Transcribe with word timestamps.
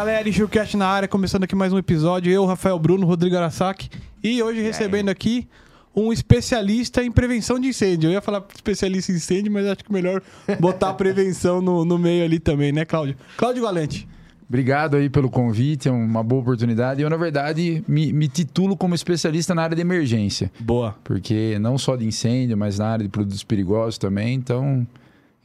galera, 0.00 0.26
Enxucast 0.26 0.78
na 0.78 0.86
área, 0.86 1.06
começando 1.06 1.44
aqui 1.44 1.54
mais 1.54 1.74
um 1.74 1.78
episódio. 1.78 2.32
Eu, 2.32 2.46
Rafael 2.46 2.78
Bruno, 2.78 3.06
Rodrigo 3.06 3.36
Arasaki. 3.36 3.90
E 4.24 4.42
hoje 4.42 4.62
recebendo 4.62 5.10
aqui 5.10 5.46
um 5.94 6.10
especialista 6.10 7.04
em 7.04 7.12
prevenção 7.12 7.60
de 7.60 7.68
incêndio. 7.68 8.08
Eu 8.08 8.12
ia 8.12 8.22
falar 8.22 8.42
especialista 8.54 9.12
em 9.12 9.16
incêndio, 9.16 9.52
mas 9.52 9.66
acho 9.66 9.84
que 9.84 9.92
melhor 9.92 10.22
botar 10.58 10.88
a 10.88 10.94
prevenção 10.94 11.60
no, 11.60 11.84
no 11.84 11.98
meio 11.98 12.24
ali 12.24 12.38
também, 12.38 12.72
né, 12.72 12.86
Cláudio? 12.86 13.14
Cláudio 13.36 13.62
Valente. 13.62 14.08
Obrigado 14.48 14.96
aí 14.96 15.10
pelo 15.10 15.28
convite, 15.28 15.86
é 15.86 15.92
uma 15.92 16.22
boa 16.22 16.40
oportunidade. 16.40 17.02
Eu, 17.02 17.10
na 17.10 17.18
verdade, 17.18 17.84
me, 17.86 18.10
me, 18.10 18.26
titulo 18.26 18.78
como 18.78 18.94
especialista 18.94 19.54
na 19.54 19.64
área 19.64 19.76
de 19.76 19.82
emergência. 19.82 20.50
Boa. 20.58 20.96
Porque 21.04 21.58
não 21.58 21.76
só 21.76 21.94
de 21.94 22.06
incêndio, 22.06 22.56
mas 22.56 22.78
na 22.78 22.86
área 22.86 23.04
de 23.04 23.10
produtos 23.10 23.44
perigosos 23.44 23.98
também. 23.98 24.32
Então, 24.32 24.86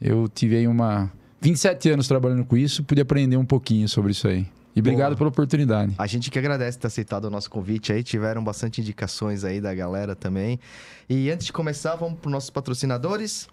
eu 0.00 0.26
tive 0.28 0.56
aí 0.56 0.66
uma 0.66 1.12
27 1.40 1.90
anos 1.90 2.08
trabalhando 2.08 2.44
com 2.44 2.56
isso, 2.56 2.82
pude 2.84 3.00
aprender 3.00 3.36
um 3.36 3.44
pouquinho 3.44 3.88
sobre 3.88 4.12
isso 4.12 4.26
aí. 4.26 4.46
E 4.74 4.80
obrigado 4.80 5.10
Boa. 5.10 5.16
pela 5.16 5.28
oportunidade. 5.30 5.94
A 5.96 6.06
gente 6.06 6.30
que 6.30 6.38
agradece 6.38 6.78
ter 6.78 6.86
aceitado 6.86 7.24
o 7.24 7.30
nosso 7.30 7.48
convite 7.48 7.92
aí. 7.92 8.02
Tiveram 8.02 8.44
bastante 8.44 8.82
indicações 8.82 9.42
aí 9.42 9.58
da 9.58 9.74
galera 9.74 10.14
também. 10.14 10.60
E 11.08 11.30
antes 11.30 11.46
de 11.46 11.52
começar, 11.52 11.96
vamos 11.96 12.18
para 12.18 12.28
os 12.28 12.32
nossos 12.32 12.50
patrocinadores. 12.50 13.48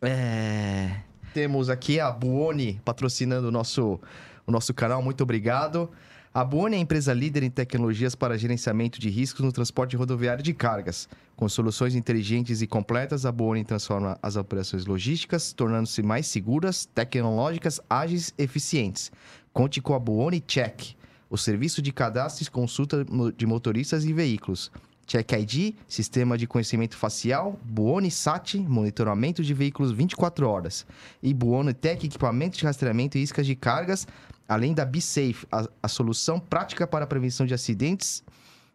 É... 0.00 1.00
Temos 1.34 1.68
aqui 1.68 1.98
a 1.98 2.12
Buoni 2.12 2.80
patrocinando 2.84 3.48
o 3.48 3.50
nosso 3.50 4.00
o 4.46 4.52
nosso 4.52 4.72
canal. 4.72 5.02
Muito 5.02 5.22
obrigado. 5.22 5.90
A 6.36 6.44
Buoni 6.44 6.76
é 6.76 6.78
a 6.78 6.82
empresa 6.82 7.14
líder 7.14 7.44
em 7.44 7.50
tecnologias 7.50 8.14
para 8.14 8.36
gerenciamento 8.36 9.00
de 9.00 9.08
riscos 9.08 9.42
no 9.42 9.50
transporte 9.50 9.96
rodoviário 9.96 10.44
de 10.44 10.52
cargas. 10.52 11.08
Com 11.34 11.48
soluções 11.48 11.94
inteligentes 11.94 12.60
e 12.60 12.66
completas, 12.66 13.24
a 13.24 13.32
Buoni 13.32 13.64
transforma 13.64 14.18
as 14.22 14.36
operações 14.36 14.84
logísticas, 14.84 15.54
tornando-se 15.54 16.02
mais 16.02 16.26
seguras, 16.26 16.84
tecnológicas, 16.84 17.80
ágeis 17.88 18.34
e 18.36 18.42
eficientes. 18.42 19.10
Conte 19.50 19.80
com 19.80 19.94
a 19.94 19.98
Buoni 19.98 20.44
Check, 20.46 20.94
o 21.30 21.38
serviço 21.38 21.80
de 21.80 21.90
cadastro 21.90 22.44
e 22.44 22.50
consulta 22.50 23.02
de 23.34 23.46
motoristas 23.46 24.04
e 24.04 24.12
veículos. 24.12 24.70
Check 25.06 25.32
ID, 25.32 25.74
sistema 25.88 26.36
de 26.36 26.46
conhecimento 26.46 26.98
facial, 26.98 27.58
Buoni 27.64 28.10
Sat, 28.10 28.58
monitoramento 28.58 29.42
de 29.42 29.54
veículos 29.54 29.90
24 29.92 30.46
horas. 30.46 30.84
E 31.22 31.32
Buoni 31.32 31.72
Tech, 31.72 32.04
equipamento 32.04 32.58
de 32.58 32.64
rastreamento 32.64 33.16
e 33.16 33.22
iscas 33.22 33.46
de 33.46 33.54
cargas, 33.54 34.06
além 34.48 34.74
da 34.74 34.84
BeSafe, 34.84 35.46
a, 35.50 35.68
a 35.82 35.88
solução 35.88 36.38
prática 36.38 36.86
para 36.86 37.04
a 37.04 37.06
prevenção 37.06 37.46
de 37.46 37.54
acidentes 37.54 38.22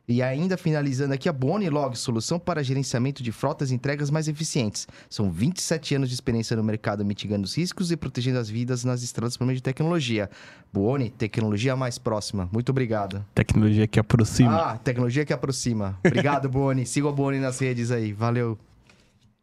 e 0.07 0.21
ainda 0.21 0.57
finalizando 0.57 1.13
aqui 1.13 1.29
a 1.29 1.33
Bonilog, 1.33 1.95
solução 1.95 2.37
para 2.37 2.63
gerenciamento 2.63 3.23
de 3.23 3.31
frotas 3.31 3.71
e 3.71 3.75
entregas 3.75 4.09
mais 4.09 4.27
eficientes. 4.27 4.87
São 5.09 5.31
27 5.31 5.95
anos 5.95 6.09
de 6.09 6.15
experiência 6.15 6.57
no 6.57 6.63
mercado 6.63 7.05
mitigando 7.05 7.45
os 7.45 7.55
riscos 7.55 7.91
e 7.91 7.97
protegendo 7.97 8.39
as 8.39 8.49
vidas 8.49 8.83
nas 8.83 9.03
estradas 9.03 9.37
por 9.37 9.45
meio 9.45 9.55
de 9.55 9.63
tecnologia. 9.63 10.29
Boni, 10.73 11.09
tecnologia 11.09 11.75
mais 11.75 11.97
próxima. 11.97 12.49
Muito 12.51 12.69
obrigado. 12.69 13.25
Tecnologia 13.33 13.87
que 13.87 13.99
aproxima. 13.99 14.55
Ah, 14.55 14.77
tecnologia 14.77 15.23
que 15.23 15.33
aproxima. 15.33 15.97
Obrigado, 16.05 16.49
Boni. 16.51 16.85
Siga 16.85 17.07
o 17.07 17.13
Boni 17.13 17.39
nas 17.39 17.59
redes 17.59 17.91
aí. 17.91 18.11
Valeu. 18.11 18.57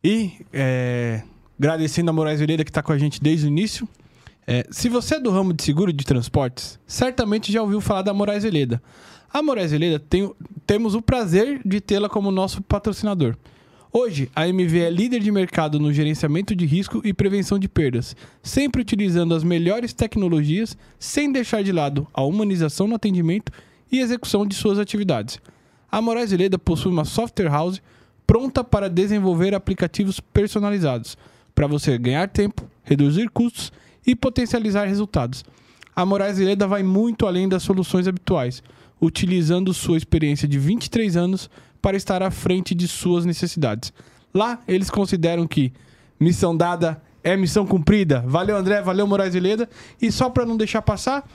E 0.05 0.45
é, 0.53 1.23
agradecendo 1.59 2.11
a 2.11 2.13
Moraes 2.13 2.41
Vereira 2.41 2.63
que 2.63 2.71
está 2.71 2.83
com 2.83 2.93
a 2.93 2.99
gente 2.99 3.23
desde 3.23 3.47
o 3.47 3.49
início. 3.49 3.89
É, 4.51 4.67
se 4.71 4.89
você 4.89 5.17
é 5.17 5.21
do 5.21 5.31
ramo 5.31 5.53
de 5.53 5.63
seguro 5.63 5.93
de 5.93 6.07
transportes, 6.07 6.81
certamente 6.87 7.53
já 7.53 7.61
ouviu 7.61 7.83
falar 7.83 8.01
da 8.01 8.15
Moraes 8.15 8.45
Veleda. 8.45 8.83
A 9.31 9.43
Moraes 9.43 9.73
Veleda 9.73 9.99
tem, 9.99 10.33
temos 10.67 10.95
o 10.95 11.03
prazer 11.03 11.61
de 11.63 11.83
tê-la 11.83 12.09
como 12.09 12.31
nosso 12.31 12.63
patrocinador. 12.63 13.37
Hoje, 13.93 14.31
a 14.35 14.49
MV 14.49 14.79
é 14.81 14.89
líder 14.89 15.21
de 15.21 15.31
mercado 15.31 15.79
no 15.79 15.93
gerenciamento 15.93 16.57
de 16.57 16.65
risco 16.65 17.03
e 17.05 17.13
prevenção 17.13 17.59
de 17.59 17.69
perdas, 17.69 18.17
sempre 18.43 18.81
utilizando 18.81 19.35
as 19.35 19.45
melhores 19.45 19.93
tecnologias, 19.93 20.79
sem 20.99 21.31
deixar 21.31 21.63
de 21.63 21.71
lado 21.71 22.09
a 22.15 22.23
humanização 22.23 22.89
no 22.89 22.95
atendimento 22.95 23.53
e 23.93 24.01
execução 24.01 24.47
de 24.47 24.55
suas 24.55 24.79
atividades. 24.79 25.39
A 25.93 26.01
Moraes 26.01 26.31
Veleda 26.31 26.59
possui 26.59 26.91
uma 26.91 27.05
software 27.05 27.51
house 27.51 27.83
pronta 28.27 28.65
para 28.65 28.89
desenvolver 28.89 29.55
aplicativos 29.55 30.21
personalizados, 30.21 31.19
para 31.55 31.67
você 31.67 31.99
ganhar 31.99 32.31
tempo, 32.31 32.67
reduzir 32.83 33.29
custos 33.29 33.71
e 34.09 34.17
potencializar 34.17 34.87
resultados. 34.87 35.45
A 35.95 36.07
Moraes 36.07 36.39
Leda 36.39 36.67
vai 36.67 36.83
muito 36.83 37.27
além 37.27 37.47
das 37.47 37.63
soluções 37.63 38.09
habituais, 38.09 38.63
utilizando 38.99 39.75
sua 39.75 39.99
experiência 39.99 40.49
de 40.49 40.59
23 40.59 41.15
anos 41.15 41.51
para 41.83 41.95
estar 41.95 42.23
à 42.23 42.31
frente 42.31 42.75
de 42.75 42.89
suas 42.89 43.27
necessidades. 43.27 43.93
Lá, 44.33 44.61
eles 44.67 44.89
consideram 44.89 45.47
que 45.47 45.75
missão 46.19 46.57
dada 46.57 47.03
é 47.23 47.37
missão 47.37 47.67
cumprida. 47.67 48.25
Valeu, 48.27 48.57
André, 48.57 48.81
valeu, 48.81 49.07
Moraes 49.07 49.35
Leda. 49.35 49.69
E 50.01 50.11
só 50.11 50.31
para 50.31 50.47
não 50.47 50.57
deixar 50.57 50.81
passar, 50.81 51.29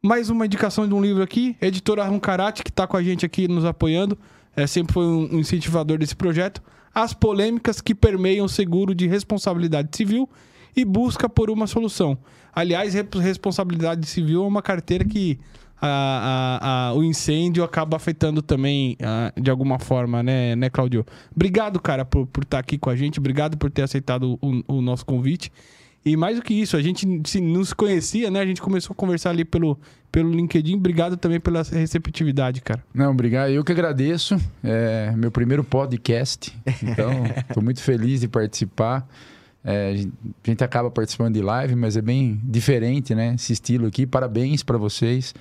mais 0.00 0.30
uma 0.30 0.46
indicação 0.46 0.86
de 0.86 0.94
um 0.94 1.02
livro 1.02 1.20
aqui, 1.20 1.56
editora 1.60 2.04
Runcarate, 2.04 2.62
que 2.62 2.70
está 2.70 2.86
com 2.86 2.96
a 2.96 3.02
gente 3.02 3.26
aqui 3.26 3.48
nos 3.48 3.64
apoiando, 3.64 4.16
é, 4.54 4.68
sempre 4.68 4.94
foi 4.94 5.04
um 5.04 5.40
incentivador 5.40 5.98
desse 5.98 6.14
projeto. 6.14 6.62
As 6.94 7.12
polêmicas 7.12 7.80
que 7.80 7.92
permeiam 7.92 8.46
o 8.46 8.48
seguro 8.48 8.94
de 8.94 9.08
responsabilidade 9.08 9.96
civil 9.96 10.30
e 10.76 10.84
busca 10.84 11.28
por 11.28 11.48
uma 11.50 11.66
solução. 11.66 12.18
Aliás, 12.54 12.94
responsabilidade 12.94 14.06
civil 14.06 14.44
é 14.44 14.46
uma 14.46 14.62
carteira 14.62 15.04
que 15.04 15.38
a, 15.80 16.58
a, 16.60 16.88
a, 16.88 16.94
o 16.94 17.02
incêndio 17.02 17.64
acaba 17.64 17.96
afetando 17.96 18.40
também 18.42 18.96
de 19.40 19.50
alguma 19.50 19.78
forma, 19.78 20.22
né, 20.22 20.54
né, 20.54 20.70
Claudio? 20.70 21.04
Obrigado, 21.34 21.80
cara, 21.80 22.04
por, 22.04 22.26
por 22.26 22.44
estar 22.44 22.58
aqui 22.58 22.78
com 22.78 22.90
a 22.90 22.96
gente. 22.96 23.18
Obrigado 23.18 23.56
por 23.56 23.70
ter 23.70 23.82
aceitado 23.82 24.38
o, 24.40 24.62
o 24.68 24.80
nosso 24.80 25.04
convite. 25.04 25.50
E 26.04 26.16
mais 26.16 26.36
do 26.36 26.42
que 26.42 26.54
isso, 26.54 26.76
a 26.76 26.82
gente 26.82 27.04
se 27.24 27.40
não 27.40 27.64
se 27.64 27.74
conhecia, 27.74 28.30
né? 28.30 28.38
A 28.38 28.46
gente 28.46 28.62
começou 28.62 28.94
a 28.94 28.96
conversar 28.96 29.30
ali 29.30 29.44
pelo, 29.44 29.76
pelo 30.12 30.30
LinkedIn. 30.30 30.76
Obrigado 30.76 31.16
também 31.16 31.40
pela 31.40 31.64
receptividade, 31.64 32.60
cara. 32.60 32.80
Não, 32.94 33.10
obrigado. 33.10 33.50
Eu 33.50 33.64
que 33.64 33.72
agradeço. 33.72 34.40
É 34.62 35.12
meu 35.16 35.32
primeiro 35.32 35.64
podcast. 35.64 36.56
Então, 36.80 37.10
estou 37.48 37.60
muito 37.60 37.82
feliz 37.82 38.20
de 38.20 38.28
participar. 38.28 39.08
É, 39.68 39.90
a 39.90 40.48
gente 40.48 40.62
acaba 40.62 40.88
participando 40.92 41.34
de 41.34 41.42
live, 41.42 41.74
mas 41.74 41.96
é 41.96 42.00
bem 42.00 42.40
diferente, 42.44 43.16
né? 43.16 43.34
Esse 43.34 43.52
estilo 43.52 43.88
aqui. 43.88 44.06
Parabéns 44.06 44.62
para 44.62 44.78
vocês. 44.78 45.34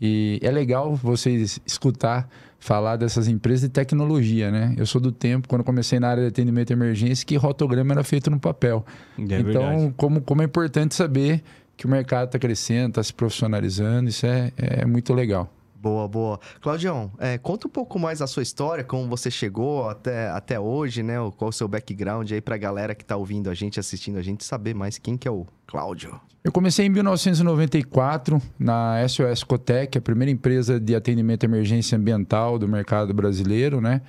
E 0.00 0.38
é 0.42 0.50
legal 0.50 0.94
vocês 0.94 1.60
escutar 1.66 2.26
falar 2.58 2.96
dessas 2.96 3.28
empresas 3.28 3.62
de 3.62 3.68
tecnologia, 3.68 4.50
né? 4.50 4.74
Eu 4.78 4.86
sou 4.86 5.00
do 5.00 5.12
tempo, 5.12 5.46
quando 5.46 5.62
comecei 5.62 6.00
na 6.00 6.08
área 6.08 6.22
de 6.22 6.28
atendimento 6.28 6.68
de 6.68 6.72
emergência, 6.72 7.26
que 7.26 7.36
rotograma 7.36 7.92
era 7.92 8.02
feito 8.02 8.30
no 8.30 8.40
papel. 8.40 8.86
É 9.18 9.38
então, 9.38 9.92
como, 9.98 10.22
como 10.22 10.40
é 10.40 10.46
importante 10.46 10.94
saber 10.94 11.42
que 11.76 11.84
o 11.84 11.90
mercado 11.90 12.26
está 12.26 12.38
crescendo, 12.38 12.88
está 12.88 13.02
se 13.02 13.12
profissionalizando, 13.12 14.08
isso 14.08 14.24
é, 14.26 14.50
é 14.56 14.86
muito 14.86 15.12
legal. 15.12 15.52
Boa, 15.80 16.08
boa. 16.08 16.40
Claudião, 16.60 17.12
é, 17.20 17.38
conta 17.38 17.68
um 17.68 17.70
pouco 17.70 18.00
mais 18.00 18.20
a 18.20 18.26
sua 18.26 18.42
história, 18.42 18.82
como 18.82 19.08
você 19.08 19.30
chegou 19.30 19.88
até, 19.88 20.28
até 20.30 20.58
hoje, 20.58 21.04
né? 21.04 21.14
Qual 21.36 21.50
o 21.50 21.52
seu 21.52 21.68
background 21.68 22.32
aí 22.32 22.40
para 22.40 22.56
a 22.56 22.58
galera 22.58 22.96
que 22.96 23.04
está 23.04 23.16
ouvindo 23.16 23.48
a 23.48 23.54
gente, 23.54 23.78
assistindo 23.78 24.18
a 24.18 24.22
gente, 24.22 24.44
saber 24.44 24.74
mais 24.74 24.98
quem 24.98 25.16
que 25.16 25.28
é 25.28 25.30
o 25.30 25.46
Cláudio. 25.68 26.20
Eu 26.42 26.50
comecei 26.50 26.86
em 26.86 26.88
1994 26.88 28.42
na 28.58 29.06
SOS 29.06 29.44
Cotec, 29.44 29.96
a 29.96 30.00
primeira 30.00 30.32
empresa 30.32 30.80
de 30.80 30.96
atendimento 30.96 31.44
à 31.44 31.46
emergência 31.46 31.96
ambiental 31.96 32.58
do 32.58 32.66
mercado 32.66 33.14
brasileiro, 33.14 33.80
né? 33.80 34.02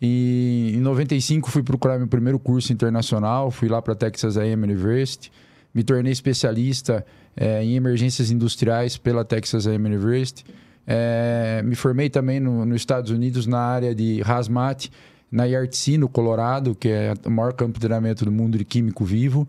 E 0.00 0.74
em 0.76 0.80
95 0.80 1.50
fui 1.50 1.64
procurar 1.64 1.98
meu 1.98 2.06
primeiro 2.06 2.38
curso 2.38 2.72
internacional, 2.72 3.50
fui 3.50 3.68
lá 3.68 3.82
para 3.82 3.96
Texas 3.96 4.36
A&M 4.36 4.62
University, 4.62 5.32
me 5.74 5.82
tornei 5.82 6.12
especialista 6.12 7.04
é, 7.36 7.64
em 7.64 7.74
emergências 7.74 8.30
industriais 8.30 8.96
pela 8.96 9.24
Texas 9.24 9.66
A&M 9.66 9.88
University. 9.88 10.44
É, 10.90 11.60
me 11.62 11.74
formei 11.74 12.08
também 12.08 12.40
no, 12.40 12.64
nos 12.64 12.76
Estados 12.76 13.10
Unidos 13.10 13.46
na 13.46 13.60
área 13.60 13.94
de 13.94 14.22
Hazmat, 14.24 14.88
na 15.30 15.46
IRTC, 15.46 15.98
no 15.98 16.08
Colorado, 16.08 16.74
que 16.74 16.88
é 16.88 17.12
o 17.26 17.30
maior 17.30 17.52
campo 17.52 17.74
de 17.74 17.80
treinamento 17.80 18.24
do 18.24 18.32
mundo 18.32 18.56
de 18.56 18.64
químico 18.64 19.04
vivo. 19.04 19.46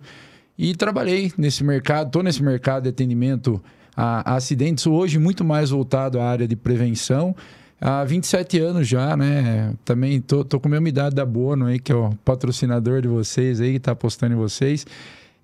E 0.58 0.76
trabalhei 0.76 1.32
nesse 1.38 1.64
mercado, 1.64 2.08
estou 2.08 2.22
nesse 2.22 2.44
mercado 2.44 2.84
de 2.84 2.90
atendimento 2.90 3.64
a, 3.96 4.34
a, 4.34 4.36
acidentes, 4.36 4.86
hoje 4.86 5.18
muito 5.18 5.46
mais 5.46 5.70
voltado 5.70 6.20
à 6.20 6.26
área 6.26 6.46
de 6.46 6.58
prevenção. 6.58 7.34
Há 7.80 8.04
27 8.04 8.60
anos 8.60 8.86
já, 8.86 9.16
né? 9.16 9.74
Também 9.86 10.20
tô, 10.20 10.44
tô 10.44 10.60
com 10.60 10.68
a 10.68 10.72
mesma 10.72 10.90
idade 10.90 11.16
da 11.16 11.26
Bono 11.26 11.68
aí, 11.68 11.80
que 11.80 11.94
é 11.94 11.96
o 11.96 12.10
patrocinador 12.26 13.02
de 13.02 13.08
vocês 13.08 13.62
aí, 13.62 13.72
que 13.72 13.78
está 13.78 13.94
apostando 13.94 14.34
em 14.34 14.38
vocês 14.38 14.86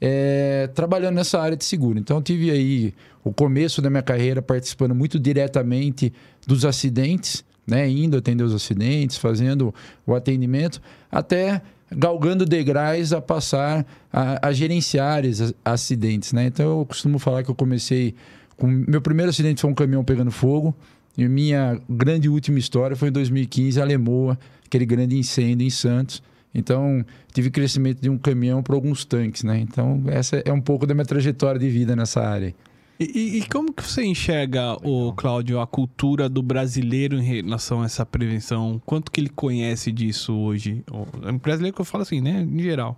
é, 0.08 0.68
trabalhando 0.68 1.16
nessa 1.16 1.42
área 1.42 1.58
de 1.58 1.66
seguro. 1.66 1.98
Então, 1.98 2.22
tive 2.22 2.52
aí 2.52 2.94
o 3.24 3.34
começo 3.34 3.82
da 3.82 3.90
minha 3.90 4.04
carreira 4.04 4.40
participando 4.40 4.94
muito 4.94 5.20
diretamente 5.20 6.14
dos 6.46 6.64
acidentes, 6.64 7.44
né, 7.66 7.90
indo 7.90 8.16
atender 8.16 8.44
os 8.44 8.54
acidentes, 8.54 9.18
fazendo 9.18 9.74
o 10.06 10.14
atendimento, 10.14 10.80
até 11.12 11.60
galgando 11.92 12.46
degraus 12.46 13.14
a 13.14 13.20
passar 13.20 13.84
a, 14.14 14.48
a 14.48 14.54
gerenciar 14.54 15.24
acidentes. 15.64 16.34
Né? 16.34 16.46
Então, 16.46 16.82
eu 16.82 16.86
costumo 16.86 17.18
falar 17.18 17.44
que 17.44 17.50
eu 17.50 17.56
comecei 17.56 18.14
com. 18.58 18.68
Meu 18.68 19.02
primeiro 19.02 19.32
acidente 19.32 19.60
foi 19.60 19.72
um 19.72 19.74
caminhão 19.74 20.04
pegando 20.04 20.30
fogo. 20.30 20.76
E 21.18 21.28
minha 21.28 21.82
grande 21.90 22.30
última 22.30 22.60
história 22.60 22.96
foi 22.96 23.08
em 23.08 23.12
2015, 23.12 23.82
a 23.82 23.86
Lemoa, 23.86 24.38
aquele 24.66 24.86
grande 24.86 25.18
incêndio 25.18 25.66
em 25.66 25.70
Santos 25.72 26.22
então, 26.56 27.06
tive 27.34 27.52
crescimento 27.52 28.02
de 28.02 28.10
um 28.10 28.18
caminhão 28.18 28.64
para 28.64 28.74
alguns 28.74 29.04
tanques, 29.04 29.44
né? 29.44 29.60
Então, 29.60 30.02
essa 30.08 30.42
é 30.46 30.54
um 30.54 30.62
pouco 30.62 30.88
da 30.88 30.94
minha 30.94 31.06
trajetória 31.06 31.60
de 31.60 31.70
vida 31.70 31.96
nessa 31.98 32.22
área. 32.22 32.56
E, 32.98 33.40
e, 33.40 33.50
como 33.50 33.74
que 33.74 33.84
você 33.84 34.06
enxerga, 34.06 34.78
o 34.82 35.12
Cláudio, 35.12 35.60
a 35.60 35.68
cultura 35.68 36.30
do 36.30 36.42
brasileiro 36.42 37.18
em 37.18 37.24
relação 37.24 37.82
a 37.82 37.86
essa 37.86 38.06
prevenção? 38.06 38.82
Quanto 38.86 39.12
que 39.12 39.20
ele 39.20 39.28
conhece 39.28 39.92
disso 39.92 40.34
hoje? 40.34 40.82
O 40.90 41.38
brasileiro 41.40 41.76
que 41.76 41.82
eu 41.82 41.86
falo 41.86 42.04
assim, 42.04 42.22
né? 42.22 42.48
Em 42.50 42.60
geral. 42.60 42.98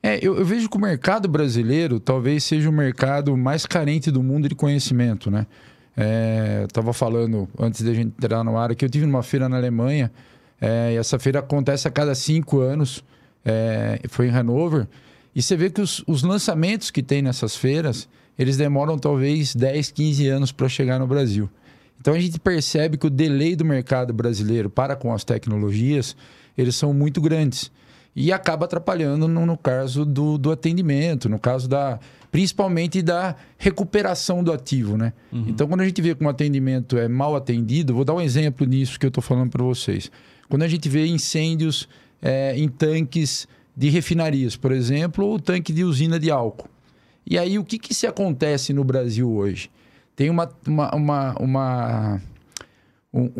É, 0.00 0.16
eu, 0.24 0.36
eu, 0.36 0.44
vejo 0.44 0.68
que 0.68 0.76
o 0.76 0.80
mercado 0.80 1.28
brasileiro 1.28 1.98
talvez 1.98 2.44
seja 2.44 2.70
o 2.70 2.72
mercado 2.72 3.36
mais 3.36 3.66
carente 3.66 4.12
do 4.12 4.22
mundo 4.22 4.48
de 4.48 4.54
conhecimento, 4.54 5.28
né? 5.28 5.44
É, 5.96 6.64
Estava 6.66 6.92
falando 6.92 7.48
antes 7.58 7.82
da 7.82 7.92
gente 7.92 8.14
entrar 8.16 8.44
no 8.44 8.56
ar 8.56 8.74
que 8.76 8.84
eu 8.84 8.88
tive 8.88 9.06
numa 9.06 9.24
feira 9.24 9.48
na 9.48 9.56
Alemanha 9.56 10.10
é, 10.62 10.92
e 10.92 10.96
essa 10.96 11.18
feira 11.18 11.40
acontece 11.40 11.88
a 11.88 11.90
cada 11.90 12.14
cinco 12.14 12.60
anos. 12.60 13.02
É, 13.44 14.00
foi 14.08 14.28
em 14.28 14.30
Hanover. 14.30 14.86
E 15.34 15.42
você 15.42 15.56
vê 15.56 15.68
que 15.68 15.80
os, 15.80 16.04
os, 16.06 16.22
lançamentos 16.22 16.92
que 16.92 17.02
tem 17.02 17.20
nessas 17.20 17.56
feiras, 17.56 18.08
eles 18.38 18.56
demoram 18.56 18.96
talvez 18.96 19.56
10, 19.56 19.90
15 19.90 20.28
anos 20.28 20.52
para 20.52 20.68
chegar 20.68 21.00
no 21.00 21.06
Brasil. 21.06 21.50
Então 22.00 22.14
a 22.14 22.20
gente 22.20 22.38
percebe 22.38 22.96
que 22.96 23.06
o 23.06 23.10
delay 23.10 23.56
do 23.56 23.64
mercado 23.64 24.12
brasileiro 24.12 24.70
para 24.70 24.94
com 24.94 25.12
as 25.12 25.24
tecnologias, 25.24 26.16
eles 26.56 26.76
são 26.76 26.94
muito 26.94 27.20
grandes 27.20 27.72
e 28.14 28.32
acaba 28.32 28.66
atrapalhando 28.66 29.26
no, 29.26 29.44
no 29.44 29.56
caso 29.56 30.04
do, 30.04 30.38
do, 30.38 30.52
atendimento, 30.52 31.28
no 31.28 31.40
caso 31.40 31.68
da 31.68 31.98
principalmente 32.30 33.02
da 33.02 33.34
recuperação 33.58 34.44
do 34.44 34.52
ativo, 34.52 34.96
né? 34.96 35.12
Uhum. 35.30 35.44
Então, 35.48 35.68
quando 35.68 35.82
a 35.82 35.84
gente 35.84 36.00
vê 36.00 36.14
que 36.14 36.24
um 36.24 36.28
atendimento 36.28 36.96
é 36.96 37.06
mal 37.06 37.36
atendido, 37.36 37.94
vou 37.94 38.04
dar 38.04 38.14
um 38.14 38.20
exemplo 38.20 38.66
nisso 38.66 38.98
que 38.98 39.04
eu 39.04 39.08
estou 39.08 39.22
falando 39.22 39.50
para 39.50 39.62
vocês. 39.62 40.10
Quando 40.52 40.64
a 40.64 40.68
gente 40.68 40.86
vê 40.86 41.06
incêndios 41.06 41.88
é, 42.20 42.54
em 42.58 42.68
tanques 42.68 43.48
de 43.74 43.88
refinarias, 43.88 44.54
por 44.54 44.70
exemplo, 44.70 45.24
ou 45.24 45.40
tanque 45.40 45.72
de 45.72 45.82
usina 45.82 46.18
de 46.18 46.30
álcool. 46.30 46.68
E 47.26 47.38
aí, 47.38 47.58
o 47.58 47.64
que, 47.64 47.78
que 47.78 47.94
se 47.94 48.06
acontece 48.06 48.70
no 48.74 48.84
Brasil 48.84 49.32
hoje? 49.32 49.70
Tem 50.14 50.28
uma, 50.28 50.52
uma, 50.66 50.94
uma, 50.94 51.34
uma, 51.40 52.22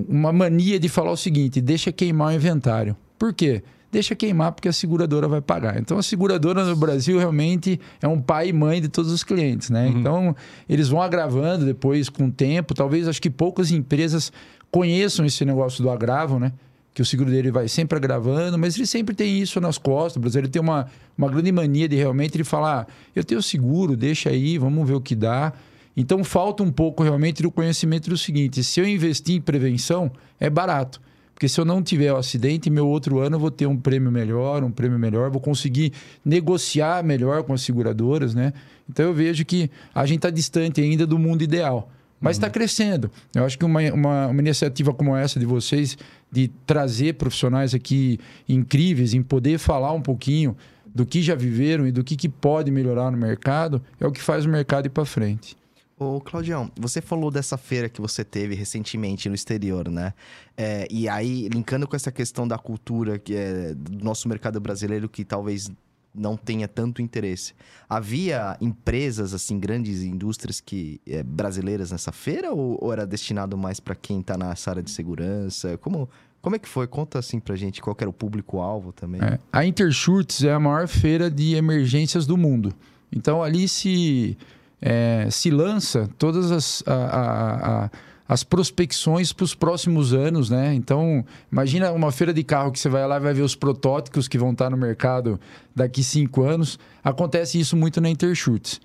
uma 0.08 0.32
mania 0.32 0.80
de 0.80 0.88
falar 0.88 1.10
o 1.10 1.16
seguinte: 1.18 1.60
deixa 1.60 1.92
queimar 1.92 2.28
o 2.28 2.32
inventário. 2.32 2.96
Por 3.18 3.34
quê? 3.34 3.62
deixa 3.90 4.14
queimar 4.14 4.52
porque 4.52 4.68
a 4.68 4.72
seguradora 4.72 5.28
vai 5.28 5.42
pagar. 5.42 5.78
Então 5.78 5.98
a 5.98 6.02
seguradora 6.02 6.64
no 6.64 6.74
Brasil 6.74 7.18
realmente 7.18 7.78
é 8.00 8.08
um 8.08 8.22
pai 8.22 8.48
e 8.48 8.52
mãe 8.54 8.80
de 8.80 8.88
todos 8.88 9.12
os 9.12 9.22
clientes, 9.22 9.68
né? 9.68 9.88
Uhum. 9.88 9.98
Então 9.98 10.36
eles 10.66 10.88
vão 10.88 11.02
agravando 11.02 11.66
depois 11.66 12.08
com 12.08 12.24
o 12.24 12.32
tempo. 12.32 12.72
Talvez 12.72 13.06
acho 13.06 13.20
que 13.20 13.28
poucas 13.28 13.70
empresas 13.70 14.32
conheçam 14.70 15.26
esse 15.26 15.44
negócio 15.44 15.82
do 15.82 15.90
agravo, 15.90 16.38
né? 16.38 16.54
Que 16.94 17.00
o 17.00 17.04
seguro 17.04 17.30
dele 17.30 17.50
vai 17.50 17.68
sempre 17.68 17.96
agravando, 17.96 18.58
mas 18.58 18.76
ele 18.76 18.86
sempre 18.86 19.14
tem 19.14 19.40
isso 19.40 19.60
nas 19.60 19.78
costas. 19.78 20.16
O 20.16 20.20
brasileiro 20.20 20.48
tem 20.48 20.60
uma, 20.60 20.86
uma 21.16 21.28
grande 21.28 21.50
mania 21.50 21.88
de 21.88 21.96
realmente 21.96 22.36
ele 22.36 22.44
falar: 22.44 22.86
ah, 22.88 22.92
eu 23.16 23.24
tenho 23.24 23.42
seguro, 23.42 23.96
deixa 23.96 24.28
aí, 24.28 24.58
vamos 24.58 24.86
ver 24.86 24.94
o 24.94 25.00
que 25.00 25.14
dá. 25.14 25.52
Então 25.96 26.22
falta 26.24 26.62
um 26.62 26.70
pouco 26.70 27.02
realmente 27.02 27.42
do 27.42 27.50
conhecimento 27.50 28.10
do 28.10 28.18
seguinte: 28.18 28.62
se 28.62 28.80
eu 28.80 28.86
investir 28.86 29.36
em 29.36 29.40
prevenção, 29.40 30.10
é 30.38 30.50
barato. 30.50 31.00
Porque 31.34 31.48
se 31.48 31.60
eu 31.60 31.64
não 31.64 31.82
tiver 31.82 32.12
o 32.12 32.16
acidente, 32.16 32.70
meu 32.70 32.86
outro 32.86 33.18
ano 33.18 33.36
eu 33.36 33.40
vou 33.40 33.50
ter 33.50 33.66
um 33.66 33.76
prêmio 33.76 34.12
melhor, 34.12 34.62
um 34.62 34.70
prêmio 34.70 34.98
melhor, 34.98 35.30
vou 35.30 35.40
conseguir 35.40 35.92
negociar 36.24 37.02
melhor 37.02 37.42
com 37.42 37.52
as 37.52 37.62
seguradoras, 37.62 38.34
né? 38.34 38.52
Então 38.88 39.06
eu 39.06 39.14
vejo 39.14 39.44
que 39.44 39.70
a 39.94 40.06
gente 40.06 40.18
está 40.18 40.30
distante 40.30 40.80
ainda 40.80 41.06
do 41.06 41.18
mundo 41.18 41.42
ideal. 41.42 41.90
Mas 42.22 42.36
está 42.36 42.46
uhum. 42.46 42.52
crescendo. 42.52 43.10
Eu 43.34 43.44
acho 43.44 43.58
que 43.58 43.64
uma, 43.64 43.80
uma, 43.92 44.26
uma, 44.28 44.40
iniciativa 44.40 44.94
como 44.94 45.14
essa 45.16 45.40
de 45.40 45.44
vocês, 45.44 45.98
de 46.30 46.48
trazer 46.64 47.14
profissionais 47.14 47.74
aqui 47.74 48.18
incríveis, 48.48 49.12
em 49.12 49.22
poder 49.22 49.58
falar 49.58 49.92
um 49.92 50.00
pouquinho 50.00 50.56
do 50.86 51.04
que 51.04 51.20
já 51.20 51.34
viveram 51.34 51.86
e 51.86 51.90
do 51.90 52.04
que, 52.04 52.14
que 52.14 52.28
pode 52.28 52.70
melhorar 52.70 53.10
no 53.10 53.18
mercado, 53.18 53.82
é 53.98 54.06
o 54.06 54.12
que 54.12 54.22
faz 54.22 54.44
o 54.44 54.48
mercado 54.48 54.86
ir 54.86 54.90
para 54.90 55.04
frente. 55.04 55.56
Ô, 55.98 56.20
Claudião, 56.20 56.70
você 56.76 57.00
falou 57.00 57.30
dessa 57.30 57.56
feira 57.56 57.88
que 57.88 58.00
você 58.00 58.24
teve 58.24 58.54
recentemente 58.54 59.28
no 59.28 59.34
exterior, 59.34 59.88
né? 59.88 60.12
É, 60.56 60.86
e 60.90 61.08
aí, 61.08 61.48
linkando 61.48 61.86
com 61.86 61.94
essa 61.94 62.10
questão 62.10 62.46
da 62.46 62.58
cultura 62.58 63.18
que 63.18 63.34
é 63.34 63.74
do 63.74 64.04
nosso 64.04 64.28
mercado 64.28 64.60
brasileiro, 64.60 65.08
que 65.08 65.24
talvez 65.24 65.70
não 66.14 66.36
tenha 66.36 66.68
tanto 66.68 67.00
interesse. 67.00 67.54
Havia 67.88 68.56
empresas, 68.60 69.32
assim, 69.32 69.58
grandes 69.58 70.02
indústrias 70.02 70.60
que 70.60 71.00
é, 71.06 71.22
brasileiras 71.22 71.90
nessa 71.90 72.12
feira 72.12 72.52
ou, 72.52 72.78
ou 72.80 72.92
era 72.92 73.06
destinado 73.06 73.56
mais 73.56 73.80
para 73.80 73.94
quem 73.94 74.20
está 74.20 74.36
nessa 74.36 74.70
área 74.70 74.82
de 74.82 74.90
segurança? 74.90 75.78
Como, 75.78 76.08
como 76.40 76.56
é 76.56 76.58
que 76.58 76.68
foi? 76.68 76.86
Conta 76.86 77.18
assim 77.18 77.40
pra 77.40 77.56
gente 77.56 77.80
qual 77.80 77.96
era 77.98 78.10
o 78.10 78.12
público-alvo 78.12 78.92
também. 78.92 79.20
É, 79.22 79.38
a 79.52 79.64
Interschutz 79.64 80.42
é 80.44 80.52
a 80.52 80.60
maior 80.60 80.86
feira 80.86 81.30
de 81.30 81.54
emergências 81.54 82.26
do 82.26 82.36
mundo. 82.36 82.74
Então 83.10 83.42
ali 83.42 83.68
se 83.68 84.36
é, 84.80 85.28
se 85.30 85.50
lança 85.50 86.10
todas 86.18 86.50
as, 86.50 86.82
a, 86.86 86.94
a, 86.94 87.84
a, 87.84 87.90
as 88.32 88.42
prospecções 88.42 89.30
para 89.30 89.44
os 89.44 89.54
próximos 89.54 90.14
anos, 90.14 90.48
né? 90.48 90.72
Então, 90.72 91.22
imagina 91.52 91.92
uma 91.92 92.10
feira 92.10 92.32
de 92.32 92.42
carro 92.42 92.72
que 92.72 92.80
você 92.80 92.88
vai 92.88 93.06
lá 93.06 93.18
e 93.18 93.20
vai 93.20 93.34
ver 93.34 93.42
os 93.42 93.54
protótipos 93.54 94.26
que 94.26 94.38
vão 94.38 94.52
estar 94.52 94.70
no 94.70 94.76
mercado 94.78 95.38
daqui 95.76 96.02
cinco 96.02 96.42
anos. 96.42 96.78
Acontece 97.04 97.60
isso 97.60 97.76
muito 97.76 98.00
na 98.00 98.08
Interschutz. 98.08 98.80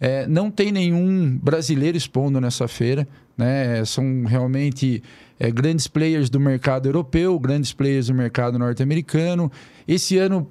É, 0.00 0.26
não 0.26 0.50
tem 0.50 0.72
nenhum 0.72 1.38
brasileiro 1.40 1.96
expondo 1.96 2.40
nessa 2.40 2.66
feira, 2.66 3.06
né? 3.36 3.84
São 3.84 4.24
realmente 4.24 5.00
é, 5.38 5.48
grandes 5.48 5.86
players 5.86 6.28
do 6.28 6.40
mercado 6.40 6.88
europeu, 6.88 7.38
grandes 7.38 7.72
players 7.72 8.08
do 8.08 8.14
mercado 8.14 8.58
norte-americano. 8.58 9.48
Esse 9.86 10.18
ano 10.18 10.44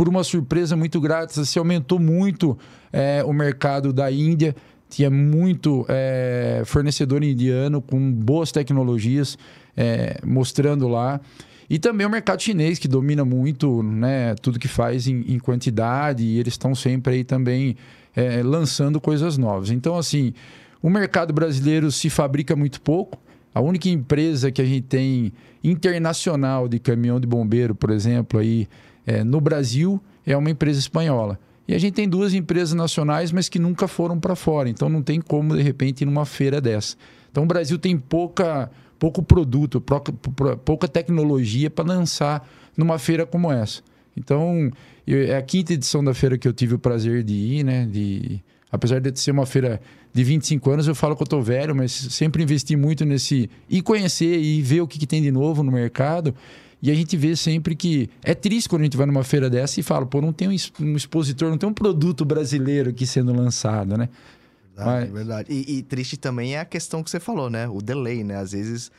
por 0.00 0.08
uma 0.08 0.24
surpresa 0.24 0.74
muito 0.74 0.98
grata, 0.98 1.44
se 1.44 1.58
aumentou 1.58 1.98
muito 1.98 2.56
é, 2.90 3.22
o 3.22 3.34
mercado 3.34 3.92
da 3.92 4.10
Índia. 4.10 4.56
Tinha 4.90 5.08
muito 5.08 5.86
é, 5.88 6.62
fornecedor 6.66 7.22
indiano 7.22 7.80
com 7.80 8.12
boas 8.12 8.52
tecnologias 8.52 9.38
é, 9.76 10.18
mostrando 10.24 10.88
lá. 10.88 11.20
E 11.70 11.78
também 11.78 12.04
o 12.04 12.10
mercado 12.10 12.42
chinês, 12.42 12.80
que 12.80 12.88
domina 12.88 13.24
muito 13.24 13.80
né, 13.82 14.34
tudo 14.42 14.58
que 14.58 14.66
faz 14.66 15.06
em, 15.06 15.24
em 15.28 15.38
quantidade, 15.38 16.24
e 16.24 16.38
eles 16.38 16.54
estão 16.54 16.74
sempre 16.74 17.14
aí 17.14 17.24
também 17.24 17.76
é, 18.14 18.42
lançando 18.42 19.00
coisas 19.00 19.38
novas. 19.38 19.70
Então, 19.70 19.96
assim, 19.96 20.34
o 20.82 20.90
mercado 20.90 21.32
brasileiro 21.32 21.92
se 21.92 22.10
fabrica 22.10 22.56
muito 22.56 22.80
pouco. 22.80 23.16
A 23.54 23.60
única 23.60 23.88
empresa 23.88 24.50
que 24.50 24.60
a 24.60 24.64
gente 24.64 24.82
tem 24.82 25.32
internacional 25.62 26.68
de 26.68 26.80
caminhão 26.80 27.20
de 27.20 27.26
bombeiro, 27.26 27.74
por 27.74 27.90
exemplo, 27.90 28.40
aí 28.40 28.68
é, 29.06 29.22
no 29.22 29.40
Brasil 29.40 30.02
é 30.26 30.36
uma 30.36 30.50
empresa 30.50 30.78
espanhola. 30.78 31.38
E 31.70 31.74
a 31.74 31.78
gente 31.78 31.94
tem 31.94 32.08
duas 32.08 32.34
empresas 32.34 32.74
nacionais, 32.74 33.30
mas 33.30 33.48
que 33.48 33.56
nunca 33.56 33.86
foram 33.86 34.18
para 34.18 34.34
fora. 34.34 34.68
Então 34.68 34.88
não 34.88 35.02
tem 35.02 35.20
como, 35.20 35.56
de 35.56 35.62
repente, 35.62 36.00
ir 36.00 36.04
numa 36.04 36.26
feira 36.26 36.60
dessa. 36.60 36.96
Então 37.30 37.44
o 37.44 37.46
Brasil 37.46 37.78
tem 37.78 37.96
pouca, 37.96 38.68
pouco 38.98 39.22
produto, 39.22 39.80
pouca, 39.80 40.88
tecnologia 40.88 41.70
para 41.70 41.84
lançar 41.84 42.44
numa 42.76 42.98
feira 42.98 43.24
como 43.24 43.52
essa. 43.52 43.82
Então, 44.16 44.68
eu, 45.06 45.22
é 45.22 45.36
a 45.36 45.42
quinta 45.42 45.72
edição 45.72 46.02
da 46.02 46.12
feira 46.12 46.36
que 46.36 46.48
eu 46.48 46.52
tive 46.52 46.74
o 46.74 46.78
prazer 46.78 47.22
de 47.22 47.34
ir, 47.34 47.62
né? 47.62 47.86
De, 47.86 48.42
apesar 48.72 49.00
de 49.00 49.16
ser 49.20 49.30
uma 49.30 49.46
feira 49.46 49.80
de 50.12 50.24
25 50.24 50.70
anos, 50.72 50.88
eu 50.88 50.94
falo 50.96 51.14
que 51.14 51.22
eu 51.22 51.24
estou 51.24 51.40
velho, 51.40 51.72
mas 51.76 51.92
sempre 51.92 52.42
investi 52.42 52.74
muito 52.74 53.04
nesse. 53.04 53.48
e 53.68 53.80
conhecer 53.80 54.40
e 54.40 54.60
ver 54.60 54.80
o 54.80 54.88
que, 54.88 54.98
que 54.98 55.06
tem 55.06 55.22
de 55.22 55.30
novo 55.30 55.62
no 55.62 55.70
mercado. 55.70 56.34
E 56.82 56.90
a 56.90 56.94
gente 56.94 57.16
vê 57.16 57.36
sempre 57.36 57.74
que 57.76 58.08
é 58.22 58.34
triste 58.34 58.68
quando 58.68 58.82
a 58.82 58.84
gente 58.84 58.96
vai 58.96 59.06
numa 59.06 59.22
feira 59.22 59.50
dessa 59.50 59.78
e 59.80 59.82
fala, 59.82 60.06
pô, 60.06 60.20
não 60.20 60.32
tem 60.32 60.48
um 60.48 60.52
expositor, 60.52 61.50
não 61.50 61.58
tem 61.58 61.68
um 61.68 61.74
produto 61.74 62.24
brasileiro 62.24 62.90
aqui 62.90 63.06
sendo 63.06 63.34
lançado, 63.34 63.98
né? 63.98 64.08
Verdade, 64.74 65.04
Mas... 65.06 65.12
verdade. 65.12 65.52
E, 65.52 65.78
e, 65.78 65.82
triste 65.82 66.16
também 66.16 66.54
é 66.54 66.60
a 66.60 66.64
questão 66.64 67.02
que 67.02 67.10
você 67.10 67.20
falou, 67.20 67.50
né? 67.50 67.68
O 67.68 67.82
delay, 67.82 68.24
né? 68.24 68.36
Às 68.36 68.52
vezes, 68.52 68.90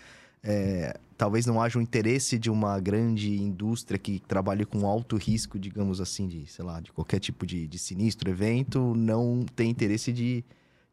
é, 0.43 0.95
talvez 1.17 1.45
não 1.45 1.61
haja 1.61 1.79
um 1.79 1.81
interesse 1.81 2.37
de 2.37 2.51
uma 2.51 2.79
grande 2.79 3.41
indústria 3.41 3.97
que 3.97 4.19
trabalhe 4.27 4.65
com 4.65 4.85
alto 4.85 5.17
risco, 5.17 5.57
digamos 5.57 5.99
assim, 5.99 6.27
de, 6.27 6.45
sei 6.45 6.63
lá, 6.63 6.79
de 6.79 6.91
qualquer 6.91 7.19
tipo 7.19 7.45
de, 7.45 7.67
de 7.67 7.79
sinistro 7.79 8.29
evento, 8.29 8.93
não 8.95 9.43
tem 9.55 9.69
interesse 9.69 10.11
de 10.11 10.43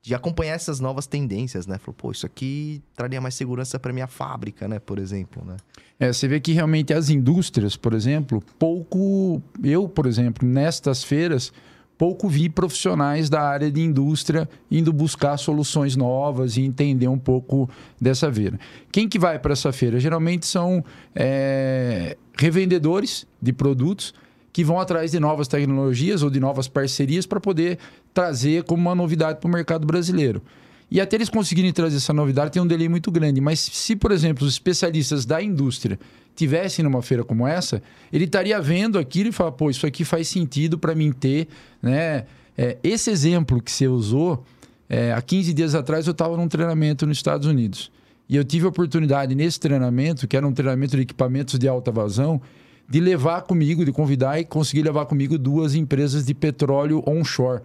de 0.03 0.15
acompanhar 0.15 0.55
essas 0.55 0.81
novas 0.81 1.07
tendências, 1.07 1.67
né? 1.67 1.79
Falou, 1.79 1.95
pô, 1.95 2.11
isso 2.11 2.25
aqui 2.25 2.83
traria 2.95 3.21
mais 3.21 3.35
segurança 3.35 3.79
para 3.79 3.93
minha 3.93 4.07
fábrica, 4.07 4.69
né? 4.69 4.79
Por 4.79 4.99
exemplo, 4.99 5.45
né? 5.45 5.57
É, 5.99 6.13
você 6.13 6.29
vê 6.29 6.41
que 6.41 6.53
realmente 6.53 6.95
as 6.95 7.11
indústrias, 7.11 7.77
por 7.77 7.93
exemplo, 7.93 8.43
pouco... 8.59 9.43
Eu, 9.63 9.89
por 9.89 10.07
exemplo, 10.07 10.47
nestas 10.47 11.03
feiras, 11.03 11.53
pouco 11.99 12.29
vi 12.29 12.49
profissionais 12.49 13.29
da 13.29 13.43
área 13.43 13.71
de 13.71 13.81
indústria 13.81 14.49
indo 14.71 14.93
buscar 14.93 15.37
soluções 15.37 15.97
novas 15.97 16.57
e 16.57 16.63
entender 16.63 17.09
um 17.09 17.19
pouco 17.19 17.69
dessa 18.01 18.33
feira. 18.33 18.59
Quem 18.93 19.09
que 19.09 19.19
vai 19.19 19.39
para 19.39 19.53
essa 19.53 19.73
feira? 19.73 19.99
Geralmente 19.99 20.47
são 20.47 20.85
é, 21.15 22.17
revendedores 22.39 23.27
de 23.43 23.53
produtos 23.53 24.15
que 24.59 24.65
vão 24.65 24.81
atrás 24.81 25.13
de 25.13 25.21
novas 25.21 25.47
tecnologias 25.47 26.21
ou 26.21 26.29
de 26.29 26.41
novas 26.41 26.67
parcerias 26.67 27.25
para 27.25 27.39
poder 27.39 27.79
trazer 28.13 28.65
como 28.65 28.83
uma 28.83 28.93
novidade 28.93 29.39
para 29.39 29.47
o 29.47 29.53
mercado 29.53 29.87
brasileiro. 29.87 30.43
E 30.91 31.01
até 31.01 31.15
eles 31.15 31.29
conseguirem 31.29 31.73
trazer 31.73 31.99
essa 31.99 32.13
novidade 32.13 32.51
tem 32.51 32.61
um 32.61 32.67
delay 32.67 32.89
muito 32.89 33.09
grande. 33.09 33.41
Mas 33.41 33.61
se, 33.61 33.95
por 33.95 34.11
exemplo, 34.11 34.45
os 34.45 34.55
especialistas 34.55 35.25
da 35.25 35.41
indústria 35.41 35.97
tivessem 36.35 36.83
numa 36.83 37.01
feira 37.03 37.23
como 37.23 37.47
essa, 37.47 37.81
ele 38.13 38.25
estaria 38.25 38.61
vendo 38.61 38.99
aquilo 38.99 39.29
e 39.29 39.33
falar, 39.33 39.53
pô, 39.53 39.71
isso 39.71 39.87
aqui 39.87 40.05
faz 40.05 40.27
sentido 40.27 40.77
para 40.77 40.93
mim 40.93 41.13
ter, 41.13 41.47
né? 41.81 42.25
É, 42.57 42.79
esse 42.83 43.13
exemplo 43.13 43.63
que 43.63 43.71
você 43.71 43.87
usou 43.87 44.45
É, 44.91 45.13
há 45.13 45.23
15 45.23 45.55
dias 45.55 45.77
atrás 45.77 46.09
eu 46.09 46.13
estava 46.13 46.37
num 46.37 46.49
treinamento 46.49 47.07
nos 47.07 47.19
Estados 47.19 47.47
Unidos. 47.47 47.93
E 48.29 48.35
eu 48.35 48.43
tive 48.43 48.67
a 48.67 48.71
oportunidade 48.71 49.37
nesse 49.37 49.61
treinamento, 49.61 50.27
que 50.27 50.37
era 50.37 50.45
um 50.45 50.53
treinamento 50.53 50.97
de 50.97 51.03
equipamentos 51.03 51.57
de 51.61 51.69
alta 51.69 51.93
vazão, 51.93 52.41
de 52.89 53.01
levar 53.01 53.43
comigo, 53.43 53.85
de 53.85 53.93
convidar 53.93 54.41
e 54.41 54.45
conseguir 54.45 54.83
levar 54.83 55.05
comigo 55.05 55.37
duas 55.37 55.75
empresas 55.75 56.25
de 56.25 56.33
petróleo 56.33 57.03
onshore, 57.07 57.61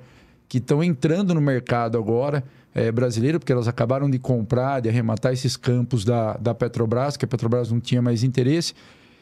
que 0.50 0.58
estão 0.58 0.84
entrando 0.84 1.34
no 1.34 1.40
mercado 1.40 1.98
agora 1.98 2.44
é, 2.76 2.92
brasileiro, 2.92 3.40
porque 3.40 3.54
elas 3.54 3.68
acabaram 3.68 4.10
de 4.10 4.20
comprar, 4.20 4.82
de 4.82 4.90
arrematar 4.90 5.32
esses 5.32 5.56
campos 5.56 6.04
da, 6.04 6.36
da 6.38 6.54
Petrobras, 6.54 7.16
que 7.16 7.24
a 7.24 7.28
Petrobras 7.28 7.72
não 7.72 7.80
tinha 7.80 8.02
mais 8.02 8.24
interesse. 8.24 8.74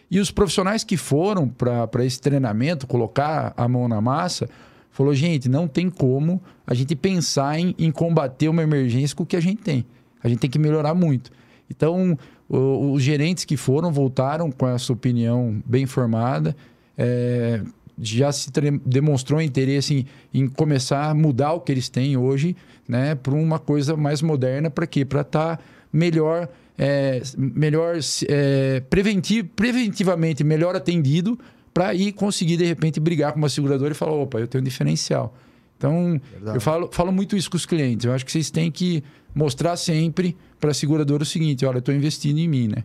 E 0.09 0.19
os 0.19 0.31
profissionais 0.31 0.83
que 0.83 0.97
foram 0.97 1.47
para 1.47 2.03
esse 2.03 2.19
treinamento, 2.19 2.87
colocar 2.87 3.53
a 3.55 3.67
mão 3.67 3.87
na 3.87 4.01
massa, 4.01 4.49
falou, 4.89 5.13
gente, 5.13 5.47
não 5.47 5.67
tem 5.67 5.89
como 5.89 6.41
a 6.65 6.73
gente 6.73 6.95
pensar 6.95 7.57
em, 7.59 7.75
em 7.77 7.91
combater 7.91 8.49
uma 8.49 8.63
emergência 8.63 9.15
com 9.15 9.23
o 9.23 9.25
que 9.25 9.37
a 9.37 9.41
gente 9.41 9.61
tem. 9.61 9.85
A 10.21 10.27
gente 10.27 10.39
tem 10.39 10.49
que 10.49 10.59
melhorar 10.59 10.93
muito. 10.93 11.31
Então, 11.69 12.17
o, 12.51 12.91
os 12.91 13.01
gerentes 13.01 13.45
que 13.45 13.55
foram 13.55 13.91
voltaram 13.91 14.51
com 14.51 14.67
essa 14.67 14.91
opinião 14.91 15.61
bem 15.65 15.85
formada. 15.85 16.55
É, 16.97 17.61
já 17.97 18.31
se 18.31 18.49
demonstrou 18.85 19.41
interesse 19.41 20.07
em, 20.33 20.41
em, 20.41 20.47
começar 20.47 21.09
a 21.09 21.13
mudar 21.13 21.53
o 21.53 21.61
que 21.61 21.71
eles 21.71 21.87
têm 21.87 22.17
hoje 22.17 22.55
né, 22.87 23.15
para 23.15 23.33
uma 23.33 23.59
coisa 23.59 23.95
mais 23.95 24.21
moderna. 24.21 24.69
Para 24.69 24.85
quê? 24.85 25.05
Para 25.05 25.21
estar 25.21 25.57
tá 25.57 25.63
melhor, 25.93 26.49
é, 26.77 27.21
melhor 27.37 27.97
é, 28.27 28.81
preventi 28.89 29.43
preventivamente 29.43 30.43
melhor 30.43 30.75
atendido 30.75 31.39
para 31.73 31.93
ir 31.93 32.11
conseguir, 32.11 32.57
de 32.57 32.65
repente, 32.65 32.99
brigar 32.99 33.31
com 33.31 33.37
uma 33.37 33.49
seguradora 33.49 33.93
e 33.93 33.95
falar: 33.95 34.13
opa, 34.13 34.39
eu 34.39 34.47
tenho 34.47 34.61
um 34.61 34.65
diferencial. 34.65 35.33
Então, 35.77 36.21
Verdade. 36.31 36.57
eu 36.57 36.61
falo, 36.61 36.89
falo 36.91 37.11
muito 37.11 37.35
isso 37.35 37.49
com 37.49 37.57
os 37.57 37.65
clientes. 37.65 38.05
Eu 38.05 38.13
acho 38.13 38.25
que 38.25 38.31
vocês 38.31 38.51
têm 38.51 38.69
que 38.69 39.03
mostrar 39.33 39.75
sempre 39.77 40.35
para 40.59 40.71
a 40.71 40.73
seguradora 40.73 41.23
o 41.23 41.25
seguinte: 41.25 41.65
olha, 41.65 41.77
eu 41.77 41.79
estou 41.79 41.93
investindo 41.93 42.37
em 42.37 42.47
mim, 42.47 42.67
né? 42.67 42.83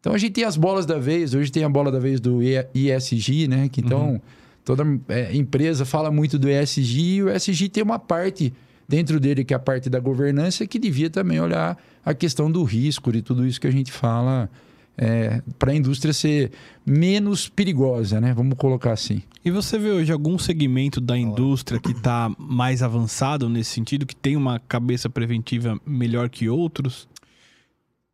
Então 0.00 0.14
a 0.14 0.18
gente 0.18 0.32
tem 0.32 0.44
as 0.44 0.56
bolas 0.56 0.86
da 0.86 0.98
vez, 0.98 1.34
hoje 1.34 1.52
tem 1.52 1.62
a 1.62 1.68
bola 1.68 1.92
da 1.92 1.98
vez 1.98 2.20
do 2.20 2.40
ESG, 2.42 3.48
né? 3.48 3.68
Que 3.68 3.80
então 3.80 4.12
uhum. 4.12 4.20
toda 4.64 4.84
é, 5.08 5.34
empresa 5.36 5.84
fala 5.84 6.10
muito 6.10 6.38
do 6.38 6.48
ESG 6.48 7.16
e 7.16 7.22
o 7.22 7.30
ESG 7.30 7.68
tem 7.68 7.82
uma 7.82 7.98
parte 7.98 8.52
dentro 8.88 9.20
dele 9.20 9.44
que 9.44 9.54
é 9.54 9.56
a 9.56 9.60
parte 9.60 9.88
da 9.88 10.00
governança 10.00 10.66
que 10.66 10.78
devia 10.78 11.08
também 11.10 11.38
olhar 11.38 11.78
a 12.04 12.12
questão 12.14 12.50
do 12.50 12.64
risco 12.64 13.14
e 13.14 13.22
tudo 13.22 13.46
isso 13.46 13.60
que 13.60 13.66
a 13.66 13.70
gente 13.70 13.92
fala 13.92 14.50
é, 15.02 15.40
para 15.58 15.72
a 15.72 15.74
indústria 15.74 16.12
ser 16.12 16.52
menos 16.84 17.48
perigosa, 17.48 18.20
né? 18.20 18.34
Vamos 18.34 18.58
colocar 18.58 18.92
assim. 18.92 19.22
E 19.42 19.50
você 19.50 19.78
vê 19.78 19.90
hoje 19.90 20.12
algum 20.12 20.38
segmento 20.38 21.00
da 21.00 21.16
indústria 21.16 21.80
que 21.80 21.92
está 21.92 22.30
mais 22.36 22.82
avançado 22.82 23.48
nesse 23.48 23.70
sentido, 23.70 24.04
que 24.04 24.14
tem 24.14 24.36
uma 24.36 24.58
cabeça 24.58 25.08
preventiva 25.08 25.80
melhor 25.86 26.28
que 26.28 26.50
outros? 26.50 27.08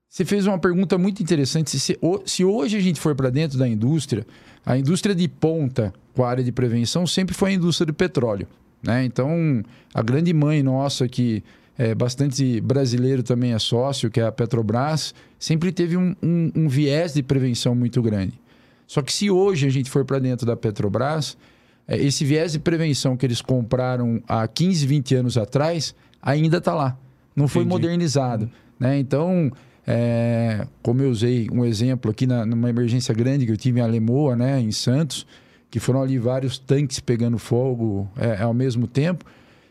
Você 0.08 0.24
fez 0.24 0.46
uma 0.46 0.60
pergunta 0.60 0.96
muito 0.96 1.20
interessante. 1.20 1.76
Se, 1.76 1.98
se 2.24 2.44
hoje 2.44 2.76
a 2.76 2.80
gente 2.80 3.00
for 3.00 3.16
para 3.16 3.30
dentro 3.30 3.58
da 3.58 3.66
indústria, 3.66 4.24
a 4.64 4.78
indústria 4.78 5.14
de 5.14 5.26
ponta 5.26 5.92
com 6.14 6.22
a 6.22 6.30
área 6.30 6.44
de 6.44 6.52
prevenção 6.52 7.04
sempre 7.04 7.34
foi 7.34 7.50
a 7.50 7.54
indústria 7.54 7.86
do 7.86 7.94
petróleo. 7.94 8.46
Né? 8.80 9.04
Então, 9.04 9.64
a 9.92 10.02
grande 10.02 10.32
mãe 10.32 10.62
nossa 10.62 11.08
que 11.08 11.42
é, 11.78 11.94
bastante 11.94 12.60
brasileiro 12.60 13.22
também 13.22 13.52
é 13.52 13.58
sócio, 13.58 14.10
que 14.10 14.20
é 14.20 14.24
a 14.24 14.32
Petrobras, 14.32 15.14
sempre 15.38 15.70
teve 15.72 15.96
um, 15.96 16.14
um, 16.22 16.50
um 16.54 16.68
viés 16.68 17.14
de 17.14 17.22
prevenção 17.22 17.74
muito 17.74 18.00
grande. 18.00 18.34
Só 18.86 19.02
que 19.02 19.12
se 19.12 19.30
hoje 19.30 19.66
a 19.66 19.70
gente 19.70 19.90
for 19.90 20.04
para 20.04 20.18
dentro 20.18 20.46
da 20.46 20.56
Petrobras, 20.56 21.36
é, 21.86 21.96
esse 21.98 22.24
viés 22.24 22.52
de 22.52 22.58
prevenção 22.58 23.16
que 23.16 23.26
eles 23.26 23.42
compraram 23.42 24.22
há 24.26 24.46
15, 24.46 24.86
20 24.86 25.14
anos 25.16 25.36
atrás 25.36 25.94
ainda 26.22 26.58
está 26.58 26.74
lá. 26.74 26.96
Não 27.34 27.46
foi 27.46 27.64
modernizado. 27.64 28.50
Né? 28.80 28.98
Então, 28.98 29.52
é, 29.86 30.66
como 30.82 31.02
eu 31.02 31.10
usei 31.10 31.48
um 31.52 31.64
exemplo 31.64 32.10
aqui 32.10 32.26
na, 32.26 32.46
numa 32.46 32.70
emergência 32.70 33.14
grande 33.14 33.44
que 33.44 33.52
eu 33.52 33.56
tive 33.56 33.80
em 33.80 33.82
Alemoa, 33.82 34.34
né, 34.34 34.60
em 34.60 34.72
Santos, 34.72 35.26
que 35.70 35.78
foram 35.78 36.02
ali 36.02 36.18
vários 36.18 36.58
tanques 36.58 36.98
pegando 37.00 37.38
fogo 37.38 38.08
é, 38.16 38.40
ao 38.40 38.54
mesmo 38.54 38.86
tempo 38.86 39.24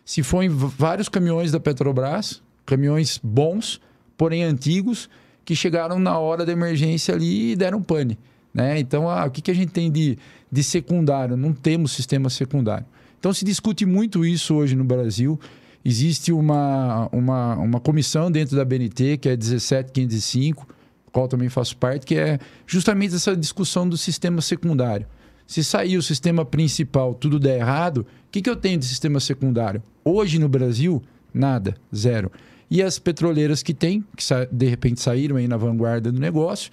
se 0.05 0.21
for 0.21 0.43
em 0.43 0.49
vários 0.49 1.09
caminhões 1.09 1.51
da 1.51 1.59
Petrobras, 1.59 2.41
caminhões 2.63 3.19
bons, 3.21 3.81
porém 4.15 4.43
antigos, 4.43 5.09
que 5.43 5.55
chegaram 5.55 5.97
na 5.97 6.17
hora 6.19 6.45
da 6.45 6.51
emergência 6.51 7.15
ali 7.15 7.51
e 7.51 7.55
deram 7.55 7.81
pane. 7.81 8.17
Né? 8.53 8.79
Então, 8.79 9.09
ah, 9.09 9.25
o 9.25 9.31
que, 9.31 9.41
que 9.41 9.51
a 9.51 9.53
gente 9.53 9.71
tem 9.71 9.91
de, 9.91 10.17
de 10.51 10.63
secundário? 10.63 11.35
Não 11.35 11.51
temos 11.51 11.91
sistema 11.91 12.29
secundário. 12.29 12.85
Então, 13.19 13.33
se 13.33 13.43
discute 13.43 13.85
muito 13.85 14.23
isso 14.23 14.53
hoje 14.53 14.75
no 14.75 14.83
Brasil. 14.83 15.39
Existe 15.83 16.31
uma, 16.31 17.09
uma, 17.11 17.55
uma 17.55 17.79
comissão 17.79 18.31
dentro 18.31 18.55
da 18.55 18.63
BNT, 18.63 19.17
que 19.17 19.27
é 19.27 19.35
17505, 19.35 20.67
qual 21.11 21.27
também 21.27 21.49
faço 21.49 21.75
parte, 21.77 22.05
que 22.05 22.15
é 22.15 22.39
justamente 22.67 23.15
essa 23.15 23.35
discussão 23.35 23.89
do 23.89 23.97
sistema 23.97 24.41
secundário. 24.41 25.07
Se 25.47 25.63
sair 25.63 25.97
o 25.97 26.03
sistema 26.03 26.45
principal, 26.45 27.13
tudo 27.13 27.39
der 27.39 27.59
errado, 27.59 27.99
o 27.99 28.31
que, 28.31 28.41
que 28.41 28.49
eu 28.49 28.55
tenho 28.55 28.79
de 28.79 28.85
sistema 28.85 29.19
secundário? 29.19 29.81
Hoje 30.07 30.37
no 30.37 30.47
Brasil, 30.47 31.01
nada, 31.33 31.75
zero. 31.93 32.31
E 32.69 32.83
as 32.83 32.99
petroleiras 32.99 33.63
que 33.63 33.73
tem, 33.73 34.05
que 34.15 34.23
de 34.51 34.67
repente 34.67 35.01
saíram 35.01 35.35
aí 35.35 35.47
na 35.47 35.57
vanguarda 35.57 36.11
do 36.11 36.19
negócio, 36.19 36.71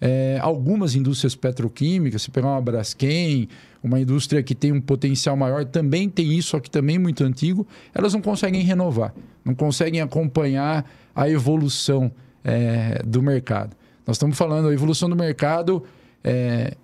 é, 0.00 0.38
algumas 0.40 0.94
indústrias 0.94 1.34
petroquímicas, 1.34 2.22
se 2.22 2.30
pegar 2.30 2.48
uma 2.48 2.60
Braskem, 2.62 3.50
uma 3.84 4.00
indústria 4.00 4.42
que 4.42 4.54
tem 4.54 4.72
um 4.72 4.80
potencial 4.80 5.36
maior, 5.36 5.66
também 5.66 6.08
tem 6.08 6.32
isso, 6.32 6.48
só 6.48 6.60
que 6.60 6.70
também 6.70 6.98
muito 6.98 7.22
antigo, 7.22 7.66
elas 7.94 8.14
não 8.14 8.22
conseguem 8.22 8.62
renovar, 8.62 9.12
não 9.44 9.54
conseguem 9.54 10.00
acompanhar 10.00 10.90
a 11.14 11.28
evolução 11.28 12.10
é, 12.42 13.02
do 13.06 13.22
mercado. 13.22 13.76
Nós 14.06 14.16
estamos 14.16 14.38
falando 14.38 14.68
a 14.68 14.72
evolução 14.72 15.10
do 15.10 15.16
mercado 15.16 15.84
é, 16.24 16.74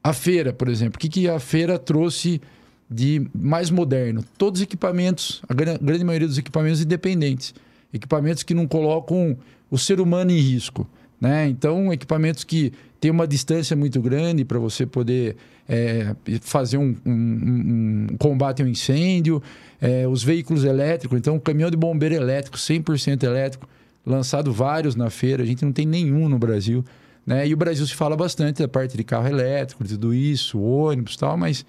a 0.00 0.12
feira, 0.12 0.52
por 0.52 0.68
exemplo, 0.68 0.96
o 0.96 0.98
que, 1.00 1.08
que 1.08 1.28
a 1.28 1.40
feira 1.40 1.76
trouxe 1.76 2.40
de 2.90 3.26
mais 3.34 3.70
moderno? 3.70 4.24
Todos 4.36 4.60
os 4.60 4.64
equipamentos, 4.64 5.40
a 5.48 5.54
grande 5.54 6.04
maioria 6.04 6.26
dos 6.26 6.38
equipamentos 6.38 6.80
independentes. 6.80 7.54
Equipamentos 7.92 8.42
que 8.42 8.54
não 8.54 8.66
colocam 8.66 9.36
o 9.70 9.78
ser 9.78 10.00
humano 10.00 10.30
em 10.30 10.38
risco. 10.38 10.88
Né? 11.20 11.48
Então, 11.48 11.92
equipamentos 11.92 12.44
que 12.44 12.72
têm 13.00 13.10
uma 13.10 13.26
distância 13.26 13.76
muito 13.76 14.00
grande 14.00 14.44
para 14.44 14.58
você 14.58 14.86
poder 14.86 15.36
é, 15.68 16.14
fazer 16.40 16.78
um, 16.78 16.96
um, 17.06 18.06
um, 18.10 18.16
combate 18.18 18.62
ao 18.62 18.68
incêndio. 18.68 19.42
É, 19.80 20.06
os 20.08 20.22
veículos 20.22 20.64
elétricos, 20.64 21.18
então, 21.18 21.38
caminhão 21.38 21.70
de 21.70 21.76
bombeiro 21.76 22.14
elétrico, 22.14 22.56
100% 22.56 23.22
elétrico, 23.22 23.68
lançado 24.04 24.52
vários 24.52 24.96
na 24.96 25.10
feira, 25.10 25.42
a 25.42 25.46
gente 25.46 25.64
não 25.64 25.72
tem 25.72 25.86
nenhum 25.86 26.28
no 26.28 26.38
Brasil. 26.38 26.84
Né? 27.26 27.46
E 27.46 27.54
o 27.54 27.56
Brasil 27.56 27.86
se 27.86 27.94
fala 27.94 28.16
bastante 28.16 28.60
da 28.60 28.68
parte 28.68 28.96
de 28.96 29.04
carro 29.04 29.28
elétrico, 29.28 29.84
tudo 29.84 30.12
isso, 30.14 30.60
ônibus 30.60 31.14
e 31.14 31.18
tal, 31.18 31.36
mas 31.36 31.64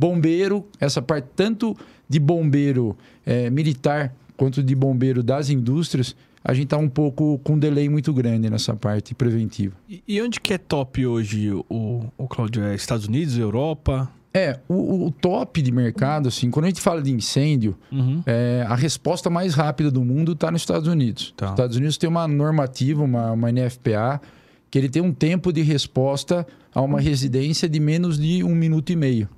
bombeiro, 0.00 0.66
essa 0.80 1.02
parte 1.02 1.28
tanto 1.36 1.76
de 2.08 2.18
bombeiro 2.18 2.96
é, 3.26 3.50
militar 3.50 4.14
quanto 4.34 4.62
de 4.62 4.74
bombeiro 4.74 5.22
das 5.22 5.50
indústrias, 5.50 6.16
a 6.42 6.54
gente 6.54 6.64
está 6.64 6.78
um 6.78 6.88
pouco 6.88 7.38
com 7.44 7.52
um 7.52 7.58
delay 7.58 7.86
muito 7.90 8.10
grande 8.14 8.48
nessa 8.48 8.74
parte 8.74 9.14
preventiva. 9.14 9.76
E, 9.86 10.02
e 10.08 10.22
onde 10.22 10.40
que 10.40 10.54
é 10.54 10.58
top 10.58 11.06
hoje 11.06 11.52
o, 11.68 12.06
o 12.16 12.26
Claudio? 12.26 12.64
É 12.64 12.74
Estados 12.74 13.06
Unidos, 13.06 13.36
Europa? 13.36 14.10
É, 14.32 14.58
o, 14.66 15.06
o, 15.06 15.10
top 15.10 15.60
de 15.60 15.70
mercado, 15.70 16.28
assim, 16.28 16.50
quando 16.50 16.64
a 16.64 16.68
gente 16.68 16.80
fala 16.80 17.02
de 17.02 17.12
incêndio, 17.12 17.76
uhum. 17.92 18.22
é, 18.24 18.64
a 18.66 18.76
resposta 18.76 19.28
mais 19.28 19.54
rápida 19.54 19.90
do 19.90 20.02
mundo 20.02 20.32
está 20.32 20.50
nos 20.50 20.62
Estados 20.62 20.88
Unidos. 20.88 21.34
Tá. 21.36 21.46
Os 21.46 21.52
Estados 21.52 21.76
Unidos 21.76 21.98
tem 21.98 22.08
uma 22.08 22.26
normativa, 22.26 23.02
uma, 23.02 23.32
uma 23.32 23.52
NFPA, 23.52 24.22
que 24.70 24.78
ele 24.78 24.88
tem 24.88 25.02
um 25.02 25.12
tempo 25.12 25.52
de 25.52 25.60
resposta 25.60 26.46
a 26.72 26.80
uma 26.80 27.00
residência 27.00 27.68
de 27.68 27.80
menos 27.80 28.18
de 28.18 28.42
um 28.42 28.54
minuto 28.54 28.90
e 28.90 28.96
meio. 28.96 29.28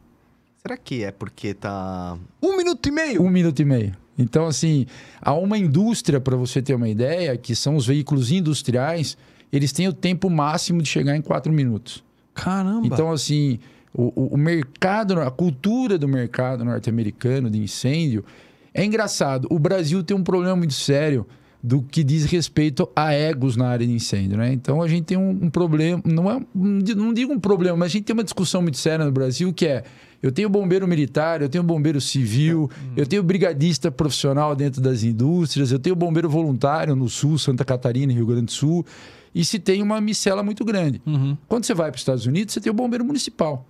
Será 0.65 0.77
que 0.77 1.03
é 1.03 1.11
porque 1.11 1.55
tá. 1.55 2.17
Um 2.41 2.57
minuto 2.57 2.89
e 2.89 2.93
meio? 2.93 3.23
Um 3.23 3.29
minuto 3.29 3.61
e 3.61 3.65
meio. 3.65 3.97
Então, 4.17 4.47
assim, 4.47 4.87
há 5.21 5.33
uma 5.33 5.59
indústria, 5.59 6.21
para 6.21 6.37
você 6.37 6.63
ter 6.63 6.75
uma 6.75 6.89
ideia, 6.89 7.37
que 7.37 7.57
são 7.57 7.75
os 7.75 7.85
veículos 7.85 8.31
industriais, 8.31 9.17
eles 9.53 9.73
têm 9.73 9.89
o 9.89 9.93
tempo 9.93 10.31
máximo 10.31 10.81
de 10.81 10.89
chegar 10.89 11.17
em 11.17 11.21
quatro 11.21 11.53
minutos. 11.53 12.05
Caramba! 12.33 12.87
Então, 12.87 13.11
assim, 13.11 13.59
o, 13.93 14.35
o 14.35 14.37
mercado, 14.37 15.21
a 15.21 15.33
cultura 15.33 15.99
do 15.99 16.07
mercado 16.07 16.65
norte-americano 16.65 17.51
de 17.51 17.59
incêndio 17.59 18.25
é 18.73 18.85
engraçado. 18.85 19.49
O 19.51 19.59
Brasil 19.59 20.05
tem 20.05 20.17
um 20.17 20.23
problema 20.23 20.55
muito 20.55 20.75
sério 20.75 21.27
do 21.61 21.83
que 21.83 22.05
diz 22.05 22.25
respeito 22.25 22.89
a 22.95 23.13
egos 23.13 23.57
na 23.57 23.69
área 23.69 23.87
de 23.87 23.93
incêndio, 23.93 24.37
né? 24.37 24.53
Então 24.53 24.81
a 24.83 24.89
gente 24.89 25.05
tem 25.05 25.17
um, 25.17 25.31
um 25.31 25.51
problema, 25.51 26.03
não 26.05 26.31
é, 26.31 26.41
não 26.55 27.13
digo 27.13 27.33
um 27.33 27.39
problema, 27.39 27.77
mas 27.77 27.87
a 27.87 27.93
gente 27.93 28.05
tem 28.05 28.15
uma 28.15 28.25
discussão 28.25 28.63
muito 28.63 28.79
séria 28.79 29.05
no 29.05 29.13
Brasil 29.13 29.53
que 29.53 29.67
é 29.67 29.85
eu 30.23 30.31
tenho 30.31 30.49
bombeiro 30.49 30.87
militar, 30.87 31.43
eu 31.43 31.49
tenho 31.49 31.65
bombeiro 31.65 32.01
civil, 32.01 32.61
uhum. 32.63 32.93
eu 32.97 33.05
tenho 33.05 33.23
brigadista 33.23 33.91
profissional 33.91 34.55
dentro 34.55 34.81
das 34.81 35.03
indústrias, 35.03 35.73
eu 35.73 35.79
tenho 35.79 35.97
bombeiro 35.97 36.29
voluntário 36.29 36.95
no 36.95 37.09
Sul, 37.09 37.39
Santa 37.39 37.65
Catarina, 37.65 38.13
Rio 38.13 38.27
Grande 38.27 38.47
do 38.47 38.53
Sul, 38.53 38.87
e 39.35 39.45
se 39.45 39.59
tem 39.59 39.83
uma 39.83 40.01
micela 40.01 40.43
muito 40.43 40.65
grande. 40.65 41.03
Uhum. 41.05 41.37
Quando 41.49 41.65
você 41.65 41.75
vai 41.75 41.91
para 41.91 41.97
os 41.97 42.03
Estados 42.03 42.25
Unidos, 42.25 42.55
você 42.55 42.61
tem 42.61 42.71
o 42.71 42.75
bombeiro 42.75 43.05
municipal. 43.05 43.67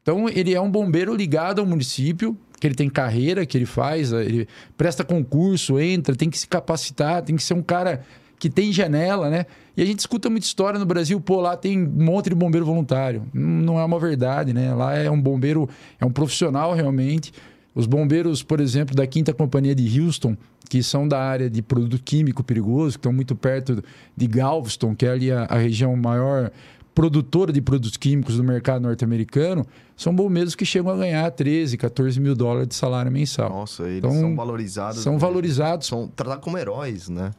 Então, 0.00 0.28
ele 0.28 0.54
é 0.54 0.60
um 0.60 0.70
bombeiro 0.70 1.14
ligado 1.14 1.60
ao 1.60 1.66
município, 1.66 2.36
que 2.58 2.66
ele 2.66 2.74
tem 2.74 2.88
carreira, 2.88 3.44
que 3.44 3.58
ele 3.58 3.66
faz, 3.66 4.12
ele 4.12 4.48
presta 4.78 5.04
concurso, 5.04 5.78
entra, 5.78 6.14
tem 6.14 6.30
que 6.30 6.38
se 6.38 6.46
capacitar, 6.46 7.22
tem 7.22 7.36
que 7.36 7.42
ser 7.42 7.54
um 7.54 7.62
cara 7.62 8.02
que 8.38 8.50
tem 8.50 8.72
janela, 8.72 9.30
né? 9.30 9.46
E 9.76 9.82
a 9.82 9.84
gente 9.84 10.00
escuta 10.00 10.30
muita 10.30 10.46
história 10.46 10.78
no 10.78 10.86
Brasil, 10.86 11.20
pô, 11.20 11.40
lá 11.40 11.56
tem 11.56 11.82
um 11.82 12.04
monte 12.04 12.30
de 12.30 12.34
bombeiro 12.34 12.64
voluntário. 12.64 13.26
Não 13.32 13.78
é 13.78 13.84
uma 13.84 13.98
verdade, 13.98 14.52
né? 14.52 14.74
Lá 14.74 14.94
é 14.94 15.10
um 15.10 15.20
bombeiro, 15.20 15.68
é 16.00 16.04
um 16.04 16.10
profissional 16.10 16.74
realmente. 16.74 17.32
Os 17.74 17.86
bombeiros, 17.86 18.42
por 18.42 18.60
exemplo, 18.60 18.94
da 18.94 19.06
Quinta 19.06 19.34
Companhia 19.34 19.74
de 19.74 20.00
Houston, 20.00 20.36
que 20.68 20.82
são 20.82 21.06
da 21.06 21.20
área 21.20 21.50
de 21.50 21.60
produto 21.62 22.02
químico 22.02 22.42
perigoso, 22.42 22.92
que 22.92 23.00
estão 23.00 23.12
muito 23.12 23.36
perto 23.36 23.82
de 24.16 24.26
Galveston, 24.26 24.94
que 24.94 25.04
é 25.04 25.10
ali 25.10 25.30
a, 25.30 25.44
a 25.44 25.58
região 25.58 25.94
maior 25.94 26.50
produtora 26.96 27.52
de 27.52 27.60
produtos 27.60 27.98
químicos 27.98 28.38
do 28.38 28.42
mercado 28.42 28.80
norte-americano, 28.80 29.66
são 29.94 30.14
bombeiros 30.14 30.54
que 30.54 30.64
chegam 30.64 30.90
a 30.90 30.96
ganhar 30.96 31.30
13, 31.30 31.76
14 31.76 32.18
mil 32.18 32.34
dólares 32.34 32.68
de 32.68 32.74
salário 32.74 33.12
mensal. 33.12 33.50
Nossa, 33.50 33.82
eles 33.82 33.98
então, 33.98 34.12
são 34.12 34.34
valorizados. 34.34 35.02
São 35.02 35.18
valorizados. 35.18 35.86
São 35.86 36.08
tratados 36.08 36.42
como 36.42 36.56
heróis, 36.56 37.10
né? 37.10 37.32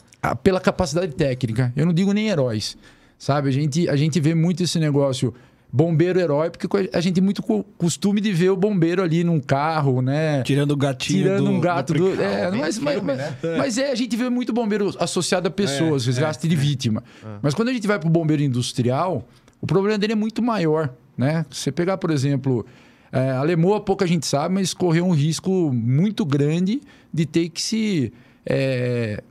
Pela 0.44 0.60
capacidade 0.60 1.14
técnica. 1.14 1.72
Eu 1.76 1.86
não 1.86 1.94
digo 1.94 2.12
nem 2.12 2.30
heróis. 2.30 2.78
Sabe? 3.18 3.50
A 3.50 3.52
gente, 3.52 3.90
a 3.90 3.96
gente 3.96 4.20
vê 4.20 4.36
muito 4.36 4.64
esse 4.64 4.80
negócio 4.80 5.34
bombeiro 5.72 6.20
herói, 6.20 6.50
porque 6.50 6.68
a 6.94 7.02
gente 7.02 7.16
tem 7.16 7.24
muito 7.24 7.44
costume 7.78 8.22
de 8.22 8.32
ver 8.32 8.50
o 8.50 8.56
bombeiro 8.56 9.04
ali 9.04 9.24
num 9.24 9.40
carro, 9.40 10.02
né? 10.02 10.42
Tirando 10.44 10.72
o 10.72 10.78
gatinho 10.78 11.24
Tirando 11.24 11.46
do, 11.46 11.52
um 11.52 11.60
gato 11.60 11.94
do... 11.94 12.16
do 12.16 12.22
é, 12.22 12.50
mas, 12.52 12.78
filme, 12.78 13.02
mas, 13.02 13.18
né? 13.18 13.38
mas, 13.58 13.78
é, 13.78 13.92
a 13.92 13.96
gente 13.96 14.16
vê 14.16 14.30
muito 14.30 14.54
bombeiro 14.54 14.94
associado 15.00 15.48
a 15.48 15.52
pessoas, 15.52 16.04
é, 16.04 16.08
resgate 16.08 16.46
é, 16.46 16.50
de 16.50 16.56
vítima. 16.56 17.04
É. 17.24 17.28
Mas 17.42 17.54
quando 17.54 17.70
a 17.70 17.74
gente 17.74 17.86
vai 17.86 18.00
para 18.00 18.08
o 18.08 18.12
bombeiro 18.12 18.42
industrial, 18.42 19.28
o 19.62 19.68
problema 19.68 19.98
dele 19.98 20.14
é 20.14 20.16
muito 20.16 20.42
maior, 20.42 20.94
né? 21.18 21.46
Você 21.50 21.72
pegar, 21.72 21.98
por 21.98 22.12
exemplo... 22.12 22.66
É, 23.10 23.32
a 23.32 23.42
Lemoa, 23.42 23.80
pouca 23.80 24.06
gente 24.06 24.26
sabe, 24.26 24.56
mas 24.56 24.74
correu 24.74 25.06
um 25.06 25.14
risco 25.14 25.72
muito 25.74 26.26
grande 26.26 26.82
de 27.14 27.26
ter 27.26 27.50
que 27.50 27.62
se... 27.62 28.12
É, 28.46 29.24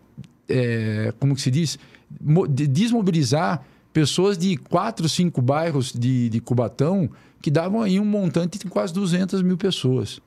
é, 0.48 1.12
como 1.18 1.34
que 1.34 1.40
se 1.40 1.50
diz? 1.50 1.78
Desmobilizar 2.50 3.64
pessoas 3.92 4.36
de 4.36 4.56
quatro, 4.56 5.08
cinco 5.08 5.40
bairros 5.40 5.92
de, 5.92 6.28
de 6.28 6.40
Cubatão 6.40 7.10
que 7.40 7.50
davam 7.50 7.82
aí 7.82 7.98
um 7.98 8.04
montante 8.04 8.58
de 8.58 8.66
quase 8.66 8.92
200 8.92 9.42
mil 9.42 9.56
pessoas. 9.56 10.20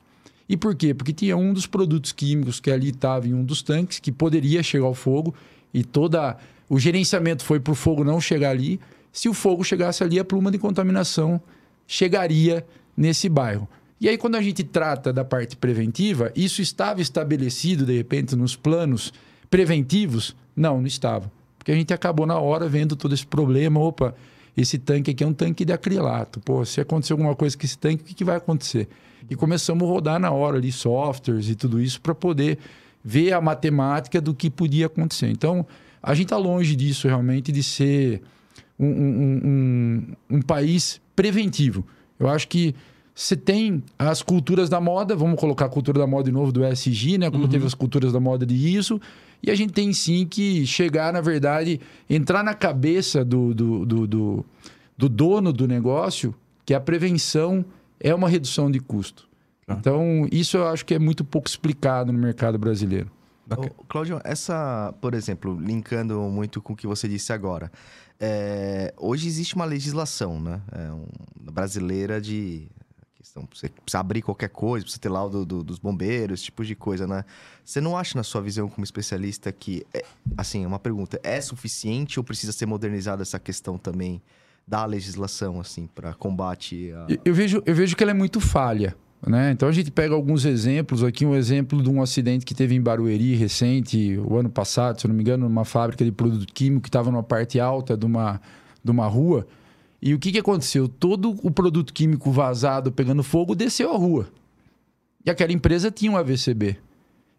E 0.47 0.57
por 0.57 0.73
quê? 0.73 0.93
Porque 0.93 1.13
tinha 1.13 1.37
um 1.37 1.53
dos 1.53 1.67
produtos 1.67 2.11
químicos 2.11 2.59
que 2.59 2.71
ali 2.71 2.89
estava 2.89 3.27
em 3.27 3.33
um 3.33 3.43
dos 3.43 3.61
tanques 3.61 3.99
que 3.99 4.11
poderia 4.11 4.63
chegar 4.63 4.85
ao 4.85 4.95
fogo 4.95 5.35
e 5.73 5.83
toda 5.83 6.37
o 6.67 6.79
gerenciamento 6.79 7.43
foi 7.43 7.59
para 7.59 7.71
o 7.71 7.75
fogo 7.75 8.03
não 8.03 8.19
chegar 8.19 8.49
ali. 8.49 8.79
Se 9.11 9.29
o 9.29 9.33
fogo 9.33 9.63
chegasse 9.63 10.03
ali, 10.03 10.19
a 10.19 10.25
pluma 10.25 10.49
de 10.49 10.57
contaminação 10.57 11.41
chegaria 11.85 12.65
nesse 12.95 13.29
bairro. 13.29 13.67
E 14.01 14.07
aí, 14.07 14.17
quando 14.17 14.35
a 14.35 14.41
gente 14.41 14.63
trata 14.63 15.11
da 15.11 15.25
parte 15.25 15.57
preventiva, 15.57 16.31
isso 16.35 16.61
estava 16.61 17.01
estabelecido, 17.01 17.85
de 17.85 17.97
repente, 17.97 18.35
nos 18.35 18.55
planos 18.55 19.11
preventivos? 19.49 20.35
Não, 20.55 20.79
não 20.79 20.87
estava. 20.87 21.31
Porque 21.57 21.71
a 21.71 21.75
gente 21.75 21.93
acabou 21.93 22.25
na 22.25 22.37
hora 22.39 22.67
vendo 22.67 22.95
todo 22.95 23.13
esse 23.13 23.25
problema. 23.25 23.79
Opa, 23.79 24.15
esse 24.55 24.77
tanque 24.77 25.11
aqui 25.11 25.23
é 25.23 25.27
um 25.27 25.33
tanque 25.33 25.65
de 25.65 25.73
acrilato. 25.73 26.39
Pô, 26.39 26.63
se 26.65 26.81
acontecer 26.81 27.13
alguma 27.13 27.35
coisa 27.35 27.57
com 27.57 27.65
esse 27.65 27.77
tanque, 27.77 28.03
o 28.03 28.05
que, 28.05 28.13
que 28.13 28.23
vai 28.23 28.37
acontecer? 28.37 28.87
E 29.29 29.35
começamos 29.35 29.87
a 29.87 29.91
rodar 29.91 30.19
na 30.19 30.31
hora 30.31 30.57
ali 30.57 30.71
softwares 30.71 31.49
e 31.49 31.55
tudo 31.55 31.81
isso 31.81 32.01
para 32.01 32.15
poder 32.15 32.57
ver 33.03 33.33
a 33.33 33.41
matemática 33.41 34.19
do 34.19 34.33
que 34.33 34.49
podia 34.49 34.87
acontecer. 34.87 35.29
Então, 35.29 35.65
a 36.01 36.13
gente 36.13 36.25
está 36.25 36.37
longe 36.37 36.75
disso 36.75 37.07
realmente 37.07 37.51
de 37.51 37.63
ser 37.63 38.21
um, 38.79 38.87
um, 38.87 39.41
um, 40.29 40.37
um 40.37 40.41
país 40.41 41.01
preventivo. 41.15 41.85
Eu 42.17 42.29
acho 42.29 42.47
que 42.47 42.75
você 43.13 43.35
tem 43.35 43.83
as 43.97 44.21
culturas 44.21 44.69
da 44.69 44.79
moda, 44.79 45.15
vamos 45.15 45.37
colocar 45.37 45.65
a 45.65 45.69
cultura 45.69 45.99
da 45.99 46.07
moda 46.07 46.23
de 46.25 46.31
novo 46.31 46.51
do 46.51 46.65
ESG, 46.65 47.17
né? 47.17 47.29
Como 47.29 47.43
uhum. 47.43 47.49
teve 47.49 47.65
as 47.65 47.73
culturas 47.73 48.13
da 48.13 48.19
moda 48.19 48.45
de 48.45 48.55
ISO. 48.55 48.99
E 49.41 49.49
a 49.49 49.55
gente 49.55 49.73
tem 49.73 49.93
sim 49.93 50.25
que 50.25 50.65
chegar, 50.65 51.13
na 51.13 51.21
verdade, 51.21 51.79
entrar 52.09 52.43
na 52.43 52.53
cabeça 52.53 53.23
do, 53.23 53.53
do, 53.53 53.85
do, 53.85 54.07
do, 54.07 54.45
do 54.97 55.09
dono 55.09 55.53
do 55.53 55.67
negócio 55.67 56.35
que 56.65 56.73
a 56.73 56.79
prevenção 56.79 57.63
é 57.99 58.13
uma 58.13 58.29
redução 58.29 58.69
de 58.69 58.79
custo. 58.79 59.27
Ah. 59.67 59.75
Então, 59.79 60.27
isso 60.31 60.57
eu 60.57 60.67
acho 60.67 60.85
que 60.85 60.93
é 60.93 60.99
muito 60.99 61.23
pouco 61.23 61.47
explicado 61.47 62.11
no 62.11 62.19
mercado 62.19 62.57
brasileiro. 62.57 63.09
Ô, 63.49 63.83
Cláudio, 63.85 64.21
essa, 64.23 64.93
por 65.01 65.13
exemplo, 65.13 65.59
linkando 65.59 66.19
muito 66.21 66.61
com 66.61 66.73
o 66.73 66.75
que 66.75 66.85
você 66.85 67.07
disse 67.07 67.33
agora, 67.33 67.71
é, 68.19 68.93
hoje 68.97 69.27
existe 69.27 69.55
uma 69.55 69.65
legislação 69.65 70.39
né, 70.39 70.61
é 70.71 70.91
um, 70.91 71.07
brasileira 71.51 72.19
de 72.21 72.67
questão, 73.39 73.47
você 73.53 73.69
precisa 73.69 73.99
abrir 73.99 74.21
qualquer 74.21 74.49
coisa, 74.49 74.83
precisa 74.83 75.01
ter 75.01 75.09
laudo 75.09 75.45
do, 75.45 75.63
dos 75.63 75.79
bombeiros, 75.79 76.39
esse 76.39 76.45
tipo 76.45 76.65
de 76.65 76.75
coisa, 76.75 77.07
né? 77.07 77.23
Você 77.63 77.79
não 77.79 77.97
acha, 77.97 78.17
na 78.17 78.23
sua 78.23 78.41
visão 78.41 78.67
como 78.67 78.83
especialista, 78.83 79.51
que, 79.51 79.85
é, 79.93 80.03
assim, 80.37 80.65
uma 80.65 80.79
pergunta, 80.79 81.19
é 81.23 81.39
suficiente 81.39 82.19
ou 82.19 82.23
precisa 82.23 82.51
ser 82.51 82.65
modernizada 82.65 83.21
essa 83.21 83.39
questão 83.39 83.77
também 83.77 84.21
da 84.67 84.85
legislação, 84.85 85.59
assim, 85.59 85.87
para 85.87 86.13
combate 86.13 86.91
a... 86.91 87.07
eu, 87.23 87.33
vejo, 87.33 87.61
eu 87.65 87.73
vejo 87.73 87.95
que 87.95 88.03
ela 88.03 88.11
é 88.11 88.15
muito 88.15 88.39
falha. 88.39 88.95
Né? 89.25 89.51
Então 89.51 89.67
a 89.67 89.71
gente 89.73 89.91
pega 89.91 90.15
alguns 90.15 90.45
exemplos 90.45 91.03
aqui, 91.03 91.25
um 91.25 91.35
exemplo 91.35 91.83
de 91.83 91.89
um 91.89 92.01
acidente 92.01 92.45
que 92.45 92.55
teve 92.55 92.73
em 92.73 92.81
Barueri 92.81 93.35
recente, 93.35 94.17
o 94.17 94.37
ano 94.37 94.49
passado, 94.49 95.01
se 95.01 95.07
não 95.09 95.13
me 95.13 95.21
engano, 95.21 95.49
numa 95.49 95.65
fábrica 95.65 96.05
de 96.05 96.11
produto 96.11 96.45
químico 96.53 96.83
que 96.83 96.87
estava 96.87 97.11
numa 97.11 97.23
parte 97.23 97.59
alta 97.59 97.97
de 97.97 98.05
uma, 98.05 98.39
de 98.81 98.89
uma 98.89 99.07
rua. 99.07 99.45
E 100.01 100.13
o 100.13 100.19
que, 100.19 100.31
que 100.31 100.39
aconteceu? 100.39 100.87
Todo 100.87 101.37
o 101.43 101.51
produto 101.51 101.93
químico 101.93 102.31
vazado 102.31 102.91
pegando 102.91 103.23
fogo 103.23 103.55
desceu 103.55 103.93
à 103.93 103.97
rua. 103.97 104.27
E 105.25 105.29
aquela 105.29 105.51
empresa 105.51 105.91
tinha 105.91 106.11
um 106.11 106.17
AVCB. 106.17 106.77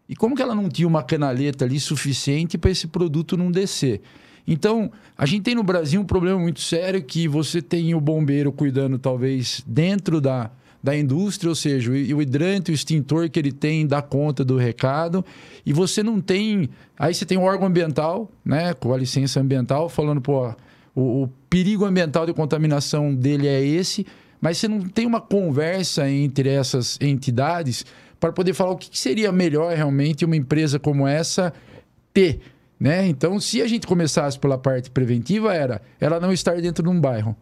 E 0.07 0.15
como 0.15 0.35
que 0.35 0.41
ela 0.41 0.53
não 0.53 0.69
tinha 0.69 0.87
uma 0.87 1.01
canaleta 1.01 1.65
ali 1.65 1.79
suficiente 1.79 2.57
para 2.57 2.69
esse 2.69 2.87
produto 2.87 3.37
não 3.37 3.51
descer? 3.51 4.01
Então, 4.45 4.91
a 5.17 5.25
gente 5.25 5.43
tem 5.43 5.55
no 5.55 5.63
Brasil 5.63 6.01
um 6.01 6.05
problema 6.05 6.37
muito 6.37 6.59
sério 6.61 7.01
que 7.01 7.27
você 7.27 7.61
tem 7.61 7.95
o 7.95 8.01
bombeiro 8.01 8.51
cuidando 8.51 8.99
talvez 8.99 9.63
dentro 9.65 10.19
da, 10.19 10.51
da 10.83 10.97
indústria, 10.97 11.49
ou 11.49 11.55
seja, 11.55 11.91
o, 11.91 11.93
o 11.93 12.21
hidrante, 12.21 12.71
o 12.71 12.73
extintor 12.73 13.29
que 13.29 13.39
ele 13.39 13.51
tem 13.51 13.85
dá 13.85 14.01
conta 14.01 14.43
do 14.43 14.57
recado, 14.57 15.23
e 15.65 15.71
você 15.71 16.03
não 16.03 16.19
tem... 16.19 16.69
Aí 16.97 17.13
você 17.13 17.25
tem 17.25 17.37
o 17.37 17.43
órgão 17.43 17.67
ambiental, 17.67 18.29
né, 18.43 18.73
com 18.73 18.93
a 18.93 18.97
licença 18.97 19.39
ambiental, 19.39 19.89
falando, 19.89 20.21
pô, 20.21 20.53
o, 20.95 21.23
o 21.23 21.27
perigo 21.49 21.85
ambiental 21.85 22.25
de 22.25 22.33
contaminação 22.33 23.13
dele 23.13 23.47
é 23.47 23.63
esse, 23.63 24.05
mas 24.39 24.57
você 24.57 24.67
não 24.67 24.81
tem 24.81 25.05
uma 25.05 25.21
conversa 25.21 26.09
entre 26.09 26.49
essas 26.49 26.97
entidades 26.99 27.85
para 28.19 28.31
poder 28.31 28.53
falar 28.53 28.71
o 28.71 28.77
que 28.77 28.97
seria 28.97 29.31
melhor 29.31 29.75
realmente 29.75 30.25
uma 30.25 30.35
empresa 30.35 30.79
como 30.79 31.07
essa 31.07 31.53
ter. 32.13 32.39
Né? 32.79 33.07
Então, 33.07 33.39
se 33.39 33.61
a 33.61 33.67
gente 33.67 33.85
começasse 33.85 34.39
pela 34.39 34.57
parte 34.57 34.89
preventiva, 34.89 35.53
era 35.53 35.81
ela 35.99 36.19
não 36.19 36.31
estar 36.33 36.59
dentro 36.59 36.83
de 36.83 36.89
um 36.89 36.99
bairro. 36.99 37.35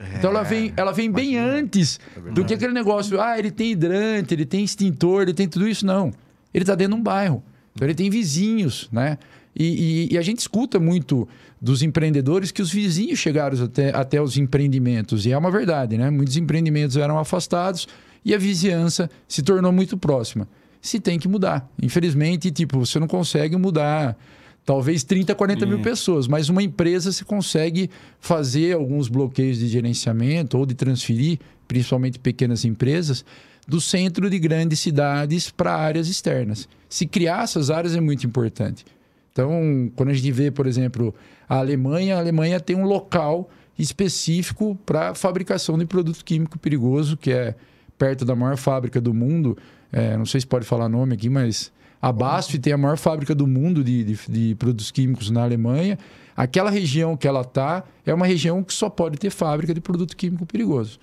É, 0.00 0.16
então 0.16 0.30
ela 0.30 0.42
vem, 0.42 0.72
ela 0.76 0.92
vem 0.92 1.10
bem 1.12 1.36
antes 1.36 2.00
é 2.16 2.30
do 2.30 2.44
que 2.44 2.54
aquele 2.54 2.72
negócio, 2.72 3.20
ah, 3.20 3.38
ele 3.38 3.50
tem 3.50 3.72
hidrante, 3.72 4.32
ele 4.32 4.46
tem 4.46 4.64
extintor, 4.64 5.22
ele 5.22 5.34
tem 5.34 5.46
tudo 5.46 5.68
isso. 5.68 5.84
Não. 5.86 6.10
Ele 6.52 6.62
está 6.62 6.74
dentro 6.74 6.94
de 6.94 7.00
um 7.00 7.02
bairro. 7.02 7.42
Então 7.74 7.86
ele 7.86 7.94
tem 7.94 8.10
vizinhos, 8.10 8.88
né? 8.90 9.18
E, 9.54 10.08
e, 10.10 10.14
e, 10.14 10.18
a 10.18 10.22
gente 10.22 10.38
escuta 10.38 10.78
muito 10.78 11.28
dos 11.60 11.82
empreendedores 11.82 12.52
que 12.52 12.62
os 12.62 12.72
vizinhos 12.72 13.18
chegaram 13.18 13.62
até, 13.64 13.94
até 13.94 14.22
os 14.22 14.36
empreendimentos. 14.36 15.26
E 15.26 15.32
é 15.32 15.38
uma 15.38 15.50
verdade, 15.50 15.98
né? 15.98 16.08
Muitos 16.08 16.36
empreendimentos 16.36 16.96
eram 16.96 17.18
afastados 17.18 17.88
e 18.24 18.34
a 18.34 18.38
vizinhança 18.38 19.10
se 19.26 19.42
tornou 19.42 19.72
muito 19.72 19.98
próxima. 19.98 20.48
Se 20.80 20.98
tem 21.00 21.18
que 21.18 21.28
mudar. 21.28 21.68
Infelizmente, 21.82 22.50
tipo, 22.50 22.78
você 22.78 22.98
não 22.98 23.06
consegue 23.06 23.56
mudar 23.56 24.16
talvez 24.64 25.02
30, 25.02 25.34
40 25.34 25.66
mil 25.66 25.80
pessoas, 25.82 26.28
mas 26.28 26.48
uma 26.48 26.62
empresa 26.62 27.12
se 27.12 27.24
consegue 27.24 27.90
fazer 28.20 28.74
alguns 28.74 29.08
bloqueios 29.08 29.58
de 29.58 29.66
gerenciamento 29.68 30.56
ou 30.56 30.64
de 30.64 30.74
transferir, 30.74 31.38
principalmente 31.66 32.18
pequenas 32.18 32.64
empresas, 32.64 33.24
do 33.66 33.80
centro 33.80 34.30
de 34.30 34.38
grandes 34.38 34.80
cidades 34.80 35.50
para 35.50 35.74
áreas 35.74 36.08
externas. 36.08 36.68
Se 36.88 37.06
criar 37.06 37.44
essas 37.44 37.70
áreas 37.70 37.94
é 37.94 38.00
muito 38.00 38.26
importante. 38.26 38.84
Então, 39.32 39.90
quando 39.94 40.10
a 40.10 40.12
gente 40.12 40.30
vê, 40.32 40.50
por 40.50 40.66
exemplo, 40.66 41.14
a 41.48 41.58
Alemanha, 41.58 42.16
a 42.16 42.18
Alemanha 42.18 42.60
tem 42.60 42.76
um 42.76 42.84
local 42.84 43.48
específico 43.78 44.78
para 44.84 45.14
fabricação 45.14 45.78
de 45.78 45.86
produto 45.86 46.24
químico 46.24 46.58
perigoso, 46.58 47.16
que 47.16 47.32
é 47.32 47.54
perto 47.96 48.24
da 48.24 48.34
maior 48.34 48.56
fábrica 48.56 49.00
do 49.00 49.14
mundo. 49.14 49.56
É, 49.92 50.16
não 50.16 50.26
sei 50.26 50.40
se 50.40 50.46
pode 50.46 50.66
falar 50.66 50.88
nome 50.88 51.14
aqui, 51.14 51.28
mas 51.28 51.72
a 52.00 52.12
BASF 52.12 52.58
tem 52.58 52.72
a 52.72 52.78
maior 52.78 52.96
fábrica 52.96 53.34
do 53.34 53.46
mundo 53.46 53.84
de, 53.84 54.04
de, 54.04 54.18
de 54.28 54.54
produtos 54.54 54.90
químicos 54.90 55.30
na 55.30 55.42
Alemanha. 55.42 55.98
Aquela 56.36 56.70
região 56.70 57.16
que 57.16 57.28
ela 57.28 57.42
está 57.42 57.84
é 58.06 58.14
uma 58.14 58.26
região 58.26 58.62
que 58.62 58.72
só 58.72 58.88
pode 58.88 59.18
ter 59.18 59.30
fábrica 59.30 59.74
de 59.74 59.80
produto 59.80 60.16
químico 60.16 60.46
perigoso. 60.46 60.98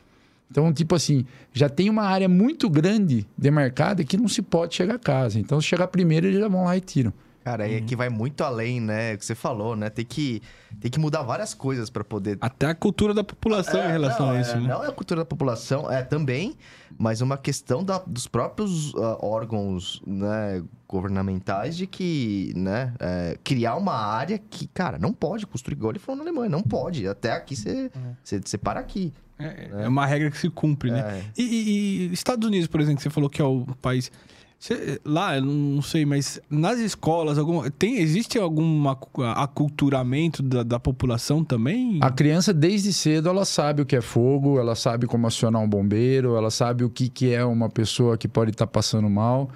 Então, 0.49 0.71
tipo 0.73 0.95
assim, 0.95 1.25
já 1.53 1.67
tem 1.67 1.89
uma 1.89 2.03
área 2.03 2.29
muito 2.29 2.69
grande 2.69 3.27
demarcada 3.37 4.03
que 4.03 4.17
não 4.17 4.27
se 4.27 4.41
pode 4.41 4.75
chegar 4.75 4.95
a 4.95 4.99
casa. 4.99 5.39
Então, 5.39 5.59
se 5.59 5.67
chegar 5.67 5.87
primeiro, 5.87 6.27
eles 6.27 6.39
já 6.39 6.47
vão 6.47 6.63
lá 6.63 6.77
e 6.77 6.81
tiram. 6.81 7.13
Cara, 7.47 7.71
é 7.71 7.79
que 7.79 7.95
vai 7.95 8.09
muito 8.09 8.43
além, 8.43 8.81
né? 8.81 9.13
O 9.13 9.17
que 9.17 9.25
você 9.25 9.33
falou, 9.35 9.73
né? 9.73 9.89
Tem 9.89 10.03
que, 10.03 10.41
tem 10.81 10.91
que 10.91 10.99
mudar 10.99 11.21
várias 11.21 11.53
coisas 11.53 11.89
para 11.89 12.03
poder. 12.03 12.37
Até 12.41 12.65
a 12.65 12.75
cultura 12.75 13.13
da 13.13 13.23
população 13.23 13.79
É, 13.79 13.87
em 13.87 13.91
relação 13.93 14.27
não, 14.27 14.33
a 14.35 14.41
isso, 14.41 14.51
é, 14.51 14.59
né? 14.59 14.67
Não 14.67 14.83
é 14.83 14.87
a 14.87 14.91
cultura 14.91 15.21
da 15.21 15.25
população, 15.25 15.89
é 15.89 16.03
também, 16.03 16.55
mas 16.97 17.21
uma 17.21 17.37
questão 17.37 17.83
da- 17.85 18.03
dos 18.05 18.27
próprios 18.27 18.93
ah, 18.95 19.17
órgãos 19.25 20.01
né, 20.05 20.61
governamentais 20.89 21.77
de 21.77 21.87
que, 21.87 22.51
né, 22.55 22.93
é, 22.99 23.37
criar 23.43 23.75
uma 23.75 23.93
área 23.93 24.37
que, 24.37 24.67
cara, 24.67 24.97
não 24.99 25.13
pode 25.13 25.47
construir, 25.47 25.75
igual 25.75 25.91
ele 25.93 25.99
falou 25.99 26.17
na 26.17 26.23
Alemanha, 26.29 26.49
não 26.49 26.61
pode. 26.61 27.07
Até 27.07 27.31
aqui 27.31 27.55
você, 27.55 27.89
você, 28.23 28.39
você 28.43 28.57
para 28.57 28.79
aqui. 28.79 29.13
É, 29.39 29.69
é 29.83 29.87
uma 29.87 30.05
regra 30.05 30.31
que 30.31 30.37
se 30.37 30.49
cumpre, 30.49 30.89
né? 30.91 30.99
É. 31.19 31.23
E, 31.41 31.43
e- 31.43 32.07
e 32.09 32.13
Estados 32.13 32.45
Unidos, 32.47 32.67
por 32.67 32.81
exemplo, 32.81 32.97
que 32.97 33.03
você 33.03 33.09
falou 33.09 33.29
que 33.29 33.41
é 33.41 33.45
o 33.45 33.65
país. 33.81 34.11
Você- 34.59 34.99
lá, 35.05 35.35
eu 35.37 35.43
não 35.45 35.81
sei, 35.83 36.03
mas 36.05 36.41
nas 36.49 36.79
escolas, 36.79 37.37
alguma, 37.37 37.69
tem, 37.69 37.97
existe 37.99 38.39
algum 38.39 38.89
acu- 38.89 39.23
aculturamento 39.23 40.41
da, 40.41 40.63
da 40.63 40.79
população 40.79 41.43
também? 41.43 41.99
A 42.01 42.09
criança, 42.09 42.53
desde 42.53 42.91
cedo, 42.91 43.29
ela 43.29 43.45
sabe 43.45 43.81
o 43.81 43.85
que 43.85 43.95
é 43.95 44.01
fogo, 44.01 44.59
ela 44.59 44.73
sabe 44.75 45.05
como 45.05 45.27
acionar 45.27 45.61
um 45.61 45.69
bombeiro, 45.69 46.35
ela 46.35 46.49
sabe 46.49 46.83
o 46.83 46.89
que, 46.89 47.07
que 47.07 47.31
é 47.33 47.45
uma 47.45 47.69
pessoa 47.69 48.17
que 48.17 48.27
pode 48.27 48.51
estar 48.51 48.65
passando 48.67 49.09
mal. 49.09 49.49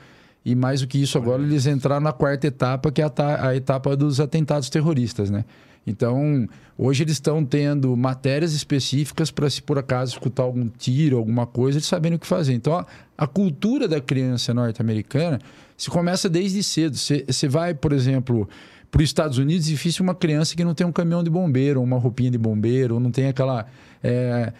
E 0.44 0.56
mais 0.56 0.82
do 0.82 0.88
que 0.88 1.00
isso, 1.02 1.18
agora 1.18 1.42
eles 1.42 1.66
entraram 1.68 2.02
na 2.02 2.12
quarta 2.12 2.48
etapa, 2.48 2.92
que 2.92 3.02
é 3.02 3.06
a, 3.06 3.48
a 3.50 3.56
etapa 3.56 3.96
dos 3.96 4.20
atentados 4.20 4.70
terroristas, 4.70 5.30
né? 5.30 5.46
Então, 5.86 6.48
hoje 6.78 7.04
eles 7.04 7.14
estão 7.14 7.44
tendo 7.44 7.96
matérias 7.98 8.54
específicas 8.54 9.32
para, 9.32 9.50
se 9.50 9.62
por 9.62 9.80
acaso 9.80 10.14
escutar 10.14 10.44
algum 10.44 10.68
tiro, 10.70 11.18
alguma 11.18 11.46
coisa, 11.48 11.78
eles 11.80 11.88
saberem 11.88 12.16
o 12.16 12.20
que 12.20 12.28
fazer. 12.28 12.54
Então, 12.54 12.74
a, 12.78 12.86
a 13.18 13.26
cultura 13.28 13.88
da 13.88 14.00
criança 14.00 14.54
norte-americana 14.54 15.40
se 15.76 15.90
começa 15.90 16.30
desde 16.30 16.62
cedo. 16.62 16.96
Você 16.96 17.48
vai, 17.48 17.74
por 17.74 17.94
exemplo, 17.94 18.48
para 18.92 19.00
os 19.00 19.06
Estados 19.10 19.38
Unidos, 19.40 19.68
é 19.68 19.72
difícil 19.72 20.04
uma 20.04 20.14
criança 20.14 20.56
que 20.56 20.64
não 20.64 20.76
tem 20.76 20.86
um 20.86 20.92
caminhão 20.92 21.24
de 21.24 21.30
bombeiro, 21.32 21.80
ou 21.80 21.86
uma 21.86 21.98
roupinha 21.98 22.30
de 22.30 22.38
bombeiro, 22.38 22.96
ou 22.96 23.00
não 23.00 23.10
tem 23.10 23.28
aquela. 23.28 23.66
É, 24.04 24.54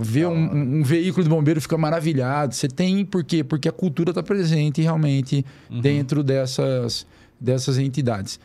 vê 0.00 0.26
um, 0.26 0.78
um- 0.78 0.82
veículo 0.84 1.24
de 1.24 1.28
bombeiro 1.30 1.58
e 1.58 1.60
fica 1.60 1.76
maravilhado. 1.76 2.54
Você 2.54 2.68
tem, 2.68 3.04
por 3.04 3.24
quê? 3.24 3.42
Porque 3.42 3.68
a 3.68 3.72
cultura 3.72 4.10
está 4.10 4.22
presente 4.22 4.80
realmente 4.80 5.44
dentro 5.82 6.22
dessas, 6.22 7.04
dessas 7.40 7.78
entidades. 7.78 8.38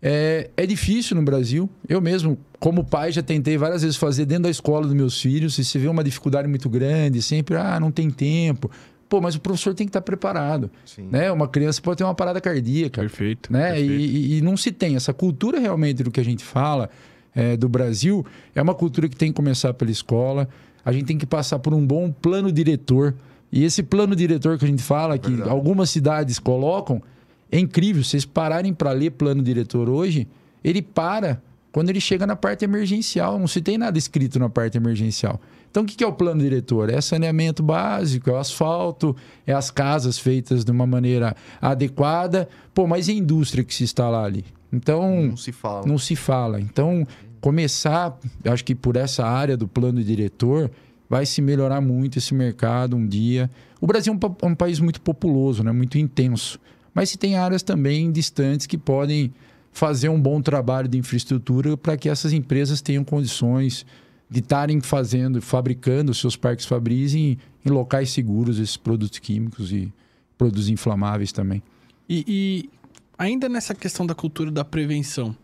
É, 0.00 0.50
é 0.56 0.64
difícil 0.66 1.16
no 1.16 1.22
Brasil. 1.22 1.68
Eu 1.88 2.00
mesmo, 2.00 2.38
como 2.60 2.84
pai, 2.84 3.10
já 3.10 3.22
tentei 3.22 3.56
várias 3.58 3.82
vezes 3.82 3.96
fazer 3.96 4.24
dentro 4.26 4.44
da 4.44 4.50
escola 4.50 4.84
dos 4.86 4.94
meus 4.94 5.20
filhos. 5.20 5.58
E 5.58 5.64
se 5.64 5.78
vê 5.78 5.88
uma 5.88 6.04
dificuldade 6.04 6.46
muito 6.48 6.68
grande, 6.68 7.20
sempre, 7.20 7.56
ah, 7.56 7.78
não 7.80 7.90
tem 7.90 8.08
tempo. 8.10 8.70
Pô, 9.08 9.20
mas 9.20 9.34
o 9.34 9.40
professor 9.40 9.74
tem 9.74 9.86
que 9.86 9.90
estar 9.90 10.02
preparado. 10.02 10.70
Sim. 10.84 11.08
Né? 11.10 11.32
Uma 11.32 11.48
criança 11.48 11.80
pode 11.82 11.98
ter 11.98 12.04
uma 12.04 12.14
parada 12.14 12.40
cardíaca 12.40 13.00
Perfeito. 13.00 13.52
né? 13.52 13.70
perfeito. 13.72 13.90
E, 13.92 14.34
e- 14.34 14.38
e 14.38 14.42
não 14.42 14.56
se 14.56 14.70
tem 14.70 14.94
essa 14.96 15.12
cultura 15.14 15.58
realmente 15.58 16.02
do 16.02 16.10
que 16.10 16.20
a 16.20 16.24
gente 16.24 16.44
fala 16.44 16.90
é, 17.34 17.56
do 17.56 17.68
Brasil 17.68 18.24
é 18.54 18.60
uma 18.60 18.74
cultura 18.74 19.08
que 19.08 19.16
tem 19.16 19.28
que 19.30 19.34
começar 19.36 19.72
pela 19.74 19.90
escola. 19.90 20.48
A 20.84 20.92
gente 20.92 21.06
tem 21.06 21.18
que 21.18 21.26
passar 21.26 21.58
por 21.58 21.72
um 21.74 21.84
bom 21.84 22.12
plano 22.12 22.52
diretor. 22.52 23.14
E 23.50 23.64
esse 23.64 23.82
plano 23.82 24.14
diretor 24.14 24.58
que 24.58 24.64
a 24.64 24.68
gente 24.68 24.82
fala, 24.82 25.16
que 25.18 25.28
Verdade. 25.30 25.50
algumas 25.50 25.88
cidades 25.88 26.38
colocam, 26.38 27.02
é 27.50 27.58
incrível. 27.58 28.02
Vocês 28.04 28.24
pararem 28.24 28.72
para 28.74 28.92
ler 28.92 29.10
plano 29.12 29.42
diretor 29.42 29.88
hoje, 29.88 30.26
ele 30.62 30.82
para 30.82 31.40
quando 31.72 31.90
ele 31.90 32.00
chega 32.00 32.26
na 32.26 32.34
parte 32.36 32.64
emergencial. 32.64 33.38
Não 33.38 33.46
se 33.46 33.60
tem 33.60 33.78
nada 33.78 33.96
escrito 33.98 34.38
na 34.38 34.48
parte 34.48 34.76
emergencial. 34.76 35.40
Então, 35.70 35.82
o 35.82 35.86
que 35.86 36.02
é 36.02 36.06
o 36.06 36.12
plano 36.12 36.40
diretor? 36.40 36.88
É 36.88 36.98
saneamento 37.00 37.62
básico, 37.62 38.30
é 38.30 38.32
o 38.32 38.36
asfalto, 38.38 39.14
é 39.46 39.52
as 39.52 39.70
casas 39.70 40.18
feitas 40.18 40.64
de 40.64 40.70
uma 40.72 40.86
maneira 40.86 41.36
adequada. 41.60 42.48
Pô, 42.74 42.86
mas 42.86 43.06
e 43.08 43.12
a 43.12 43.14
indústria 43.14 43.62
que 43.62 43.74
se 43.74 43.84
instala 43.84 44.22
ali? 44.24 44.44
Então, 44.72 45.26
Não 45.28 45.36
se 45.36 45.52
fala. 45.52 45.86
não 45.86 45.98
se 45.98 46.16
fala. 46.16 46.60
Então, 46.60 47.06
começar, 47.40 48.18
acho 48.44 48.64
que 48.64 48.74
por 48.74 48.96
essa 48.96 49.24
área 49.26 49.56
do 49.56 49.68
plano 49.68 50.02
diretor, 50.02 50.70
vai 51.08 51.24
se 51.24 51.40
melhorar 51.40 51.80
muito 51.80 52.18
esse 52.18 52.34
mercado 52.34 52.96
um 52.96 53.06
dia. 53.06 53.50
O 53.80 53.86
Brasil 53.86 54.12
é 54.12 54.16
um, 54.16 54.18
pa- 54.18 54.46
um 54.46 54.54
país 54.54 54.80
muito 54.80 55.00
populoso, 55.00 55.62
né? 55.62 55.70
muito 55.72 55.96
intenso. 55.98 56.58
Mas 56.98 57.10
se 57.10 57.16
tem 57.16 57.36
áreas 57.36 57.62
também 57.62 58.10
distantes 58.10 58.66
que 58.66 58.76
podem 58.76 59.32
fazer 59.70 60.08
um 60.08 60.20
bom 60.20 60.42
trabalho 60.42 60.88
de 60.88 60.98
infraestrutura 60.98 61.76
para 61.76 61.96
que 61.96 62.08
essas 62.08 62.32
empresas 62.32 62.80
tenham 62.80 63.04
condições 63.04 63.86
de 64.28 64.40
estarem 64.40 64.80
fazendo, 64.80 65.40
fabricando 65.40 66.12
seus 66.12 66.34
parques 66.34 66.66
fabris 66.66 67.14
em, 67.14 67.38
em 67.64 67.70
locais 67.70 68.10
seguros 68.10 68.58
esses 68.58 68.76
produtos 68.76 69.20
químicos 69.20 69.70
e 69.70 69.92
produtos 70.36 70.68
inflamáveis 70.68 71.30
também. 71.30 71.62
E, 72.08 72.24
e 72.26 72.70
ainda 73.16 73.48
nessa 73.48 73.76
questão 73.76 74.04
da 74.04 74.12
cultura 74.12 74.50
da 74.50 74.64
prevenção, 74.64 75.36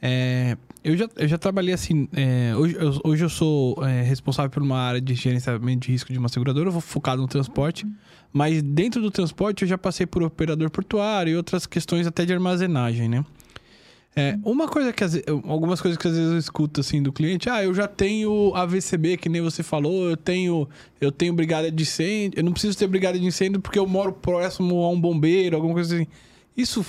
é, 0.00 0.56
eu, 0.82 0.96
já, 0.96 1.08
eu 1.16 1.28
já 1.28 1.38
trabalhei 1.38 1.74
assim. 1.74 2.08
é, 2.14 2.54
hoje, 2.56 2.76
eu, 2.76 3.00
hoje 3.04 3.24
eu 3.24 3.28
sou 3.28 3.76
é, 3.84 4.02
responsável 4.02 4.50
por 4.50 4.62
uma 4.62 4.78
área 4.78 5.00
de 5.00 5.14
gerenciamento 5.14 5.86
de 5.86 5.92
risco 5.92 6.12
de 6.12 6.18
uma 6.18 6.28
seguradora, 6.28 6.68
eu 6.68 6.72
vou 6.72 6.80
focado 6.80 7.20
no 7.20 7.28
transporte. 7.28 7.86
Mas 8.32 8.62
dentro 8.62 9.00
do 9.00 9.10
transporte 9.10 9.62
eu 9.62 9.68
já 9.68 9.78
passei 9.78 10.06
por 10.06 10.22
operador 10.22 10.70
portuário 10.70 11.32
e 11.32 11.36
outras 11.36 11.66
questões 11.66 12.06
até 12.06 12.24
de 12.24 12.32
armazenagem, 12.32 13.08
né? 13.08 13.24
É, 14.16 14.36
uma 14.42 14.66
coisa 14.66 14.92
que 14.92 15.04
algumas 15.44 15.80
coisas 15.80 15.96
que 15.96 16.08
às 16.08 16.14
vezes 16.16 16.32
eu 16.32 16.38
escuto 16.38 16.80
assim 16.80 17.00
do 17.00 17.12
cliente, 17.12 17.48
ah, 17.48 17.62
eu 17.62 17.72
já 17.72 17.86
tenho 17.86 18.52
AVCB, 18.54 19.16
que 19.16 19.28
nem 19.28 19.40
você 19.40 19.62
falou, 19.62 20.10
eu 20.10 20.16
tenho 20.16 20.68
eu 21.00 21.12
tenho 21.12 21.32
brigada 21.32 21.70
de 21.70 21.82
incêndio, 21.82 22.40
eu 22.40 22.42
não 22.42 22.50
preciso 22.50 22.76
ter 22.76 22.88
brigada 22.88 23.16
de 23.16 23.24
incêndio 23.24 23.60
porque 23.60 23.78
eu 23.78 23.86
moro 23.86 24.12
próximo 24.12 24.82
a 24.82 24.90
um 24.90 25.00
bombeiro, 25.00 25.54
alguma 25.54 25.74
coisa 25.74 25.94
assim. 25.94 26.06
Isso 26.56 26.84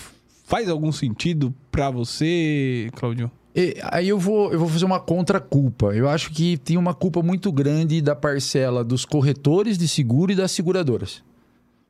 faz 0.50 0.68
algum 0.68 0.92
sentido 0.92 1.54
pra 1.72 1.92
você, 1.92 2.90
Claudio? 2.96 3.30
E 3.56 3.76
aí 3.84 4.10
eu 4.10 4.18
vou, 4.18 4.52
eu 4.52 4.58
vou 4.58 4.68
fazer 4.68 4.84
uma 4.84 5.00
contra-culpa. 5.00 5.96
Eu 5.96 6.10
acho 6.10 6.32
que 6.32 6.58
tem 6.58 6.76
uma 6.76 6.96
culpa 6.96 7.22
muito 7.22 7.52
grande 7.52 8.02
da 8.02 8.16
parcela 8.16 8.84
dos 8.84 9.06
corretores 9.06 9.78
de 9.78 9.88
seguro 9.88 10.32
e 10.32 10.36
das 10.36 10.50
seguradoras. 10.50 11.22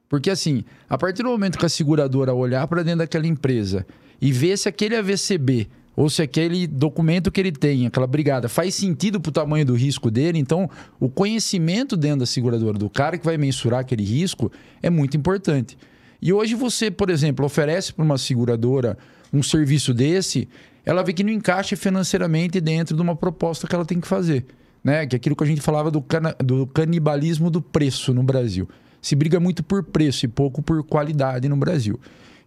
Porque 0.09 0.29
assim, 0.29 0.65
a 0.89 0.97
partir 0.97 1.23
do 1.23 1.29
momento 1.29 1.57
que 1.57 1.65
a 1.65 1.69
seguradora 1.69 2.33
olhar 2.33 2.67
para 2.67 2.83
dentro 2.83 2.99
daquela 2.99 3.25
empresa 3.25 3.87
e 4.21 4.29
ver 4.29 4.57
se 4.57 4.67
aquele 4.67 4.97
AVCB 4.97 5.69
ou 5.95 6.09
se 6.09 6.21
aquele 6.21 6.67
documento 6.67 7.31
que 7.31 7.39
ele 7.39 7.53
tem, 7.53 7.87
aquela 7.87 8.07
brigada, 8.07 8.49
faz 8.49 8.75
sentido 8.75 9.21
para 9.21 9.29
o 9.29 9.33
tamanho 9.33 9.65
do 9.65 9.73
risco 9.73 10.11
dele, 10.11 10.37
então 10.37 10.69
o 10.99 11.07
conhecimento 11.07 11.95
dentro 11.95 12.19
da 12.19 12.25
seguradora 12.25 12.77
do 12.77 12.89
cara 12.89 13.17
que 13.17 13.25
vai 13.25 13.37
mensurar 13.37 13.79
aquele 13.79 14.03
risco 14.03 14.51
é 14.81 14.89
muito 14.89 15.15
importante. 15.15 15.77
E 16.21 16.33
hoje 16.33 16.55
você, 16.55 16.91
por 16.91 17.09
exemplo, 17.09 17.45
oferece 17.45 17.93
para 17.93 18.03
uma 18.03 18.17
seguradora 18.17 18.97
um 19.31 19.41
serviço 19.43 19.93
desse, 19.93 20.47
ela 20.85 21.03
vê 21.03 21.13
que 21.13 21.23
não 21.23 21.31
encaixa 21.31 21.75
financeiramente 21.75 22.59
dentro 22.59 22.95
de 22.95 23.01
uma 23.01 23.15
proposta 23.15 23.67
que 23.67 23.75
ela 23.75 23.85
tem 23.85 23.99
que 23.99 24.07
fazer. 24.07 24.45
Né? 24.83 25.05
Que 25.05 25.15
é 25.15 25.17
aquilo 25.17 25.35
que 25.35 25.43
a 25.43 25.47
gente 25.47 25.61
falava 25.61 25.91
do, 25.91 26.01
cana- 26.01 26.35
do 26.43 26.65
canibalismo 26.67 27.49
do 27.49 27.61
preço 27.61 28.13
no 28.13 28.23
Brasil. 28.23 28.67
Se 29.01 29.15
briga 29.15 29.39
muito 29.39 29.63
por 29.63 29.83
preço 29.83 30.25
e 30.25 30.27
pouco 30.27 30.61
por 30.61 30.83
qualidade 30.83 31.47
no 31.47 31.55
Brasil. 31.55 31.99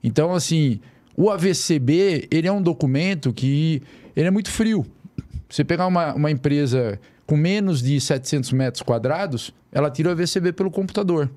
Então, 0.02 0.34
assim, 0.34 0.80
o 1.16 1.30
AVCB, 1.30 2.28
ele 2.30 2.48
é 2.48 2.52
um 2.52 2.60
documento 2.60 3.32
que 3.32 3.82
ele 4.16 4.28
é 4.28 4.30
muito 4.30 4.50
frio. 4.50 4.84
Você 5.48 5.64
pegar 5.64 5.86
uma, 5.86 6.14
uma 6.14 6.30
empresa 6.30 6.98
com 7.26 7.36
menos 7.36 7.82
de 7.82 8.00
700 8.00 8.52
metros 8.52 8.82
quadrados, 8.82 9.54
ela 9.70 9.90
tira 9.90 10.08
o 10.08 10.12
AVCB 10.12 10.52
pelo 10.52 10.70
computador. 10.70 11.30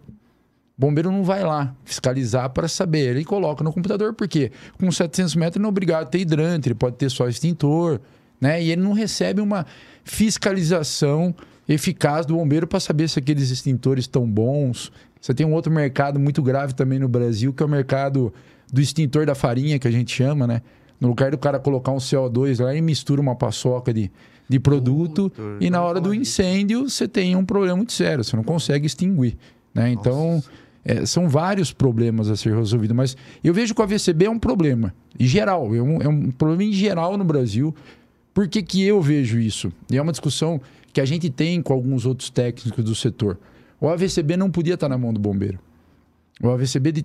Bombeiro 0.78 1.10
não 1.10 1.24
vai 1.24 1.44
lá 1.44 1.74
fiscalizar 1.86 2.50
para 2.50 2.68
saber. 2.68 3.12
Ele 3.12 3.24
coloca 3.24 3.64
no 3.64 3.72
computador, 3.72 4.14
porque 4.14 4.52
com 4.78 4.92
700 4.92 5.36
metros 5.36 5.56
ele 5.56 5.64
não 5.64 5.70
é 5.70 5.72
obrigado 5.72 6.04
a 6.04 6.06
ter 6.06 6.20
hidrante, 6.20 6.68
ele 6.68 6.76
pode 6.76 6.98
ter 6.98 7.10
só 7.10 7.28
extintor, 7.30 8.00
né? 8.42 8.62
E 8.62 8.72
ele 8.72 8.82
não 8.82 8.92
recebe 8.92 9.40
uma 9.40 9.66
fiscalização 10.04 11.34
eficaz 11.68 12.26
do 12.26 12.36
bombeiro 12.36 12.68
para 12.68 12.80
saber 12.80 13.08
se 13.08 13.18
aqueles 13.20 13.50
extintores 13.50 14.04
estão 14.04 14.30
bons. 14.30 14.92
Você 15.20 15.34
tem 15.34 15.46
um 15.46 15.54
outro 15.54 15.72
mercado 15.72 16.20
muito 16.20 16.44
grave 16.44 16.74
também 16.74 17.00
no 17.00 17.08
Brasil, 17.08 17.54
que 17.54 17.64
é 17.64 17.66
o 17.66 17.70
mercado 17.70 18.34
do 18.72 18.82
extintor 18.82 19.26
da 19.26 19.34
farinha, 19.34 19.80
que 19.80 19.88
a 19.88 19.92
gente 19.92 20.12
chama, 20.14 20.46
né? 20.46 20.62
No 21.00 21.08
lugar 21.08 21.32
do 21.32 21.38
cara 21.38 21.58
colocar 21.58 21.92
um 21.92 21.98
CO2 21.98 22.64
lá, 22.64 22.72
ele 22.72 22.82
mistura 22.82 23.22
uma 23.22 23.36
paçoca 23.36 23.94
de, 23.94 24.12
de 24.48 24.60
produto 24.60 25.30
Puta, 25.30 25.58
e 25.60 25.70
na 25.70 25.82
hora 25.82 26.00
do 26.00 26.14
incêndio 26.14 26.90
você 26.90 27.08
tem 27.08 27.36
um 27.36 27.46
problema 27.46 27.78
muito 27.78 27.94
sério, 27.94 28.24
você 28.24 28.36
não 28.36 28.44
consegue 28.44 28.86
extinguir. 28.86 29.38
Né? 29.74 29.90
Então, 29.90 30.42
é, 30.86 31.06
são 31.06 31.28
vários 31.28 31.74
problemas 31.74 32.30
a 32.30 32.36
ser 32.36 32.56
resolvidos. 32.56 32.96
Mas 32.96 33.18
eu 33.44 33.54
vejo 33.54 33.74
que 33.74 33.82
o 33.82 33.84
AVCB 33.84 34.26
é 34.26 34.30
um 34.30 34.40
problema, 34.40 34.94
em 35.20 35.26
geral, 35.26 35.76
é 35.76 35.82
um, 35.82 36.02
é 36.02 36.08
um 36.08 36.30
problema 36.30 36.64
em 36.64 36.72
geral 36.72 37.18
no 37.18 37.26
Brasil. 37.26 37.76
Por 38.34 38.48
que, 38.48 38.62
que 38.62 38.84
eu 38.84 39.02
vejo 39.02 39.40
isso? 39.40 39.74
E 39.90 39.98
é 39.98 40.02
uma 40.02 40.12
discussão 40.12 40.62
que 40.94 41.02
a 41.02 41.06
gente 41.06 41.30
tem 41.30 41.62
com 41.62 41.74
alguns 41.74 42.06
outros 42.06 42.30
técnicos 42.30 42.84
do 42.84 42.94
setor. 42.94 43.40
O 43.82 43.90
AVCB 43.90 44.38
não 44.38 44.52
podia 44.52 44.76
estar 44.76 44.88
na 44.88 44.98
mão 44.98 45.12
do 45.12 45.20
bombeiro. 45.20 45.60
O 46.42 46.50
AVCB 46.50 47.04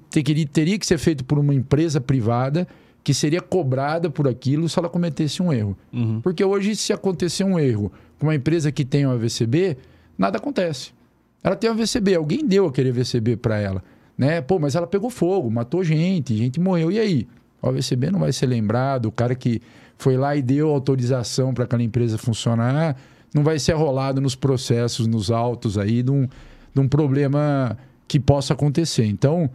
teria, 0.53 0.79
que 0.79 0.87
ser 0.87 0.99
feito 0.99 1.25
por 1.25 1.39
uma 1.39 1.55
empresa 1.55 2.01
privada 2.01 2.67
que 3.03 3.15
seria 3.15 3.41
cobrada 3.41 4.11
por 4.11 4.29
aquilo 4.29 4.69
se 4.69 4.79
ela 4.79 4.89
cometesse 4.89 5.43
um 5.43 5.53
erro. 5.53 5.77
Uhum. 5.93 6.21
Porque 6.21 6.45
hoje, 6.45 6.77
se 6.77 6.93
acontecer 6.93 7.45
um 7.45 7.59
erro 7.59 7.91
com 8.19 8.27
uma 8.27 8.35
empresa 8.35 8.71
que 8.71 8.85
tem 8.85 9.07
um 9.07 9.13
AVCB, 9.13 9.77
nada 10.19 10.37
acontece. 10.37 10.93
Ela 11.43 11.57
tem 11.57 11.71
um 11.71 11.73
AVCB, 11.73 12.15
alguém 12.15 12.47
deu 12.47 12.67
aquele 12.67 12.91
AVCB 12.91 13.37
para 13.37 13.59
ela. 13.59 13.83
Né? 14.17 14.41
Pô, 14.41 14.59
mas 14.59 14.75
ela 14.75 14.87
pegou 14.87 15.09
fogo, 15.09 15.51
matou 15.51 15.83
gente, 15.83 16.37
gente 16.37 16.61
morreu. 16.61 16.91
E 16.93 16.99
aí? 16.99 17.29
O 17.63 17.69
AVCB 17.69 18.11
não 18.11 18.21
vai 18.21 18.33
ser 18.33 18.47
lembrado, 18.47 19.07
o 19.07 19.13
cara 19.13 19.35
que 19.35 19.61
foi 19.99 20.17
lá 20.17 20.35
e 20.35 20.43
deu 20.43 20.71
autorização 20.71 21.53
para 21.53 21.65
aquela 21.65 21.83
empresa 21.83 22.17
funcionar, 22.17 22.97
não 23.35 23.45
vai 23.45 23.59
ser 23.59 23.73
arrolado 23.73 24.21
nos 24.21 24.35
processos, 24.35 25.07
nos 25.07 25.31
autos 25.31 25.77
aí 25.77 26.03
de 26.03 26.11
um, 26.11 26.27
de 26.75 26.81
um 26.81 26.89
problema 26.89 27.77
que 28.09 28.19
possa 28.19 28.55
acontecer. 28.55 29.05
Então, 29.05 29.49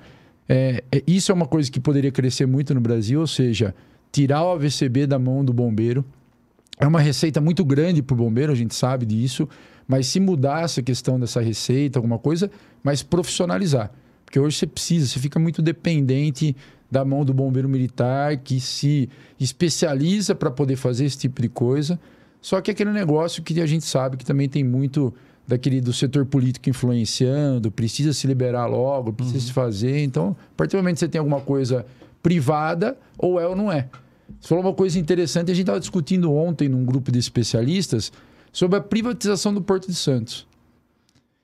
é, 0.48 0.84
é, 0.92 1.04
isso 1.08 1.32
é 1.32 1.36
uma 1.36 1.48
coisa 1.48 1.70
que 1.72 1.80
poderia 1.80 2.12
crescer 2.12 2.46
muito 2.46 2.74
no 2.74 2.80
Brasil, 2.80 3.20
ou 3.20 3.28
seja, 3.28 3.74
tirar 4.12 4.44
o 4.44 4.52
AVCB 4.52 5.08
da 5.08 5.18
mão 5.18 5.44
do 5.44 5.52
bombeiro. 5.52 6.06
É 6.80 6.86
uma 6.86 7.00
receita 7.00 7.42
muito 7.42 7.66
grande 7.66 8.02
para 8.02 8.14
o 8.14 8.18
bombeiro, 8.18 8.52
a 8.52 8.56
gente 8.56 8.76
sabe 8.76 9.06
disso, 9.06 9.50
mas 9.88 10.08
se 10.08 10.20
mudar 10.20 10.64
essa 10.64 10.82
questão 10.82 11.20
dessa 11.20 11.42
receita, 11.42 12.00
alguma 12.00 12.18
coisa, 12.18 12.50
mas 12.84 13.04
profissionalizar. 13.04 13.92
Porque 14.26 14.40
hoje 14.40 14.58
você 14.58 14.68
precisa, 14.68 15.08
você 15.08 15.20
fica 15.20 15.40
muito 15.40 15.62
dependente 15.62 16.56
da 16.90 17.04
mão 17.04 17.24
do 17.24 17.34
bombeiro 17.34 17.70
militar 17.70 18.38
que 18.38 18.60
se 18.60 19.10
especializa 19.40 20.34
para 20.34 20.50
poder 20.50 20.76
fazer 20.76 21.06
esse 21.06 21.18
tipo 21.18 21.42
de 21.42 21.50
coisa. 21.50 22.00
Só 22.42 22.62
que 22.62 22.72
é 22.72 22.74
aquele 22.74 22.92
negócio 22.92 23.44
que 23.44 23.60
a 23.60 23.66
gente 23.66 23.86
sabe 23.86 24.18
que 24.18 24.26
também 24.26 24.48
tem 24.48 24.64
muito 24.64 25.14
daquele 25.48 25.80
do 25.80 25.94
setor 25.94 26.26
político 26.26 26.70
influenciando, 26.70 27.72
precisa 27.72 28.14
se 28.14 28.26
liberar 28.26 28.66
logo, 28.66 29.14
precisa 29.14 29.38
uhum. 29.38 29.44
se 29.46 29.54
fazer. 29.54 30.04
Então, 30.04 30.36
a 30.54 30.56
partir 30.58 30.76
do 30.76 30.78
momento 30.78 30.96
que 30.96 31.00
você 31.02 31.08
tem 31.08 31.20
alguma 31.20 31.42
coisa 31.42 31.86
privada, 32.22 32.98
ou 33.18 33.40
é 33.40 33.48
ou 33.48 33.56
não 33.56 33.72
é. 33.72 33.88
Você 34.40 34.50
falou 34.50 34.64
uma 34.64 34.74
coisa 34.74 34.98
interessante, 34.98 35.52
a 35.52 35.54
gente 35.54 35.64
estava 35.64 35.80
discutindo 35.80 36.34
ontem 36.34 36.68
num 36.68 36.84
grupo 36.84 37.12
de 37.12 37.20
especialistas 37.20 38.12
sobre 38.56 38.80
a 38.80 38.82
privatização 38.82 39.54
do 39.54 39.62
Porto 39.62 39.88
de 39.88 39.96
Santos. 39.96 40.48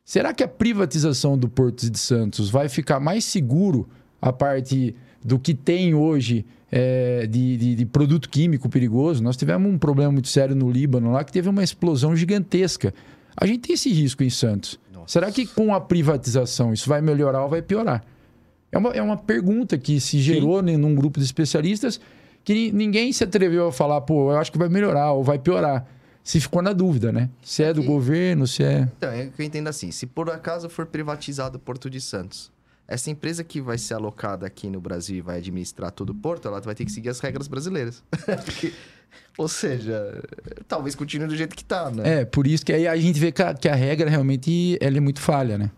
Será 0.05 0.33
que 0.33 0.41
a 0.41 0.47
privatização 0.47 1.37
do 1.37 1.49
Porto 1.49 1.91
de 1.91 1.99
Santos 1.99 2.49
vai 2.49 2.69
ficar 2.69 3.01
mais 3.01 3.25
seguro 3.25 3.85
a 4.21 4.31
parte 4.31 4.95
do 5.21 5.37
que 5.37 5.53
tem 5.53 5.93
hoje 5.93 6.45
é, 6.71 7.27
de, 7.27 7.57
de, 7.57 7.75
de, 7.75 7.85
produto 7.85 8.29
químico 8.29 8.69
perigoso? 8.69 9.21
Nós 9.21 9.35
tivemos 9.35 9.69
um 9.69 9.77
problema 9.77 10.09
muito 10.09 10.29
sério 10.29 10.55
no 10.55 10.71
Líbano 10.71 11.11
lá 11.11 11.21
que 11.25 11.33
teve 11.33 11.49
uma 11.49 11.61
explosão 11.61 12.15
gigantesca. 12.15 12.93
A 13.35 13.45
gente 13.45 13.59
tem 13.59 13.73
esse 13.73 13.91
risco 13.91 14.23
em 14.23 14.29
Santos. 14.29 14.79
Nossa. 14.93 15.07
Será 15.11 15.29
que 15.33 15.45
com 15.45 15.75
a 15.75 15.81
privatização 15.81 16.71
isso 16.71 16.87
vai 16.87 17.01
melhorar 17.01 17.43
ou 17.43 17.49
vai 17.49 17.61
piorar? 17.61 18.05
É 18.71 18.77
uma, 18.77 18.89
é 18.91 19.01
uma 19.01 19.17
pergunta 19.17 19.77
que 19.77 19.99
se 19.99 20.17
gerou 20.17 20.65
Sim. 20.65 20.77
num 20.77 20.95
grupo 20.95 21.19
de 21.19 21.25
especialistas 21.25 21.99
que 22.41 22.71
ninguém 22.71 23.11
se 23.11 23.25
atreveu 23.25 23.67
a 23.67 23.71
falar, 23.73 23.99
pô, 23.99 24.31
eu 24.31 24.37
acho 24.37 24.49
que 24.49 24.57
vai 24.57 24.69
melhorar 24.69 25.11
ou 25.11 25.25
vai 25.25 25.37
piorar. 25.37 25.85
Se 26.23 26.39
ficou 26.39 26.61
na 26.61 26.73
dúvida, 26.73 27.11
né? 27.11 27.29
Se 27.41 27.63
é 27.63 27.73
do 27.73 27.83
governo, 27.83 28.45
se 28.45 28.63
é. 28.63 28.87
Então, 28.97 29.09
é 29.09 29.27
que 29.27 29.41
eu 29.41 29.45
entendo 29.45 29.67
assim: 29.67 29.91
se 29.91 30.05
por 30.05 30.29
acaso 30.29 30.69
for 30.69 30.85
privatizado 30.85 31.57
o 31.57 31.59
Porto 31.59 31.89
de 31.89 31.99
Santos, 31.99 32.51
essa 32.87 33.09
empresa 33.09 33.43
que 33.43 33.61
vai 33.61 33.77
ser 33.77 33.93
alocada 33.93 34.45
aqui 34.45 34.69
no 34.69 34.81
Brasil 34.81 35.17
e 35.17 35.21
vai 35.21 35.37
administrar 35.37 35.91
todo 35.91 36.11
o 36.11 36.15
porto, 36.15 36.47
ela 36.47 36.59
vai 36.59 36.75
ter 36.75 36.85
que 36.85 36.91
seguir 36.91 37.09
as 37.09 37.19
regras 37.19 37.47
brasileiras. 37.47 38.03
Ou 39.37 39.47
seja, 39.47 40.21
talvez 40.67 40.93
continue 40.93 41.27
do 41.27 41.35
jeito 41.35 41.55
que 41.55 41.63
está, 41.63 41.89
né? 41.89 42.21
É, 42.21 42.25
por 42.25 42.45
isso 42.45 42.65
que 42.65 42.73
aí 42.73 42.87
a 42.87 42.95
gente 42.97 43.19
vê 43.19 43.31
que 43.31 43.41
a, 43.41 43.53
que 43.53 43.69
a 43.69 43.75
regra 43.75 44.09
realmente 44.09 44.77
ela 44.81 44.97
é 44.97 44.99
muito 44.99 45.19
falha, 45.19 45.57
né? 45.57 45.71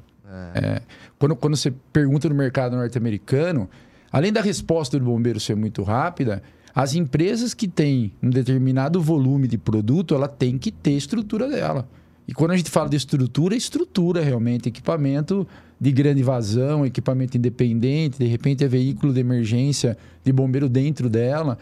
É. 0.55 0.59
É, 0.59 0.81
quando, 1.19 1.35
quando 1.35 1.55
você 1.55 1.71
pergunta 1.91 2.27
no 2.27 2.35
mercado 2.35 2.75
norte-americano, 2.75 3.69
além 4.11 4.33
da 4.33 4.41
resposta 4.41 4.97
do 4.97 5.05
bombeiro 5.05 5.39
ser 5.39 5.55
muito 5.55 5.83
rápida, 5.83 6.41
as 6.73 6.95
empresas 6.95 7.53
que 7.53 7.67
têm 7.67 8.11
um 8.21 8.29
determinado 8.29 8.99
volume 9.01 9.47
de 9.47 9.57
produto, 9.57 10.15
ela 10.15 10.27
tem 10.27 10.57
que 10.57 10.71
ter 10.71 10.91
estrutura 10.91 11.47
dela. 11.47 11.87
E 12.27 12.33
quando 12.33 12.51
a 12.51 12.57
gente 12.57 12.69
fala 12.69 12.89
de 12.89 12.95
estrutura, 12.95 13.53
é 13.53 13.57
estrutura 13.57 14.21
realmente, 14.21 14.69
equipamento 14.69 15.47
de 15.79 15.91
grande 15.91 16.23
vazão, 16.23 16.85
equipamento 16.85 17.37
independente, 17.37 18.17
de 18.17 18.25
repente 18.25 18.63
é 18.63 18.67
veículo 18.67 19.13
de 19.13 19.19
emergência 19.19 19.97
de 20.23 20.31
bombeiro 20.31 20.69
dentro 20.69 21.09
dela. 21.09 21.57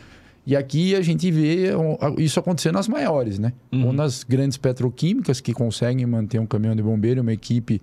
E 0.45 0.55
aqui 0.55 0.95
a 0.95 1.01
gente 1.01 1.29
vê 1.29 1.69
isso 2.17 2.39
acontecer 2.39 2.71
nas 2.71 2.87
maiores, 2.87 3.37
né? 3.37 3.53
Uhum. 3.71 3.87
Ou 3.87 3.93
nas 3.93 4.23
grandes 4.23 4.57
petroquímicas 4.57 5.41
que 5.41 5.53
conseguem 5.53 6.05
manter 6.05 6.39
um 6.39 6.45
caminhão 6.45 6.75
de 6.75 6.81
bombeiro, 6.81 7.21
uma 7.21 7.33
equipe 7.33 7.81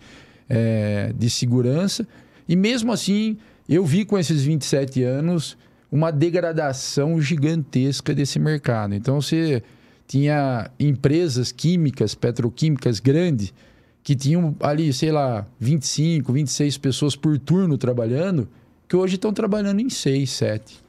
é, 0.48 1.12
de 1.16 1.28
segurança. 1.28 2.06
E 2.48 2.56
mesmo 2.56 2.92
assim, 2.92 3.36
eu 3.68 3.84
vi 3.84 4.04
com 4.04 4.18
esses 4.18 4.42
27 4.42 5.02
anos 5.02 5.56
uma 5.90 6.10
degradação 6.10 7.20
gigantesca 7.20 8.14
desse 8.14 8.38
mercado. 8.38 8.94
Então 8.94 9.20
você 9.20 9.62
tinha 10.06 10.70
empresas 10.78 11.52
químicas, 11.52 12.14
petroquímicas 12.14 13.00
grandes, 13.00 13.52
que 14.02 14.16
tinham 14.16 14.56
ali, 14.60 14.92
sei 14.92 15.12
lá, 15.12 15.46
25, 15.60 16.32
26 16.32 16.78
pessoas 16.78 17.14
por 17.14 17.38
turno 17.38 17.76
trabalhando, 17.76 18.48
que 18.88 18.96
hoje 18.96 19.16
estão 19.16 19.32
trabalhando 19.32 19.80
em 19.80 19.90
6, 19.90 20.30
7. 20.30 20.87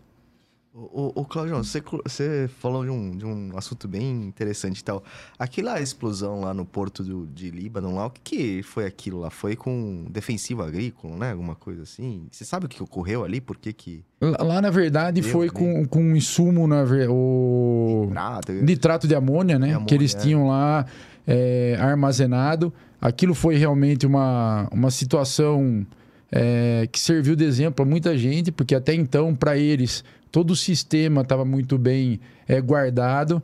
O, 0.80 1.12
o, 1.14 1.26
Claudio, 1.26 1.58
você, 1.58 1.84
você 2.04 2.50
falou 2.60 2.86
de 2.86 2.90
um, 2.90 3.18
de 3.18 3.26
um 3.26 3.52
assunto 3.58 3.86
bem 3.86 4.24
interessante 4.24 4.80
e 4.80 4.84
tal. 4.84 5.04
Aquela 5.38 5.82
explosão 5.82 6.40
lá 6.40 6.54
no 6.54 6.66
porto 6.66 7.04
do, 7.04 7.28
de 7.28 7.52
Líbano, 7.52 7.94
lá, 7.94 8.06
o 8.06 8.10
que, 8.10 8.22
que 8.22 8.64
foi 8.64 8.86
aquilo 8.86 9.20
lá? 9.20 9.30
Foi 9.30 9.58
com 9.58 10.06
defensivo 10.10 10.64
agrícola, 10.64 11.18
né? 11.18 11.32
Alguma 11.32 11.54
coisa 11.54 11.84
assim? 11.84 12.28
Você 12.32 12.46
sabe 12.46 12.66
o 12.66 12.70
que 12.70 12.82
ocorreu 12.82 13.26
ali? 13.26 13.42
Por 13.42 13.58
que 13.58 13.74
que... 13.74 14.04
Lá, 14.22 14.62
na 14.62 14.70
verdade, 14.70 15.22
foi 15.22 15.50
com, 15.50 15.86
com 15.86 16.02
um 16.02 16.16
insumo, 16.16 16.66
na, 16.66 16.86
o... 17.10 18.06
Nitrato. 18.08 18.52
Nitrato 18.54 19.08
de 19.08 19.16
amônia, 19.16 19.60
né? 19.60 19.68
De 19.68 19.74
amônia, 19.74 19.88
que 19.88 19.96
eles 19.96 20.16
é. 20.16 20.20
tinham 20.20 20.48
lá 20.48 20.86
é, 21.28 21.78
armazenado. 21.78 22.74
Aquilo 23.02 23.34
foi 23.34 23.58
realmente 23.58 24.08
uma, 24.08 24.70
uma 24.72 24.90
situação... 24.90 25.86
É, 26.32 26.88
que 26.92 27.00
serviu 27.00 27.36
de 27.36 27.44
exemplo 27.44 27.84
a 27.84 27.88
muita 27.88 28.16
gente, 28.16 28.52
porque 28.52 28.76
até 28.76 28.94
então, 28.94 29.34
para 29.34 29.58
eles, 29.58 30.04
todo 30.32 30.52
o 30.52 30.56
sistema 30.56 31.22
estava 31.22 31.44
muito 31.44 31.78
bem 31.78 32.20
é, 32.48 32.60
guardado. 32.62 33.42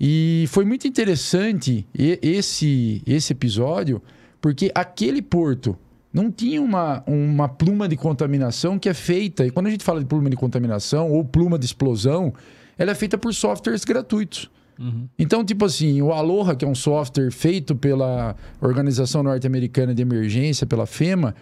E 0.00 0.46
foi 0.48 0.64
muito 0.64 0.88
interessante 0.88 1.86
esse, 1.94 3.02
esse 3.06 3.32
episódio, 3.32 4.00
porque 4.40 4.70
aquele 4.74 5.20
porto 5.20 5.76
não 6.12 6.30
tinha 6.30 6.60
uma, 6.60 7.02
uma 7.06 7.48
pluma 7.48 7.86
de 7.86 7.96
contaminação 7.96 8.78
que 8.78 8.88
é 8.88 8.94
feita. 8.94 9.46
E 9.46 9.50
quando 9.50 9.66
a 9.66 9.70
gente 9.70 9.84
fala 9.84 10.00
de 10.00 10.06
pluma 10.06 10.30
de 10.30 10.36
contaminação 10.36 11.10
ou 11.10 11.24
pluma 11.24 11.58
de 11.58 11.66
explosão, 11.66 12.32
ela 12.78 12.92
é 12.92 12.94
feita 12.94 13.18
por 13.18 13.32
softwares 13.34 13.84
gratuitos. 13.84 14.50
Uhum. 14.78 15.06
Então, 15.18 15.44
tipo 15.44 15.66
assim, 15.66 16.00
o 16.00 16.10
Aloha, 16.10 16.56
que 16.56 16.64
é 16.64 16.68
um 16.68 16.74
software 16.74 17.30
feito 17.30 17.76
pela 17.76 18.34
Organização 18.60 19.22
Norte-Americana 19.22 19.94
de 19.94 20.00
Emergência, 20.00 20.66
pela 20.66 20.86
FEMA, 20.86 21.34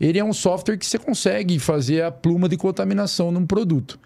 ele 0.00 0.18
é 0.18 0.24
um 0.24 0.32
software 0.32 0.76
que 0.76 0.86
você 0.86 0.98
consegue 0.98 1.58
fazer 1.58 2.02
a 2.02 2.12
pluma 2.12 2.48
de 2.48 2.56
contaminação 2.56 3.32
num 3.32 3.44
produto. 3.44 3.98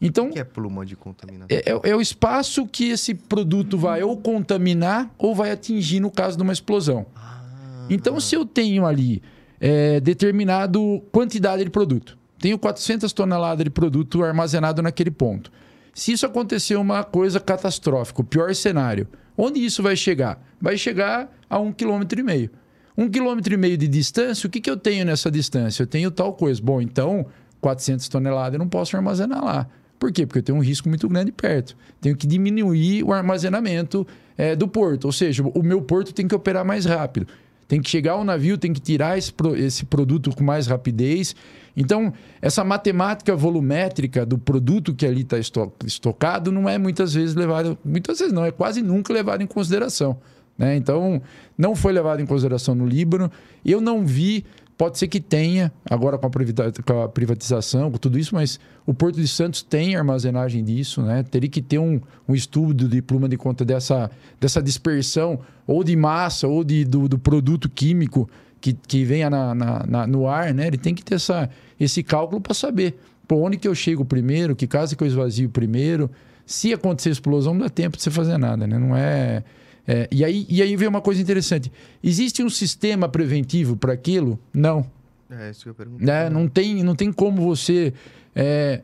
Então, 0.00 0.28
o 0.28 0.30
que 0.30 0.38
é 0.38 0.44
pluma 0.44 0.86
de 0.86 0.96
contaminação? 0.96 1.46
É, 1.50 1.70
é, 1.70 1.90
é, 1.90 1.96
o 1.96 2.00
espaço 2.00 2.66
que 2.66 2.88
esse 2.88 3.14
produto 3.14 3.76
vai 3.76 4.02
ou 4.02 4.16
contaminar 4.16 5.10
ou 5.18 5.34
vai 5.34 5.50
atingir 5.50 6.00
no 6.00 6.10
caso 6.10 6.36
de 6.36 6.42
uma 6.42 6.52
explosão. 6.52 7.06
Ah. 7.14 7.42
Então, 7.90 8.18
se 8.18 8.34
eu 8.34 8.46
tenho 8.46 8.86
ali 8.86 9.22
é, 9.60 10.00
determinado 10.00 11.02
quantidade 11.12 11.62
de 11.62 11.70
produto, 11.70 12.16
tenho 12.38 12.58
400 12.58 13.12
toneladas 13.12 13.62
de 13.62 13.70
produto 13.70 14.24
armazenado 14.24 14.80
naquele 14.80 15.10
ponto. 15.10 15.52
Se 15.92 16.12
isso 16.12 16.24
acontecer 16.24 16.76
uma 16.76 17.04
coisa 17.04 17.38
catastrófica, 17.38 18.22
o 18.22 18.24
pior 18.24 18.54
cenário, 18.54 19.06
onde 19.36 19.62
isso 19.62 19.82
vai 19.82 19.96
chegar? 19.96 20.42
Vai 20.58 20.78
chegar 20.78 21.30
a 21.48 21.58
um 21.58 21.72
quilômetro 21.72 22.18
e 22.18 22.22
meio. 22.22 22.50
Um 22.96 23.08
quilômetro 23.08 23.52
e 23.52 23.56
meio 23.56 23.76
de 23.76 23.86
distância, 23.86 24.46
o 24.46 24.50
que, 24.50 24.60
que 24.60 24.70
eu 24.70 24.76
tenho 24.76 25.04
nessa 25.04 25.30
distância? 25.30 25.82
Eu 25.82 25.86
tenho 25.86 26.10
tal 26.10 26.32
coisa. 26.32 26.60
Bom, 26.62 26.80
então, 26.80 27.26
400 27.60 28.08
toneladas 28.08 28.54
eu 28.54 28.58
não 28.58 28.68
posso 28.68 28.96
armazenar 28.96 29.44
lá. 29.44 29.66
Por 30.00 30.10
quê? 30.10 30.24
Porque 30.24 30.38
eu 30.38 30.42
tenho 30.42 30.56
um 30.56 30.62
risco 30.62 30.88
muito 30.88 31.06
grande 31.06 31.30
perto. 31.30 31.76
Tenho 32.00 32.16
que 32.16 32.26
diminuir 32.26 33.04
o 33.04 33.12
armazenamento 33.12 34.06
é, 34.36 34.56
do 34.56 34.66
porto. 34.66 35.04
Ou 35.04 35.12
seja, 35.12 35.42
o 35.42 35.62
meu 35.62 35.82
porto 35.82 36.14
tem 36.14 36.26
que 36.26 36.34
operar 36.34 36.64
mais 36.64 36.86
rápido. 36.86 37.26
Tem 37.68 37.82
que 37.82 37.90
chegar 37.90 38.12
ao 38.12 38.24
navio, 38.24 38.56
tem 38.56 38.72
que 38.72 38.80
tirar 38.80 39.18
esse, 39.18 39.30
esse 39.58 39.84
produto 39.84 40.34
com 40.34 40.42
mais 40.42 40.66
rapidez. 40.66 41.36
Então, 41.76 42.14
essa 42.40 42.64
matemática 42.64 43.36
volumétrica 43.36 44.24
do 44.24 44.38
produto 44.38 44.94
que 44.94 45.06
ali 45.06 45.20
está 45.20 45.36
estocado 45.84 46.50
não 46.50 46.66
é 46.66 46.78
muitas 46.78 47.12
vezes 47.12 47.34
levada, 47.34 47.78
muitas 47.84 48.18
vezes 48.18 48.32
não, 48.32 48.44
é 48.44 48.50
quase 48.50 48.80
nunca 48.80 49.12
levado 49.12 49.42
em 49.42 49.46
consideração. 49.46 50.18
Né? 50.56 50.76
Então, 50.76 51.20
não 51.58 51.76
foi 51.76 51.92
levado 51.92 52.20
em 52.20 52.26
consideração 52.26 52.74
no 52.74 52.86
Líbano. 52.86 53.30
Eu 53.62 53.82
não 53.82 54.04
vi 54.04 54.46
Pode 54.80 54.98
ser 54.98 55.08
que 55.08 55.20
tenha, 55.20 55.70
agora 55.84 56.16
com 56.16 56.26
a 56.26 57.08
privatização, 57.10 57.90
com 57.90 57.98
tudo 57.98 58.18
isso, 58.18 58.34
mas 58.34 58.58
o 58.86 58.94
Porto 58.94 59.20
de 59.20 59.28
Santos 59.28 59.60
tem 59.60 59.94
armazenagem 59.94 60.64
disso, 60.64 61.02
né? 61.02 61.22
Teria 61.22 61.50
que 61.50 61.60
ter 61.60 61.78
um, 61.78 62.00
um 62.26 62.34
estudo 62.34 62.88
de 62.88 63.02
pluma 63.02 63.28
de 63.28 63.36
conta 63.36 63.62
dessa, 63.62 64.10
dessa 64.40 64.62
dispersão, 64.62 65.38
ou 65.66 65.84
de 65.84 65.94
massa, 65.94 66.48
ou 66.48 66.64
de, 66.64 66.86
do, 66.86 67.06
do 67.10 67.18
produto 67.18 67.68
químico 67.68 68.26
que, 68.58 68.72
que 68.72 69.04
venha 69.04 69.28
na, 69.28 69.54
na, 69.54 69.84
na, 69.86 70.06
no 70.06 70.26
ar, 70.26 70.54
né? 70.54 70.68
Ele 70.68 70.78
tem 70.78 70.94
que 70.94 71.04
ter 71.04 71.16
essa, 71.16 71.50
esse 71.78 72.02
cálculo 72.02 72.40
para 72.40 72.54
saber 72.54 72.98
por 73.28 73.36
onde 73.36 73.58
que 73.58 73.68
eu 73.68 73.74
chego 73.74 74.02
primeiro, 74.02 74.56
que 74.56 74.66
casa 74.66 74.96
que 74.96 75.04
eu 75.04 75.06
esvazio 75.06 75.50
primeiro. 75.50 76.10
Se 76.46 76.72
acontecer 76.72 77.10
explosão, 77.10 77.52
não 77.52 77.60
dá 77.60 77.68
tempo 77.68 77.98
de 77.98 78.02
você 78.02 78.10
fazer 78.10 78.38
nada, 78.38 78.66
né? 78.66 78.78
Não 78.78 78.96
é 78.96 79.44
é, 79.92 80.06
e, 80.08 80.24
aí, 80.24 80.46
e 80.48 80.62
aí 80.62 80.76
vem 80.76 80.86
uma 80.86 81.00
coisa 81.00 81.20
interessante. 81.20 81.72
Existe 82.00 82.44
um 82.44 82.48
sistema 82.48 83.08
preventivo 83.08 83.76
para 83.76 83.92
aquilo? 83.92 84.38
Não. 84.54 84.86
É, 85.28 85.50
isso 85.50 85.64
que 85.64 85.70
eu 85.70 85.74
pergunto. 85.74 86.04
Né? 86.04 86.30
Não, 86.30 86.46
tem, 86.46 86.84
não 86.84 86.94
tem 86.94 87.12
como 87.12 87.42
você 87.42 87.92
é, 88.32 88.82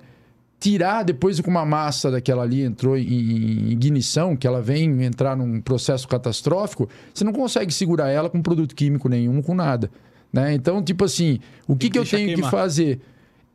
tirar 0.59 1.05
depois 1.05 1.41
que 1.41 1.49
uma 1.49 1.65
massa 1.65 2.11
daquela 2.11 2.43
ali 2.43 2.63
entrou 2.63 2.99
em 2.99 3.71
ignição, 3.71 4.35
que 4.35 4.49
ela 4.49 4.61
vem 4.61 5.05
entrar 5.05 5.37
num 5.37 5.61
processo 5.61 6.09
catastrófico, 6.09 6.89
você 7.15 7.23
não 7.23 7.33
consegue 7.33 7.73
segurar 7.73 8.09
ela 8.09 8.29
com 8.29 8.43
produto 8.43 8.75
químico 8.75 9.09
nenhum, 9.09 9.41
com 9.43 9.55
nada. 9.55 9.89
Né? 10.33 10.55
Então, 10.55 10.83
tipo 10.83 11.05
assim, 11.05 11.39
o 11.69 11.77
que, 11.77 11.89
que 11.89 12.01
eu 12.01 12.05
tenho 12.05 12.35
queimar. 12.35 12.51
que 12.51 12.51
fazer? 12.51 13.01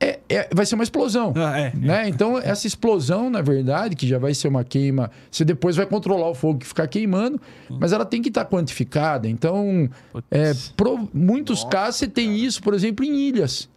É, 0.04 0.20
é, 0.28 0.50
vai 0.52 0.66
ser 0.66 0.74
uma 0.74 0.84
explosão. 0.84 1.32
Ah, 1.36 1.60
é, 1.60 1.72
né? 1.76 2.10
Então, 2.10 2.40
essa 2.40 2.66
explosão, 2.66 3.30
na 3.30 3.40
verdade, 3.42 3.96
que 3.96 4.08
já 4.08 4.18
vai 4.18 4.34
ser 4.34 4.48
uma 4.48 4.64
queima, 4.64 5.12
você 5.30 5.46
depois 5.46 5.76
vai 5.76 5.86
controlar 5.86 6.28
o 6.28 6.34
fogo 6.34 6.58
que 6.58 6.66
ficar 6.66 6.88
queimando, 6.88 7.40
mas 7.70 7.94
ela 7.94 8.04
tem 8.04 8.20
que 8.20 8.30
estar 8.30 8.46
tá 8.46 8.50
quantificada. 8.50 9.30
Então, 9.30 9.88
é, 10.32 10.54
pro, 10.76 11.08
muitos 11.14 11.60
Nossa, 11.60 11.70
casos 11.70 11.96
você 11.98 12.08
tem 12.08 12.36
isso, 12.36 12.64
por 12.64 12.74
exemplo, 12.74 13.06
em 13.06 13.16
ilhas 13.16 13.70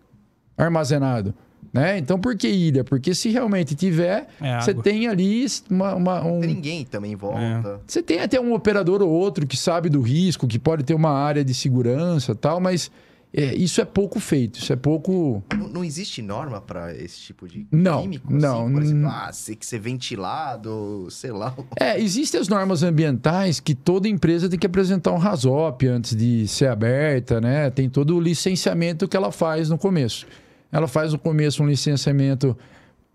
armazenado. 0.57 1.35
Né? 1.73 1.99
Então, 1.99 2.21
por 2.21 2.37
que 2.37 2.49
ilha? 2.49 2.85
Porque 2.85 3.15
se 3.17 3.31
realmente 3.31 3.75
tiver, 3.75 4.29
é 4.41 4.61
você 4.61 4.73
tem 4.73 5.09
ali 5.09 5.45
uma, 5.69 5.95
uma 5.97 6.25
um... 6.25 6.41
Tem 6.41 6.55
ninguém 6.55 6.85
também 6.85 7.13
em 7.13 7.17
volta. 7.17 7.39
É. 7.41 7.79
Você 7.85 8.01
tem 8.01 8.21
até 8.21 8.41
um 8.41 8.55
operador 8.55 9.03
ou 9.03 9.11
outro 9.11 9.45
que 9.45 9.57
sabe 9.57 9.91
do 9.91 10.01
risco, 10.01 10.47
que 10.47 10.57
pode 10.57 10.85
ter 10.85 10.95
uma 10.95 11.11
área 11.11 11.45
de 11.45 11.53
segurança 11.53 12.33
tal, 12.33 12.61
mas 12.61 12.93
é, 13.37 13.53
isso 13.57 13.81
é 13.81 13.85
pouco 13.85 14.21
feito, 14.21 14.61
isso 14.61 14.73
é 14.73 14.77
pouco. 14.77 15.43
Não, 15.53 15.69
não 15.69 15.85
existe 15.85 16.23
norma 16.23 16.61
para 16.61 16.95
esse 16.95 17.19
tipo 17.19 17.49
de 17.49 17.67
não, 17.73 18.03
químico? 18.03 18.33
Não, 18.33 18.63
assim? 18.63 18.75
Por 18.75 18.83
exemplo, 18.83 19.09
ah, 19.09 19.31
tem 19.45 19.57
que 19.57 19.67
ser 19.67 19.79
ventilado, 19.81 21.09
sei 21.11 21.33
lá. 21.33 21.53
É, 21.81 22.01
existem 22.01 22.41
as 22.41 22.47
normas 22.47 22.83
ambientais 22.85 23.59
que 23.59 23.75
toda 23.75 24.09
empresa 24.09 24.49
tem 24.49 24.59
que 24.59 24.67
apresentar 24.67 25.11
um 25.13 25.19
RASOP 25.19 25.87
antes 25.87 26.15
de 26.15 26.47
ser 26.47 26.69
aberta, 26.69 27.41
né? 27.41 27.69
Tem 27.71 27.91
todo 27.91 28.17
o 28.17 28.21
licenciamento 28.21 29.09
que 29.09 29.17
ela 29.17 29.33
faz 29.33 29.69
no 29.69 29.77
começo. 29.77 30.27
Ela 30.71 30.87
faz 30.87 31.13
no 31.13 31.19
começo 31.19 31.63
um 31.63 31.67
licenciamento 31.67 32.57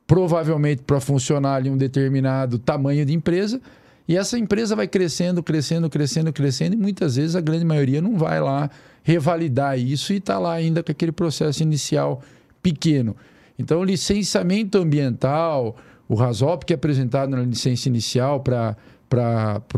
provavelmente 0.05 0.81
para 0.81 0.99
funcionar 0.99 1.55
ali 1.55 1.69
um 1.69 1.77
determinado 1.77 2.59
tamanho 2.59 3.05
de 3.05 3.13
empresa. 3.13 3.61
E 4.09 4.17
essa 4.17 4.39
empresa 4.39 4.75
vai 4.75 4.87
crescendo, 4.87 5.43
crescendo, 5.43 5.87
crescendo, 5.87 6.33
crescendo, 6.33 6.73
e 6.73 6.77
muitas 6.77 7.15
vezes 7.15 7.35
a 7.35 7.41
grande 7.41 7.63
maioria 7.63 8.01
não 8.01 8.17
vai 8.17 8.41
lá 8.41 8.67
revalidar 9.03 9.77
isso 9.77 10.11
e 10.11 10.17
está 10.17 10.39
lá 10.39 10.53
ainda 10.53 10.81
com 10.81 10.91
aquele 10.91 11.11
processo 11.11 11.61
inicial 11.61 12.19
pequeno. 12.59 13.15
Então, 13.59 13.79
o 13.79 13.83
licenciamento 13.83 14.79
ambiental, 14.79 15.75
o 16.07 16.15
RASOP, 16.15 16.65
que 16.65 16.73
é 16.73 16.75
apresentado 16.75 17.29
na 17.29 17.43
licença 17.43 17.87
inicial 17.87 18.39
para 18.39 18.75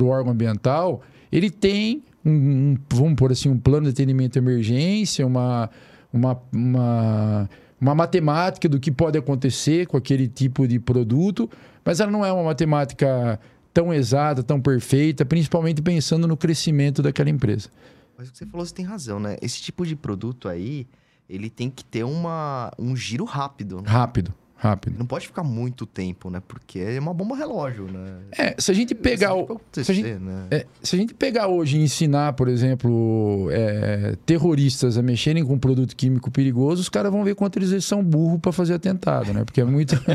o 0.02 0.06
órgão 0.06 0.32
ambiental, 0.32 1.02
ele 1.30 1.50
tem 1.50 2.02
um, 2.24 2.32
um, 2.32 2.78
vamos 2.90 3.16
por 3.16 3.34
assim, 3.34 3.50
um 3.50 3.60
plano 3.60 3.88
de 3.88 3.92
atendimento 3.92 4.38
emergência, 4.38 5.28
uma, 5.28 5.70
uma, 6.14 6.42
uma 6.54 7.50
uma 7.82 7.96
matemática 7.96 8.70
do 8.70 8.80
que 8.80 8.92
pode 8.92 9.18
acontecer 9.18 9.88
com 9.88 9.98
aquele 9.98 10.28
tipo 10.28 10.68
de 10.68 10.80
produto, 10.80 11.50
mas 11.84 12.00
ela 12.00 12.12
não 12.12 12.24
é 12.24 12.32
uma 12.32 12.44
matemática 12.44 13.40
tão 13.74 13.94
exata, 13.94 14.44
tão 14.44 14.60
perfeita, 14.60 15.26
principalmente 15.26 15.82
pensando 15.82 16.28
no 16.28 16.38
crescimento 16.38 17.02
daquela 17.02 17.30
empresa. 17.30 17.70
Mas 18.18 18.30
o 18.30 18.32
que 18.32 18.38
você 18.38 18.46
falou, 18.46 18.66
você 18.66 18.74
tem 18.74 18.86
razão, 18.86 19.20
né? 19.20 19.38
Esse 19.42 19.62
tipo 19.62 19.86
de 19.86 19.96
produto 19.96 20.48
aí, 20.48 20.88
ele 21.30 21.50
tem 21.50 21.70
que 21.70 21.84
ter 21.84 22.04
uma, 22.04 22.72
um 22.78 22.96
giro 22.96 23.24
rápido. 23.24 23.78
Né? 23.78 23.84
Rápido 23.88 24.34
rápido. 24.62 24.96
Não 25.00 25.08
pode 25.08 25.26
ficar 25.26 25.42
muito 25.44 25.88
tempo, 25.88 26.30
né? 26.30 26.40
Porque 26.48 26.78
é 26.78 27.00
uma 27.00 27.16
bomba 27.16 27.36
relógio, 27.36 27.86
né? 27.86 28.18
É, 28.38 28.56
se 28.60 28.70
a 28.70 28.74
gente 28.76 28.94
pegar 28.94 29.34
o, 29.34 29.60
se 29.72 29.92
a 29.92 29.96
gente, 29.96 30.14
né? 30.14 30.46
é, 30.52 30.68
se 30.84 30.96
a 30.96 31.00
gente 31.00 31.16
pegar 31.16 31.48
hoje 31.48 31.78
e 31.78 31.82
ensinar, 31.82 32.34
por 32.34 32.48
exemplo, 32.48 33.48
é, 33.50 34.16
terroristas 34.24 35.00
a 35.00 35.02
mexerem 35.02 35.44
com 35.44 35.56
um 35.56 35.60
produto 35.60 35.96
químico 35.96 36.30
perigoso, 36.30 36.80
os 36.80 36.90
caras 36.90 37.12
vão 37.12 37.24
ver 37.24 37.34
quanto 37.34 37.58
eles 37.58 37.84
são 37.84 38.04
burros 38.04 38.40
para 38.40 38.52
fazer 38.52 38.76
atentado, 38.76 39.34
né? 39.34 39.44
Porque 39.44 39.62
é 39.62 39.66
muito 39.66 39.96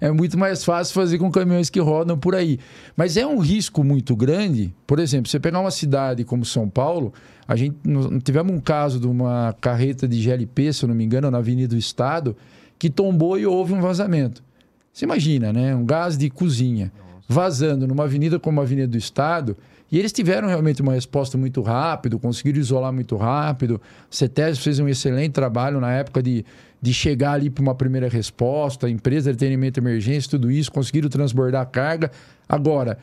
é, 0.00 0.08
é, 0.08 0.10
muito 0.10 0.36
mais 0.36 0.64
fácil 0.64 0.92
fazer 0.92 1.16
com 1.16 1.30
caminhões 1.30 1.70
que 1.70 1.78
rodam 1.78 2.18
por 2.18 2.34
aí. 2.34 2.58
Mas 2.96 3.16
é 3.16 3.24
um 3.24 3.38
risco 3.38 3.84
muito 3.84 4.16
grande. 4.16 4.74
Por 4.88 4.98
exemplo, 4.98 5.30
você 5.30 5.38
pegar 5.38 5.60
uma 5.60 5.70
cidade 5.70 6.24
como 6.24 6.44
São 6.44 6.68
Paulo, 6.68 7.14
a 7.46 7.54
gente 7.54 7.76
tivemos 8.24 8.52
um 8.52 8.58
caso 8.58 8.98
de 8.98 9.06
uma 9.06 9.54
carreta 9.60 10.08
de 10.08 10.20
GLP, 10.20 10.72
se 10.72 10.84
eu 10.84 10.88
não 10.88 10.96
me 10.96 11.04
engano, 11.04 11.30
na 11.30 11.38
Avenida 11.38 11.68
do 11.68 11.78
Estado 11.78 12.36
que 12.80 12.88
tombou 12.88 13.38
e 13.38 13.46
houve 13.46 13.74
um 13.74 13.80
vazamento. 13.80 14.42
Você 14.90 15.04
imagina, 15.04 15.52
né? 15.52 15.76
Um 15.76 15.84
gás 15.84 16.16
de 16.16 16.30
cozinha 16.30 16.90
vazando 17.28 17.86
numa 17.86 18.04
avenida 18.04 18.40
como 18.40 18.58
a 18.58 18.64
Avenida 18.64 18.88
do 18.88 18.96
Estado. 18.96 19.54
E 19.92 19.98
eles 19.98 20.12
tiveram 20.12 20.48
realmente 20.48 20.80
uma 20.80 20.94
resposta 20.94 21.36
muito 21.36 21.60
rápido, 21.60 22.18
conseguiram 22.18 22.58
isolar 22.58 22.90
muito 22.90 23.16
rápido. 23.16 23.80
O 24.10 24.16
CETES 24.16 24.60
fez 24.60 24.78
um 24.78 24.88
excelente 24.88 25.32
trabalho 25.32 25.78
na 25.78 25.92
época 25.92 26.22
de, 26.22 26.42
de 26.80 26.94
chegar 26.94 27.32
ali 27.32 27.50
para 27.50 27.60
uma 27.60 27.74
primeira 27.74 28.08
resposta, 28.08 28.86
a 28.86 28.90
empresa 28.90 29.30
de 29.30 29.36
atendimento 29.36 29.78
emergência, 29.78 30.30
tudo 30.30 30.50
isso, 30.50 30.72
conseguiram 30.72 31.10
transbordar 31.10 31.60
a 31.60 31.66
carga. 31.66 32.10
Agora, 32.48 32.96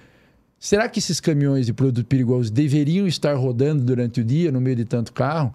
será 0.57 0.89
que 0.89 0.97
esses 0.97 1.19
caminhões 1.19 1.67
de 1.67 1.73
produtos 1.73 2.03
perigosos 2.03 2.49
deveriam 2.49 3.05
estar 3.05 3.35
rodando 3.35 3.83
durante 3.83 4.21
o 4.21 4.23
dia 4.23 4.51
no 4.51 4.59
meio 4.59 4.75
de 4.75 4.85
tanto 4.85 5.13
carro? 5.13 5.53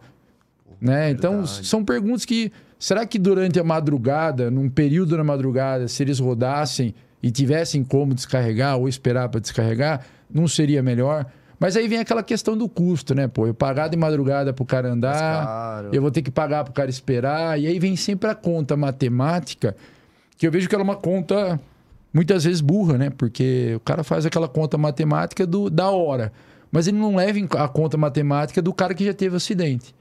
Né? 0.83 1.11
Então, 1.11 1.47
são 1.47 1.85
perguntas 1.85 2.25
que 2.25 2.53
Será 2.83 3.07
que 3.07 3.16
durante 3.16 3.61
a 3.61 3.62
madrugada, 3.62 4.51
num 4.51 4.68
período 4.68 5.16
da 5.16 5.23
madrugada, 5.23 5.87
se 5.87 6.03
eles 6.03 6.18
rodassem 6.18 6.92
e 7.23 7.31
tivessem 7.31 7.85
como 7.85 8.12
descarregar 8.12 8.77
ou 8.77 8.88
esperar 8.88 9.29
para 9.29 9.38
descarregar, 9.40 10.05
não 10.29 10.49
seria 10.49 10.83
melhor? 10.83 11.25
Mas 11.61 11.77
aí 11.77 11.87
vem 11.87 12.01
aquela 12.01 12.25
questão 12.25 12.59
do 12.59 12.68
custo, 12.68 13.14
né? 13.14 13.29
Pô, 13.29 13.47
eu 13.47 13.55
pagar 13.55 13.87
de 13.87 13.97
madrugada 13.97 14.53
para 14.53 14.62
o 14.64 14.66
cara 14.66 14.88
andar, 14.90 15.85
eu 15.92 16.03
vou 16.03 16.11
ter 16.11 16.23
que 16.23 16.31
pagar 16.33 16.64
para 16.64 16.73
o 16.73 16.75
cara 16.75 16.90
esperar, 16.90 17.57
e 17.57 17.68
aí 17.68 17.79
vem 17.79 17.95
sempre 17.95 18.29
a 18.29 18.35
conta 18.35 18.77
matemática, 18.77 19.77
que 20.37 20.45
eu 20.45 20.51
vejo 20.51 20.68
que 20.68 20.75
ela 20.75 20.83
é 20.83 20.85
uma 20.85 20.97
conta 20.97 21.61
muitas 22.12 22.42
vezes 22.42 22.61
burra, 22.61 22.99
né? 22.99 23.11
Porque 23.11 23.75
o 23.77 23.81
cara 23.81 24.03
faz 24.03 24.27
aquela 24.27 24.49
conta 24.49 24.77
matemática 24.77 25.47
do, 25.47 25.71
da 25.71 25.88
hora, 25.88 26.33
mas 26.73 26.88
ele 26.88 26.99
não 26.99 27.14
leva 27.14 27.38
a 27.61 27.68
conta 27.68 27.97
matemática 27.97 28.61
do 28.61 28.75
cara 28.75 28.92
que 28.92 29.05
já 29.05 29.14
teve 29.14 29.37
acidente. 29.37 29.95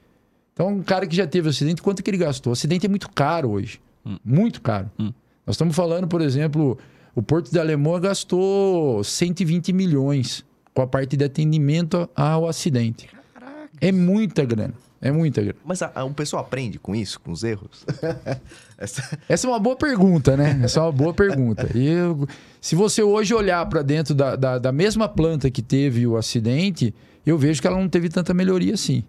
Então, 0.52 0.68
um 0.68 0.82
cara 0.82 1.06
que 1.06 1.16
já 1.16 1.26
teve 1.26 1.48
acidente, 1.48 1.80
quanto 1.80 2.02
que 2.02 2.10
ele 2.10 2.18
gastou? 2.18 2.50
O 2.50 2.52
acidente 2.52 2.86
é 2.86 2.88
muito 2.88 3.10
caro 3.10 3.50
hoje. 3.50 3.80
Hum. 4.04 4.18
Muito 4.24 4.60
caro. 4.60 4.90
Hum. 4.98 5.12
Nós 5.46 5.54
estamos 5.54 5.74
falando, 5.74 6.06
por 6.06 6.20
exemplo, 6.20 6.78
o 7.14 7.22
Porto 7.22 7.50
de 7.50 7.58
Alemanha 7.58 8.00
gastou 8.00 9.02
120 9.02 9.72
milhões 9.72 10.44
com 10.74 10.82
a 10.82 10.86
parte 10.86 11.16
de 11.16 11.24
atendimento 11.24 12.08
ao 12.14 12.46
acidente. 12.46 13.08
Caraca. 13.34 13.68
É 13.80 13.90
muita 13.90 14.44
grana. 14.44 14.74
É 15.00 15.10
muita 15.10 15.40
grana. 15.40 15.58
Mas 15.64 15.82
a, 15.82 15.90
a, 15.94 16.04
um 16.04 16.12
pessoal 16.12 16.42
aprende 16.42 16.78
com 16.78 16.94
isso, 16.94 17.18
com 17.18 17.32
os 17.32 17.42
erros? 17.42 17.84
Essa... 18.78 19.18
Essa... 19.28 19.46
é 19.46 19.50
uma 19.50 19.58
boa 19.58 19.74
pergunta, 19.74 20.36
né? 20.36 20.60
Essa 20.62 20.80
é 20.80 20.82
uma 20.82 20.92
boa 20.92 21.12
pergunta. 21.14 21.68
E 21.74 21.88
eu, 21.88 22.28
se 22.60 22.76
você 22.76 23.02
hoje 23.02 23.34
olhar 23.34 23.64
para 23.66 23.82
dentro 23.82 24.14
da, 24.14 24.36
da, 24.36 24.58
da 24.58 24.70
mesma 24.70 25.08
planta 25.08 25.50
que 25.50 25.62
teve 25.62 26.06
o 26.06 26.16
acidente, 26.16 26.94
eu 27.26 27.36
vejo 27.36 27.60
que 27.60 27.66
ela 27.66 27.78
não 27.78 27.88
teve 27.88 28.08
tanta 28.08 28.32
melhoria 28.32 28.74
assim 28.74 29.02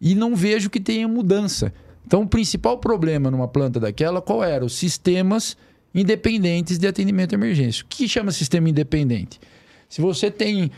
e 0.00 0.14
não 0.14 0.34
vejo 0.34 0.70
que 0.70 0.80
tenha 0.80 1.06
mudança. 1.06 1.72
Então, 2.06 2.22
o 2.22 2.28
principal 2.28 2.78
problema 2.78 3.30
numa 3.30 3.46
planta 3.46 3.78
daquela, 3.78 4.20
qual 4.20 4.42
era? 4.42 4.64
Os 4.64 4.74
sistemas 4.74 5.56
independentes 5.94 6.78
de 6.78 6.86
atendimento 6.86 7.34
à 7.34 7.36
emergência. 7.36 7.84
O 7.84 7.86
que 7.86 8.08
chama 8.08 8.32
sistema 8.32 8.68
independente? 8.68 9.40
Se 9.88 10.00
você 10.00 10.30
tem 10.30 10.70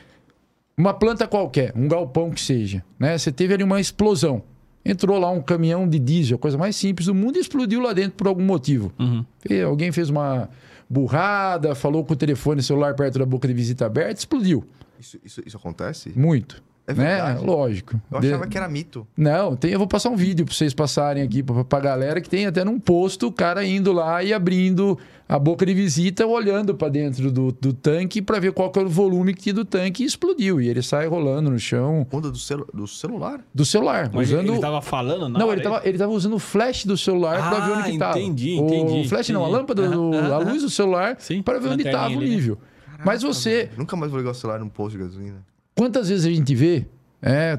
uma 0.77 0.95
planta 0.95 1.27
qualquer, 1.27 1.73
um 1.77 1.87
galpão 1.87 2.31
que 2.31 2.41
seja, 2.41 2.83
né? 2.99 3.17
Você 3.17 3.31
teve 3.31 3.55
ali 3.55 3.63
uma 3.63 3.81
explosão. 3.81 4.43
Entrou 4.85 5.19
lá 5.19 5.31
um 5.31 5.41
caminhão 5.41 5.89
de 5.89 5.99
diesel, 5.99 6.37
a 6.37 6.39
coisa 6.39 6.59
mais 6.59 6.75
simples 6.75 7.07
do 7.07 7.15
mundo, 7.15 7.37
e 7.37 7.41
explodiu 7.41 7.81
lá 7.81 7.93
dentro 7.93 8.13
por 8.13 8.27
algum 8.27 8.43
motivo. 8.43 8.93
Uhum. 8.99 9.25
alguém 9.65 9.93
fez 9.93 10.11
uma 10.11 10.49
burrada, 10.91 11.75
falou 11.75 12.05
com 12.05 12.15
o 12.15 12.17
telefone 12.17 12.63
celular 12.63 12.95
perto 12.95 13.19
da 13.19 13.25
boca 13.25 13.47
de 13.47 13.55
visita 13.55 13.87
aberta, 13.87 14.19
explodiu. 14.19 14.65
Isso, 14.99 15.19
isso, 15.25 15.43
isso 15.47 15.57
acontece? 15.57 16.13
Muito. 16.17 16.63
É 16.87 16.93
verdade. 16.93 17.41
Né? 17.41 17.47
Lógico. 17.47 18.01
Eu 18.11 18.19
achava 18.19 18.45
de... 18.45 18.51
que 18.51 18.57
era 18.57 18.69
mito. 18.69 19.07
Não, 19.17 19.55
tem, 19.55 19.71
eu 19.71 19.79
vou 19.79 19.87
passar 19.87 20.11
um 20.11 20.17
vídeo 20.17 20.45
para 20.45 20.55
vocês 20.55 20.75
passarem 20.75 21.23
aqui 21.23 21.43
para 21.43 21.79
a 21.79 21.81
galera 21.81 22.21
que 22.21 22.29
tem 22.29 22.47
até 22.47 22.65
num 22.65 22.79
posto 22.79 23.29
o 23.29 23.33
cara 23.33 23.65
indo 23.65 23.93
lá 23.93 24.23
e 24.23 24.33
abrindo 24.33 24.99
a 25.29 25.39
boca 25.39 25.65
de 25.65 25.73
visita, 25.73 26.27
olhando 26.27 26.75
para 26.75 26.89
dentro 26.89 27.31
do, 27.31 27.53
do 27.53 27.73
tanque 27.73 28.21
para 28.21 28.39
ver 28.39 28.53
qual 28.53 28.71
que 28.71 28.79
era 28.79 28.87
o 28.87 28.91
volume 28.91 29.33
que 29.33 29.43
tinha 29.43 29.55
do 29.55 29.65
tanque 29.65 30.03
e 30.03 30.07
explodiu. 30.07 30.61
E 30.61 30.69
ele 30.69 30.83
sai 30.83 31.07
rolando 31.07 31.51
no 31.51 31.59
chão. 31.59 32.07
Onda 32.13 32.31
do, 32.31 32.39
celu 32.39 32.67
do 32.75 32.87
celular? 32.87 33.41
Do 33.55 33.65
celular. 33.65 34.11
Mas 34.13 34.29
usando... 34.29 34.49
ele 34.49 34.57
estava 34.57 34.83
falando? 34.83 35.29
Não, 35.29 35.51
ele 35.51 35.61
estava 35.61 35.81
ele 35.85 35.97
tava 35.97 36.13
usando 36.13 36.35
o 36.35 36.39
flash 36.39 36.85
do 36.85 36.97
celular 36.97 37.39
ah, 37.39 37.51
para 37.51 37.67
ver 37.67 37.73
onde 37.73 37.91
estava. 37.93 38.19
Entendi, 38.19 38.57
entendi. 38.57 39.07
O 39.07 39.09
flash 39.09 39.31
entendi. 39.31 39.33
não, 39.33 39.45
a 39.45 39.49
lâmpada, 39.49 39.89
do, 39.89 40.15
a 40.17 40.39
luz 40.39 40.63
do 40.63 40.71
celular 40.71 41.17
para 41.45 41.59
ver 41.59 41.69
onde 41.69 41.87
estava 41.87 42.09
o 42.09 42.21
né? 42.21 42.27
nível. 42.27 42.59
Caraca, 42.85 43.05
Mas 43.07 43.23
você. 43.23 43.71
Nunca 43.77 43.97
mais 43.97 44.11
vou 44.11 44.21
ligar 44.21 44.33
o 44.33 44.35
celular 44.35 44.59
num 44.59 44.69
posto 44.69 44.99
de 44.99 45.05
gasolina. 45.05 45.52
Quantas 45.75 46.09
vezes 46.09 46.27
a 46.27 46.31
gente 46.31 46.55
vê 46.55 46.87
é, 47.23 47.59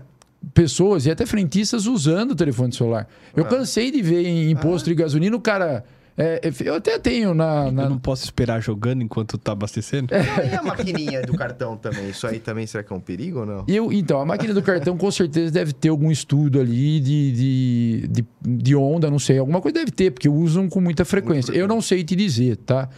pessoas 0.53 1.05
e 1.05 1.11
até 1.11 1.25
frentistas 1.25 1.85
usando 1.85 2.31
o 2.31 2.35
telefone 2.35 2.73
celular. 2.73 3.07
Eu 3.35 3.45
é. 3.45 3.47
cansei 3.47 3.91
de 3.91 4.01
ver 4.01 4.25
em, 4.25 4.55
posto 4.55 4.85
de 4.85 4.95
gasolina 4.95 5.35
o 5.35 5.41
cara 5.41 5.85
É, 6.17 6.41
eu 6.63 6.75
até 6.75 6.99
tenho 6.99 7.33
na. 7.33 7.71
na... 7.71 7.83
Eu 7.83 7.89
não 7.89 7.97
posso 7.97 8.23
esperar 8.23 8.61
jogando 8.61 9.01
enquanto 9.01 9.37
tá 9.37 9.53
abastecendo? 9.53 10.09
Não, 10.13 10.45
e 10.45 10.55
a 10.55 10.61
maquininha 10.61 11.21
do 11.23 11.35
cartão 11.35 11.75
também? 11.75 12.09
Isso 12.09 12.27
aí 12.27 12.39
também 12.39 12.67
será 12.67 12.83
que 12.83 12.93
é 12.93 12.95
um 12.95 12.99
perigo 12.99 13.39
ou 13.39 13.45
não? 13.45 13.65
Eu, 13.67 13.91
então, 13.91 14.19
a 14.19 14.25
máquina 14.25 14.53
do 14.53 14.61
cartão 14.61 14.95
com 14.95 15.09
certeza 15.09 15.51
deve 15.51 15.73
ter 15.73 15.89
algum 15.89 16.11
estudo 16.11 16.59
ali 16.59 16.99
de, 16.99 17.31
de, 17.31 18.07
de, 18.09 18.25
de 18.41 18.75
onda, 18.75 19.09
não 19.09 19.17
sei. 19.17 19.39
Alguma 19.39 19.59
coisa 19.59 19.79
deve 19.79 19.91
ter, 19.91 20.11
porque 20.11 20.29
usam 20.29 20.69
com 20.69 20.79
muita 20.79 21.03
frequência. 21.03 21.51
Eu 21.51 21.67
não 21.67 21.81
sei 21.81 22.03
te 22.03 22.15
dizer, 22.15 22.57
tá? 22.57 22.89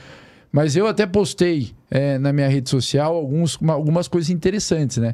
Mas 0.52 0.76
eu 0.76 0.88
até 0.88 1.06
postei 1.06 1.72
é, 1.91 2.18
na 2.18 2.32
minha 2.34 2.48
rede 2.48 2.70
social 2.70 3.16
alguns, 3.16 3.56
uma- 3.58 3.74
algumas 3.74 4.08
coisas 4.08 4.30
interessantes, 4.30 4.98
né? 4.98 5.14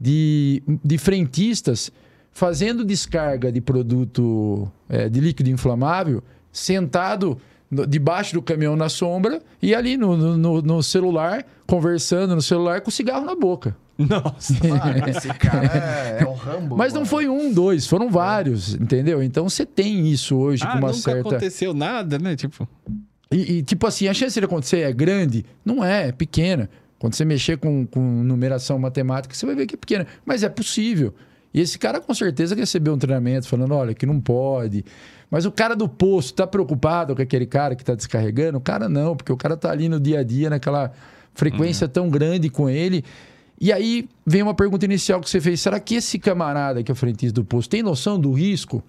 De, 0.00 0.62
de 0.84 0.96
frentistas 0.98 1.90
fazendo 2.32 2.84
descarga 2.84 3.50
de 3.52 3.60
produto 3.60 4.70
é, 4.88 5.08
de 5.08 5.20
líquido 5.20 5.50
inflamável 5.50 6.22
sentado 6.52 7.36
no- 7.70 7.86
debaixo 7.86 8.34
do 8.34 8.42
caminhão 8.42 8.76
na 8.76 8.88
sombra 8.88 9.40
e 9.60 9.74
ali 9.74 9.96
no, 9.96 10.16
no- 10.36 10.62
no, 10.62 10.82
celular, 10.82 11.44
conversando 11.66 12.34
no 12.34 12.42
celular 12.42 12.80
com 12.80 12.90
cigarro 12.90 13.24
na 13.26 13.34
boca. 13.34 13.76
Nossa. 13.98 14.54
Mano, 14.66 15.08
esse 15.10 15.28
cara 15.34 15.66
é, 15.66 16.22
é 16.22 16.26
o 16.26 16.32
Rambo. 16.32 16.76
Mas 16.76 16.94
não 16.94 17.00
mano. 17.02 17.10
foi 17.10 17.28
um, 17.28 17.52
dois, 17.52 17.86
foram 17.86 18.08
vários, 18.10 18.74
entendeu? 18.74 19.22
Então 19.22 19.46
você 19.48 19.66
tem 19.66 20.08
isso 20.08 20.36
hoje 20.38 20.62
Ah, 20.64 20.68
com 20.72 20.78
uma 20.78 20.88
nunca 20.88 21.00
certa. 21.02 21.20
aconteceu 21.28 21.74
nada, 21.74 22.18
né? 22.18 22.34
Tipo, 22.34 22.66
E, 23.32 23.58
e, 23.58 23.62
tipo 23.62 23.86
assim, 23.86 24.08
a 24.08 24.14
chance 24.14 24.38
de 24.38 24.44
acontecer 24.44 24.80
é 24.80 24.92
grande? 24.92 25.44
Não 25.64 25.84
é, 25.84 26.08
é 26.08 26.12
pequena. 26.12 26.68
Quando 26.98 27.14
você 27.14 27.24
mexer 27.24 27.56
com, 27.58 27.86
com 27.86 28.00
numeração 28.00 28.78
matemática, 28.78 29.34
você 29.34 29.46
vai 29.46 29.54
ver 29.54 29.66
que 29.66 29.74
é 29.74 29.78
pequena. 29.78 30.06
Mas 30.24 30.42
é 30.42 30.48
possível. 30.48 31.14
E 31.52 31.60
esse 31.60 31.78
cara 31.78 32.00
com 32.00 32.12
certeza 32.12 32.54
recebeu 32.54 32.92
um 32.92 32.98
treinamento 32.98 33.48
falando: 33.48 33.74
olha, 33.74 33.94
que 33.94 34.04
não 34.04 34.20
pode. 34.20 34.84
Mas 35.30 35.46
o 35.46 35.52
cara 35.52 35.74
do 35.74 35.88
posto 35.88 36.34
tá 36.34 36.46
preocupado 36.46 37.14
com 37.14 37.22
aquele 37.22 37.46
cara 37.46 37.74
que 37.76 37.84
tá 37.84 37.94
descarregando? 37.94 38.58
O 38.58 38.60
cara 38.60 38.88
não, 38.88 39.16
porque 39.16 39.32
o 39.32 39.36
cara 39.36 39.56
tá 39.56 39.70
ali 39.70 39.88
no 39.88 40.00
dia 40.00 40.20
a 40.20 40.22
dia, 40.22 40.50
naquela 40.50 40.92
frequência 41.34 41.88
tão 41.88 42.08
grande 42.10 42.50
com 42.50 42.68
ele. 42.68 43.04
E 43.60 43.72
aí 43.72 44.08
vem 44.26 44.42
uma 44.42 44.54
pergunta 44.54 44.84
inicial 44.84 45.20
que 45.20 45.30
você 45.30 45.40
fez: 45.40 45.60
será 45.60 45.78
que 45.78 45.94
esse 45.94 46.18
camarada 46.18 46.82
que 46.82 46.90
é 46.90 46.94
o 46.94 46.96
frentista 46.96 47.34
do 47.34 47.44
posto 47.44 47.70
tem 47.70 47.82
noção 47.82 48.18
do 48.18 48.32
risco? 48.32 48.82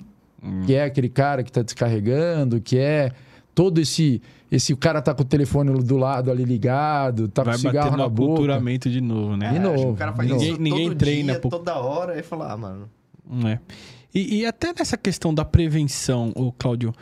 Que 0.66 0.74
é 0.74 0.84
aquele 0.86 1.10
cara 1.10 1.44
que 1.44 1.52
tá 1.52 1.62
descarregando, 1.62 2.60
que 2.60 2.76
é 2.76 3.12
todo 3.54 3.80
esse. 3.80 4.22
Esse 4.52 4.74
o 4.74 4.78
cara 4.78 5.02
tá 5.02 5.14
com 5.14 5.22
o 5.22 5.26
telefone 5.26 5.72
do 5.82 5.96
lado 5.96 6.30
ali 6.30 6.44
ligado, 6.44 7.30
tá 7.30 7.42
vai 7.42 7.56
com 7.56 7.64
bater 7.64 7.78
cigarro 7.78 7.98
na 7.98 8.10
boca. 8.10 8.34
aculturamento 8.34 8.90
de 8.90 9.00
novo, 9.00 9.38
né? 9.38 9.50
De 9.50 9.56
É, 9.56 9.60
acho 9.60 9.70
que 9.70 9.78
novo, 9.78 9.92
O 9.92 9.96
cara 9.96 10.14
faz 10.14 10.28
de 10.28 10.36
isso 10.36 10.46
novo. 10.52 10.62
Ninguém 10.62 10.88
todo 10.90 10.98
treina, 10.98 11.32
dia, 11.34 11.42
pô. 11.42 11.50
toda 11.50 11.76
hora, 11.78 12.20
e 12.20 12.24
fala, 12.24 12.52
ah, 12.52 12.58
mano... 12.58 12.90
É. 13.46 13.60
E, 14.14 14.40
e 14.40 14.46
até 14.46 14.74
nessa 14.78 14.98
questão 14.98 15.34
da 15.34 15.46
prevenção, 15.46 16.34
o 16.36 16.52
Cláudio, 16.52 16.94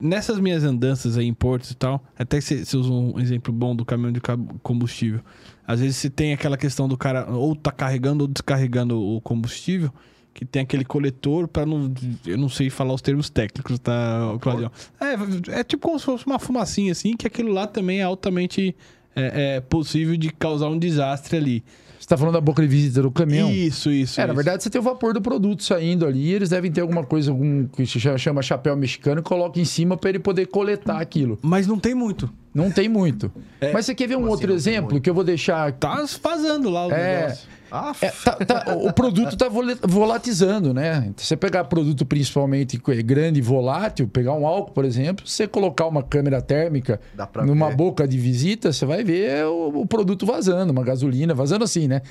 nessas 0.00 0.38
minhas 0.38 0.62
andanças 0.62 1.18
aí 1.18 1.26
em 1.26 1.34
portos 1.34 1.72
e 1.72 1.76
tal, 1.76 2.00
até 2.16 2.40
você 2.40 2.64
você 2.64 2.76
usa 2.76 2.92
um 2.92 3.18
exemplo 3.18 3.52
bom 3.52 3.74
do 3.74 3.84
caminhão 3.84 4.12
de 4.12 4.20
combustível. 4.62 5.20
Às 5.66 5.80
vezes 5.80 5.96
você 5.96 6.08
tem 6.08 6.32
aquela 6.32 6.56
questão 6.56 6.86
do 6.86 6.96
cara 6.96 7.28
ou 7.32 7.56
tá 7.56 7.72
carregando 7.72 8.22
ou 8.22 8.28
descarregando 8.28 9.00
o 9.00 9.20
combustível, 9.20 9.92
que 10.34 10.44
tem 10.44 10.62
aquele 10.62 10.84
coletor 10.84 11.46
para 11.48 11.64
não. 11.66 11.92
Eu 12.26 12.38
não 12.38 12.48
sei 12.48 12.70
falar 12.70 12.94
os 12.94 13.00
termos 13.02 13.28
técnicos, 13.30 13.78
tá, 13.78 14.36
Cláudio? 14.40 14.70
É, 15.00 15.60
é 15.60 15.64
tipo 15.64 15.86
como 15.88 15.98
se 15.98 16.04
fosse 16.04 16.26
uma 16.26 16.38
fumacinha 16.38 16.92
assim, 16.92 17.16
que 17.16 17.26
aquilo 17.26 17.52
lá 17.52 17.66
também 17.66 18.00
é 18.00 18.02
altamente 18.02 18.74
é, 19.14 19.56
é 19.56 19.60
possível 19.60 20.16
de 20.16 20.30
causar 20.32 20.68
um 20.68 20.78
desastre 20.78 21.36
ali. 21.36 21.64
Você 21.98 22.08
tá 22.08 22.16
falando 22.16 22.34
da 22.34 22.40
boca 22.40 22.60
de 22.60 22.66
visita 22.66 23.00
do 23.00 23.12
caminhão? 23.12 23.48
Isso, 23.48 23.88
isso. 23.88 24.20
É, 24.20 24.24
na 24.26 24.32
isso. 24.32 24.36
verdade, 24.36 24.62
você 24.64 24.68
tem 24.68 24.80
o 24.80 24.82
vapor 24.82 25.14
do 25.14 25.22
produto 25.22 25.62
saindo 25.62 26.04
ali, 26.04 26.32
eles 26.32 26.48
devem 26.48 26.70
ter 26.70 26.80
alguma 26.80 27.04
coisa, 27.04 27.30
algum 27.30 27.66
que 27.68 27.86
se 27.86 28.00
chama- 28.00 28.18
chama 28.18 28.42
chapéu 28.42 28.76
mexicano, 28.76 29.20
e 29.20 29.22
coloca 29.22 29.60
em 29.60 29.64
cima 29.64 29.96
para 29.96 30.10
ele 30.10 30.18
poder 30.18 30.46
coletar 30.46 31.00
aquilo. 31.00 31.38
Mas 31.42 31.66
não 31.68 31.78
tem 31.78 31.94
muito. 31.94 32.28
Não 32.54 32.70
tem 32.70 32.88
muito. 32.88 33.32
É. 33.60 33.72
Mas 33.72 33.86
você 33.86 33.94
quer 33.94 34.06
ver 34.08 34.16
um 34.16 34.20
Como 34.20 34.26
assim 34.34 34.42
outro 34.42 34.52
exemplo 34.52 35.00
que 35.00 35.08
eu 35.08 35.14
vou 35.14 35.24
deixar 35.24 35.72
Tá 35.72 36.04
vazando 36.22 36.68
lá 36.68 36.86
o 36.86 36.92
É. 36.92 37.20
negócio. 37.22 37.48
Ah, 37.74 37.92
É, 38.02 38.10
tá- 38.10 38.32
tá- 38.44 38.76
o 38.76 38.92
produto 38.92 39.32
está 39.32 39.48
volatizando, 39.48 40.74
né? 40.74 41.10
Se 41.16 41.24
você 41.26 41.36
pegar 41.38 41.64
produto 41.64 42.04
principalmente 42.04 42.78
que 42.78 42.90
é 42.92 43.02
grande 43.02 43.38
e 43.38 43.42
volátil, 43.42 44.06
pegar 44.06 44.34
um 44.34 44.46
álcool, 44.46 44.72
por 44.72 44.84
exemplo, 44.84 45.26
se 45.26 45.34
você 45.36 45.48
colocar 45.48 45.86
uma 45.86 46.02
câmera 46.02 46.42
térmica 46.42 47.00
numa 47.46 47.70
ver. 47.70 47.76
boca 47.76 48.06
de 48.06 48.18
visita, 48.18 48.72
você 48.72 48.84
vai 48.84 49.02
ver 49.02 49.46
o, 49.46 49.80
o 49.80 49.86
produto 49.86 50.26
vazando, 50.26 50.70
uma 50.72 50.84
gasolina 50.84 51.32
vazando 51.32 51.64
assim, 51.64 51.88
né? 51.88 52.02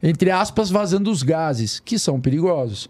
Entre 0.00 0.30
aspas, 0.30 0.70
vazando 0.70 1.10
os 1.10 1.24
gases, 1.24 1.80
que 1.80 1.98
são 1.98 2.20
perigosos. 2.20 2.88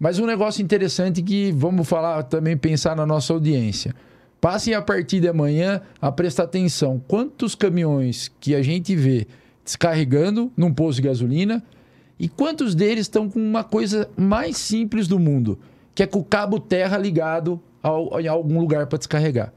Mas 0.00 0.18
um 0.18 0.26
negócio 0.26 0.60
interessante 0.62 1.22
que 1.22 1.52
vamos 1.52 1.88
falar 1.88 2.24
também, 2.24 2.56
pensar 2.56 2.96
na 2.96 3.06
nossa 3.06 3.32
audiência. 3.32 3.94
Passem 4.40 4.74
a 4.74 4.82
partir 4.82 5.20
de 5.20 5.28
amanhã 5.28 5.80
a 6.00 6.12
prestar 6.12 6.44
atenção. 6.44 7.02
Quantos 7.08 7.54
caminhões 7.54 8.30
que 8.40 8.54
a 8.54 8.62
gente 8.62 8.94
vê 8.94 9.26
descarregando 9.64 10.50
num 10.56 10.72
posto 10.72 11.02
de 11.02 11.08
gasolina 11.08 11.62
e 12.18 12.28
quantos 12.28 12.74
deles 12.74 13.02
estão 13.02 13.28
com 13.28 13.40
uma 13.40 13.64
coisa 13.64 14.08
mais 14.16 14.56
simples 14.56 15.06
do 15.06 15.18
mundo, 15.18 15.58
que 15.94 16.02
é 16.02 16.06
com 16.06 16.20
o 16.20 16.24
cabo 16.24 16.58
terra 16.58 16.96
ligado 16.96 17.60
ao, 17.82 18.20
em 18.20 18.28
algum 18.28 18.60
lugar 18.60 18.86
para 18.86 18.98
descarregar. 18.98 19.52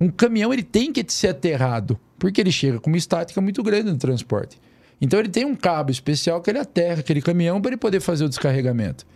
Um 0.00 0.08
caminhão 0.08 0.52
ele 0.52 0.62
tem 0.62 0.92
que 0.92 1.04
ser 1.12 1.28
aterrado, 1.28 1.98
porque 2.18 2.40
ele 2.40 2.52
chega 2.52 2.78
com 2.78 2.88
uma 2.88 2.96
estática 2.96 3.40
muito 3.40 3.62
grande 3.62 3.90
no 3.90 3.98
transporte. 3.98 4.58
Então 5.00 5.18
ele 5.18 5.28
tem 5.28 5.44
um 5.44 5.56
cabo 5.56 5.90
especial 5.90 6.40
que 6.40 6.50
ele 6.50 6.58
aterra 6.58 7.00
aquele 7.00 7.22
caminhão 7.22 7.60
para 7.60 7.70
ele 7.70 7.76
poder 7.78 8.00
fazer 8.00 8.24
o 8.24 8.28
descarregamento. 8.28 9.06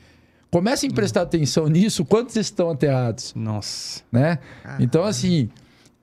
Comecem 0.54 0.88
a 0.88 0.92
prestar 0.94 1.22
atenção 1.22 1.66
nisso, 1.66 2.04
quantos 2.04 2.36
estão 2.36 2.70
aterrados? 2.70 3.32
Nossa. 3.34 4.02
né? 4.12 4.38
Então, 4.78 5.02
assim, 5.02 5.48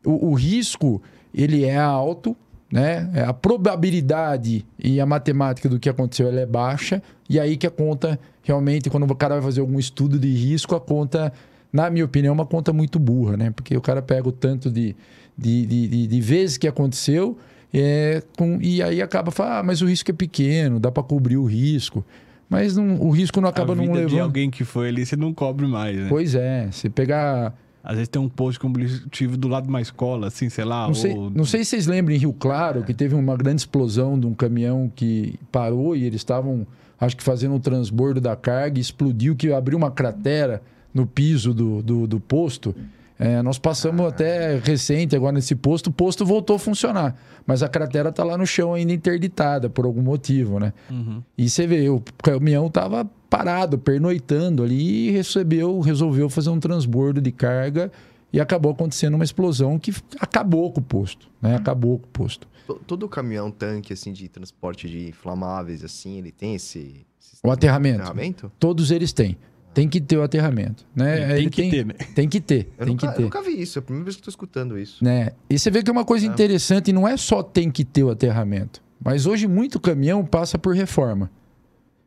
o, 0.06 0.28
o 0.30 0.34
risco, 0.34 1.02
ele 1.34 1.64
é 1.64 1.78
alto, 1.78 2.36
né? 2.70 3.10
É, 3.14 3.22
A 3.24 3.34
probabilidade 3.34 4.66
e 4.78 5.00
a 5.00 5.06
matemática 5.06 5.70
do 5.70 5.80
que 5.80 5.88
aconteceu, 5.90 6.28
ela 6.28 6.42
é 6.42 6.46
baixa. 6.46 7.02
E 7.30 7.40
aí 7.40 7.56
que 7.56 7.66
a 7.66 7.72
conta, 7.72 8.20
realmente, 8.44 8.90
quando 8.90 9.10
o 9.10 9.16
cara 9.16 9.36
vai 9.36 9.44
fazer 9.44 9.62
algum 9.62 9.80
estudo 9.80 10.20
de 10.20 10.28
risco, 10.34 10.76
a 10.76 10.82
conta, 10.82 11.32
na 11.72 11.90
minha 11.90 12.04
opinião, 12.04 12.32
é 12.32 12.34
uma 12.34 12.46
conta 12.46 12.74
muito 12.74 13.00
burra, 13.00 13.38
né? 13.38 13.52
Porque 13.52 13.76
o 13.78 13.82
cara 13.82 14.02
pega 14.02 14.28
o 14.28 14.32
tanto 14.34 14.70
de, 14.70 14.96
de, 15.38 15.66
de, 15.66 15.88
de- 15.88 16.08
de 16.08 16.22
vezes 16.22 16.58
que 16.58 16.68
aconteceu 16.68 17.38
é, 17.74 18.22
com- 18.38 18.60
e 18.62 18.84
aí 18.84 19.02
acaba 19.02 19.32
falando, 19.32 19.54
ah, 19.54 19.64
mas 19.64 19.82
o 19.82 19.86
risco 19.86 20.12
é 20.12 20.14
pequeno, 20.14 20.78
dá 20.78 20.92
para 20.92 21.04
cobrir 21.04 21.38
o 21.38 21.46
risco. 21.46 22.04
Mas 22.52 22.76
não- 22.76 23.02
o 23.02 23.12
risco 23.12 23.40
não 23.40 23.48
acaba 23.48 23.72
a 23.72 23.76
não 23.78 23.86
vida 23.86 24.00
de 24.00 24.04
levando... 24.08 24.20
alguém 24.20 24.50
que 24.50 24.66
foi 24.66 24.90
ali, 24.90 25.06
você 25.06 25.16
não 25.16 25.34
cobre 25.34 25.66
mais, 25.66 25.96
né? 25.96 26.08
Pois 26.10 26.36
é, 26.36 26.68
você 26.70 26.90
pegar 26.90 27.54
Às 27.82 27.94
vezes 27.94 28.10
tem 28.10 28.22
um 28.22 28.28
posto 28.28 28.58
de 28.58 28.60
combustível 28.60 29.38
do 29.38 29.48
lado 29.48 29.64
de 29.64 29.70
uma 29.70 29.80
escola, 29.80 30.28
assim, 30.28 30.50
sei 30.50 30.66
lá. 30.66 30.86
Não 30.86 30.94
sei, 30.94 31.14
ou... 31.14 31.30
não 31.30 31.46
sei 31.46 31.64
se 31.64 31.70
vocês 31.70 31.88
lembram 31.88 32.14
em 32.14 32.18
Rio 32.20 32.34
Claro 32.34 32.84
que 32.84 32.94
teve 32.94 33.16
uma 33.16 33.38
grande 33.38 33.62
explosão 33.62 34.20
de 34.20 34.28
um 34.28 34.34
caminhão 34.34 34.92
que 34.94 35.40
parou 35.50 35.96
e 35.96 36.04
eles 36.04 36.20
estavam, 36.20 36.68
acho 37.00 37.16
que 37.16 37.24
fazendo 37.24 37.56
um 37.56 37.60
transbordo 37.60 38.20
da 38.20 38.36
carga 38.36 38.78
e 38.78 38.82
explodiu, 38.82 39.34
que 39.34 39.54
abriu 39.54 39.78
uma 39.78 39.90
cratera 39.90 40.62
no 40.94 41.08
piso 41.08 41.54
do, 41.54 41.82
do, 41.82 42.06
do 42.06 42.20
posto. 42.20 42.76
É, 43.24 43.40
nós 43.44 43.60
passamos 43.60 44.04
até 44.08 44.58
recente 44.58 45.16
agora 45.16 45.34
nesse 45.34 45.54
posto, 45.56 45.88
o 45.88 45.94
posto 45.94 46.26
voltou 46.26 46.56
a 46.56 46.60
funcionar, 46.60 47.16
mas 47.46 47.62
a 47.62 47.70
cratera 47.70 48.10
está 48.10 48.24
lá 48.24 48.36
no 48.36 48.48
chão 48.48 48.74
ainda 48.74 48.92
interditada 48.92 49.70
por 49.70 49.86
algum 49.86 50.02
motivo, 50.02 50.60
né? 50.60 50.74
Uhum. 50.90 51.22
E 51.38 51.48
você 51.48 51.68
vê, 51.68 51.88
o 51.88 52.02
caminhão 52.24 52.66
estava 52.66 53.06
parado, 53.30 53.78
pernoitando 53.78 54.64
ali 54.64 55.10
e 55.10 55.12
recebeu, 55.12 55.80
resolveu 55.82 56.30
fazer 56.30 56.50
um 56.50 56.60
transbordo 56.60 57.22
de 57.22 57.32
carga 57.32 57.92
e 58.34 58.40
acabou 58.40 58.72
acontecendo 58.72 59.14
uma 59.14 59.24
explosão 59.24 59.78
que 59.78 59.94
acabou 60.20 60.72
com 60.72 60.80
o 60.80 60.84
posto, 60.84 61.30
né? 61.40 61.56
Acabou 61.56 62.00
com 62.00 62.06
o 62.08 62.10
posto. 62.10 62.48
To- 62.66 62.82
Todo 62.88 63.08
caminhão 63.08 63.52
tanque, 63.52 63.94
assim, 63.94 64.12
de 64.14 64.28
transporte 64.30 64.90
de 64.90 65.10
inflamáveis, 65.10 65.84
assim, 65.84 66.18
ele 66.18 66.32
tem 66.32 66.56
esse... 66.56 67.06
esse 67.22 67.38
O 67.44 67.52
aterramento. 67.52 68.00
aterramento? 68.02 68.52
Todos 68.58 68.90
eles 68.90 69.14
têm. 69.14 69.38
Tem 69.74 69.88
que 69.88 70.02
ter 70.02 70.18
o 70.18 70.24
aterramento, 70.24 70.86
né? 70.94 71.28
Tem 71.28 71.38
Ele 71.38 71.50
que 71.50 71.70
ter, 71.70 71.86
né? 71.86 71.94
Tem 72.14 72.28
que 72.28 72.42
ter, 72.42 72.68
Eu, 72.78 72.86
tem 72.86 72.94
nunca, 72.96 73.00
que 73.08 73.14
eu 73.14 73.16
ter. 73.18 73.22
nunca 73.24 73.42
vi 73.42 73.62
isso, 73.62 73.78
é 73.78 73.80
a 73.80 73.82
primeira 73.82 74.04
vez 74.04 74.16
que 74.18 74.22
eu 74.22 74.26
tô 74.26 74.30
escutando 74.30 74.78
isso. 74.78 75.04
né? 75.04 75.30
E 75.50 75.58
você 75.58 75.72
vê 75.72 75.82
que 75.82 75.90
é 75.90 75.94
uma 75.94 76.04
coisa 76.04 76.26
interessante, 76.26 76.92
não 76.92 77.08
é 77.08 77.16
só 77.16 77.42
tem 77.42 77.72
que 77.72 77.86
ter 77.86 78.04
o 78.04 78.10
aterramento, 78.10 78.82
mas 79.04 79.26
hoje 79.26 79.48
muito 79.48 79.80
caminhão 79.80 80.26
passa 80.26 80.58
por 80.60 80.76
reforma. 80.76 81.32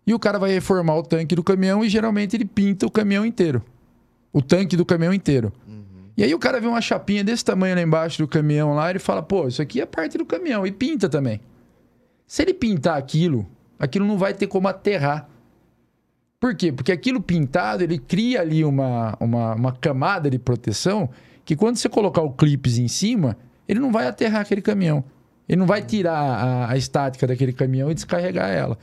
E 0.06 0.12
o 0.12 0.18
cara 0.18 0.38
vai 0.38 0.50
reformar 0.52 0.96
o 0.96 1.02
tanque 1.02 1.34
do 1.34 1.42
caminhão 1.42 1.82
e 1.82 1.88
geralmente 1.88 2.36
ele 2.36 2.44
pinta 2.44 2.84
o 2.86 2.90
caminhão 2.90 3.24
inteiro. 3.24 3.62
O 4.30 4.42
tanque 4.42 4.76
do 4.76 4.84
caminhão 4.84 5.14
inteiro. 5.14 5.50
E 6.16 6.22
aí 6.22 6.34
o 6.34 6.38
cara 6.38 6.60
vê 6.60 6.66
uma 6.66 6.80
chapinha 6.82 7.24
desse 7.24 7.44
tamanho 7.44 7.74
lá 7.74 7.80
embaixo 7.82 8.18
do 8.18 8.28
caminhão 8.28 8.74
lá, 8.74 8.90
ele 8.90 8.98
fala, 8.98 9.22
pô, 9.22 9.48
isso 9.48 9.62
aqui 9.62 9.80
é 9.80 9.86
parte 9.86 10.18
do 10.18 10.26
caminhão. 10.26 10.66
E 10.66 10.70
pinta 10.70 11.08
também. 11.08 11.40
Se 12.26 12.42
ele 12.42 12.52
pintar 12.52 12.98
aquilo, 12.98 13.46
aquilo 13.78 14.06
não 14.06 14.18
vai 14.18 14.34
ter 14.34 14.46
como 14.46 14.68
aterrar. 14.68 15.28
Por 16.44 16.54
quê? 16.54 16.70
Porque 16.70 16.92
aquilo 16.92 17.22
pintado, 17.22 17.82
ele 17.82 17.96
cria 17.96 18.42
ali 18.42 18.62
uma, 18.66 19.16
uma, 19.18 19.54
uma 19.54 19.72
camada 19.72 20.28
de 20.28 20.38
proteção 20.38 21.08
que 21.42 21.56
quando 21.56 21.76
você 21.76 21.88
colocar 21.88 22.20
o 22.20 22.30
clipes 22.30 22.76
em 22.76 22.86
cima, 22.86 23.34
ele 23.66 23.80
não 23.80 23.90
vai 23.90 24.06
aterrar 24.06 24.42
aquele 24.42 24.60
caminhão. 24.60 25.02
Ele 25.48 25.58
não 25.58 25.66
vai 25.66 25.80
tirar 25.80 26.12
a, 26.12 26.70
a 26.70 26.76
estática 26.76 27.26
daquele 27.26 27.54
caminhão 27.54 27.90
e 27.90 27.94
descarregar 27.94 28.50
ela. 28.50 28.76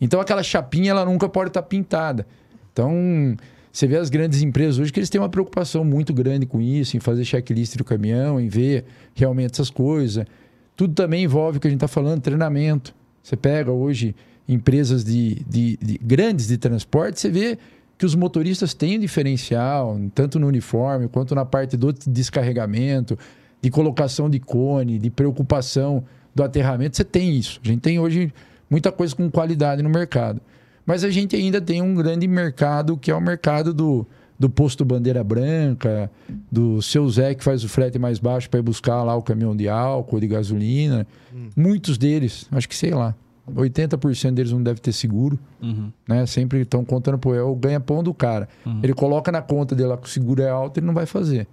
Então 0.00 0.20
aquela 0.20 0.42
chapinha, 0.42 0.90
ela 0.90 1.04
nunca 1.04 1.28
pode 1.28 1.50
estar 1.50 1.62
pintada. 1.62 2.26
Então, 2.72 3.36
Você 3.70 3.86
vê 3.86 3.96
as 3.96 4.10
grandes 4.10 4.42
empresas 4.42 4.80
hoje 4.80 4.92
que 4.92 4.98
eles 4.98 5.08
têm 5.08 5.20
uma 5.20 5.28
preocupação 5.28 5.84
muito 5.84 6.12
grande 6.12 6.46
com 6.46 6.60
isso, 6.60 6.96
em 6.96 7.00
fazer 7.00 7.24
checklist 7.24 7.76
do 7.76 7.84
caminhão, 7.84 8.40
em 8.40 8.48
ver 8.48 8.86
realmente 9.14 9.52
essas 9.52 9.70
coisas. 9.70 10.26
Tudo 10.74 10.94
também 10.94 11.22
envolve 11.22 11.58
o 11.58 11.60
que 11.60 11.68
a 11.68 11.70
gente 11.70 11.78
está 11.78 11.86
falando, 11.86 12.20
treinamento. 12.22 12.92
Você 13.22 13.36
pega 13.36 13.70
hoje 13.70 14.16
empresas 14.48 15.04
de, 15.04 15.42
de, 15.48 15.78
de, 15.80 15.98
grandes 16.02 16.48
de 16.48 16.58
transporte, 16.58 17.20
você 17.20 17.30
vê 17.30 17.58
que 17.96 18.04
os 18.04 18.14
motoristas 18.14 18.74
têm 18.74 18.98
um 18.98 19.00
diferencial, 19.00 19.98
tanto 20.14 20.38
no 20.38 20.46
uniforme 20.46 21.08
quanto 21.08 21.34
na 21.34 21.44
parte 21.44 21.76
do 21.76 21.92
descarregamento, 21.92 23.18
de 23.62 23.70
colocação 23.70 24.28
de 24.28 24.38
cone, 24.38 24.98
de 24.98 25.10
preocupação 25.10 26.04
do 26.34 26.42
aterramento. 26.42 26.96
Você 26.96 27.04
tem 27.04 27.36
isso. 27.36 27.60
A 27.64 27.66
gente 27.66 27.80
tem 27.80 27.98
hoje 27.98 28.32
muita 28.68 28.90
coisa 28.90 29.14
com 29.14 29.30
qualidade 29.30 29.82
no 29.82 29.88
mercado. 29.88 30.40
Mas 30.84 31.02
a 31.02 31.10
gente 31.10 31.34
ainda 31.34 31.60
tem 31.60 31.80
um 31.80 31.94
grande 31.94 32.28
mercado 32.28 32.96
que 32.96 33.10
é 33.10 33.14
o 33.14 33.20
mercado 33.20 33.72
do, 33.72 34.06
do 34.38 34.50
posto 34.50 34.84
bandeira 34.84 35.24
branca, 35.24 36.10
do 36.50 36.82
seu 36.82 37.08
Zé 37.08 37.34
que 37.34 37.42
faz 37.42 37.64
o 37.64 37.68
frete 37.68 37.98
mais 37.98 38.18
baixo 38.18 38.50
para 38.50 38.60
ir 38.60 38.62
buscar 38.62 39.02
lá 39.02 39.14
o 39.16 39.22
caminhão 39.22 39.56
de 39.56 39.68
álcool, 39.68 40.20
de 40.20 40.26
gasolina. 40.26 41.06
Hum. 41.34 41.48
Muitos 41.56 41.96
deles, 41.96 42.46
acho 42.52 42.68
que 42.68 42.76
sei 42.76 42.90
lá, 42.90 43.14
80% 43.52 44.32
deles 44.32 44.52
não 44.52 44.62
deve 44.62 44.80
ter 44.80 44.92
seguro. 44.92 45.38
Uhum. 45.62 45.92
Né? 46.08 46.26
Sempre 46.26 46.60
estão 46.60 46.84
contando, 46.84 47.18
pô, 47.18 47.34
é 47.34 47.42
o 47.42 47.54
ganha-pão 47.54 48.02
do 48.02 48.14
cara. 48.14 48.48
Uhum. 48.64 48.80
Ele 48.82 48.94
coloca 48.94 49.30
na 49.30 49.42
conta 49.42 49.74
dele 49.74 49.88
lá 49.90 49.96
que 49.96 50.06
o 50.06 50.10
seguro 50.10 50.42
é 50.42 50.48
alto, 50.48 50.78
ele 50.78 50.86
não 50.86 50.94
vai 50.94 51.06
fazer. 51.06 51.46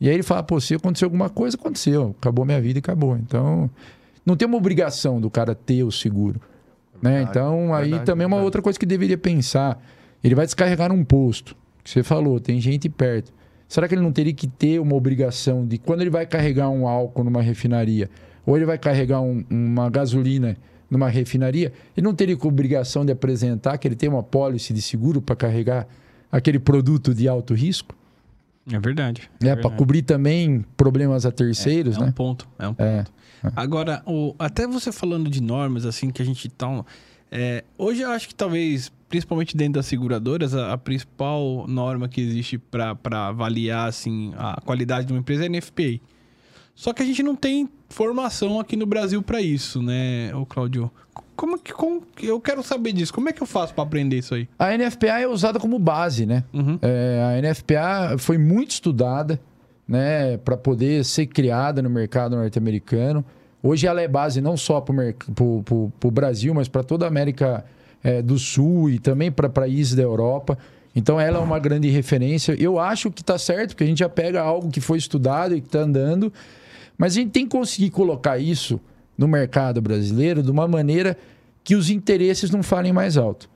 E 0.00 0.08
aí 0.08 0.14
ele 0.14 0.22
fala, 0.22 0.42
pô, 0.42 0.60
se 0.60 0.74
acontecer 0.74 1.04
alguma 1.04 1.28
coisa, 1.28 1.56
aconteceu. 1.56 2.14
Acabou 2.20 2.44
minha 2.44 2.60
vida 2.60 2.78
e 2.78 2.80
acabou. 2.80 3.16
Então, 3.16 3.70
não 4.24 4.36
tem 4.36 4.46
uma 4.46 4.56
obrigação 4.56 5.20
do 5.20 5.30
cara 5.30 5.54
ter 5.54 5.82
o 5.82 5.90
seguro. 5.90 6.40
Né? 7.00 7.22
Então, 7.22 7.74
aí 7.74 7.90
verdade, 7.90 8.04
também 8.04 8.24
é 8.24 8.26
uma 8.26 8.42
outra 8.42 8.60
coisa 8.60 8.78
que 8.78 8.86
deveria 8.86 9.18
pensar. 9.18 9.80
Ele 10.22 10.34
vai 10.34 10.44
descarregar 10.44 10.88
num 10.88 11.04
posto, 11.04 11.56
que 11.82 11.90
você 11.90 12.02
falou, 12.02 12.40
tem 12.40 12.60
gente 12.60 12.88
perto. 12.88 13.32
Será 13.68 13.86
que 13.86 13.94
ele 13.94 14.02
não 14.02 14.12
teria 14.12 14.32
que 14.32 14.46
ter 14.46 14.80
uma 14.80 14.94
obrigação 14.94 15.66
de 15.66 15.78
quando 15.78 16.00
ele 16.00 16.10
vai 16.10 16.26
carregar 16.26 16.68
um 16.70 16.88
álcool 16.88 17.24
numa 17.24 17.42
refinaria, 17.42 18.08
ou 18.46 18.56
ele 18.56 18.64
vai 18.64 18.78
carregar 18.78 19.20
um, 19.20 19.44
uma 19.50 19.90
gasolina 19.90 20.56
numa 20.90 21.08
refinaria, 21.08 21.72
ele 21.96 22.04
não 22.04 22.14
teria 22.14 22.36
obrigação 22.42 23.04
de 23.04 23.12
apresentar 23.12 23.76
que 23.78 23.86
ele 23.86 23.96
tem 23.96 24.08
uma 24.08 24.22
pólice 24.22 24.72
de 24.72 24.80
seguro 24.80 25.20
para 25.20 25.36
carregar 25.36 25.86
aquele 26.30 26.58
produto 26.58 27.14
de 27.14 27.28
alto 27.28 27.54
risco? 27.54 27.94
É 28.70 28.78
verdade. 28.78 29.30
É, 29.42 29.48
é 29.48 29.56
para 29.56 29.70
cobrir 29.70 30.02
também 30.02 30.64
problemas 30.76 31.24
a 31.24 31.32
terceiros, 31.32 31.96
é, 31.96 32.00
é 32.00 32.02
né? 32.02 32.08
Um 32.08 32.12
ponto, 32.12 32.48
é 32.58 32.68
um 32.68 32.74
ponto. 32.74 32.86
É, 32.86 33.04
é. 33.44 33.52
Agora, 33.56 34.02
o, 34.06 34.34
até 34.38 34.66
você 34.66 34.92
falando 34.92 35.30
de 35.30 35.42
normas, 35.42 35.86
assim, 35.86 36.10
que 36.10 36.20
a 36.20 36.24
gente 36.24 36.48
tá... 36.48 36.84
É, 37.30 37.64
hoje 37.76 38.02
eu 38.02 38.10
acho 38.10 38.28
que 38.28 38.34
talvez, 38.34 38.90
principalmente 39.08 39.56
dentro 39.56 39.74
das 39.74 39.86
seguradoras, 39.86 40.54
a, 40.54 40.72
a 40.72 40.78
principal 40.78 41.66
norma 41.68 42.08
que 42.08 42.20
existe 42.20 42.58
para 42.58 43.28
avaliar, 43.28 43.88
assim, 43.88 44.32
a 44.36 44.60
qualidade 44.62 45.06
de 45.06 45.12
uma 45.12 45.20
empresa 45.20 45.44
é 45.44 45.46
a 45.46 45.50
NFPA. 45.50 46.00
Só 46.78 46.92
que 46.92 47.02
a 47.02 47.04
gente 47.04 47.24
não 47.24 47.34
tem 47.34 47.68
formação 47.88 48.60
aqui 48.60 48.76
no 48.76 48.86
Brasil 48.86 49.20
para 49.20 49.42
isso, 49.42 49.82
né, 49.82 50.32
o 50.32 50.46
Claudio? 50.46 50.88
Como 51.34 51.58
que 51.58 51.72
como, 51.72 52.04
eu 52.22 52.40
quero 52.40 52.62
saber 52.62 52.92
disso? 52.92 53.12
Como 53.12 53.28
é 53.28 53.32
que 53.32 53.42
eu 53.42 53.48
faço 53.48 53.74
para 53.74 53.82
aprender 53.82 54.18
isso 54.18 54.32
aí? 54.32 54.48
A 54.56 54.76
NFPA 54.76 55.18
é 55.18 55.26
usada 55.26 55.58
como 55.58 55.76
base, 55.76 56.24
né? 56.24 56.44
Uhum. 56.52 56.78
É, 56.80 57.36
a 57.36 57.42
NFPA 57.42 58.16
foi 58.16 58.38
muito 58.38 58.70
estudada, 58.70 59.40
né, 59.88 60.36
para 60.36 60.56
poder 60.56 61.04
ser 61.04 61.26
criada 61.26 61.82
no 61.82 61.90
mercado 61.90 62.36
norte-americano. 62.36 63.24
Hoje 63.60 63.88
ela 63.88 64.00
é 64.00 64.06
base 64.06 64.40
não 64.40 64.56
só 64.56 64.80
para 64.80 64.94
o 64.94 66.10
Brasil, 66.12 66.54
mas 66.54 66.68
para 66.68 66.84
toda 66.84 67.06
a 67.06 67.08
América 67.08 67.64
é, 68.04 68.22
do 68.22 68.38
Sul 68.38 68.88
e 68.88 69.00
também 69.00 69.32
para 69.32 69.48
países 69.48 69.96
da 69.96 70.04
Europa. 70.04 70.56
Então 70.94 71.20
ela 71.20 71.38
é 71.38 71.40
uma 71.40 71.58
grande 71.58 71.88
referência. 71.88 72.54
Eu 72.56 72.78
acho 72.78 73.10
que 73.10 73.20
está 73.20 73.36
certo, 73.36 73.70
porque 73.70 73.82
a 73.82 73.86
gente 73.88 73.98
já 73.98 74.08
pega 74.08 74.40
algo 74.40 74.70
que 74.70 74.80
foi 74.80 74.96
estudado 74.96 75.56
e 75.56 75.60
que 75.60 75.66
está 75.66 75.80
andando 75.80 76.32
mas 76.98 77.12
a 77.12 77.20
gente 77.20 77.30
tem 77.30 77.44
que 77.44 77.56
conseguir 77.56 77.90
colocar 77.90 78.38
isso 78.38 78.80
no 79.16 79.26
mercado 79.28 79.80
brasileiro 79.80 80.42
de 80.42 80.50
uma 80.50 80.68
maneira 80.68 81.16
que 81.62 81.76
os 81.76 81.88
interesses 81.88 82.50
não 82.50 82.62
falem 82.62 82.92
mais 82.92 83.16
alto. 83.16 83.48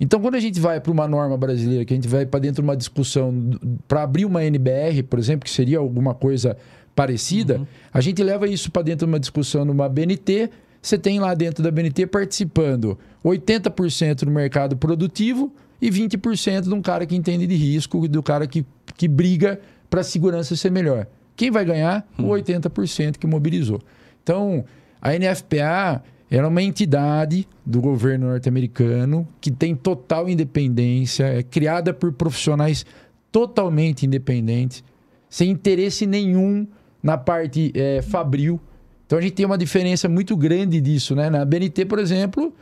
Então, 0.00 0.20
quando 0.20 0.36
a 0.36 0.40
gente 0.40 0.60
vai 0.60 0.80
para 0.80 0.92
uma 0.92 1.08
norma 1.08 1.36
brasileira, 1.36 1.84
que 1.84 1.92
a 1.92 1.96
gente 1.96 2.08
vai 2.08 2.24
para 2.24 2.40
dentro 2.40 2.62
de 2.62 2.68
uma 2.68 2.76
discussão 2.76 3.50
para 3.86 4.02
abrir 4.02 4.24
uma 4.24 4.44
NBR, 4.44 5.02
por 5.02 5.18
exemplo, 5.18 5.44
que 5.44 5.50
seria 5.50 5.78
alguma 5.78 6.14
coisa 6.14 6.56
parecida, 6.94 7.58
uhum. 7.58 7.66
a 7.92 8.00
gente 8.00 8.22
leva 8.22 8.46
isso 8.48 8.70
para 8.70 8.82
dentro 8.82 9.06
de 9.06 9.12
uma 9.12 9.18
discussão 9.18 9.64
numa 9.64 9.88
BNT. 9.88 10.50
Você 10.80 10.96
tem 10.96 11.18
lá 11.18 11.34
dentro 11.34 11.62
da 11.62 11.70
BNT 11.70 12.06
participando 12.06 12.96
80% 13.24 14.24
do 14.24 14.30
mercado 14.30 14.76
produtivo 14.76 15.52
e 15.80 15.90
20% 15.90 16.62
de 16.62 16.74
um 16.74 16.80
cara 16.80 17.04
que 17.04 17.16
entende 17.16 17.46
de 17.46 17.54
risco, 17.56 18.06
do 18.08 18.22
cara 18.22 18.46
que, 18.46 18.64
que 18.96 19.08
briga 19.08 19.60
para 19.90 20.00
a 20.00 20.04
segurança 20.04 20.54
ser 20.54 20.70
melhor. 20.70 21.06
Quem 21.38 21.52
vai 21.52 21.64
ganhar? 21.64 22.04
O 22.18 22.24
80% 22.24 23.16
que 23.16 23.26
mobilizou. 23.26 23.80
Então, 24.24 24.64
a 25.00 25.12
NFPA 25.12 26.02
era 26.28 26.48
uma 26.48 26.60
entidade 26.60 27.46
do 27.64 27.80
governo 27.80 28.26
norte-americano 28.26 29.26
que 29.40 29.52
tem 29.52 29.76
total 29.76 30.28
independência, 30.28 31.24
é 31.24 31.42
criada 31.44 31.94
por 31.94 32.12
profissionais 32.12 32.84
totalmente 33.30 34.04
independentes, 34.04 34.82
sem 35.30 35.50
interesse 35.50 36.06
nenhum 36.06 36.66
na 37.00 37.16
parte 37.16 37.70
é, 37.72 38.02
fabril. 38.02 38.60
Então 39.06 39.16
a 39.16 39.22
gente 39.22 39.34
tem 39.34 39.46
uma 39.46 39.56
diferença 39.56 40.08
muito 40.08 40.36
grande 40.36 40.80
disso, 40.80 41.14
né? 41.14 41.30
Na 41.30 41.44
BNT, 41.44 41.84
por 41.84 42.00
exemplo, 42.00 42.52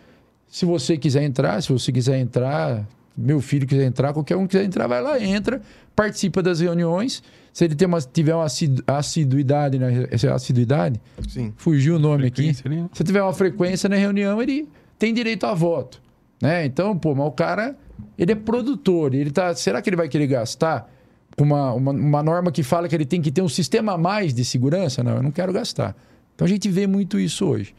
se 0.46 0.66
você 0.66 0.98
quiser 0.98 1.22
entrar, 1.22 1.62
se 1.62 1.72
você 1.72 1.90
quiser 1.90 2.18
entrar, 2.18 2.86
meu 3.16 3.40
filho 3.40 3.66
quiser 3.66 3.86
entrar, 3.86 4.12
qualquer 4.12 4.36
um 4.36 4.46
quiser 4.46 4.64
entrar, 4.64 4.86
vai 4.86 5.00
lá, 5.00 5.18
entra, 5.18 5.62
participa 5.94 6.42
das 6.42 6.60
reuniões. 6.60 7.22
Se 7.56 7.64
ele 7.64 7.74
tem 7.74 7.88
uma, 7.88 7.98
tiver 8.02 8.34
uma 8.34 8.44
assiduidade, 8.86 9.78
né? 9.78 10.06
Essa 10.10 10.26
é 10.26 10.30
assiduidade? 10.30 11.00
Sim. 11.26 11.54
Fugiu 11.56 11.96
o 11.96 11.98
nome 11.98 12.26
aqui. 12.26 12.54
Ali, 12.66 12.82
né? 12.82 12.90
Se 12.92 13.02
tiver 13.02 13.22
uma 13.22 13.32
frequência 13.32 13.88
na 13.88 13.96
reunião, 13.96 14.42
ele 14.42 14.68
tem 14.98 15.14
direito 15.14 15.46
a 15.46 15.54
voto. 15.54 16.02
Né? 16.38 16.66
Então, 16.66 16.94
pô, 16.98 17.14
mas 17.14 17.26
o 17.26 17.30
cara, 17.30 17.74
ele 18.18 18.32
é 18.32 18.34
produtor. 18.34 19.14
Ele 19.14 19.30
tá, 19.30 19.54
será 19.54 19.80
que 19.80 19.88
ele 19.88 19.96
vai 19.96 20.06
querer 20.06 20.26
gastar 20.26 20.86
com 21.34 21.44
uma, 21.44 21.72
uma, 21.72 21.92
uma 21.92 22.22
norma 22.22 22.52
que 22.52 22.62
fala 22.62 22.90
que 22.90 22.94
ele 22.94 23.06
tem 23.06 23.22
que 23.22 23.32
ter 23.32 23.40
um 23.40 23.48
sistema 23.48 23.94
a 23.94 23.96
mais 23.96 24.34
de 24.34 24.44
segurança? 24.44 25.02
Não, 25.02 25.16
eu 25.16 25.22
não 25.22 25.30
quero 25.30 25.50
gastar. 25.50 25.96
Então 26.34 26.44
a 26.44 26.48
gente 26.50 26.68
vê 26.68 26.86
muito 26.86 27.18
isso 27.18 27.46
hoje. 27.46 27.74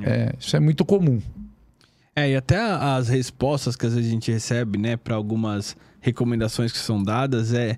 É. 0.00 0.10
É, 0.10 0.32
isso 0.38 0.54
é 0.54 0.60
muito 0.60 0.84
comum. 0.84 1.20
É, 2.14 2.30
e 2.30 2.36
até 2.36 2.56
as 2.56 3.08
respostas 3.08 3.74
que 3.74 3.84
às 3.84 3.94
vezes 3.94 4.08
a 4.08 4.12
gente 4.12 4.30
recebe, 4.30 4.78
né, 4.78 4.96
para 4.96 5.16
algumas 5.16 5.76
recomendações 6.00 6.70
que 6.70 6.78
são 6.78 7.02
dadas, 7.02 7.52
é, 7.52 7.76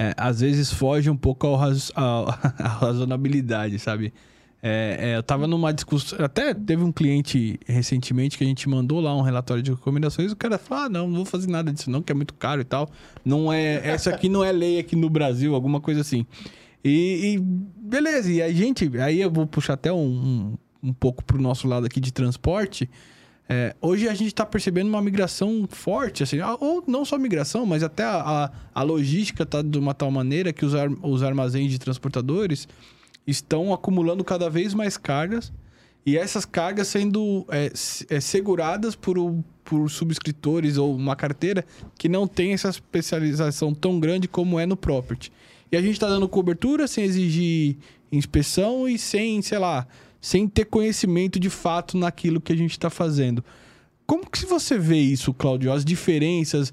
é, 0.00 0.14
às 0.16 0.40
vezes 0.40 0.72
foge 0.72 1.10
um 1.10 1.16
pouco 1.16 1.46
ao, 1.46 1.56
raz, 1.56 1.92
ao 1.94 2.30
à 2.58 2.68
razonabilidade, 2.68 3.78
sabe? 3.78 4.14
É, 4.62 4.96
é, 4.98 5.16
eu 5.18 5.22
tava 5.22 5.46
numa 5.46 5.74
discussão. 5.74 6.24
Até 6.24 6.54
teve 6.54 6.82
um 6.82 6.90
cliente 6.90 7.60
recentemente 7.66 8.38
que 8.38 8.44
a 8.44 8.46
gente 8.46 8.66
mandou 8.66 8.98
lá 8.98 9.14
um 9.14 9.20
relatório 9.20 9.62
de 9.62 9.70
recomendações. 9.70 10.32
O 10.32 10.36
cara 10.36 10.56
falou: 10.56 10.84
ah, 10.84 10.88
não, 10.88 11.06
não 11.06 11.16
vou 11.16 11.24
fazer 11.26 11.50
nada 11.50 11.70
disso, 11.70 11.90
não, 11.90 12.00
que 12.00 12.10
é 12.10 12.14
muito 12.14 12.32
caro 12.32 12.62
e 12.62 12.64
tal. 12.64 12.88
Não 13.22 13.52
é. 13.52 13.86
Essa 13.86 14.08
aqui 14.08 14.30
não 14.30 14.42
é 14.42 14.50
lei 14.50 14.78
aqui 14.78 14.96
no 14.96 15.10
Brasil, 15.10 15.54
alguma 15.54 15.82
coisa 15.82 16.00
assim. 16.00 16.26
E, 16.82 17.34
e 17.34 17.38
beleza, 17.38 18.32
e 18.32 18.40
a 18.40 18.50
gente. 18.50 18.90
Aí 19.00 19.20
eu 19.20 19.30
vou 19.30 19.46
puxar 19.46 19.74
até 19.74 19.92
um, 19.92 19.98
um, 19.98 20.58
um 20.82 20.92
pouco 20.94 21.22
pro 21.22 21.40
nosso 21.40 21.68
lado 21.68 21.84
aqui 21.84 22.00
de 22.00 22.10
transporte. 22.10 22.88
É, 23.52 23.74
hoje 23.80 24.08
a 24.08 24.14
gente 24.14 24.28
está 24.28 24.46
percebendo 24.46 24.86
uma 24.86 25.02
migração 25.02 25.66
forte, 25.68 26.22
assim, 26.22 26.38
ou 26.60 26.84
não 26.86 27.04
só 27.04 27.18
migração, 27.18 27.66
mas 27.66 27.82
até 27.82 28.04
a, 28.04 28.20
a, 28.44 28.50
a 28.72 28.82
logística 28.84 29.42
está 29.42 29.60
de 29.60 29.76
uma 29.76 29.92
tal 29.92 30.08
maneira 30.08 30.52
que 30.52 30.64
os, 30.64 30.72
ar, 30.72 30.88
os 31.02 31.20
armazéns 31.20 31.68
de 31.68 31.76
transportadores 31.76 32.68
estão 33.26 33.74
acumulando 33.74 34.22
cada 34.22 34.48
vez 34.48 34.72
mais 34.72 34.96
cargas 34.96 35.52
e 36.06 36.16
essas 36.16 36.44
cargas 36.44 36.86
sendo 36.86 37.44
é, 37.50 37.72
é, 38.08 38.20
seguradas 38.20 38.94
por, 38.94 39.16
por 39.64 39.90
subscritores 39.90 40.76
ou 40.76 40.94
uma 40.94 41.16
carteira 41.16 41.64
que 41.98 42.08
não 42.08 42.28
tem 42.28 42.52
essa 42.52 42.68
especialização 42.68 43.74
tão 43.74 43.98
grande 43.98 44.28
como 44.28 44.60
é 44.60 44.64
no 44.64 44.76
property. 44.76 45.32
E 45.72 45.76
a 45.76 45.82
gente 45.82 45.94
está 45.94 46.08
dando 46.08 46.28
cobertura 46.28 46.86
sem 46.86 47.02
exigir 47.02 47.78
inspeção 48.12 48.88
e 48.88 48.96
sem, 48.96 49.42
sei 49.42 49.58
lá, 49.58 49.88
sem 50.20 50.48
ter 50.48 50.66
conhecimento 50.66 51.40
de 51.40 51.50
fato 51.50 51.96
naquilo 51.96 52.40
que 52.40 52.52
a 52.52 52.56
gente 52.56 52.72
está 52.72 52.90
fazendo. 52.90 53.44
Como 54.06 54.28
que 54.28 54.44
você 54.44 54.76
vê 54.76 54.96
isso, 54.96 55.32
Claudio? 55.32 55.72
As 55.72 55.84
diferenças, 55.84 56.72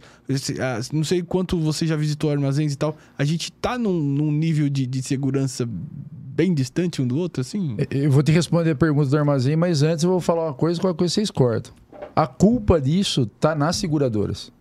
não 0.92 1.04
sei 1.04 1.22
quanto 1.22 1.60
você 1.60 1.86
já 1.86 1.96
visitou 1.96 2.32
armazéns 2.32 2.74
e 2.74 2.76
tal, 2.76 2.98
a 3.16 3.24
gente 3.24 3.52
está 3.52 3.78
num, 3.78 3.94
num, 3.94 4.32
nível 4.32 4.68
de, 4.70 4.88
de 4.88 5.04
segurança 5.04 5.70
bem 5.70 6.52
distante 6.52 7.00
um 7.00 7.08
do 7.08 7.16
outro, 7.16 7.42
assim? 7.42 7.78
Eu 7.92 8.10
vou 8.10 8.24
te 8.24 8.32
responder 8.32 8.72
a 8.72 8.76
pergunta 8.76 9.10
do 9.10 9.18
armazém, 9.18 9.56
mas 9.56 9.84
antes 9.84 10.04
eu 10.04 10.10
vou 10.10 10.20
falar 10.20 10.46
uma 10.46 10.54
coisa, 10.56 10.82
qualquer 10.82 10.98
coisa 10.98 11.14
vocês 11.14 11.30
cortam. 11.30 11.74
A 12.16 12.26
culpa 12.26 12.82
disso 12.82 13.28
tá 13.40 13.54
nas 13.54 13.76
seguradoras. 13.76 14.52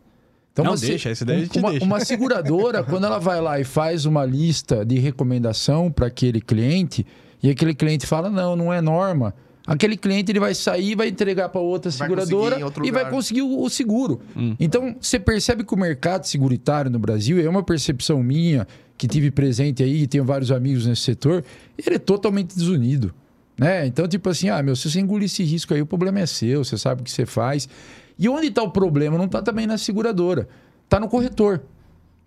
Então, 0.53 0.64
não, 0.64 0.76
você, 0.76 0.89
deixa, 0.89 1.11
esse 1.11 1.24
daí 1.24 1.49
uma, 1.57 1.70
deixa. 1.70 1.84
uma 1.84 2.01
seguradora, 2.01 2.84
quando 2.84 3.05
ela 3.05 3.18
vai 3.18 3.41
lá 3.41 3.59
e 3.59 3.64
faz 3.64 4.05
uma 4.05 4.24
lista 4.24 4.84
de 4.84 4.99
recomendação 4.99 5.91
para 5.91 6.07
aquele 6.07 6.43
cliente, 6.43 7.07
e 7.47 7.51
aquele 7.51 7.74
cliente 7.74 8.07
fala: 8.07 8.28
não, 8.28 8.57
não 8.57 8.72
é 8.72 8.80
norma. 8.80 9.32
Aquele 9.64 9.97
cliente 9.97 10.32
ele 10.32 10.40
vai 10.40 10.55
sair, 10.55 10.97
vai 10.97 11.09
entregar 11.09 11.49
para 11.49 11.61
outra 11.61 11.90
Vai 11.90 12.09
seguradora 12.09 12.59
e 12.84 12.90
vai 12.90 13.09
conseguir 13.09 13.42
o, 13.42 13.62
o 13.62 13.70
seguro. 13.70 14.20
Então, 14.61 14.97
você 15.01 15.18
percebe 15.18 15.64
que 15.64 15.74
o 15.74 15.76
mercado 15.76 16.24
seguritário 16.24 16.90
no 16.90 16.99
Brasil, 16.99 17.40
é 17.40 17.49
uma 17.49 17.62
percepção 17.64 18.22
minha, 18.22 18.66
que 18.97 19.07
tive 19.09 19.30
presente 19.30 19.82
aí, 19.82 20.03
e 20.03 20.07
tenho 20.07 20.24
vários 20.24 20.51
amigos 20.51 20.86
nesse 20.86 21.03
setor, 21.03 21.44
ele 21.78 21.97
é 21.97 21.99
totalmente 21.99 22.55
desunido. 22.55 23.12
Né? 23.59 23.86
Então, 23.86 24.07
tipo 24.07 24.28
assim, 24.28 24.49
ah, 24.49 24.62
meu, 24.62 24.76
se 24.76 24.90
você 24.90 25.01
engolir 25.01 25.26
esse 25.26 25.42
risco 25.42 25.74
aí, 25.74 25.82
o 25.82 25.86
problema 25.86 26.20
é 26.20 26.26
seu, 26.26 26.64
você 26.64 26.78
sabe 26.78 27.01
o 27.01 27.05
que 27.05 27.11
você 27.11 27.26
faz. 27.26 27.68
E 28.18 28.28
onde 28.28 28.49
está 28.49 28.62
o 28.62 28.70
problema? 28.70 29.18
Não 29.18 29.26
está 29.26 29.42
também 29.42 29.66
na 29.66 29.78
seguradora, 29.78 30.49
está 30.84 31.01
no 31.01 31.09
corretor. 31.09 31.62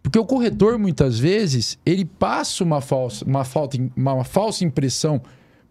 Porque 0.02 0.18
o 0.18 0.26
corretor, 0.26 0.78
muitas 0.78 1.20
vezes, 1.20 1.78
ele 1.86 2.06
passa 2.06 2.64
uma 2.64 2.82
falsa, 2.82 3.26
uma 3.26 3.44
falta, 3.44 3.78
uma 3.96 4.24
falsa 4.24 4.64
impressão 4.64 5.22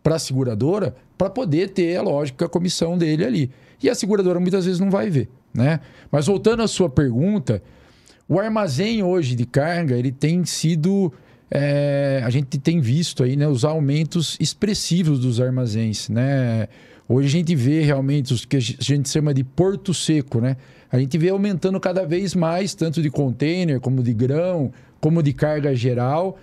para 0.03 0.17
a 0.17 0.19
seguradora 0.19 0.95
para 1.17 1.29
poder 1.29 1.71
ter, 1.71 1.89
é 1.89 2.01
lógico, 2.01 2.45
a 2.45 2.49
comissão 2.49 2.97
dele 2.97 3.25
ali. 3.25 3.51
E 3.83 3.89
a 3.89 3.95
seguradora 3.95 4.39
muitas 4.39 4.65
vezes 4.65 4.81
não 4.81 4.91
vai 4.91 5.11
ver. 5.11 5.29
Né? 5.53 5.81
Mas 6.11 6.27
voltando 6.27 6.63
à 6.63 6.69
sua 6.69 6.89
pergunta, 6.89 7.63
o 8.29 8.39
armazém 8.39 9.03
hoje 9.03 9.35
de 9.35 9.47
carga, 9.47 9.97
ele 9.97 10.13
tem 10.13 10.45
sido. 10.45 11.13
é, 11.51 12.23
a 12.25 12.31
gente 12.31 12.59
tem 12.59 12.81
visto 12.81 13.25
aí 13.25 13.37
né, 13.37 13.49
os 13.49 13.65
aumentos 13.65 14.37
expressivos 14.39 15.19
dos 15.21 15.41
armazéns. 15.41 16.09
Né? 16.09 16.69
Hoje 17.09 17.27
a 17.29 17.31
gente 17.31 17.55
vê 17.55 17.81
realmente 17.81 18.35
os 18.35 18.45
que 18.45 18.59
a 18.59 18.61
gente 18.61 19.09
chama 19.09 19.33
de 19.33 19.43
porto 19.43 19.95
seco, 19.95 20.43
né? 20.43 20.59
A 20.93 20.99
gente 20.99 21.17
vê 21.17 21.31
aumentando 21.31 21.81
cada 21.81 22.05
vez 22.05 22.35
mais, 22.35 22.75
tanto 22.75 23.01
de 23.01 23.09
container, 23.09 23.81
como 23.81 24.03
de 24.03 24.13
grão, 24.13 24.71
como 25.01 25.23
de 25.23 25.33
carga 25.33 25.75
geral. 25.75 26.39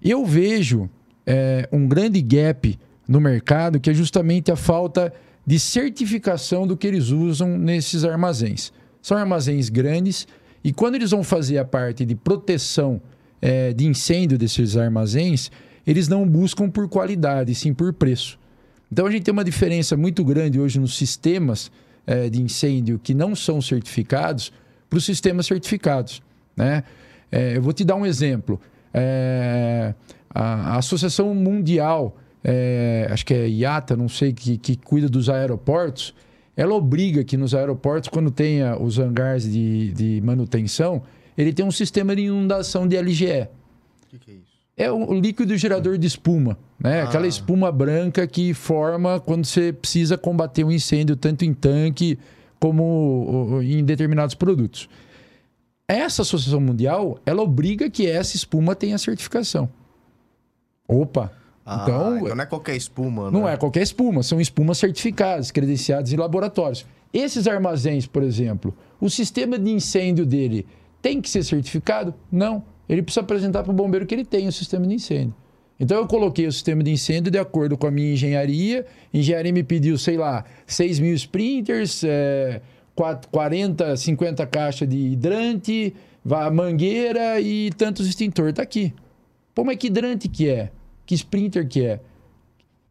Eu 0.00 0.24
vejo 0.24 0.88
é, 1.26 1.68
um 1.72 1.88
grande 1.88 2.22
gap 2.22 2.78
no 3.08 3.20
mercado 3.20 3.80
que 3.80 3.90
é 3.90 3.94
justamente 3.94 4.52
a 4.52 4.56
falta 4.56 5.12
de 5.44 5.58
certificação 5.58 6.64
do 6.64 6.76
que 6.76 6.86
eles 6.86 7.08
usam 7.08 7.58
nesses 7.58 8.04
armazéns. 8.04 8.72
São 9.02 9.16
armazéns 9.16 9.68
grandes 9.68 10.28
e 10.62 10.72
quando 10.72 10.94
eles 10.94 11.10
vão 11.10 11.24
fazer 11.24 11.58
a 11.58 11.64
parte 11.64 12.04
de 12.04 12.14
proteção 12.14 13.00
é, 13.42 13.72
de 13.72 13.84
incêndio 13.84 14.38
desses 14.38 14.76
armazéns, 14.76 15.50
eles 15.84 16.06
não 16.06 16.26
buscam 16.26 16.70
por 16.70 16.88
qualidade, 16.88 17.52
sim 17.54 17.74
por 17.74 17.92
preço. 17.92 18.38
Então 18.94 19.06
a 19.06 19.10
gente 19.10 19.24
tem 19.24 19.32
uma 19.32 19.42
diferença 19.42 19.96
muito 19.96 20.24
grande 20.24 20.60
hoje 20.60 20.78
nos 20.78 20.96
sistemas 20.96 21.68
eh, 22.06 22.30
de 22.30 22.40
incêndio 22.40 22.96
que 22.96 23.12
não 23.12 23.34
são 23.34 23.60
certificados 23.60 24.52
para 24.88 24.98
os 24.98 25.04
sistemas 25.04 25.46
certificados. 25.46 26.22
Né? 26.56 26.84
Eh, 27.32 27.56
eu 27.56 27.62
vou 27.62 27.72
te 27.72 27.84
dar 27.84 27.96
um 27.96 28.06
exemplo. 28.06 28.60
Eh, 28.92 29.92
a, 30.30 30.78
Associação 30.78 31.34
Mundial, 31.34 32.16
acho 33.10 33.26
que 33.26 33.34
é 33.34 33.48
IATA, 33.48 33.96
não 33.96 34.08
sei, 34.08 34.32
que, 34.32 34.56
que 34.56 34.76
cuida 34.76 35.08
dos 35.08 35.28
aeroportos, 35.28 36.14
ela 36.56 36.74
obriga 36.74 37.24
que 37.24 37.36
nos 37.36 37.52
aeroportos, 37.52 38.08
quando 38.08 38.30
tenha 38.30 38.80
os 38.80 39.00
hangares 39.00 39.50
de, 39.50 39.92
de 39.92 40.20
manutenção, 40.20 41.02
ele 41.36 41.52
tem 41.52 41.66
um 41.66 41.72
sistema 41.72 42.14
de 42.14 42.22
inundação 42.22 42.86
de 42.86 42.96
LGE. 42.96 43.48
O 44.04 44.06
que, 44.10 44.18
que 44.20 44.30
é 44.30 44.34
isso? 44.34 44.43
É 44.76 44.90
o 44.90 45.14
líquido 45.14 45.56
gerador 45.56 45.96
de 45.96 46.06
espuma, 46.06 46.58
né? 46.80 47.02
Ah. 47.02 47.04
Aquela 47.04 47.26
espuma 47.26 47.70
branca 47.70 48.26
que 48.26 48.52
forma 48.52 49.20
quando 49.20 49.44
você 49.44 49.72
precisa 49.72 50.18
combater 50.18 50.64
um 50.64 50.70
incêndio, 50.70 51.16
tanto 51.16 51.44
em 51.44 51.54
tanque 51.54 52.18
como 52.58 53.60
em 53.62 53.84
determinados 53.84 54.34
produtos. 54.34 54.88
Essa 55.86 56.22
associação 56.22 56.60
mundial, 56.60 57.18
ela 57.26 57.42
obriga 57.42 57.90
que 57.90 58.06
essa 58.06 58.36
espuma 58.36 58.74
tenha 58.74 58.96
certificação. 58.98 59.68
Opa! 60.88 61.30
Ah, 61.64 61.80
então, 61.82 62.16
então 62.16 62.36
não 62.36 62.42
é 62.42 62.46
qualquer 62.46 62.76
espuma, 62.76 63.30
não 63.30 63.44
né? 63.44 63.54
é 63.54 63.56
qualquer 63.56 63.82
espuma, 63.82 64.22
são 64.22 64.38
espumas 64.38 64.76
certificadas, 64.76 65.50
credenciadas 65.50 66.12
em 66.12 66.16
laboratórios. 66.16 66.84
Esses 67.12 67.46
armazéns, 67.46 68.06
por 68.06 68.22
exemplo, 68.22 68.74
o 69.00 69.08
sistema 69.08 69.58
de 69.58 69.70
incêndio 69.70 70.26
dele 70.26 70.66
tem 71.00 71.20
que 71.20 71.30
ser 71.30 71.42
certificado? 71.44 72.12
Não. 72.30 72.64
Ele 72.88 73.02
precisa 73.02 73.20
apresentar 73.20 73.62
para 73.62 73.72
o 73.72 73.74
bombeiro 73.74 74.06
que 74.06 74.14
ele 74.14 74.24
tem 74.24 74.46
o 74.46 74.52
sistema 74.52 74.86
de 74.86 74.94
incêndio. 74.94 75.34
Então 75.78 75.98
eu 75.98 76.06
coloquei 76.06 76.46
o 76.46 76.52
sistema 76.52 76.82
de 76.82 76.90
incêndio 76.90 77.30
de 77.30 77.38
acordo 77.38 77.76
com 77.76 77.86
a 77.86 77.90
minha 77.90 78.12
engenharia. 78.12 78.86
A 79.12 79.16
engenharia 79.16 79.52
me 79.52 79.62
pediu, 79.62 79.98
sei 79.98 80.16
lá, 80.16 80.44
6 80.66 81.00
mil 81.00 81.14
sprinters, 81.14 82.04
é, 82.04 82.60
40, 83.30 83.96
50 83.96 84.46
caixas 84.46 84.88
de 84.88 84.96
hidrante, 84.96 85.94
mangueira 86.52 87.40
e 87.40 87.70
tantos 87.76 88.06
extintor. 88.06 88.50
Está 88.50 88.62
aqui. 88.62 88.92
Pô, 89.54 89.64
mas 89.64 89.76
que 89.76 89.88
hidrante 89.88 90.28
que 90.28 90.48
é? 90.48 90.70
Que 91.04 91.14
sprinter 91.14 91.66
que 91.66 91.84
é? 91.84 92.00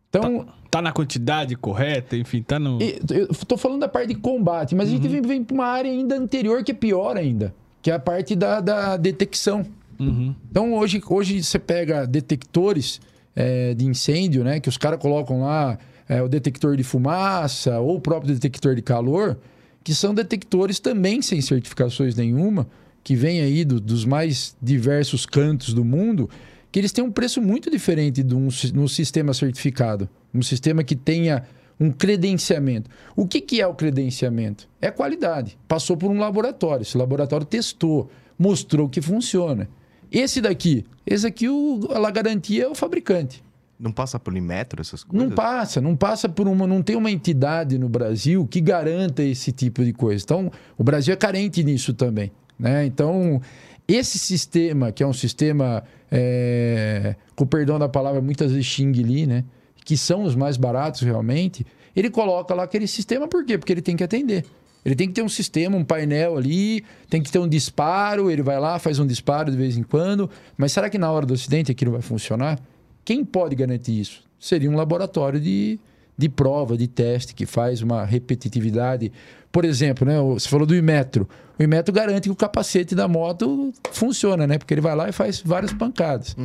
Então, 0.10 0.46
Tá 0.74 0.82
na 0.82 0.92
quantidade 0.92 1.56
correta, 1.56 2.18
enfim, 2.18 2.42
tá 2.42 2.58
no. 2.58 2.80
Eu 2.82 3.28
tô 3.48 3.56
falando 3.58 3.82
da 3.82 3.88
parte 3.88 4.08
de 4.08 4.16
combate, 4.16 4.74
mas 4.74 4.88
a 4.88 4.92
gente 4.92 5.08
vem, 5.08 5.22
vem 5.22 5.44
para 5.44 5.54
uma 5.54 5.68
área 5.68 5.92
ainda 5.92 6.16
anterior 6.16 6.64
que 6.64 6.72
é 6.72 6.74
pior 6.74 7.16
ainda, 7.16 7.54
que 7.80 7.92
é 7.92 7.94
a 7.94 8.00
parte 8.00 8.36
da, 8.36 8.60
da 8.60 8.98
detecção. 8.98 9.64
Uhum. 10.00 10.36
Então 10.50 10.74
hoje, 10.74 11.02
hoje 11.08 11.44
você 11.44 11.60
pega 11.60 12.06
detectores 12.06 13.00
é, 13.36 13.74
de 13.74 13.86
incêndio, 13.86 14.44
né? 14.44 14.60
Que 14.60 14.70
os 14.70 14.78
caras 14.78 15.00
colocam 15.00 15.42
lá 15.42 15.78
é, 16.08 16.22
o 16.22 16.28
detector 16.28 16.76
de 16.76 16.84
fumaça 16.84 17.80
ou 17.80 17.96
o 17.98 18.02
próprio 18.02 18.34
detector 18.34 18.76
de 18.76 18.82
calor, 18.82 19.38
que 19.84 19.94
são 19.94 20.14
detectores 20.14 20.80
também 20.80 21.22
sem 21.22 21.42
certificações 21.42 22.16
nenhuma, 22.16 22.68
que 23.04 23.16
vêm 23.16 23.42
aí 23.42 23.66
do- 23.66 23.80
dos 23.80 24.06
mais 24.06 24.56
diversos 24.62 25.26
cantos 25.26 25.74
do 25.74 25.84
mundo, 25.84 26.30
que 26.72 26.80
eles 26.80 26.92
têm 26.92 27.04
um 27.04 27.12
preço 27.12 27.42
muito 27.42 27.70
diferente 27.70 28.24
de 28.24 28.34
um, 28.34 28.48
no 28.74 28.88
sistema 28.88 29.34
certificado. 29.34 30.08
Um 30.34 30.42
sistema 30.42 30.84
que 30.84 30.96
tenha 30.96 31.44
um 31.80 31.92
credenciamento. 31.92 32.90
O 33.16 33.28
que, 33.28 33.42
que 33.42 33.60
é 33.62 33.68
o 33.68 33.74
credenciamento? 33.74 34.68
É 34.82 34.90
qualidade. 34.90 35.58
Passou 35.68 35.98
por 35.98 36.10
um 36.10 36.18
laboratório. 36.20 36.82
Esse 36.84 36.98
laboratório 36.98 37.46
testou, 37.46 38.10
mostrou 38.40 38.88
que 38.88 39.02
funciona. 39.02 39.68
Esse 40.14 40.40
daqui, 40.40 40.86
esse 41.08 41.26
aqui, 41.26 41.50
o, 41.50 41.90
a 41.92 42.12
garantia 42.12 42.66
é 42.66 42.68
o 42.68 42.76
fabricante. 42.76 43.44
Não 43.80 43.92
passa 43.92 44.20
por 44.20 44.32
metro 44.32 44.80
essas 44.80 45.04
coisas? 45.04 45.28
Não 45.28 45.36
passa, 45.36 45.82
não 45.82 45.96
passa 45.96 46.30
por 46.30 46.48
uma. 46.48 46.68
Não 46.68 46.84
tem 46.84 46.96
uma 46.96 47.10
entidade 47.10 47.80
no 47.80 47.90
Brasil 47.90 48.48
que 48.48 48.62
garanta 48.62 49.24
esse 49.24 49.52
tipo 49.52 49.84
de 49.84 49.92
coisa. 49.92 50.24
Então, 50.24 50.52
o 50.78 50.84
Brasil 50.84 51.14
é 51.14 51.18
carente 51.18 51.64
nisso 51.64 51.94
também. 51.94 52.32
Né? 52.58 52.86
Então, 52.86 53.42
esse 53.88 54.20
sistema, 54.20 54.92
que 54.92 55.02
é 55.02 55.08
um 55.08 55.12
sistema, 55.12 55.84
é, 56.12 57.16
com 57.36 57.44
o 57.44 57.48
perdão 57.48 57.80
da 57.80 57.90
palavra, 57.90 58.22
muitas 58.22 58.52
vezes 58.52 58.68
Xing 58.68 58.92
Li, 58.92 59.26
né? 59.26 59.44
Que 59.84 59.98
são 59.98 60.24
os 60.24 60.36
mais 60.36 60.56
baratos 60.56 61.02
realmente, 61.02 61.66
ele 61.96 62.10
coloca 62.10 62.54
lá 62.54 62.64
aquele 62.64 62.88
sistema, 62.88 63.28
por 63.28 63.44
quê? 63.44 63.58
Porque 63.58 63.74
ele 63.74 63.82
tem 63.82 63.98
que 63.98 64.04
atender. 64.04 64.46
Ele 64.86 64.96
tem 64.96 65.08
que 65.08 65.14
ter 65.14 65.22
um 65.22 65.30
sistema, 65.30 65.78
um 65.78 65.84
painel 65.84 66.38
ali, 66.38 66.84
tem 67.10 67.22
que 67.22 67.32
ter 67.32 67.40
um 67.40 67.48
disparo, 67.48 68.30
ele 68.30 68.42
vai 68.42 68.60
lá, 68.60 68.78
faz 68.80 69.00
um 69.00 69.08
disparo 69.08 69.50
de 69.50 69.58
vez 69.58 69.78
em 69.78 69.84
quando. 69.84 70.30
Mas 70.58 70.72
será 70.72 70.90
que 70.90 70.98
na 70.98 71.12
hora 71.12 71.26
do 71.26 71.34
acidente 71.34 71.72
aquilo 71.72 71.92
vai 71.92 72.02
funcionar? 72.02 72.60
Quem 73.06 73.24
pode 73.24 73.56
garantir 73.56 74.00
isso? 74.00 74.24
Seria 74.40 74.70
um 74.70 74.76
laboratório 74.76 75.40
de, 75.40 75.80
de 76.18 76.28
prova, 76.28 76.78
de 76.78 76.88
teste, 76.88 77.34
que 77.34 77.46
faz 77.46 77.82
uma 77.82 78.04
repetitividade. 78.04 79.12
Por 79.52 79.64
exemplo, 79.66 80.06
né, 80.06 80.20
você 80.20 80.50
falou 80.50 80.66
do 80.66 80.76
Imetro. 80.76 81.30
O 81.58 81.64
Imetro 81.64 81.94
garante 81.94 82.24
que 82.24 82.32
o 82.32 82.36
capacete 82.36 82.96
da 82.96 83.08
moto 83.08 83.72
funciona, 83.92 84.48
né? 84.48 84.58
Porque 84.58 84.74
ele 84.74 84.82
vai 84.82 84.96
lá 84.96 85.08
e 85.08 85.12
faz 85.12 85.42
várias 85.46 85.72
pancadas. 85.72 86.36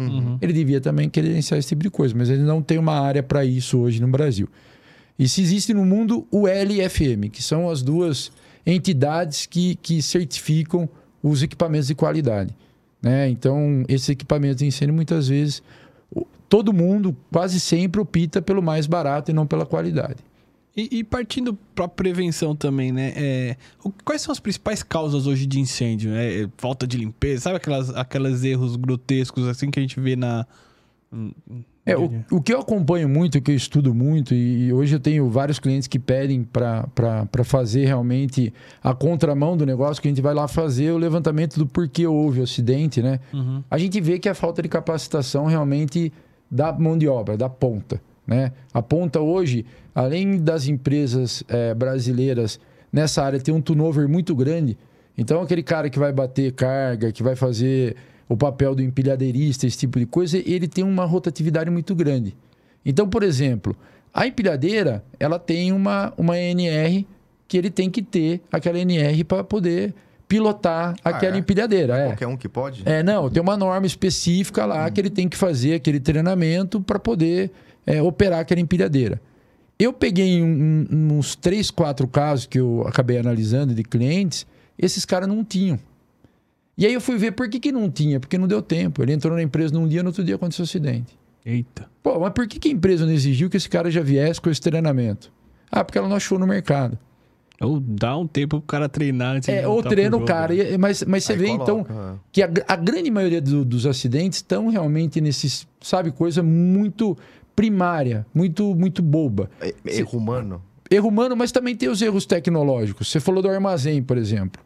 Ele 0.41 0.53
devia 0.53 0.81
também 0.81 1.09
credenciar 1.09 1.59
esse 1.59 1.69
tipo 1.69 1.83
de 1.83 1.91
coisa, 1.91 2.15
mas 2.17 2.29
ele 2.29 2.43
não 2.43 2.61
tem 2.61 2.79
uma 2.79 3.01
área 3.01 3.23
para 3.23 3.45
isso 3.45 3.79
hoje 3.79 4.01
no 4.01 4.09
Brasil. 4.09 4.47
E 5.19 5.29
se 5.29 5.41
existe 5.43 5.75
no 5.75 5.85
mundo 5.85 6.27
o 6.31 6.47
LFM, 6.47 7.29
que 7.31 7.43
são 7.43 7.69
as 7.69 7.83
duas 7.83 8.31
entidades 8.65 9.47
que, 9.47 9.75
que 9.77 10.01
certificam 10.03 10.89
os 11.23 11.43
equipamentos 11.43 11.89
de 11.89 11.95
qualidade. 11.95 12.55
Né? 13.03 13.29
Então, 13.29 13.85
esses 13.89 14.09
equipamentos 14.09 14.59
de 14.59 14.67
incêndio, 14.67 14.95
muitas 14.95 15.29
vezes, 15.29 15.63
todo 16.49 16.73
mundo 16.73 17.17
quase 17.33 17.59
sempre 17.61 18.01
opta 18.01 18.41
pelo 18.43 18.63
mais 18.63 18.87
barato 18.87 19.31
e 19.31 19.35
não 19.35 19.47
pela 19.47 19.67
qualidade. 19.67 20.17
E, 20.77 20.99
e 20.99 21.05
partindo 21.05 21.59
pra 21.75 21.89
prevenção 21.89 22.55
também, 22.55 22.93
né? 22.93 23.13
É, 23.17 23.57
o- 23.83 23.91
quais 24.05 24.23
são 24.23 24.31
as 24.31 24.39
principais 24.39 24.81
causas 24.81 25.27
hoje 25.27 25.45
de 25.45 25.59
incêndio? 25.59 26.13
É, 26.13 26.43
é 26.43 26.49
falta 26.57 26.87
de 26.87 26.97
limpeza? 26.97 27.43
Sabe 27.45 27.57
aquelas, 27.57 27.91
aqueles 27.91 28.45
erros 28.45 28.77
grotescos 28.77 29.49
assim 29.49 29.73
que 29.73 29.81
a 29.81 29.83
gente 29.83 29.99
vê 29.99 30.15
na. 30.15 30.47
É, 31.89 31.97
o, 31.97 32.11
o 32.31 32.41
que 32.41 32.53
eu 32.53 32.61
acompanho 32.61 33.09
muito, 33.09 33.39
o 33.39 33.41
que 33.41 33.51
eu 33.51 33.57
estudo 33.57 33.95
muito, 33.95 34.35
e 34.35 34.73
hoje 34.73 34.95
eu 34.95 35.01
tenho 35.01 35.29
vários 35.31 35.59
clientes 35.59 35.89
que 35.89 35.99
pedem 35.99 36.43
para 36.43 37.45
fazer 37.45 37.87
realmente 37.87 38.53
a 38.83 38.95
contramão 38.95 39.57
do 39.57 39.65
negócio, 39.65 40.03
que 40.03 40.09
a 40.09 40.11
gente 40.11 40.21
vai 40.21 40.35
lá 40.35 40.47
fazer 40.47 40.93
o 40.93 40.99
levantamento 40.99 41.59
do 41.59 41.67
porquê 41.67 42.07
houve 42.07 42.41
o 42.41 42.43
acidente, 42.43 43.01
né? 43.01 43.21
Uhum. 43.33 43.63
A 43.71 43.79
gente 43.79 44.01
vê 44.01 44.19
que 44.19 44.29
a 44.29 44.35
falta 44.35 44.61
de 44.61 44.69
capacitação 44.69 45.47
realmente 45.47 46.13
da 46.51 46.73
mão 46.73 46.97
de 46.97 47.09
obra, 47.09 47.37
da 47.37 47.49
ponta. 47.49 48.01
Né? 48.27 48.53
A 48.75 48.83
ponta 48.83 49.21
hoje, 49.21 49.65
além 49.95 50.39
das 50.39 50.69
empresas 50.69 51.43
eh, 51.49 51.73
brasileiras 51.75 52.61
nessa 52.93 53.23
área, 53.23 53.41
tem 53.41 53.55
um 53.55 53.61
turnover 53.61 54.07
muito 54.07 54.37
grande. 54.37 54.77
Então, 55.17 55.41
aquele 55.41 55.63
cara 55.63 55.89
que 55.89 55.99
vai 55.99 56.13
bater 56.13 56.53
carga, 56.53 57.11
que 57.11 57.23
vai 57.23 57.35
fazer 57.35 57.97
o 58.29 58.37
papel 58.37 58.75
do 58.75 58.83
empilhadeirista, 58.83 59.67
esse 59.67 59.79
tipo 59.79 59.99
de 59.99 60.07
coisa, 60.07 60.39
ele 60.39 60.69
tem 60.69 60.85
uma 60.85 61.05
rotatividade 61.05 61.71
muito 61.71 61.95
grande. 61.95 62.37
Então, 62.85 63.09
por 63.09 63.23
exemplo, 63.23 63.75
A 64.15 64.27
empilhadeira, 64.27 65.05
ela 65.21 65.39
tem 65.39 65.71
uma, 65.71 66.13
uma 66.17 66.37
NR 66.39 67.07
que 67.47 67.57
ele 67.57 67.71
tem 67.71 67.91
que 67.91 68.03
ter 68.03 68.41
aquela 68.51 68.79
NR 68.79 69.23
para 69.25 69.45
poder 69.45 69.95
pilotar 70.27 70.95
Ah, 71.05 71.11
aquela 71.11 71.37
é? 71.37 71.39
empilhadeira. 71.39 71.97
É. 71.97 72.07
Qualquer 72.09 72.27
um 72.27 72.37
que 72.37 72.49
pode? 72.49 72.83
É, 72.85 73.03
não, 73.03 73.31
tem 73.31 73.41
uma 73.43 73.57
norma 73.57 73.87
específica 73.87 74.65
lá 74.67 74.91
que 74.91 75.01
ele 75.01 75.11
tem 75.11 75.29
que 75.29 75.37
fazer 75.37 75.75
aquele 75.75 76.01
treinamento 76.01 76.81
para 76.81 76.99
poder 76.99 77.51
é, 77.87 78.03
operar 78.03 78.41
aquela 78.41 78.61
empilhadeira. 78.61 79.21
Eu 79.79 79.93
peguei 79.93 80.43
um- 80.43 80.87
um- 80.91 81.19
uns 81.19 81.35
três, 81.37 81.71
quatro 81.71 82.07
casos 82.09 82.45
que 82.47 82.59
eu 82.59 82.85
acabei 82.87 83.19
analisando 83.19 83.75
de 83.75 83.83
clientes, 83.85 84.47
esses 84.79 85.05
caras 85.05 85.29
não 85.29 85.43
tinham. 85.45 85.79
E 86.79 86.87
aí 86.87 86.95
eu 86.95 87.01
fui 87.01 87.19
ver 87.19 87.33
por 87.33 87.49
que, 87.49 87.59
que 87.59 87.73
não 87.73 87.91
tinha, 87.91 88.21
porque 88.21 88.39
não 88.39 88.47
deu 88.47 88.63
tempo. 88.63 89.03
Ele 89.03 89.13
entrou 89.13 89.35
na 89.35 89.43
empresa 89.43 89.75
num 89.75 89.87
dia, 89.89 90.01
no 90.03 90.11
outro 90.11 90.23
dia 90.23 90.37
aconteceu 90.37 90.63
um 90.63 90.65
acidente. 90.65 91.19
Eita. 91.45 91.91
Pô, 92.03 92.21
mas 92.21 92.33
por 92.33 92.47
que, 92.47 92.59
que 92.61 92.69
a 92.69 92.73
empresa 92.73 93.05
não 93.05 93.13
exigiu 93.13 93.51
que 93.51 93.57
esse 93.57 93.69
cara 93.69 93.91
já 93.91 94.01
viesse 94.01 94.41
com 94.41 94.49
esse 94.49 94.61
treinamento? 94.61 95.33
Ah, 95.73 95.83
porque 95.83 95.99
ela 95.99 96.09
não 96.09 96.15
achou 96.17 96.39
no 96.39 96.47
mercado. 96.47 96.97
Ou 97.61 97.81
dá 97.81 98.17
um 98.17 98.25
tempo 98.29 98.61
pro 98.61 98.67
cara 98.67 98.89
treinar 98.89 99.35
antes 99.35 99.49
de 99.49 99.53
É, 99.59 99.67
ou 99.67 99.75
voltar 99.75 99.89
pro 99.89 99.97
treina 99.97 100.17
o 100.17 100.25
cara. 100.25 100.55
né? 100.55 100.75
E- 100.75 100.79
Mas, 100.79 101.03
mas 101.03 101.25
você 101.25 101.33
Aí 101.33 101.39
vê, 101.39 101.47
coloca, 101.49 101.65
então, 101.65 101.87
é. 102.15 102.15
que 102.31 102.43
a, 102.43 102.49
a 102.69 102.77
grande 102.77 103.11
maioria 103.11 103.41
do- 103.41 103.65
dos 103.65 103.85
acidentes 103.85 104.39
estão 104.39 104.69
realmente 104.69 105.21
nesses, 105.21 105.67
sabe, 105.81 106.13
coisa 106.13 106.41
muito 106.45 107.19
primária, 107.57 108.25
muito, 108.33 108.73
muito 108.77 109.03
boba. 109.03 109.51
É- 109.61 109.75
Erro 109.85 110.17
humano. 110.19 110.63
Erro 110.89 111.09
humano, 111.09 111.35
mas 111.37 111.51
também 111.51 111.75
tem 111.75 111.89
os 111.89 112.01
erros 112.01 112.25
tecnológicos. 112.25 113.09
Você 113.11 113.19
falou 113.19 113.43
do 113.43 113.49
armazém, 113.49 114.01
por 114.03 114.17
exemplo. 114.17 114.63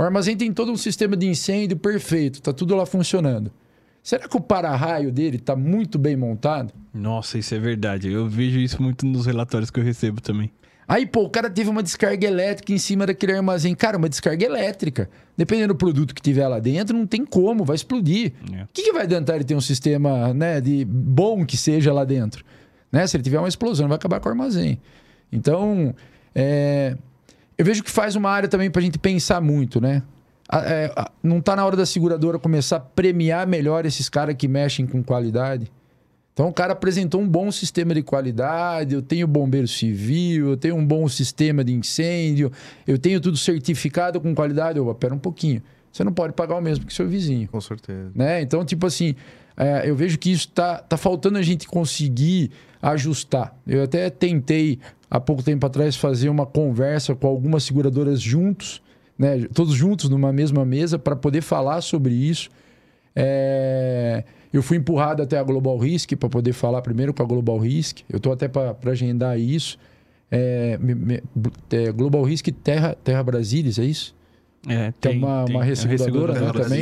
O 0.00 0.02
armazém 0.02 0.34
tem 0.34 0.50
todo 0.50 0.72
um 0.72 0.78
sistema 0.78 1.14
de 1.14 1.26
incêndio 1.26 1.76
perfeito, 1.76 2.40
tá 2.40 2.54
tudo 2.54 2.74
lá 2.74 2.86
funcionando. 2.86 3.52
Será 4.02 4.26
que 4.26 4.34
o 4.34 4.40
para-raio 4.40 5.12
dele 5.12 5.36
está 5.36 5.54
muito 5.54 5.98
bem 5.98 6.16
montado? 6.16 6.72
Nossa, 6.94 7.36
isso 7.36 7.54
é 7.54 7.58
verdade. 7.58 8.10
Eu 8.10 8.26
vejo 8.26 8.58
isso 8.58 8.82
muito 8.82 9.04
nos 9.04 9.26
relatórios 9.26 9.70
que 9.70 9.78
eu 9.78 9.84
recebo 9.84 10.22
também. 10.22 10.50
Aí, 10.88 11.04
pô, 11.04 11.24
o 11.24 11.28
cara 11.28 11.50
teve 11.50 11.68
uma 11.68 11.82
descarga 11.82 12.26
elétrica 12.26 12.72
em 12.72 12.78
cima 12.78 13.06
daquele 13.06 13.32
armazém. 13.32 13.74
Cara, 13.74 13.98
uma 13.98 14.08
descarga 14.08 14.42
elétrica. 14.42 15.10
Dependendo 15.36 15.74
do 15.74 15.76
produto 15.76 16.14
que 16.14 16.22
tiver 16.22 16.48
lá 16.48 16.58
dentro, 16.58 16.96
não 16.96 17.06
tem 17.06 17.22
como, 17.26 17.62
vai 17.62 17.76
explodir. 17.76 18.32
É. 18.54 18.62
O 18.62 18.68
que, 18.72 18.84
que 18.84 18.92
vai 18.94 19.02
adiantar 19.02 19.36
ele 19.36 19.44
ter 19.44 19.54
um 19.54 19.60
sistema 19.60 20.32
né, 20.32 20.62
de 20.62 20.82
bom 20.86 21.44
que 21.44 21.58
seja 21.58 21.92
lá 21.92 22.06
dentro? 22.06 22.42
Né? 22.90 23.06
Se 23.06 23.18
ele 23.18 23.22
tiver 23.22 23.38
uma 23.38 23.48
explosão, 23.48 23.86
vai 23.86 23.96
acabar 23.96 24.18
com 24.18 24.30
o 24.30 24.32
armazém. 24.32 24.80
Então, 25.30 25.94
é, 26.34 26.96
eu 27.60 27.64
vejo 27.64 27.84
que 27.84 27.90
faz 27.90 28.16
uma 28.16 28.30
área 28.30 28.48
também 28.48 28.70
para 28.70 28.80
a 28.80 28.82
gente 28.82 28.98
pensar 28.98 29.38
muito, 29.38 29.82
né? 29.82 30.02
É, 30.50 30.90
não 31.22 31.40
está 31.40 31.54
na 31.54 31.62
hora 31.62 31.76
da 31.76 31.84
seguradora 31.84 32.38
começar 32.38 32.76
a 32.76 32.80
premiar 32.80 33.46
melhor 33.46 33.84
esses 33.84 34.08
caras 34.08 34.34
que 34.34 34.48
mexem 34.48 34.86
com 34.86 35.02
qualidade? 35.02 35.70
Então 36.32 36.48
o 36.48 36.54
cara 36.54 36.72
apresentou 36.72 37.20
um 37.20 37.28
bom 37.28 37.52
sistema 37.52 37.92
de 37.92 38.02
qualidade, 38.02 38.94
eu 38.94 39.02
tenho 39.02 39.26
bombeiro 39.26 39.68
civil, 39.68 40.48
eu 40.48 40.56
tenho 40.56 40.74
um 40.74 40.86
bom 40.86 41.06
sistema 41.06 41.62
de 41.62 41.74
incêndio, 41.74 42.50
eu 42.86 42.96
tenho 42.98 43.20
tudo 43.20 43.36
certificado 43.36 44.18
com 44.22 44.34
qualidade. 44.34 44.80
Opa, 44.80 44.94
pera 44.94 45.14
um 45.14 45.18
pouquinho. 45.18 45.62
Você 45.92 46.02
não 46.02 46.14
pode 46.14 46.32
pagar 46.32 46.56
o 46.56 46.62
mesmo 46.62 46.86
que 46.86 46.94
seu 46.94 47.06
vizinho 47.06 47.46
Com 47.48 47.60
certeza. 47.60 48.10
né? 48.14 48.40
Então, 48.40 48.64
tipo 48.64 48.86
assim, 48.86 49.14
é, 49.54 49.82
eu 49.86 49.94
vejo 49.94 50.18
que 50.18 50.32
isso 50.32 50.48
tá, 50.48 50.78
tá 50.78 50.96
faltando 50.96 51.36
a 51.36 51.42
gente 51.42 51.68
conseguir 51.68 52.52
ajustar. 52.80 53.54
Eu 53.66 53.82
até 53.82 54.08
tentei, 54.08 54.78
há 55.10 55.18
pouco 55.20 55.42
tempo 55.42 55.66
atrás, 55.66 55.96
fazer 55.96 56.28
uma 56.28 56.46
conversa 56.46 57.14
com 57.14 57.26
algumas 57.26 57.64
seguradoras 57.64 58.20
juntos, 58.20 58.80
né? 59.18 59.46
Todos 59.52 59.74
juntos 59.74 60.08
numa 60.08 60.32
mesma 60.32 60.64
mesa 60.64 60.98
para 60.98 61.16
poder 61.16 61.40
falar 61.42 61.80
sobre 61.80 62.14
isso. 62.14 62.48
É, 63.14 64.24
Eu 64.52 64.62
fui 64.62 64.76
empurrado 64.78 65.22
até 65.22 65.38
a 65.38 65.42
Global 65.42 65.78
Risk 65.78 66.12
para 66.16 66.28
poder 66.28 66.52
falar 66.52 66.82
primeiro 66.82 67.14
com 67.14 67.22
a 67.22 67.26
Global 67.26 67.58
Risk. 67.58 68.00
Eu 68.08 68.16
estou 68.16 68.32
até 68.32 68.48
para 68.48 68.74
agendar 68.86 69.38
isso. 69.38 69.78
É, 70.30 70.78
é, 71.72 71.92
Global 71.92 72.22
Risk 72.22 72.48
Terra, 72.62 72.96
Terra 73.04 73.22
Brasilis, 73.22 73.78
é 73.78 73.84
isso? 73.84 74.14
É, 74.68 74.92
Tem 75.00 75.18
uma- 75.18 75.44
uma 75.44 75.62
É 75.64 75.66
resseguradora, 75.68 76.32
né, 76.34 76.52
também? 76.52 76.80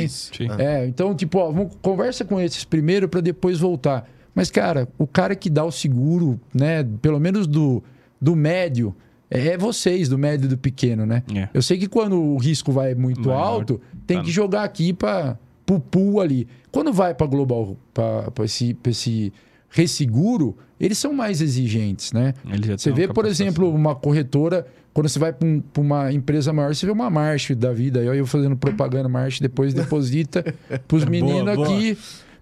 É, 0.59 0.85
então, 0.87 1.15
tipo, 1.15 1.37
ó, 1.39 1.51
vamos, 1.51 1.75
conversa 1.81 2.25
com 2.25 2.39
esses 2.39 2.63
primeiro 2.63 3.07
para 3.07 3.21
depois 3.21 3.59
voltar. 3.59 4.09
Mas, 4.35 4.49
cara, 4.51 4.87
o 4.97 5.05
cara 5.07 5.35
que 5.35 5.49
dá 5.49 5.63
o 5.63 5.71
seguro, 5.71 6.39
né, 6.53 6.83
pelo 7.01 7.19
menos 7.19 7.45
do, 7.47 7.83
do 8.21 8.35
médio, 8.35 8.95
é, 9.29 9.57
vocês, 9.57 10.09
do 10.09 10.17
médio 10.17 10.45
e 10.45 10.49
do 10.49 10.57
pequeno, 10.57 11.05
né? 11.05 11.23
É. 11.33 11.49
Eu 11.53 11.61
sei 11.61 11.77
que 11.77 11.87
quando 11.87 12.21
o 12.21 12.37
risco 12.37 12.71
vai 12.71 12.95
muito 12.95 13.29
Maior, 13.29 13.41
alto, 13.41 13.81
tem 14.07 14.17
tá. 14.17 14.23
que 14.23 14.31
jogar 14.31 14.63
aqui 14.63 14.91
para 14.91 15.37
o 15.69 15.79
pool 15.79 16.19
ali. 16.19 16.47
Quando 16.71 16.91
vai 16.91 17.13
para 17.13 17.27
global, 17.27 17.77
para 17.93 18.45
esse, 18.45 18.73
pra 18.73 18.91
esse 18.91 19.31
resseguro, 19.69 20.57
eles 20.79 20.97
são 20.97 21.13
mais 21.13 21.41
exigentes, 21.41 22.11
né? 22.11 22.33
Você 22.77 22.91
vê, 22.91 23.07
por 23.07 23.25
exemplo, 23.25 23.71
uma 23.73 23.93
corretora, 23.95 24.65
quando 24.93 25.07
você 25.07 25.19
vai 25.19 25.31
para 25.31 25.47
uma 25.77 26.11
empresa 26.11 26.51
maior, 26.51 26.73
você 26.73 26.85
vê 26.85 26.91
uma 26.91 27.09
March 27.09 27.51
da 27.51 27.71
vida. 27.71 27.99
Aí 27.99 28.17
eu 28.17 28.25
fazendo 28.25 28.57
propaganda 28.57 29.07
March, 29.07 29.39
depois 29.39 29.73
deposita 29.73 30.43
para 30.87 30.97
os 30.97 31.05
meninos 31.05 31.55
boa. 31.55 31.67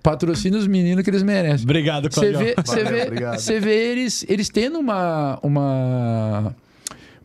Patrocina 0.08 0.58
os 0.58 0.66
meninos 0.68 1.04
que 1.04 1.10
eles 1.10 1.22
merecem. 1.22 1.66
Obrigado, 1.66 2.10
Você 2.10 2.32
Claudio. 2.32 2.40
vê, 2.40 2.56
você 2.56 2.84
vê, 2.86 3.02
obrigado. 3.04 3.40
você 3.40 3.60
vê 3.60 3.92
eles, 3.92 4.26
eles 4.30 4.48
tendo 4.48 4.80
uma, 4.80 5.38
uma, 5.44 6.56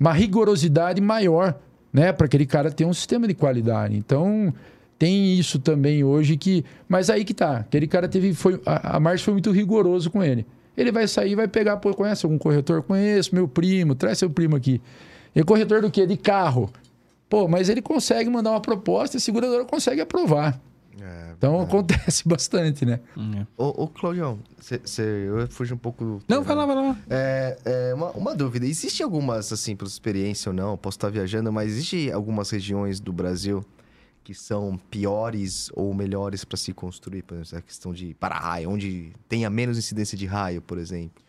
uma 0.00 0.12
rigorosidade 0.12 1.00
maior, 1.00 1.54
né? 1.92 2.12
Para 2.12 2.26
aquele 2.26 2.44
cara 2.44 2.72
ter 2.72 2.84
um 2.84 2.92
sistema 2.92 3.28
de 3.28 3.34
qualidade. 3.34 3.96
Então, 3.96 4.52
tem 4.98 5.38
isso 5.38 5.60
também 5.60 6.02
hoje 6.02 6.36
que. 6.36 6.64
Mas 6.88 7.08
aí 7.08 7.24
que 7.24 7.32
tá. 7.32 7.58
Aquele 7.58 7.86
cara 7.86 8.08
teve. 8.08 8.34
Foi, 8.34 8.60
a, 8.66 8.96
a 8.96 9.18
foi 9.18 9.32
muito 9.32 9.52
rigoroso 9.52 10.10
com 10.10 10.20
ele. 10.20 10.44
Ele 10.76 10.90
vai 10.90 11.06
sair, 11.06 11.36
vai 11.36 11.46
pegar, 11.46 11.76
pô, 11.76 11.94
conhece 11.94 12.26
algum 12.26 12.38
corretor? 12.38 12.82
Conheço, 12.82 13.32
meu 13.32 13.46
primo, 13.46 13.94
traz 13.94 14.18
seu 14.18 14.28
primo 14.28 14.56
aqui. 14.56 14.80
E 15.36 15.44
corretor 15.44 15.82
do 15.82 15.90
quê? 15.90 16.04
De 16.04 16.16
carro. 16.16 16.68
Pô, 17.28 17.46
mas 17.46 17.68
ele 17.68 17.80
consegue 17.80 18.28
mandar 18.28 18.50
uma 18.50 18.60
proposta 18.60 19.16
e 19.16 19.18
a 19.18 19.20
seguradora 19.20 19.64
consegue 19.64 20.00
aprovar. 20.00 20.58
É, 21.00 21.32
Então 21.36 21.58
verdade. 21.58 21.68
acontece 21.76 22.26
bastante, 22.28 22.84
né? 22.84 23.00
É. 23.16 23.46
Ô, 23.56 23.84
ô 23.84 23.88
Claudião, 23.88 24.38
cê, 24.60 24.80
cê- 24.84 25.02
eu 25.26 25.48
fugi 25.48 25.72
um 25.72 25.78
pouco 25.78 26.04
do. 26.04 26.22
Não, 26.28 26.42
vai 26.42 26.54
lá, 26.56 26.66
vai 26.66 26.76
lá. 26.76 26.98
É, 27.08 27.58
é, 27.64 27.94
uma, 27.94 28.10
uma 28.10 28.34
dúvida. 28.34 28.66
Existe 28.66 29.02
algumas, 29.02 29.52
assim, 29.52 29.74
por 29.74 29.86
experiência 29.86 30.50
ou 30.50 30.54
não, 30.54 30.76
posso 30.76 30.96
estar 30.98 31.08
viajando, 31.10 31.52
mas 31.52 31.70
existe 31.72 32.10
algumas 32.12 32.50
regiões 32.50 33.00
do 33.00 33.12
Brasil 33.12 33.64
que 34.24 34.34
são 34.34 34.78
piores 34.90 35.68
ou 35.74 35.92
melhores 35.94 36.44
para 36.44 36.56
se 36.56 36.72
construir? 36.72 37.22
Por 37.22 37.38
exemplo, 37.38 37.58
a 37.58 37.62
questão 37.62 37.92
de 37.92 38.14
para-raio, 38.14 38.70
onde 38.70 39.12
tenha 39.28 39.48
menos 39.50 39.78
incidência 39.78 40.16
de 40.16 40.26
raio, 40.26 40.60
por 40.62 40.78
exemplo. 40.78 41.21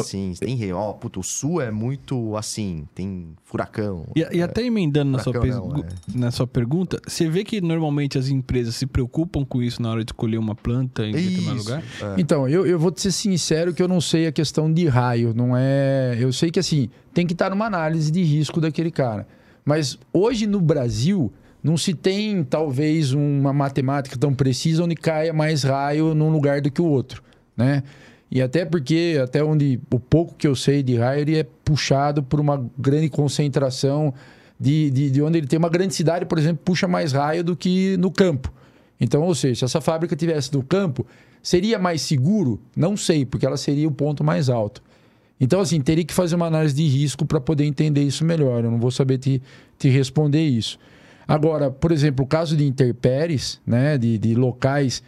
Assim, 0.00 0.32
tem... 0.38 0.56
re- 0.56 0.72
Ó, 0.72 0.92
puta, 0.92 1.20
o 1.20 1.22
sul 1.22 1.60
é 1.60 1.70
muito 1.70 2.36
assim, 2.36 2.86
tem 2.94 3.34
furacão. 3.44 4.06
E, 4.16 4.26
e 4.36 4.42
até 4.42 4.64
emendando 4.64 5.12
na 5.12 5.18
sua, 5.18 5.32
não, 5.32 5.76
é. 5.76 6.18
na 6.18 6.30
sua 6.30 6.46
pergunta, 6.46 7.00
você 7.06 7.28
vê 7.28 7.44
que 7.44 7.60
normalmente 7.60 8.18
as 8.18 8.28
empresas 8.28 8.74
se 8.76 8.86
preocupam 8.86 9.44
com 9.44 9.62
isso 9.62 9.80
na 9.82 9.90
hora 9.90 10.04
de 10.04 10.10
escolher 10.10 10.38
uma 10.38 10.54
planta 10.54 11.06
em 11.06 11.12
determinado 11.12 11.56
Isso, 11.58 11.68
lugar? 11.68 11.84
é. 12.02 12.20
Então, 12.20 12.48
eu, 12.48 12.66
eu 12.66 12.78
vou 12.78 12.90
te 12.90 13.00
ser 13.00 13.12
sincero 13.12 13.74
que 13.74 13.82
eu 13.82 13.88
não 13.88 14.00
sei 14.00 14.26
a 14.26 14.32
questão 14.32 14.72
de 14.72 14.86
raio. 14.86 15.32
Não 15.34 15.56
é. 15.56 16.16
Eu 16.18 16.32
sei 16.32 16.50
que 16.50 16.58
assim, 16.58 16.88
tem 17.12 17.26
que 17.26 17.32
estar 17.32 17.50
numa 17.50 17.66
análise 17.66 18.10
de 18.10 18.22
risco 18.22 18.60
daquele 18.60 18.90
cara. 18.90 19.26
Mas 19.64 19.98
hoje 20.12 20.46
no 20.46 20.60
Brasil, 20.60 21.32
não 21.62 21.76
se 21.76 21.94
tem 21.94 22.42
talvez 22.42 23.12
uma 23.12 23.52
matemática 23.52 24.16
tão 24.18 24.34
precisa 24.34 24.82
onde 24.82 24.96
caia 24.96 25.32
mais 25.32 25.62
raio 25.62 26.14
num 26.14 26.30
lugar 26.30 26.60
do 26.60 26.70
que 26.70 26.82
o 26.82 26.86
outro, 26.86 27.22
né? 27.56 27.82
E 28.34 28.40
até 28.40 28.64
porque, 28.64 29.20
até 29.22 29.44
onde 29.44 29.78
o 29.92 30.00
pouco 30.00 30.34
que 30.34 30.46
eu 30.46 30.56
sei 30.56 30.82
de 30.82 30.96
raio, 30.96 31.20
ele 31.20 31.36
é 31.36 31.46
puxado 31.62 32.22
por 32.22 32.40
uma 32.40 32.66
grande 32.78 33.10
concentração 33.10 34.14
de, 34.58 34.90
de, 34.90 35.10
de 35.10 35.20
onde 35.20 35.36
ele 35.36 35.46
tem 35.46 35.58
uma 35.58 35.68
grande 35.68 35.92
cidade, 35.94 36.24
por 36.24 36.38
exemplo, 36.38 36.62
puxa 36.64 36.88
mais 36.88 37.12
raio 37.12 37.44
do 37.44 37.54
que 37.54 37.94
no 37.98 38.10
campo. 38.10 38.50
Então, 38.98 39.20
ou 39.20 39.34
seja, 39.34 39.56
se 39.56 39.64
essa 39.66 39.82
fábrica 39.82 40.16
tivesse 40.16 40.50
no 40.54 40.62
campo, 40.62 41.06
seria 41.42 41.78
mais 41.78 42.00
seguro? 42.00 42.58
Não 42.74 42.96
sei, 42.96 43.26
porque 43.26 43.44
ela 43.44 43.58
seria 43.58 43.86
o 43.86 43.92
ponto 43.92 44.24
mais 44.24 44.48
alto. 44.48 44.82
Então, 45.38 45.60
assim, 45.60 45.78
teria 45.82 46.04
que 46.04 46.14
fazer 46.14 46.34
uma 46.34 46.46
análise 46.46 46.74
de 46.74 46.86
risco 46.88 47.26
para 47.26 47.38
poder 47.38 47.66
entender 47.66 48.02
isso 48.02 48.24
melhor. 48.24 48.64
Eu 48.64 48.70
não 48.70 48.80
vou 48.80 48.90
saber 48.90 49.18
te, 49.18 49.42
te 49.78 49.90
responder 49.90 50.42
isso. 50.42 50.78
Agora, 51.28 51.70
por 51.70 51.92
exemplo, 51.92 52.24
o 52.24 52.28
caso 52.28 52.56
de 52.56 52.64
interpéries, 52.64 53.60
né, 53.66 53.98
de, 53.98 54.16
de 54.16 54.34
locais 54.34 55.02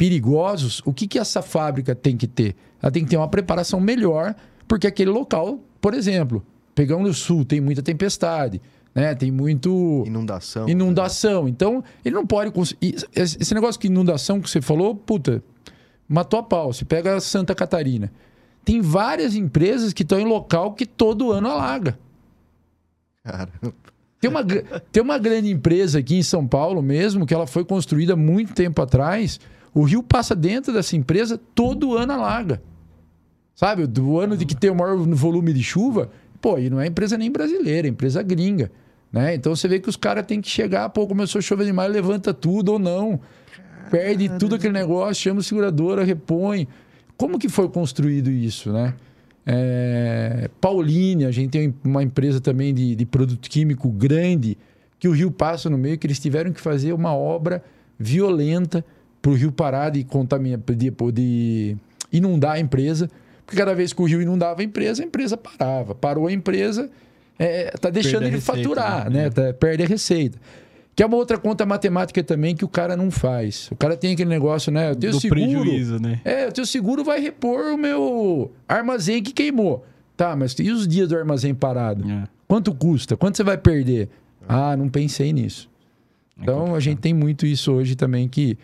perigosos, 0.00 0.80
o 0.86 0.94
que, 0.94 1.06
que 1.06 1.18
essa 1.18 1.42
fábrica 1.42 1.94
tem 1.94 2.16
que 2.16 2.26
ter? 2.26 2.56
Ela 2.80 2.90
tem 2.90 3.04
que 3.04 3.10
ter 3.10 3.18
uma 3.18 3.28
preparação 3.28 3.78
melhor, 3.78 4.34
porque 4.66 4.86
aquele 4.86 5.10
local, 5.10 5.60
por 5.78 5.92
exemplo, 5.92 6.42
pegando 6.74 7.06
o 7.06 7.12
sul, 7.12 7.44
tem 7.44 7.60
muita 7.60 7.82
tempestade, 7.82 8.62
né, 8.94 9.14
tem 9.14 9.30
muito 9.30 10.02
Inundação. 10.06 10.66
inundação. 10.70 11.46
Então, 11.46 11.84
ele 12.02 12.14
não 12.14 12.26
pode. 12.26 12.50
Esse 13.14 13.52
negócio 13.52 13.78
de 13.78 13.88
inundação 13.88 14.40
que 14.40 14.48
você 14.48 14.62
falou, 14.62 14.94
puta, 14.94 15.44
matou 16.08 16.40
a 16.40 16.42
pau. 16.42 16.72
Você 16.72 16.86
pega 16.86 17.20
Santa 17.20 17.54
Catarina. 17.54 18.10
Tem 18.64 18.80
várias 18.80 19.34
empresas 19.36 19.92
que 19.92 20.02
estão 20.02 20.18
em 20.18 20.24
local 20.24 20.72
que 20.72 20.86
todo 20.86 21.30
ano 21.30 21.48
alaga. 21.48 21.98
Cara, 23.22 23.50
Tem 24.18 24.30
uma, 24.30 24.42
tem 24.90 25.02
uma 25.02 25.18
grande 25.18 25.50
empresa 25.50 25.98
aqui 25.98 26.16
em 26.16 26.22
São 26.22 26.46
Paulo 26.46 26.80
mesmo, 26.82 27.26
que 27.26 27.34
ela 27.34 27.46
foi 27.46 27.66
construída 27.66 28.16
muito 28.16 28.54
tempo 28.54 28.80
atrás. 28.80 29.38
O 29.74 29.82
rio 29.82 30.02
passa 30.02 30.34
dentro 30.34 30.72
dessa 30.72 30.96
empresa, 30.96 31.38
todo 31.54 31.96
ano 31.96 32.12
alaga. 32.12 32.62
Sabe? 33.54 33.86
Do 33.86 34.18
ano 34.18 34.36
de 34.36 34.44
que 34.44 34.56
tem 34.56 34.70
o 34.70 34.74
maior 34.74 34.96
volume 34.96 35.52
de 35.52 35.62
chuva, 35.62 36.10
pô, 36.40 36.58
e 36.58 36.70
não 36.70 36.80
é 36.80 36.86
empresa 36.86 37.16
nem 37.16 37.30
brasileira, 37.30 37.86
é 37.86 37.90
empresa 37.90 38.22
gringa. 38.22 38.70
Né? 39.12 39.34
Então 39.34 39.54
você 39.54 39.68
vê 39.68 39.78
que 39.78 39.88
os 39.88 39.96
caras 39.96 40.24
têm 40.24 40.40
que 40.40 40.48
chegar, 40.48 40.88
pô, 40.90 41.06
começou 41.06 41.38
a 41.38 41.42
chover 41.42 41.66
demais, 41.66 41.92
levanta 41.92 42.32
tudo 42.32 42.72
ou 42.72 42.78
não. 42.78 43.20
Perde 43.90 44.28
tudo 44.38 44.54
aquele 44.54 44.72
negócio, 44.72 45.22
chama 45.22 45.40
o 45.40 45.42
seguradora, 45.42 46.04
repõe. 46.04 46.68
Como 47.16 47.38
que 47.38 47.48
foi 47.48 47.68
construído 47.68 48.30
isso, 48.30 48.72
né? 48.72 48.94
É, 49.44 50.48
Pauline, 50.60 51.24
a 51.24 51.30
gente 51.30 51.50
tem 51.50 51.74
uma 51.82 52.02
empresa 52.02 52.40
também 52.40 52.72
de, 52.72 52.94
de 52.94 53.04
produto 53.04 53.48
químico 53.50 53.90
grande, 53.90 54.56
que 54.98 55.08
o 55.08 55.12
rio 55.12 55.30
passa 55.30 55.68
no 55.68 55.76
meio, 55.76 55.98
que 55.98 56.06
eles 56.06 56.20
tiveram 56.20 56.52
que 56.52 56.60
fazer 56.60 56.92
uma 56.92 57.14
obra 57.14 57.64
violenta 57.98 58.84
para 59.20 59.30
o 59.30 59.34
rio 59.34 59.52
parar 59.52 59.90
de, 59.90 60.04
contaminar, 60.04 60.58
de, 60.58 60.90
de 61.12 61.76
inundar 62.12 62.52
a 62.52 62.60
empresa. 62.60 63.10
Porque 63.44 63.58
cada 63.58 63.74
vez 63.74 63.92
que 63.92 64.00
o 64.00 64.04
rio 64.04 64.22
inundava 64.22 64.60
a 64.60 64.64
empresa, 64.64 65.02
a 65.02 65.06
empresa 65.06 65.36
parava. 65.36 65.94
Parou 65.94 66.26
a 66.26 66.32
empresa, 66.32 66.90
é, 67.38 67.70
tá 67.80 67.90
deixando 67.90 68.22
ele 68.22 68.36
receita, 68.36 68.58
faturar, 68.58 69.10
né? 69.10 69.24
né? 69.24 69.30
Tá, 69.30 69.52
perde 69.52 69.82
a 69.82 69.86
receita. 69.86 70.38
Que 70.94 71.02
é 71.02 71.06
uma 71.06 71.16
outra 71.16 71.38
conta 71.38 71.64
matemática 71.64 72.22
também 72.22 72.54
que 72.54 72.64
o 72.64 72.68
cara 72.68 72.96
não 72.96 73.10
faz. 73.10 73.68
O 73.70 73.76
cara 73.76 73.96
tem 73.96 74.12
aquele 74.12 74.28
negócio, 74.28 74.70
né? 74.70 74.90
Eu 74.90 74.96
tenho 74.96 75.12
Do 75.12 75.20
seguro. 75.20 75.40
prejuízo, 75.40 76.00
né? 76.00 76.20
É, 76.24 76.48
o 76.48 76.52
teu 76.52 76.66
seguro 76.66 77.02
vai 77.02 77.20
repor 77.20 77.72
o 77.72 77.78
meu 77.78 78.52
armazém 78.68 79.22
que 79.22 79.32
queimou. 79.32 79.84
Tá, 80.16 80.36
mas 80.36 80.52
e 80.58 80.70
os 80.70 80.86
dias 80.86 81.08
do 81.08 81.16
armazém 81.16 81.54
parado? 81.54 82.08
É. 82.10 82.24
Quanto 82.46 82.74
custa? 82.74 83.16
Quanto 83.16 83.36
você 83.36 83.42
vai 83.42 83.56
perder? 83.56 84.10
Ah, 84.46 84.76
não 84.76 84.88
pensei 84.88 85.32
nisso. 85.32 85.70
É 86.38 86.42
então 86.42 86.74
a 86.74 86.80
gente 86.80 86.98
tem 86.98 87.14
muito 87.14 87.46
isso 87.46 87.72
hoje 87.72 87.94
também 87.94 88.28
que 88.28 88.58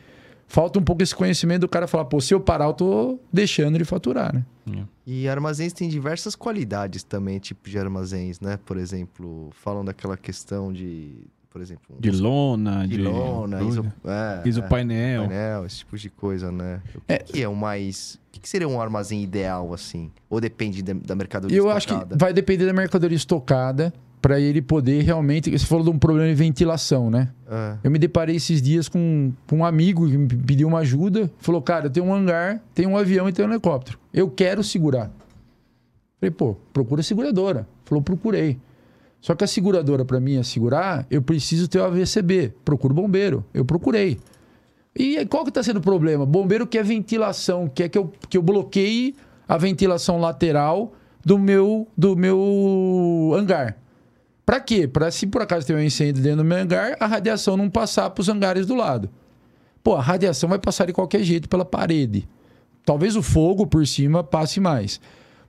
falta 0.46 0.78
um 0.78 0.82
pouco 0.82 1.02
esse 1.02 1.14
conhecimento 1.14 1.62
do 1.62 1.68
cara 1.68 1.86
falar, 1.86 2.04
pô, 2.04 2.20
se 2.20 2.32
eu 2.32 2.40
parar, 2.40 2.66
eu 2.66 2.72
tô 2.72 3.20
deixando 3.32 3.78
de 3.78 3.84
faturar, 3.84 4.34
né? 4.34 4.44
É. 4.70 4.84
E 5.06 5.28
armazéns 5.28 5.72
têm 5.72 5.88
diversas 5.88 6.34
qualidades 6.34 7.02
também, 7.02 7.38
tipo 7.38 7.68
de 7.68 7.78
armazéns, 7.78 8.40
né? 8.40 8.58
Por 8.64 8.76
exemplo, 8.76 9.50
falam 9.52 9.84
daquela 9.84 10.16
questão 10.16 10.72
de 10.72 11.26
por 11.56 11.62
exemplo. 11.62 11.96
De 11.98 12.10
lona, 12.10 12.86
de, 12.86 12.96
de 12.98 13.02
lona, 13.02 13.62
iso, 13.62 13.90
é, 14.04 14.46
isopainel. 14.46 15.22
É, 15.22 15.26
painel, 15.26 15.64
esse 15.64 15.78
tipo 15.78 15.96
de 15.96 16.10
coisa, 16.10 16.52
né? 16.52 16.82
O 16.94 17.00
que 17.00 17.12
é, 17.12 17.18
que 17.18 17.42
é 17.42 17.48
o 17.48 17.56
mais. 17.56 18.20
O 18.28 18.38
que 18.38 18.46
seria 18.46 18.68
um 18.68 18.78
armazém 18.78 19.22
ideal, 19.22 19.72
assim? 19.72 20.12
Ou 20.28 20.38
depende 20.38 20.82
da 20.82 21.14
mercadoria 21.14 21.56
Eu 21.56 21.66
estocada? 21.74 22.04
acho 22.04 22.08
que 22.08 22.18
vai 22.18 22.34
depender 22.34 22.66
da 22.66 22.74
mercadoria 22.74 23.16
estocada 23.16 23.90
para 24.20 24.40
ele 24.40 24.60
poder 24.60 25.02
realmente. 25.02 25.50
Você 25.50 25.66
falou 25.66 25.84
de 25.84 25.90
um 25.90 25.98
problema 25.98 26.28
de 26.28 26.34
ventilação, 26.34 27.10
né? 27.10 27.28
É. 27.48 27.76
Eu 27.84 27.90
me 27.90 27.98
deparei 27.98 28.36
esses 28.36 28.60
dias 28.60 28.88
com, 28.88 29.32
com 29.46 29.58
um 29.58 29.64
amigo 29.64 30.08
que 30.08 30.16
me 30.16 30.26
pediu 30.28 30.68
uma 30.68 30.80
ajuda. 30.80 31.30
Falou, 31.38 31.62
cara, 31.62 31.86
eu 31.86 31.90
tenho 31.90 32.06
um 32.06 32.14
hangar, 32.14 32.62
tem 32.74 32.86
um 32.86 32.96
avião 32.96 33.28
e 33.28 33.32
tem 33.32 33.44
um 33.44 33.50
helicóptero. 33.50 33.98
Eu 34.12 34.28
quero 34.30 34.62
segurar. 34.64 35.10
Falei, 36.18 36.30
pô, 36.30 36.56
procura 36.72 37.02
seguradora. 37.02 37.68
Falou, 37.84 38.02
procurei. 38.02 38.58
Só 39.20 39.34
que 39.34 39.44
a 39.44 39.46
seguradora, 39.46 40.04
para 40.04 40.20
mim, 40.20 40.38
assegurar, 40.38 41.06
eu 41.10 41.20
preciso 41.20 41.68
ter 41.68 41.78
o 41.78 41.84
AVCB. 41.84 42.52
Procuro 42.64 42.94
bombeiro. 42.94 43.44
Eu 43.52 43.64
procurei. 43.64 44.18
E 44.94 45.24
qual 45.26 45.44
que 45.44 45.50
está 45.50 45.62
sendo 45.62 45.78
o 45.78 45.82
problema? 45.82 46.24
Bombeiro 46.24 46.66
quer 46.66 46.82
ventilação, 46.82 47.68
quer 47.68 47.88
que 47.88 47.98
eu, 47.98 48.10
que 48.30 48.38
eu 48.38 48.42
bloqueie 48.42 49.14
a 49.46 49.58
ventilação 49.58 50.18
lateral 50.18 50.94
do 51.24 51.38
meu, 51.38 51.86
do 51.96 52.16
meu 52.16 53.32
hangar. 53.36 53.76
Para 54.46 54.60
quê? 54.60 54.86
Para 54.86 55.10
se 55.10 55.26
por 55.26 55.42
acaso 55.42 55.66
tem 55.66 55.74
um 55.74 55.82
incêndio 55.82 56.22
dentro 56.22 56.38
do 56.38 56.44
meu 56.44 56.56
hangar, 56.56 56.96
a 57.00 57.06
radiação 57.06 57.56
não 57.56 57.68
passar 57.68 58.08
para 58.10 58.22
os 58.22 58.28
hangares 58.28 58.64
do 58.64 58.76
lado. 58.76 59.10
Pô, 59.82 59.96
a 59.96 60.00
radiação 60.00 60.48
vai 60.48 60.58
passar 60.58 60.86
de 60.86 60.92
qualquer 60.92 61.24
jeito 61.24 61.48
pela 61.48 61.64
parede. 61.64 62.28
Talvez 62.84 63.16
o 63.16 63.22
fogo 63.22 63.66
por 63.66 63.84
cima 63.84 64.22
passe 64.22 64.60
mais. 64.60 65.00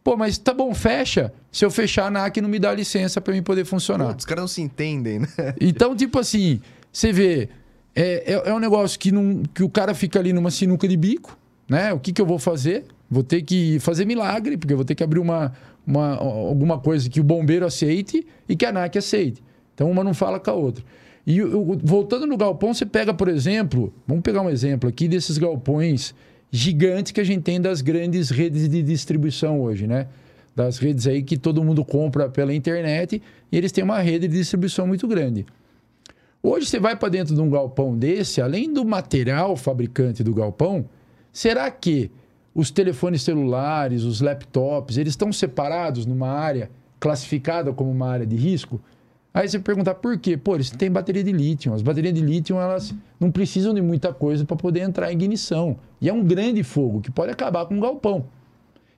Pô, 0.03 0.17
mas 0.17 0.39
tá 0.39 0.51
bom, 0.51 0.73
fecha. 0.73 1.31
Se 1.51 1.63
eu 1.63 1.69
fechar, 1.69 2.07
a 2.07 2.09
NAC 2.09 2.41
não 2.41 2.49
me 2.49 2.57
dá 2.57 2.73
licença 2.73 3.21
para 3.21 3.33
mim 3.33 3.43
poder 3.43 3.65
funcionar. 3.65 4.13
Pô, 4.13 4.17
os 4.17 4.25
caras 4.25 4.41
não 4.41 4.47
se 4.47 4.61
entendem, 4.61 5.19
né? 5.19 5.27
Então, 5.61 5.95
tipo 5.95 6.17
assim, 6.17 6.59
você 6.91 7.11
vê, 7.11 7.49
é, 7.95 8.33
é, 8.33 8.49
é, 8.49 8.53
um 8.53 8.59
negócio 8.59 8.97
que, 8.97 9.11
não, 9.11 9.43
que 9.53 9.63
o 9.63 9.69
cara 9.69 9.93
fica 9.93 10.17
ali 10.17 10.33
numa 10.33 10.49
sinuca 10.49 10.87
de 10.87 10.97
bico, 10.97 11.37
né? 11.69 11.93
O 11.93 11.99
que, 11.99 12.11
que 12.11 12.21
eu 12.21 12.25
vou 12.25 12.39
fazer? 12.39 12.85
Vou 13.09 13.23
ter 13.23 13.41
que 13.41 13.79
fazer 13.79 14.05
milagre, 14.05 14.57
porque 14.57 14.73
eu 14.73 14.77
vou 14.77 14.85
ter 14.85 14.95
que 14.95 15.03
abrir 15.03 15.19
uma, 15.19 15.53
uma, 15.85 16.15
alguma 16.15 16.79
coisa 16.79 17.09
que 17.09 17.19
o 17.19 17.23
bombeiro 17.23 17.65
aceite 17.65 18.25
e 18.47 18.55
que 18.55 18.65
a 18.65 18.71
NAC 18.71 18.97
aceite. 18.97 19.41
Então, 19.73 19.89
uma 19.89 20.03
não 20.03 20.13
fala 20.13 20.39
com 20.39 20.51
a 20.51 20.53
outra. 20.53 20.83
E 21.25 21.41
voltando 21.41 22.25
no 22.25 22.37
galpão, 22.37 22.73
você 22.73 22.85
pega, 22.85 23.13
por 23.13 23.27
exemplo, 23.27 23.93
vamos 24.07 24.23
pegar 24.23 24.41
um 24.41 24.49
exemplo 24.49 24.89
aqui 24.89 25.07
desses 25.07 25.37
galpões 25.37 26.15
gigante 26.49 27.13
que 27.13 27.19
a 27.19 27.23
gente 27.23 27.41
tem 27.41 27.59
das 27.59 27.81
grandes 27.81 28.29
redes 28.29 28.69
de 28.69 28.81
distribuição 28.81 29.61
hoje, 29.61 29.85
né? 29.85 30.07
Das 30.55 30.77
redes 30.77 31.05
aí 31.05 31.21
que 31.21 31.37
todo 31.37 31.63
mundo 31.63 31.83
compra 31.83 32.29
pela 32.29 32.53
internet 32.53 33.21
e 33.51 33.57
eles 33.57 33.71
têm 33.71 33.83
uma 33.83 33.99
rede 33.99 34.27
de 34.27 34.37
distribuição 34.37 34.87
muito 34.87 35.07
grande. 35.07 35.45
Hoje 36.41 36.65
você 36.65 36.79
vai 36.79 36.95
para 36.95 37.09
dentro 37.09 37.35
de 37.35 37.41
um 37.41 37.49
galpão 37.49 37.97
desse, 37.97 38.41
além 38.41 38.71
do 38.71 38.85
material 38.85 39.55
fabricante 39.57 40.23
do 40.23 40.33
galpão, 40.33 40.85
será 41.31 41.69
que 41.69 42.09
os 42.57 42.71
telefones 42.71 43.21
celulares, 43.21 44.01
os 44.01 44.19
laptops, 44.19 44.97
eles 44.97 45.13
estão 45.13 45.31
separados 45.31 46.07
numa 46.07 46.27
área 46.27 46.71
classificada 46.99 47.71
como 47.71 47.91
uma 47.91 48.09
área 48.09 48.25
de 48.25 48.35
risco? 48.35 48.81
Aí 49.31 49.47
você 49.47 49.59
perguntar 49.59 49.93
por 49.93 50.17
quê? 50.17 50.35
Pô, 50.35 50.55
eles 50.55 50.71
têm 50.71 50.89
bateria 50.89 51.23
de 51.23 51.31
lítio. 51.31 51.71
As 51.71 51.83
baterias 51.83 52.15
de 52.15 52.21
lítio, 52.21 52.57
elas 52.57 52.95
não 53.19 53.29
precisam 53.29 53.75
de 53.75 53.81
muita 53.83 54.11
coisa 54.11 54.43
para 54.43 54.57
poder 54.57 54.79
entrar 54.79 55.11
em 55.11 55.13
ignição. 55.13 55.77
E 56.01 56.09
é 56.09 56.13
um 56.13 56.23
grande 56.23 56.63
fogo 56.63 56.99
que 56.99 57.11
pode 57.11 57.31
acabar 57.31 57.63
com 57.67 57.75
um 57.75 57.79
galpão. 57.79 58.25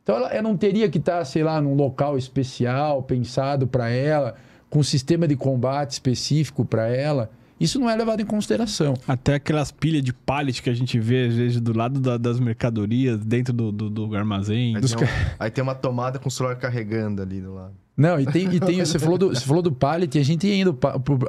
Então 0.04 0.16
ela, 0.16 0.30
ela 0.30 0.42
não 0.42 0.56
teria 0.56 0.90
que 0.90 0.98
estar, 0.98 1.26
sei 1.26 1.44
lá, 1.44 1.60
num 1.60 1.74
local 1.74 2.18
especial, 2.18 3.04
pensado 3.04 3.68
para 3.68 3.90
ela, 3.90 4.36
com 4.70 4.80
um 4.80 4.84
sistema 4.84 5.28
de 5.28 5.36
combate 5.36 5.92
específico 5.92 6.64
para 6.64 6.88
ela. 6.88 7.30
Isso 7.60 7.80
não 7.80 7.90
é 7.90 7.96
levado 7.96 8.22
em 8.22 8.26
consideração. 8.26 8.94
Até 9.08 9.36
aquelas 9.36 9.72
pilhas 9.72 10.02
de 10.02 10.14
pallet 10.14 10.62
que 10.62 10.70
a 10.70 10.74
gente 10.74 10.98
vê, 11.00 11.28
às 11.28 11.36
vezes, 11.36 11.60
do 11.60 11.76
lado 11.78 12.00
da, 12.00 12.18
das 12.18 12.40
mercadorias, 12.40 13.18
dentro 13.18 13.52
do, 13.52 13.72
do, 13.72 13.90
do 13.90 14.16
armazém. 14.16 14.76
Aí, 14.76 14.82
Dos... 14.82 14.94
tem 14.94 15.06
um, 15.06 15.12
aí, 15.38 15.52
tem 15.52 15.62
uma 15.62 15.76
tomada 15.76 16.18
com 16.20 16.30
o 16.30 16.32
celular 16.32 16.56
carregando 16.56 17.22
ali 17.22 17.42
do 17.42 17.54
lado. 17.54 17.74
Não, 17.98 18.18
e 18.18 18.26
tem, 18.26 18.48
e 18.56 18.60
tem 18.62 18.80
você, 18.80 18.98
falou 18.98 19.18
do, 19.18 19.28
você 19.28 19.46
falou 19.46 19.62
do 19.62 19.74
pallet, 19.74 20.18
a 20.18 20.24
gente 20.24 20.50
ainda, 20.50 20.74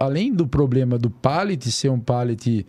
além 0.00 0.32
do 0.32 0.46
problema 0.46 0.96
do 0.96 1.10
pallet 1.10 1.68
ser 1.68 1.88
um 1.88 1.98
pallet 1.98 2.64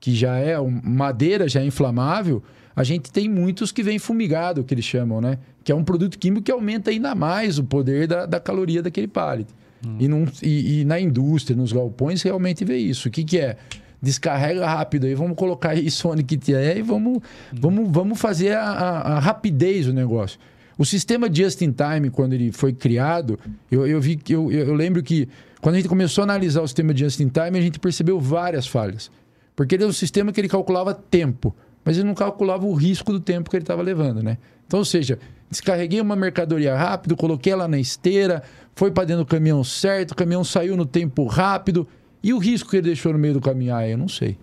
que 0.00 0.12
já 0.12 0.36
é 0.36 0.58
um, 0.58 0.80
madeira, 0.82 1.48
já 1.48 1.60
é 1.60 1.64
inflamável, 1.64 2.42
a 2.74 2.82
gente 2.82 3.12
tem 3.12 3.28
muitos 3.28 3.70
que 3.70 3.80
vem 3.80 3.96
fumigado, 3.98 4.64
que 4.64 4.74
eles 4.74 4.84
chamam, 4.84 5.20
né? 5.20 5.38
Que 5.62 5.70
é 5.70 5.74
um 5.74 5.84
produto 5.84 6.18
químico 6.18 6.42
que 6.42 6.50
aumenta 6.50 6.90
ainda 6.90 7.14
mais 7.14 7.58
o 7.58 7.64
poder 7.64 8.08
da, 8.08 8.26
da 8.26 8.40
caloria 8.40 8.82
daquele 8.82 9.06
pallet. 9.06 9.48
Hum. 9.84 10.28
E, 10.42 10.48
e, 10.48 10.80
e, 10.80 10.84
na 10.84 10.98
indústria, 11.00 11.56
nos 11.56 11.72
galpões, 11.72 12.22
realmente 12.22 12.64
vê 12.64 12.76
isso. 12.76 13.08
O 13.08 13.10
que, 13.10 13.24
que 13.24 13.38
é? 13.38 13.56
Descarrega 14.00 14.66
rápido 14.66 15.06
aí, 15.06 15.14
vamos 15.14 15.36
colocar 15.36 15.74
isso 15.74 16.08
onde 16.10 16.22
que 16.22 16.54
é 16.54 16.78
e 16.78 16.82
vamos, 16.82 17.18
hum. 17.18 17.20
vamos, 17.52 17.90
vamos 17.90 18.20
fazer 18.20 18.52
a, 18.52 18.62
a, 18.62 19.16
a 19.16 19.18
rapidez 19.18 19.86
do 19.86 19.92
negócio. 19.92 20.38
O 20.76 20.84
sistema 20.84 21.32
Just 21.32 21.62
in 21.62 21.72
Time, 21.72 22.10
quando 22.10 22.32
ele 22.32 22.50
foi 22.50 22.72
criado, 22.72 23.38
eu, 23.70 23.86
eu 23.86 24.00
vi 24.00 24.18
eu, 24.28 24.50
eu 24.50 24.74
lembro 24.74 25.02
que 25.02 25.28
quando 25.60 25.76
a 25.76 25.78
gente 25.78 25.88
começou 25.88 26.22
a 26.22 26.24
analisar 26.24 26.62
o 26.62 26.66
sistema 26.66 26.94
Just 26.94 27.20
in 27.20 27.28
Time, 27.28 27.58
a 27.58 27.62
gente 27.62 27.78
percebeu 27.78 28.18
várias 28.20 28.66
falhas. 28.66 29.10
Porque 29.54 29.76
ele 29.76 29.84
é 29.84 29.86
um 29.86 29.92
sistema 29.92 30.32
que 30.32 30.40
ele 30.40 30.48
calculava 30.48 30.92
tempo, 30.92 31.54
mas 31.84 31.96
ele 31.96 32.06
não 32.06 32.14
calculava 32.14 32.66
o 32.66 32.74
risco 32.74 33.12
do 33.12 33.20
tempo 33.20 33.48
que 33.48 33.56
ele 33.56 33.62
estava 33.62 33.82
levando, 33.82 34.22
né? 34.22 34.38
Então, 34.66 34.78
ou 34.78 34.84
seja, 34.84 35.18
descarreguei 35.50 36.00
uma 36.00 36.16
mercadoria 36.16 36.76
rápido, 36.76 37.16
coloquei 37.16 37.52
ela 37.52 37.68
na 37.68 37.78
esteira, 37.78 38.42
foi 38.74 38.90
para 38.90 39.04
dentro 39.04 39.24
do 39.24 39.28
caminhão 39.28 39.62
certo, 39.62 40.12
o 40.12 40.16
caminhão 40.16 40.42
saiu 40.44 40.76
no 40.76 40.86
tempo 40.86 41.26
rápido. 41.26 41.86
E 42.22 42.32
o 42.32 42.38
risco 42.38 42.70
que 42.70 42.76
ele 42.76 42.86
deixou 42.86 43.12
no 43.12 43.18
meio 43.18 43.34
do 43.34 43.40
caminhão, 43.40 43.76
ah, 43.76 43.86
eu 43.86 43.98
não 43.98 44.08
sei. 44.08 44.38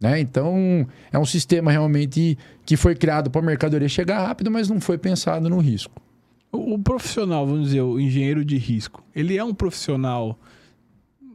Né? 0.00 0.20
Então, 0.20 0.86
é 1.10 1.18
um 1.18 1.24
sistema 1.24 1.72
realmente 1.72 2.38
que 2.64 2.76
foi 2.76 2.94
criado 2.94 3.30
para 3.30 3.40
a 3.40 3.44
mercadoria 3.44 3.88
chegar 3.88 4.24
rápido, 4.26 4.50
mas 4.50 4.68
não 4.68 4.80
foi 4.80 4.96
pensado 4.96 5.48
no 5.48 5.58
risco. 5.58 6.00
O, 6.52 6.78
profissional, 6.78 7.46
vamos 7.46 7.66
dizer, 7.66 7.82
o 7.82 8.00
engenheiro 8.00 8.44
de 8.44 8.56
risco, 8.56 9.02
ele 9.14 9.36
é 9.36 9.44
um 9.44 9.52
profissional, 9.52 10.38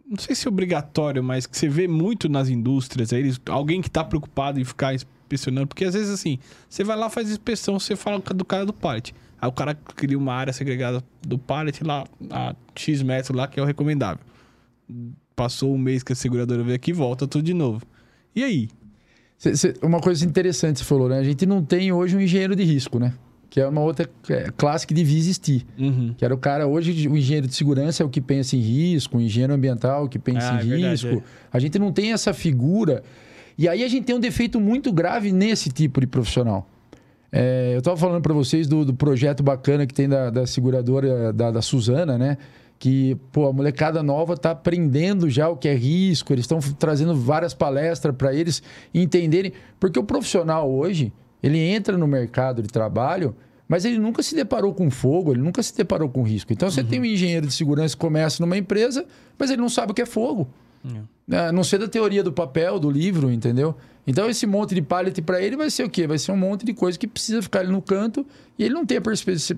não 0.10 0.18
sei 0.18 0.34
se 0.34 0.48
obrigatório, 0.48 1.24
mas 1.24 1.46
que 1.46 1.56
você 1.56 1.70
vê 1.70 1.88
muito 1.88 2.28
nas 2.28 2.50
indústrias, 2.50 3.12
eles, 3.12 3.40
alguém 3.48 3.80
que 3.80 3.90
está 3.90 4.04
preocupado 4.04 4.60
em 4.60 4.64
ficar 4.64 4.96
inspecionando, 5.34 5.68
porque 5.68 5.86
às 5.86 5.94
vezes 5.94 6.10
assim, 6.10 6.40
você 6.70 6.84
vai 6.84 6.98
lá, 6.98 7.10
faz 7.10 7.30
inspeção, 7.30 7.80
você 7.80 7.96
fala 7.96 8.20
do 8.20 8.46
cara 8.46 8.66
do 8.66 8.74
pallet. 8.74 9.14
Aí 9.42 9.50
o 9.50 9.52
cara 9.52 9.76
cria 9.76 10.18
uma 10.18 10.34
área 10.34 10.54
segregada 10.54 11.04
do 11.22 11.38
pallet 11.38 11.84
lá, 11.84 12.06
a 12.30 12.56
X 12.76 13.02
metros 13.02 13.36
lá, 13.36 13.48
que 13.48 13.60
é 13.60 13.64
o 13.64 13.66
recomendável. 13.66 14.24
Passou 15.36 15.74
um 15.74 15.78
mês 15.78 16.02
que 16.02 16.14
a 16.14 16.16
seguradora 16.16 16.64
veio 16.64 16.76
aqui, 16.76 16.94
volta 16.94 17.28
tudo 17.28 17.44
de 17.44 17.54
novo. 17.54 17.86
E 18.34 18.44
aí? 18.44 18.70
Cê, 19.38 19.56
cê, 19.58 19.74
uma 19.82 20.00
coisa 20.00 20.26
interessante 20.26 20.80
você 20.80 20.86
falou, 20.86 21.10
né? 21.10 21.20
A 21.20 21.24
gente 21.24 21.46
não 21.46 21.62
tem 21.62 21.92
hoje 21.92 22.16
um 22.16 22.22
engenheiro 22.22 22.56
de 22.56 22.64
risco, 22.64 23.00
né? 23.00 23.14
Que 23.50 23.60
é 23.60 23.68
uma 23.68 23.82
outra 23.82 24.10
é, 24.30 24.50
classe 24.56 24.88
que 24.88 24.94
devia 24.94 25.18
existir. 25.18 25.66
Uhum. 25.78 26.16
Que 26.18 26.24
era 26.24 26.34
o 26.34 26.38
cara, 26.38 26.66
hoje, 26.66 27.10
o 27.10 27.18
engenheiro 27.18 27.46
de 27.46 27.54
segurança 27.54 28.02
é 28.02 28.06
o 28.06 28.10
que 28.10 28.22
pensa 28.22 28.56
em 28.56 28.60
risco, 28.62 29.18
o 29.18 29.22
engenheiro 29.22 29.54
ambiental 29.54 30.08
que 30.08 30.18
pensa 30.18 30.54
ah, 30.54 30.64
em 30.64 30.72
é 30.72 30.90
risco. 30.90 31.08
Verdade, 31.08 31.28
é. 31.28 31.48
A 31.52 31.60
gente 31.60 31.78
não 31.78 31.92
tem 31.92 32.14
essa 32.14 32.34
figura. 32.34 33.04
E 33.58 33.68
aí 33.68 33.84
a 33.84 33.88
gente 33.88 34.06
tem 34.06 34.16
um 34.16 34.20
defeito 34.20 34.60
muito 34.60 34.92
grave 34.92 35.32
nesse 35.32 35.70
tipo 35.70 36.02
de 36.02 36.08
profissional. 36.08 36.68
É, 37.32 37.72
eu 37.74 37.80
estava 37.80 37.98
falando 37.98 38.22
para 38.22 38.34
vocês 38.34 38.68
do, 38.68 38.86
do, 38.86 38.94
projeto 38.94 39.42
bacana 39.42 39.88
que 39.88 39.94
tem 39.94 40.08
da, 40.08 40.30
da 40.30 40.46
seguradora 40.46 41.34
da, 41.34 41.50
da 41.50 41.62
Suzana, 41.62 42.18
né? 42.18 42.38
que 42.84 43.16
pô, 43.32 43.48
a 43.48 43.54
molecada 43.54 44.04
nova 44.04 44.34
está 44.34 44.52
aprendendo 44.52 45.30
já 45.30 45.48
o 45.48 45.56
que 45.56 45.70
é 45.70 45.74
risco, 45.74 46.34
eles 46.34 46.44
estão 46.44 46.60
trazendo 46.78 47.16
várias 47.16 47.54
palestras 47.54 48.14
para 48.14 48.36
eles 48.36 48.62
entenderem, 48.94 49.54
porque 49.80 49.98
o 49.98 50.04
profissional 50.04 50.70
hoje, 50.70 51.14
ele 51.42 51.58
entra 51.60 51.98
no 51.98 52.06
mercado 52.06 52.62
de 52.62 52.68
trabalho, 52.68 53.34
mas 53.70 53.86
ele 53.86 53.98
nunca 53.98 54.22
se 54.22 54.36
deparou 54.36 54.74
com 54.74 54.92
fogo, 54.92 55.32
ele 55.32 55.42
nunca 55.42 55.64
se 55.64 55.74
deparou 55.76 56.10
com 56.10 56.24
risco. 56.24 56.52
Então 56.52 56.70
você 56.70 56.82
uhum. 56.82 56.88
tem 56.88 57.00
um 57.00 57.06
engenheiro 57.06 57.48
de 57.48 57.54
segurança 57.54 57.96
que 57.96 58.02
começa 58.02 58.44
numa 58.44 58.58
empresa, 58.58 59.06
mas 59.40 59.50
ele 59.50 59.62
não 59.62 59.70
sabe 59.70 59.94
o 59.94 59.96
que 59.96 60.02
é 60.02 60.06
fogo. 60.06 60.50
Uhum. 60.84 61.52
não 61.54 61.64
sei 61.64 61.80
da 61.80 61.88
teoria 61.88 62.22
do 62.22 62.34
papel, 62.34 62.78
do 62.80 62.92
livro, 62.92 63.32
entendeu? 63.32 63.76
Então 64.06 64.30
esse 64.30 64.46
monte 64.46 64.76
de 64.76 64.82
pallet 64.82 65.22
para 65.22 65.42
ele 65.42 65.56
vai 65.56 65.70
ser 65.70 65.86
o 65.86 65.90
quê? 65.90 66.06
Vai 66.06 66.18
ser 66.18 66.34
um 66.34 66.38
monte 66.38 66.66
de 66.66 66.74
coisa 66.74 67.00
que 67.00 67.08
precisa 67.08 67.42
ficar 67.42 67.62
ali 67.62 67.72
no 67.72 67.82
canto 67.82 68.26
e 68.60 68.64
ele 68.66 68.74
não 68.74 68.86
tem 68.86 68.98
a 68.98 69.02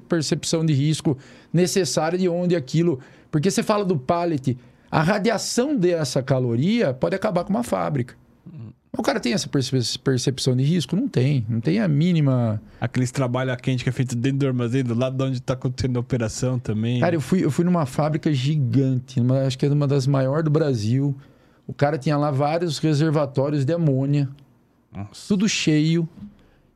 percepção 0.07 0.63
de 0.63 0.73
risco 0.73 1.17
necessária 1.51 2.17
de 2.17 2.29
onde 2.29 2.55
aquilo 2.55 2.99
porque 3.35 3.51
você 3.51 3.61
fala 3.61 3.83
do 3.83 3.97
pallet, 3.97 4.57
a 4.89 5.01
radiação 5.01 5.75
dessa 5.75 6.23
caloria 6.23 6.93
pode 6.93 7.17
acabar 7.17 7.43
com 7.43 7.49
uma 7.49 7.63
fábrica. 7.63 8.15
O 8.97 9.01
cara 9.03 9.19
tem 9.19 9.33
essa 9.33 9.49
percepção 10.03 10.55
de 10.55 10.63
risco? 10.63 10.95
Não 10.95 11.07
tem. 11.07 11.45
Não 11.49 11.59
tem 11.59 11.79
a 11.79 11.87
mínima. 11.87 12.61
Aqueles 12.79 13.11
trabalho 13.11 13.55
quente 13.57 13.83
que 13.83 13.89
é 13.89 13.91
feito 13.91 14.15
dentro 14.15 14.39
do 14.39 14.47
armazém, 14.47 14.83
do 14.83 14.93
lado 14.93 15.17
de 15.17 15.23
onde 15.23 15.37
está 15.37 15.53
acontecendo 15.53 15.97
a 15.97 15.99
operação 15.99 16.57
também. 16.57 16.99
Cara, 16.99 17.15
eu 17.15 17.21
fui, 17.21 17.43
eu 17.43 17.51
fui 17.51 17.65
numa 17.65 17.85
fábrica 17.85 18.31
gigante, 18.33 19.19
uma, 19.19 19.41
acho 19.41 19.57
que 19.57 19.65
é 19.65 19.69
uma 19.69 19.87
das 19.87 20.07
maiores 20.07 20.43
do 20.43 20.49
Brasil. 20.49 21.15
O 21.67 21.73
cara 21.73 21.97
tinha 21.97 22.15
lá 22.15 22.31
vários 22.31 22.77
reservatórios 22.77 23.65
de 23.65 23.73
amônia, 23.73 24.29
Nossa. 24.95 25.27
tudo 25.27 25.49
cheio. 25.49 26.07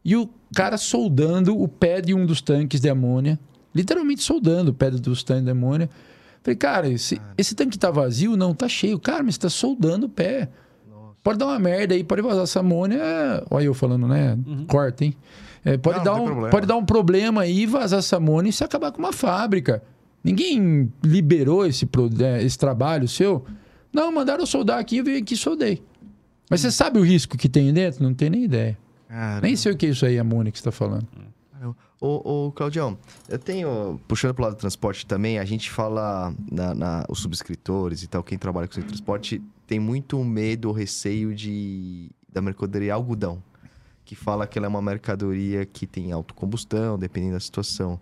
E 0.04 0.16
o 0.16 0.30
cara 0.54 0.78
soldando 0.78 1.60
o 1.60 1.68
pé 1.68 2.02
de 2.02 2.14
um 2.14 2.26
dos 2.26 2.42
tanques 2.42 2.82
de 2.82 2.90
amônia, 2.90 3.40
literalmente 3.74 4.24
soldando 4.24 4.72
o 4.72 4.74
pé 4.74 4.90
dos 4.92 5.24
tanques 5.24 5.46
de 5.46 5.52
amônia. 5.52 5.90
Falei, 6.42 6.56
cara, 6.56 6.90
esse, 6.90 7.18
cara. 7.18 7.34
esse 7.38 7.54
tanque 7.54 7.78
tá 7.78 7.92
vazio? 7.92 8.36
Não, 8.36 8.54
tá 8.54 8.68
cheio. 8.68 9.00
Cara, 9.00 9.22
mas 9.22 9.36
você 9.36 9.42
tá 9.42 9.50
soldando 9.50 10.08
o 10.08 10.10
pé. 10.10 10.50
Pode 11.30 11.38
dar 11.38 11.46
uma 11.46 11.60
merda 11.60 11.94
aí, 11.94 12.04
pode 12.04 12.24
vazar 12.24 12.42
essa 12.42 12.60
amônia. 12.60 13.00
Olha 13.52 13.66
eu 13.66 13.74
falando, 13.76 14.08
né? 14.08 14.36
Uhum. 14.48 14.66
Corta, 14.66 15.06
hein? 15.06 15.14
É, 15.64 15.78
pode, 15.78 16.00
não, 16.00 16.04
dar 16.04 16.18
não 16.18 16.48
um, 16.48 16.50
pode 16.50 16.66
dar 16.66 16.76
um 16.76 16.84
problema 16.84 17.42
aí, 17.42 17.68
vazar 17.68 18.00
essa 18.00 18.18
amônia 18.18 18.50
e 18.50 18.52
se 18.52 18.64
acabar 18.64 18.92
com 18.92 18.98
uma 18.98 19.14
fábrica. 19.14 19.84
Ninguém 20.24 20.92
liberou 21.04 21.68
esse, 21.68 21.88
é, 22.20 22.44
esse 22.44 22.58
trabalho 22.58 23.08
seu? 23.08 23.46
Não, 23.94 24.12
mandaram 24.12 24.44
soldar 24.44 24.80
aqui, 24.80 24.98
eu 24.98 25.04
vim 25.04 25.18
aqui 25.18 25.36
e 25.36 25.38
soldei. 25.38 25.84
Mas 26.50 26.62
você 26.62 26.72
sabe 26.72 26.98
o 26.98 27.04
risco 27.04 27.38
que 27.38 27.48
tem 27.48 27.72
dentro? 27.72 28.02
Não 28.04 28.12
tem 28.12 28.32
nem 28.32 28.46
ideia. 28.46 28.76
Caramba. 29.08 29.42
Nem 29.42 29.56
sei 29.56 29.72
o 29.72 29.78
que 29.78 29.86
é 29.86 29.90
isso 29.90 30.08
aí, 30.08 30.18
amônia, 30.18 30.52
que 30.52 30.58
você 30.58 30.68
está 30.68 30.72
falando. 30.72 31.08
Ô, 32.02 32.48
ô, 32.48 32.52
Claudião, 32.54 32.98
eu 33.28 33.38
tenho, 33.38 34.00
puxando 34.08 34.34
pro 34.34 34.46
lado 34.46 34.56
do 34.56 34.60
transporte 34.60 35.06
também, 35.06 35.38
a 35.38 35.46
gente 35.46 35.70
fala, 35.70 36.34
na, 36.52 36.74
na, 36.74 37.06
os 37.08 37.20
subscritores 37.20 38.02
e 38.02 38.08
tal, 38.08 38.24
quem 38.24 38.36
trabalha 38.36 38.68
com 38.68 38.80
o 38.80 38.84
transporte, 38.84 39.40
tem 39.70 39.80
muito 39.80 40.24
medo, 40.24 40.72
receio 40.72 41.36
de, 41.36 42.10
da 42.28 42.42
mercadoria 42.42 42.96
algodão, 42.96 43.38
que 44.04 44.16
fala 44.16 44.48
que 44.48 44.58
ela 44.58 44.66
é 44.66 44.68
uma 44.68 44.82
mercadoria 44.82 45.64
que 45.64 45.86
tem 45.86 46.12
autocombustão, 46.12 46.98
dependendo 46.98 47.34
da 47.34 47.40
situação. 47.40 48.00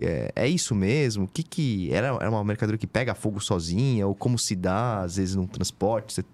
É, 0.00 0.30
é 0.36 0.46
isso 0.46 0.76
mesmo? 0.76 1.24
O 1.24 1.26
que 1.26 1.42
que... 1.42 1.92
Era, 1.92 2.16
era 2.20 2.30
uma 2.30 2.44
mercadoria 2.44 2.78
que 2.78 2.86
pega 2.86 3.16
fogo 3.16 3.40
sozinha? 3.40 4.06
Ou 4.06 4.14
como 4.14 4.38
se 4.38 4.54
dá, 4.54 5.00
às 5.00 5.16
vezes, 5.16 5.34
num 5.34 5.48
transporte? 5.48 6.12
Você 6.14 6.24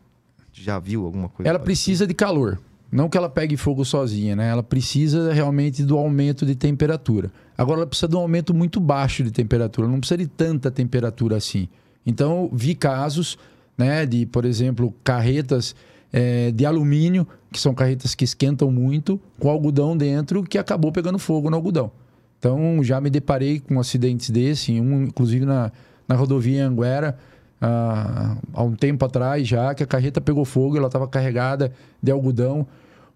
já 0.52 0.78
viu 0.78 1.06
alguma 1.06 1.30
coisa? 1.30 1.48
Ela 1.48 1.58
precisa 1.58 2.06
de 2.06 2.12
calor. 2.12 2.60
Não 2.92 3.08
que 3.08 3.16
ela 3.16 3.30
pegue 3.30 3.56
fogo 3.56 3.86
sozinha, 3.86 4.36
né? 4.36 4.50
Ela 4.50 4.62
precisa 4.62 5.32
realmente 5.32 5.82
do 5.82 5.96
aumento 5.96 6.44
de 6.44 6.54
temperatura. 6.54 7.32
Agora, 7.56 7.78
ela 7.78 7.86
precisa 7.86 8.06
de 8.06 8.16
um 8.16 8.20
aumento 8.20 8.52
muito 8.52 8.78
baixo 8.80 9.24
de 9.24 9.30
temperatura, 9.30 9.88
não 9.88 9.98
precisa 9.98 10.18
de 10.18 10.26
tanta 10.26 10.70
temperatura 10.70 11.38
assim. 11.38 11.70
Então, 12.04 12.50
vi 12.52 12.74
casos 12.74 13.38
né, 13.76 14.06
de, 14.06 14.26
por 14.26 14.44
exemplo, 14.44 14.94
carretas 15.02 15.74
é, 16.12 16.50
de 16.50 16.64
alumínio, 16.64 17.26
que 17.50 17.60
são 17.60 17.74
carretas 17.74 18.14
que 18.14 18.24
esquentam 18.24 18.70
muito, 18.70 19.20
com 19.38 19.48
algodão 19.48 19.96
dentro, 19.96 20.42
que 20.42 20.58
acabou 20.58 20.92
pegando 20.92 21.18
fogo 21.18 21.50
no 21.50 21.56
algodão. 21.56 21.90
Então, 22.38 22.82
já 22.82 23.00
me 23.00 23.10
deparei 23.10 23.58
com 23.58 23.80
acidentes 23.80 24.30
desse, 24.30 24.78
um 24.80 25.04
inclusive 25.04 25.44
na, 25.44 25.72
na 26.06 26.14
rodovia 26.14 26.66
Anguera, 26.66 27.18
há, 27.60 28.36
há 28.52 28.62
um 28.62 28.74
tempo 28.74 29.04
atrás 29.04 29.46
já, 29.48 29.74
que 29.74 29.82
a 29.82 29.86
carreta 29.86 30.20
pegou 30.20 30.44
fogo, 30.44 30.76
ela 30.76 30.86
estava 30.86 31.08
carregada 31.08 31.72
de 32.02 32.12
algodão. 32.12 32.66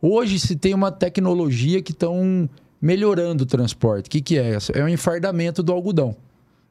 Hoje 0.01 0.39
se 0.39 0.57
tem 0.57 0.75
uma 0.75 0.91
tecnologia 0.91 1.83
que 1.83 1.93
estão 1.93 2.49
melhorando 2.81 3.45
o 3.45 3.47
transporte. 3.47 4.07
O 4.07 4.11
que, 4.11 4.21
que 4.21 4.39
é? 4.39 4.57
É 4.75 4.83
o 4.83 4.89
enfardamento 4.89 5.63
do 5.63 5.73
algodão. 5.73 6.17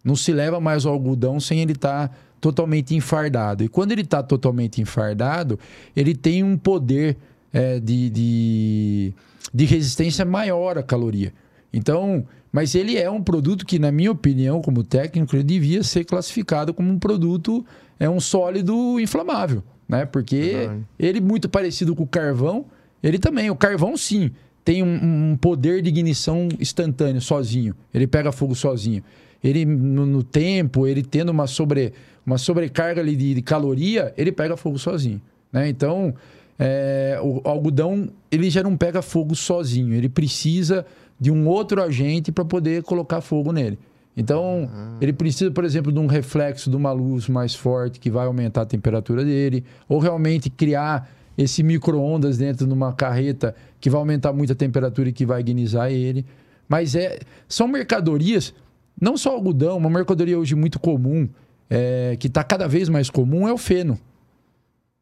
Não 0.03 0.15
se 0.15 0.31
leva 0.31 0.59
mais 0.59 0.85
o 0.85 0.89
algodão 0.89 1.39
sem 1.39 1.61
ele 1.61 1.73
estar 1.73 2.09
tá 2.09 2.15
totalmente 2.39 2.95
enfardado. 2.95 3.63
E 3.63 3.67
quando 3.67 3.91
ele 3.91 4.01
está 4.01 4.21
totalmente 4.23 4.81
enfardado, 4.81 5.59
ele 5.95 6.15
tem 6.15 6.43
um 6.43 6.57
poder 6.57 7.17
é, 7.51 7.79
de, 7.79 8.09
de, 8.09 9.13
de 9.53 9.65
resistência 9.65 10.23
maior 10.23 10.77
à 10.77 10.83
caloria. 10.83 11.33
Então, 11.73 12.25
mas 12.51 12.75
ele 12.75 12.97
é 12.97 13.09
um 13.09 13.21
produto 13.21 13.65
que, 13.65 13.77
na 13.77 13.91
minha 13.91 14.11
opinião, 14.11 14.61
como 14.61 14.83
técnico, 14.83 15.35
ele 15.35 15.43
devia 15.43 15.83
ser 15.83 16.05
classificado 16.05 16.73
como 16.73 16.91
um 16.91 16.99
produto, 16.99 17.65
é 17.99 18.09
um 18.09 18.19
sólido 18.19 18.99
inflamável, 18.99 19.63
né? 19.87 20.05
Porque 20.05 20.69
ele 20.97 21.19
muito 21.19 21.49
parecido 21.49 21.95
com 21.95 22.03
o 22.03 22.07
carvão, 22.07 22.65
ele 23.03 23.19
também, 23.19 23.49
o 23.49 23.55
carvão 23.55 23.95
sim, 23.95 24.31
tem 24.63 24.83
um, 24.83 25.31
um, 25.31 25.37
poder 25.37 25.81
de 25.81 25.89
ignição 25.89 26.49
instantâneo, 26.59 27.21
sozinho. 27.21 27.73
Ele 27.93 28.05
pega 28.05 28.31
fogo 28.31 28.53
sozinho. 28.53 29.03
Ele, 29.47 29.65
no, 29.65 30.05
no 30.05 30.23
tempo, 30.23 30.85
ele 30.85 31.01
tendo 31.01 31.29
uma, 31.29 31.47
sobre, 31.47 31.93
uma 32.25 32.37
sobrecarga 32.37 33.01
ali 33.01 33.15
de, 33.15 33.33
de 33.33 33.41
caloria, 33.41 34.13
ele 34.17 34.31
pega 34.31 34.57
fogo 34.57 34.77
sozinho. 34.77 35.21
Né? 35.51 35.69
Então, 35.69 36.13
é, 36.59 37.19
o 37.21 37.41
algodão, 37.47 38.09
ele 38.31 38.49
já 38.49 38.61
não 38.61 38.75
pega 38.75 39.01
fogo 39.01 39.35
sozinho. 39.35 39.93
Ele 39.93 40.09
precisa 40.09 40.85
de 41.19 41.31
um 41.31 41.47
outro 41.47 41.81
agente 41.81 42.31
para 42.31 42.43
poder 42.43 42.83
colocar 42.83 43.21
fogo 43.21 43.51
nele. 43.51 43.79
Então, 44.15 44.61
uhum. 44.63 44.97
ele 44.99 45.13
precisa, 45.13 45.51
por 45.51 45.63
exemplo, 45.63 45.91
de 45.91 45.99
um 45.99 46.07
reflexo 46.07 46.69
de 46.69 46.75
uma 46.75 46.91
luz 46.91 47.29
mais 47.29 47.53
forte 47.53 47.99
que 47.99 48.09
vai 48.09 48.25
aumentar 48.25 48.63
a 48.63 48.65
temperatura 48.65 49.23
dele, 49.23 49.63
ou 49.87 49.99
realmente 49.99 50.49
criar 50.49 51.07
esse 51.37 51.61
micro-ondas 51.61 52.37
dentro 52.37 52.65
de 52.65 52.73
uma 52.73 52.91
carreta 52.93 53.55
que 53.79 53.91
vai 53.91 53.99
aumentar 53.99 54.33
muito 54.33 54.51
a 54.51 54.55
temperatura 54.55 55.09
e 55.09 55.13
que 55.13 55.23
vai 55.23 55.39
agnizar 55.39 55.91
ele. 55.91 56.25
Mas 56.67 56.95
é, 56.95 57.19
são 57.47 57.67
mercadorias, 57.67 58.55
não 58.99 59.17
só 59.17 59.31
algodão, 59.31 59.77
uma 59.77 59.89
mercadoria 59.89 60.37
hoje 60.37 60.55
muito 60.55 60.79
comum, 60.79 61.27
é, 61.69 62.15
que 62.19 62.27
está 62.27 62.43
cada 62.43 62.67
vez 62.67 62.89
mais 62.89 63.09
comum, 63.09 63.47
é 63.47 63.53
o 63.53 63.57
feno. 63.57 63.99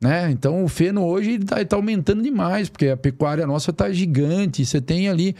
Né? 0.01 0.29
Então 0.31 0.63
o 0.63 0.67
feno 0.67 1.05
hoje 1.05 1.35
está 1.35 1.63
tá 1.63 1.75
aumentando 1.75 2.21
demais, 2.21 2.69
porque 2.69 2.89
a 2.89 2.97
pecuária 2.97 3.47
nossa 3.47 3.71
está 3.71 3.91
gigante. 3.91 4.65
Você 4.65 4.81
tem 4.81 5.07
ali 5.07 5.35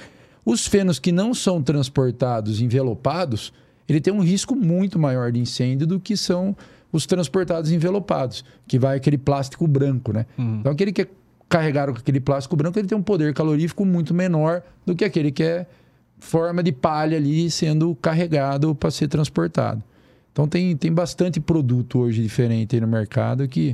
os 0.45 0.67
fenos 0.67 0.99
que 0.99 1.11
não 1.11 1.33
são 1.33 1.61
transportados 1.61 2.61
envelopados, 2.61 3.51
ele 3.87 3.99
tem 3.99 4.13
um 4.13 4.21
risco 4.21 4.55
muito 4.55 4.97
maior 4.97 5.31
de 5.31 5.39
incêndio 5.39 5.85
do 5.85 5.99
que 5.99 6.15
são 6.15 6.55
os 6.91 7.05
transportados 7.05 7.71
envelopados, 7.71 8.43
que 8.67 8.79
vai 8.79 8.97
aquele 8.97 9.17
plástico 9.17 9.67
branco, 9.67 10.13
né? 10.13 10.25
Uhum. 10.37 10.59
Então, 10.59 10.71
aquele 10.71 10.91
que 10.91 11.01
é 11.01 11.07
carregado 11.49 11.93
com 11.93 11.99
aquele 11.99 12.19
plástico 12.19 12.55
branco, 12.55 12.79
ele 12.79 12.87
tem 12.87 12.97
um 12.97 13.03
poder 13.03 13.33
calorífico 13.33 13.85
muito 13.85 14.13
menor 14.13 14.63
do 14.85 14.95
que 14.95 15.03
aquele 15.03 15.31
que 15.31 15.43
é 15.43 15.67
forma 16.19 16.63
de 16.63 16.71
palha 16.71 17.17
ali 17.17 17.49
sendo 17.49 17.95
carregado 17.95 18.73
para 18.75 18.91
ser 18.91 19.07
transportado. 19.07 19.83
Então, 20.31 20.47
tem, 20.47 20.75
tem 20.75 20.91
bastante 20.91 21.39
produto 21.39 21.99
hoje 21.99 22.21
diferente 22.21 22.75
aí 22.75 22.81
no 22.81 22.87
mercado 22.87 23.47
que, 23.47 23.73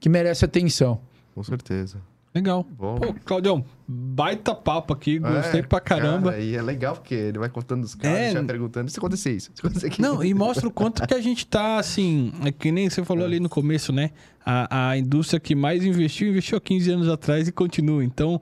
que 0.00 0.08
merece 0.08 0.44
atenção. 0.44 1.00
Com 1.34 1.42
certeza. 1.42 1.98
Legal. 2.34 2.66
Bom. 2.78 2.96
Pô, 2.96 3.14
Claudião, 3.26 3.62
baita 3.86 4.54
papo 4.54 4.94
aqui, 4.94 5.18
gostei 5.18 5.60
é, 5.60 5.62
pra 5.62 5.80
caramba. 5.80 6.30
Cara, 6.30 6.42
e 6.42 6.56
é 6.56 6.62
legal 6.62 6.94
porque 6.94 7.14
ele 7.14 7.38
vai 7.38 7.50
contando 7.50 7.84
os 7.84 7.94
caras, 7.94 8.18
é... 8.18 8.32
já 8.32 8.42
perguntando 8.42 8.90
se 8.90 8.98
acontecer 8.98 9.32
isso, 9.32 9.50
se 9.54 9.60
acontecer 9.60 9.88
aquilo. 9.88 10.08
Não, 10.08 10.24
e 10.24 10.32
mostra 10.32 10.66
o 10.66 10.70
quanto 10.70 11.06
que 11.06 11.12
a 11.12 11.20
gente 11.20 11.46
tá, 11.46 11.76
assim, 11.76 12.32
é 12.42 12.50
que 12.50 12.72
nem 12.72 12.88
você 12.88 13.04
falou 13.04 13.24
é. 13.24 13.26
ali 13.26 13.38
no 13.38 13.50
começo, 13.50 13.92
né? 13.92 14.10
A, 14.44 14.90
a 14.90 14.98
indústria 14.98 15.38
que 15.38 15.54
mais 15.54 15.84
investiu, 15.84 16.28
investiu 16.28 16.56
há 16.56 16.60
15 16.60 16.90
anos 16.90 17.08
atrás 17.08 17.48
e 17.48 17.52
continua. 17.52 18.02
Então, 18.02 18.40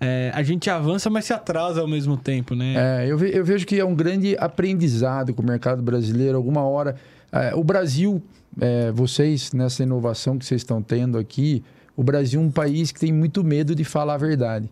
é. 0.00 0.30
a 0.34 0.42
gente 0.42 0.68
avança, 0.70 1.08
mas 1.08 1.24
se 1.24 1.32
atrasa 1.32 1.80
ao 1.80 1.88
mesmo 1.88 2.16
tempo, 2.16 2.54
né? 2.54 2.74
É, 2.76 3.10
eu, 3.10 3.16
ve, 3.16 3.30
eu 3.34 3.44
vejo 3.44 3.66
que 3.66 3.78
é 3.78 3.84
um 3.84 3.94
grande 3.94 4.36
aprendizado 4.38 5.32
com 5.34 5.42
o 5.42 5.46
mercado 5.46 5.82
brasileiro. 5.82 6.36
Alguma 6.36 6.62
hora, 6.62 6.96
é, 7.32 7.54
o 7.54 7.64
Brasil, 7.64 8.22
é, 8.60 8.90
vocês, 8.92 9.52
nessa 9.52 9.82
inovação 9.82 10.38
que 10.38 10.44
vocês 10.44 10.60
estão 10.60 10.82
tendo 10.82 11.18
aqui 11.18 11.62
o 11.96 12.02
Brasil 12.02 12.40
é 12.40 12.44
um 12.44 12.50
país 12.50 12.92
que 12.92 13.00
tem 13.00 13.12
muito 13.12 13.42
medo 13.42 13.74
de 13.74 13.82
falar 13.82 14.14
a 14.14 14.18
verdade. 14.18 14.68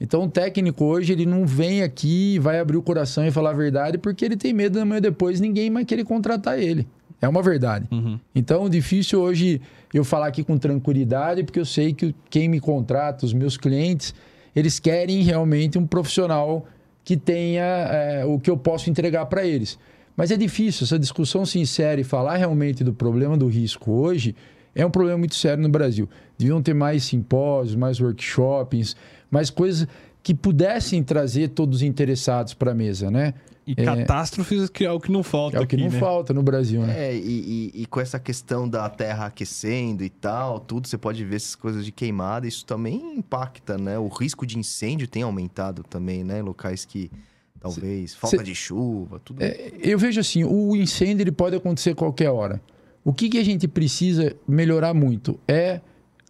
Então, 0.00 0.22
o 0.22 0.30
técnico 0.30 0.84
hoje, 0.84 1.12
ele 1.12 1.26
não 1.26 1.44
vem 1.44 1.82
aqui 1.82 2.36
e 2.36 2.38
vai 2.38 2.60
abrir 2.60 2.76
o 2.76 2.82
coração 2.82 3.26
e 3.26 3.32
falar 3.32 3.50
a 3.50 3.54
verdade 3.54 3.98
porque 3.98 4.24
ele 4.24 4.36
tem 4.36 4.52
medo 4.52 4.78
amanhã 4.78 5.00
depois 5.00 5.40
ninguém 5.40 5.72
vai 5.72 5.84
querer 5.84 6.04
contratar 6.04 6.56
ele. 6.56 6.86
É 7.20 7.28
uma 7.28 7.42
verdade. 7.42 7.88
Uhum. 7.90 8.16
Então, 8.32 8.70
difícil 8.70 9.20
hoje 9.20 9.60
eu 9.92 10.04
falar 10.04 10.28
aqui 10.28 10.44
com 10.44 10.56
tranquilidade 10.56 11.42
porque 11.42 11.58
eu 11.58 11.64
sei 11.64 11.92
que 11.92 12.14
quem 12.30 12.48
me 12.48 12.60
contrata, 12.60 13.26
os 13.26 13.32
meus 13.32 13.56
clientes, 13.56 14.14
eles 14.58 14.80
querem 14.80 15.22
realmente 15.22 15.78
um 15.78 15.86
profissional 15.86 16.66
que 17.04 17.16
tenha 17.16 17.64
é, 17.64 18.24
o 18.24 18.38
que 18.38 18.50
eu 18.50 18.56
posso 18.56 18.90
entregar 18.90 19.26
para 19.26 19.46
eles. 19.46 19.78
Mas 20.16 20.32
é 20.32 20.36
difícil, 20.36 20.84
essa 20.84 20.98
discussão 20.98 21.46
sincera 21.46 22.00
e 22.00 22.04
falar 22.04 22.36
realmente 22.36 22.82
do 22.82 22.92
problema 22.92 23.36
do 23.36 23.46
risco 23.46 23.92
hoje 23.92 24.34
é 24.74 24.84
um 24.84 24.90
problema 24.90 25.18
muito 25.18 25.34
sério 25.34 25.62
no 25.62 25.68
Brasil. 25.68 26.08
Deviam 26.36 26.60
ter 26.60 26.74
mais 26.74 27.04
simpósios, 27.04 27.76
mais 27.76 28.00
workshops, 28.00 28.96
mais 29.30 29.48
coisas 29.48 29.86
que 30.28 30.34
pudessem 30.34 31.02
trazer 31.02 31.48
todos 31.48 31.78
os 31.78 31.82
interessados 31.82 32.52
para 32.52 32.72
a 32.72 32.74
mesa, 32.74 33.10
né? 33.10 33.32
E 33.66 33.72
é, 33.74 33.82
catástrofes 33.82 34.68
que 34.68 34.84
é 34.84 34.92
o 34.92 35.00
que 35.00 35.10
não 35.10 35.22
falta 35.22 35.56
É 35.56 35.60
o 35.60 35.66
que 35.66 35.74
aqui, 35.74 35.82
não 35.82 35.90
né? 35.90 35.98
falta 35.98 36.34
no 36.34 36.42
Brasil, 36.42 36.82
né? 36.82 37.08
É, 37.08 37.16
e, 37.16 37.72
e, 37.74 37.82
e, 37.82 37.86
com 37.86 37.98
essa 37.98 38.18
questão 38.18 38.68
da 38.68 38.90
terra 38.90 39.24
aquecendo 39.24 40.04
e 40.04 40.10
tal, 40.10 40.60
tudo, 40.60 40.86
você 40.86 40.98
pode 40.98 41.24
ver 41.24 41.36
essas 41.36 41.54
coisas 41.54 41.82
de 41.82 41.90
queimada, 41.90 42.46
isso 42.46 42.66
também 42.66 43.16
impacta, 43.16 43.78
né? 43.78 43.98
O 43.98 44.08
risco 44.08 44.44
de 44.44 44.58
incêndio 44.58 45.08
tem 45.08 45.22
aumentado 45.22 45.82
também, 45.82 46.22
né? 46.22 46.42
Locais 46.42 46.84
que 46.84 47.10
talvez, 47.58 48.10
cê, 48.10 48.18
falta 48.18 48.36
cê, 48.36 48.42
de 48.42 48.54
chuva, 48.54 49.18
tudo. 49.24 49.42
É, 49.42 49.72
eu 49.80 49.98
vejo 49.98 50.20
assim, 50.20 50.44
o 50.44 50.76
incêndio 50.76 51.22
ele 51.22 51.32
pode 51.32 51.56
acontecer 51.56 51.92
a 51.92 51.94
qualquer 51.94 52.28
hora. 52.28 52.60
O 53.02 53.14
que, 53.14 53.30
que 53.30 53.38
a 53.38 53.44
gente 53.44 53.66
precisa 53.66 54.36
melhorar 54.46 54.92
muito 54.92 55.40
é 55.48 55.80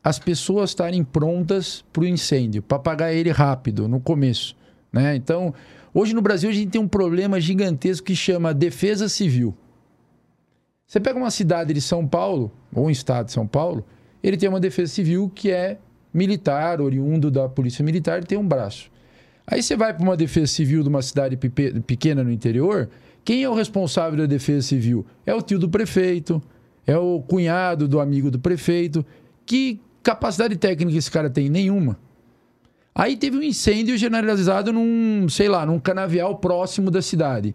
as 0.09 0.19
pessoas 0.19 0.71
estarem 0.71 1.05
prontas 1.05 1.85
para 1.93 2.03
o 2.03 2.07
incêndio, 2.07 2.63
para 2.63 2.77
apagar 2.79 3.13
ele 3.13 3.31
rápido, 3.31 3.89
no 3.89 4.01
começo. 4.01 4.57
Né? 4.93 5.17
Então, 5.17 5.55
Hoje 5.93 6.15
no 6.15 6.21
Brasil 6.21 6.51
a 6.51 6.53
gente 6.53 6.71
tem 6.71 6.81
um 6.81 6.87
problema 6.89 7.41
gigantesco 7.41 8.07
que 8.07 8.15
chama 8.15 8.53
defesa 8.53 9.09
civil. 9.09 9.53
Você 10.87 11.01
pega 11.01 11.19
uma 11.19 11.31
cidade 11.31 11.73
de 11.73 11.81
São 11.81 12.07
Paulo, 12.07 12.53
ou 12.73 12.87
um 12.87 12.91
estado 12.91 13.27
de 13.27 13.33
São 13.33 13.47
Paulo, 13.47 13.85
ele 14.23 14.37
tem 14.37 14.49
uma 14.49 14.61
defesa 14.61 14.93
civil 14.93 15.31
que 15.35 15.51
é 15.51 15.79
militar, 16.13 16.81
oriundo 16.81 17.31
da 17.31 17.49
polícia 17.49 17.85
militar, 17.85 18.23
tem 18.23 18.39
um 18.39 18.47
braço. 18.47 18.91
Aí 19.47 19.63
você 19.63 19.77
vai 19.77 19.95
para 19.95 20.03
uma 20.03 20.17
defesa 20.17 20.47
civil 20.47 20.83
de 20.83 20.89
uma 20.89 21.03
cidade 21.03 21.37
pequena 21.37 22.23
no 22.23 22.31
interior, 22.31 22.89
quem 23.25 23.43
é 23.43 23.49
o 23.49 23.55
responsável 23.55 24.19
da 24.19 24.27
defesa 24.27 24.63
civil? 24.69 25.05
É 25.27 25.35
o 25.35 25.43
tio 25.43 25.59
do 25.59 25.69
prefeito, 25.69 26.41
é 26.87 26.97
o 26.97 27.21
cunhado 27.21 27.89
do 27.89 28.01
amigo 28.01 28.31
do 28.31 28.39
prefeito. 28.39 29.05
Que 29.45 29.81
capacidade 30.03 30.57
técnica 30.57 30.99
esse 30.99 31.11
cara 31.11 31.29
tem? 31.29 31.49
Nenhuma. 31.49 31.99
Aí 32.95 33.17
teve 33.17 33.37
um 33.37 33.43
incêndio 33.43 33.97
generalizado 33.97 34.73
num, 34.73 35.29
sei 35.29 35.49
lá, 35.49 35.65
num 35.65 35.79
canavial 35.79 36.37
próximo 36.37 36.91
da 36.91 37.01
cidade. 37.01 37.55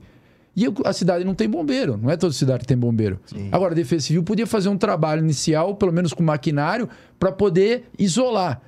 E 0.56 0.66
a 0.86 0.94
cidade 0.94 1.26
não 1.26 1.34
tem 1.34 1.50
bombeiro, 1.50 1.98
não 1.98 2.10
é 2.10 2.16
toda 2.16 2.32
cidade 2.32 2.60
que 2.60 2.68
tem 2.68 2.78
bombeiro. 2.78 3.20
Sim. 3.26 3.50
Agora, 3.52 3.74
a 3.74 3.76
Defesa 3.76 4.06
Civil 4.06 4.24
podia 4.24 4.46
fazer 4.46 4.70
um 4.70 4.78
trabalho 4.78 5.22
inicial, 5.22 5.76
pelo 5.76 5.92
menos 5.92 6.14
com 6.14 6.22
maquinário, 6.22 6.88
para 7.20 7.32
poder 7.32 7.86
isolar. 7.98 8.62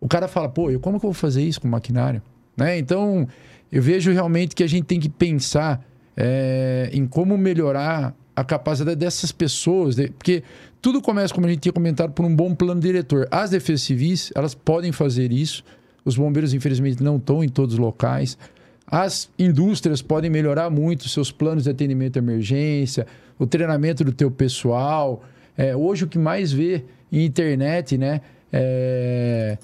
O 0.00 0.06
cara 0.08 0.28
fala, 0.28 0.48
pô, 0.48 0.70
eu, 0.70 0.78
como 0.78 1.00
que 1.00 1.04
eu 1.04 1.10
vou 1.10 1.14
fazer 1.14 1.42
isso 1.42 1.60
com 1.60 1.68
maquinário? 1.68 2.22
Né? 2.56 2.78
Então, 2.78 3.26
eu 3.70 3.82
vejo 3.82 4.12
realmente 4.12 4.54
que 4.54 4.62
a 4.62 4.68
gente 4.68 4.84
tem 4.84 5.00
que 5.00 5.08
pensar 5.08 5.84
é, 6.16 6.88
em 6.92 7.06
como 7.06 7.36
melhorar 7.36 8.14
a 8.34 8.44
capacidade 8.44 8.96
dessas 8.96 9.32
pessoas, 9.32 9.96
porque 10.18 10.44
tudo 10.86 11.02
começa, 11.02 11.34
como 11.34 11.48
a 11.48 11.48
gente 11.48 11.62
tinha 11.62 11.72
comentado, 11.72 12.12
por 12.12 12.24
um 12.24 12.32
bom 12.32 12.54
plano 12.54 12.80
diretor. 12.80 13.26
As 13.28 13.50
defesas 13.50 13.82
civis, 13.82 14.30
elas 14.36 14.54
podem 14.54 14.92
fazer 14.92 15.32
isso, 15.32 15.64
os 16.04 16.16
bombeiros, 16.16 16.54
infelizmente, 16.54 17.02
não 17.02 17.16
estão 17.16 17.42
em 17.42 17.48
todos 17.48 17.74
os 17.74 17.80
locais. 17.80 18.38
As 18.86 19.28
indústrias 19.36 20.00
podem 20.00 20.30
melhorar 20.30 20.70
muito 20.70 21.08
seus 21.08 21.32
planos 21.32 21.64
de 21.64 21.70
atendimento 21.70 22.18
à 22.18 22.20
emergência, 22.20 23.04
o 23.36 23.48
treinamento 23.48 24.04
do 24.04 24.12
teu 24.12 24.30
pessoal. 24.30 25.24
É, 25.56 25.74
hoje 25.74 26.04
o 26.04 26.06
que 26.06 26.20
mais 26.20 26.52
vê 26.52 26.84
em 27.10 27.24
internet, 27.24 27.98
né? 27.98 28.20
É... 28.52 29.58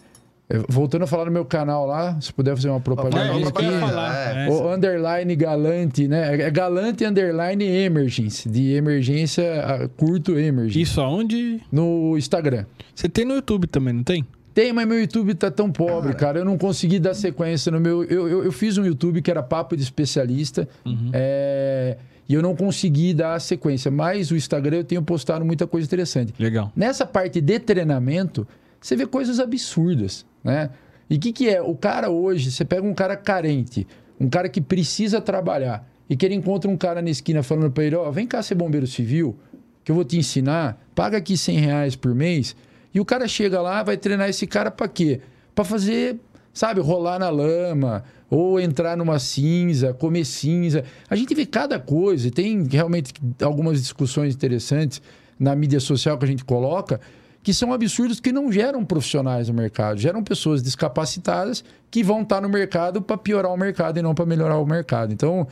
Voltando 0.68 1.02
a 1.02 1.06
falar 1.06 1.26
no 1.26 1.30
meu 1.30 1.44
canal 1.44 1.86
lá, 1.86 2.20
se 2.20 2.32
puder 2.32 2.54
fazer 2.54 2.68
uma 2.68 2.80
propaganda 2.80 3.18
é, 3.18 3.46
aqui. 3.46 3.80
Falar, 3.80 4.36
é. 4.36 4.48
O 4.48 4.72
underline 4.72 5.34
galante, 5.36 6.08
né? 6.08 6.40
É 6.42 6.50
galante 6.50 7.04
underline 7.04 7.64
emergency, 7.64 8.48
de 8.48 8.72
emergência 8.72 9.64
a 9.64 9.88
curto 9.88 10.38
emergency. 10.38 10.80
Isso 10.80 11.00
aonde? 11.00 11.60
No 11.70 12.16
Instagram. 12.16 12.64
Você 12.94 13.08
tem 13.08 13.24
no 13.24 13.34
YouTube 13.34 13.66
também, 13.66 13.94
não 13.94 14.02
tem? 14.02 14.24
Tem, 14.54 14.72
mas 14.72 14.86
meu 14.86 15.00
YouTube 15.00 15.34
tá 15.34 15.50
tão 15.50 15.70
pobre, 15.72 16.14
cara. 16.14 16.40
Eu 16.40 16.44
não 16.44 16.58
consegui 16.58 16.98
dar 16.98 17.14
sequência 17.14 17.72
no 17.72 17.80
meu. 17.80 18.04
Eu, 18.04 18.28
eu, 18.28 18.44
eu 18.44 18.52
fiz 18.52 18.76
um 18.76 18.84
YouTube 18.84 19.22
que 19.22 19.30
era 19.30 19.42
papo 19.42 19.76
de 19.76 19.82
especialista. 19.82 20.68
Uhum. 20.84 21.10
É... 21.12 21.96
E 22.28 22.34
eu 22.34 22.42
não 22.42 22.54
consegui 22.54 23.14
dar 23.14 23.40
sequência. 23.40 23.90
Mas 23.90 24.30
o 24.30 24.36
Instagram 24.36 24.78
eu 24.78 24.84
tenho 24.84 25.02
postado 25.02 25.44
muita 25.44 25.66
coisa 25.66 25.86
interessante. 25.86 26.34
Legal. 26.38 26.70
Nessa 26.76 27.06
parte 27.06 27.40
de 27.40 27.58
treinamento, 27.58 28.46
você 28.80 28.94
vê 28.94 29.06
coisas 29.06 29.40
absurdas, 29.40 30.26
né? 30.42 30.70
E 31.08 31.16
o 31.16 31.20
que, 31.20 31.32
que 31.32 31.48
é? 31.48 31.60
O 31.60 31.74
cara 31.74 32.10
hoje, 32.10 32.50
você 32.50 32.64
pega 32.64 32.86
um 32.86 32.94
cara 32.94 33.16
carente, 33.16 33.86
um 34.18 34.28
cara 34.28 34.48
que 34.48 34.60
precisa 34.60 35.20
trabalhar, 35.20 35.86
e 36.08 36.16
que 36.16 36.24
ele 36.24 36.34
encontra 36.34 36.70
um 36.70 36.76
cara 36.76 37.02
na 37.02 37.10
esquina 37.10 37.42
falando 37.42 37.70
para 37.70 37.84
ele: 37.84 37.96
Ó, 37.96 38.08
oh, 38.08 38.12
vem 38.12 38.26
cá 38.26 38.42
ser 38.42 38.54
bombeiro 38.54 38.86
civil, 38.86 39.36
que 39.84 39.90
eu 39.90 39.94
vou 39.94 40.04
te 40.04 40.16
ensinar, 40.16 40.80
paga 40.94 41.18
aqui 41.18 41.36
100 41.36 41.58
reais 41.58 41.96
por 41.96 42.14
mês 42.14 42.56
e 42.94 43.00
o 43.00 43.04
cara 43.04 43.26
chega 43.26 43.60
lá, 43.60 43.82
vai 43.82 43.96
treinar 43.96 44.28
esse 44.28 44.46
cara 44.46 44.70
para 44.70 44.86
quê? 44.86 45.20
Para 45.54 45.64
fazer, 45.64 46.18
sabe, 46.52 46.80
rolar 46.80 47.18
na 47.18 47.30
lama, 47.30 48.04
ou 48.28 48.60
entrar 48.60 48.96
numa 48.96 49.18
cinza, 49.18 49.94
comer 49.94 50.24
cinza. 50.24 50.84
A 51.08 51.16
gente 51.16 51.34
vê 51.34 51.46
cada 51.46 51.78
coisa, 51.78 52.28
e 52.28 52.30
tem 52.30 52.64
realmente 52.64 53.14
algumas 53.42 53.80
discussões 53.80 54.34
interessantes 54.34 55.00
na 55.38 55.56
mídia 55.56 55.80
social 55.80 56.18
que 56.18 56.24
a 56.24 56.28
gente 56.28 56.44
coloca, 56.44 57.00
que 57.42 57.52
são 57.52 57.72
absurdos 57.72 58.20
que 58.20 58.32
não 58.32 58.52
geram 58.52 58.84
profissionais 58.84 59.48
no 59.48 59.54
mercado, 59.54 59.98
geram 59.98 60.22
pessoas 60.22 60.62
descapacitadas 60.62 61.64
que 61.90 62.02
vão 62.02 62.22
estar 62.22 62.40
no 62.40 62.48
mercado 62.48 63.02
para 63.02 63.18
piorar 63.18 63.52
o 63.52 63.56
mercado 63.56 63.98
e 63.98 64.02
não 64.02 64.14
para 64.14 64.24
melhorar 64.24 64.58
o 64.58 64.66
mercado. 64.66 65.12
Então, 65.12 65.46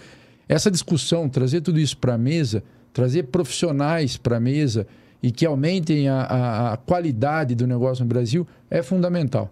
essa 0.48 0.70
discussão, 0.70 1.28
trazer 1.28 1.60
tudo 1.60 1.80
isso 1.80 1.96
para 1.96 2.14
a 2.14 2.18
mesa, 2.18 2.62
trazer 2.92 3.24
profissionais 3.24 4.16
para 4.16 4.36
a 4.36 4.40
mesa, 4.40 4.86
e 5.22 5.30
que 5.30 5.44
aumentem 5.44 6.08
a, 6.08 6.22
a, 6.22 6.72
a 6.72 6.76
qualidade 6.76 7.54
do 7.54 7.66
negócio 7.66 8.04
no 8.04 8.08
Brasil 8.08 8.46
é 8.70 8.82
fundamental. 8.82 9.50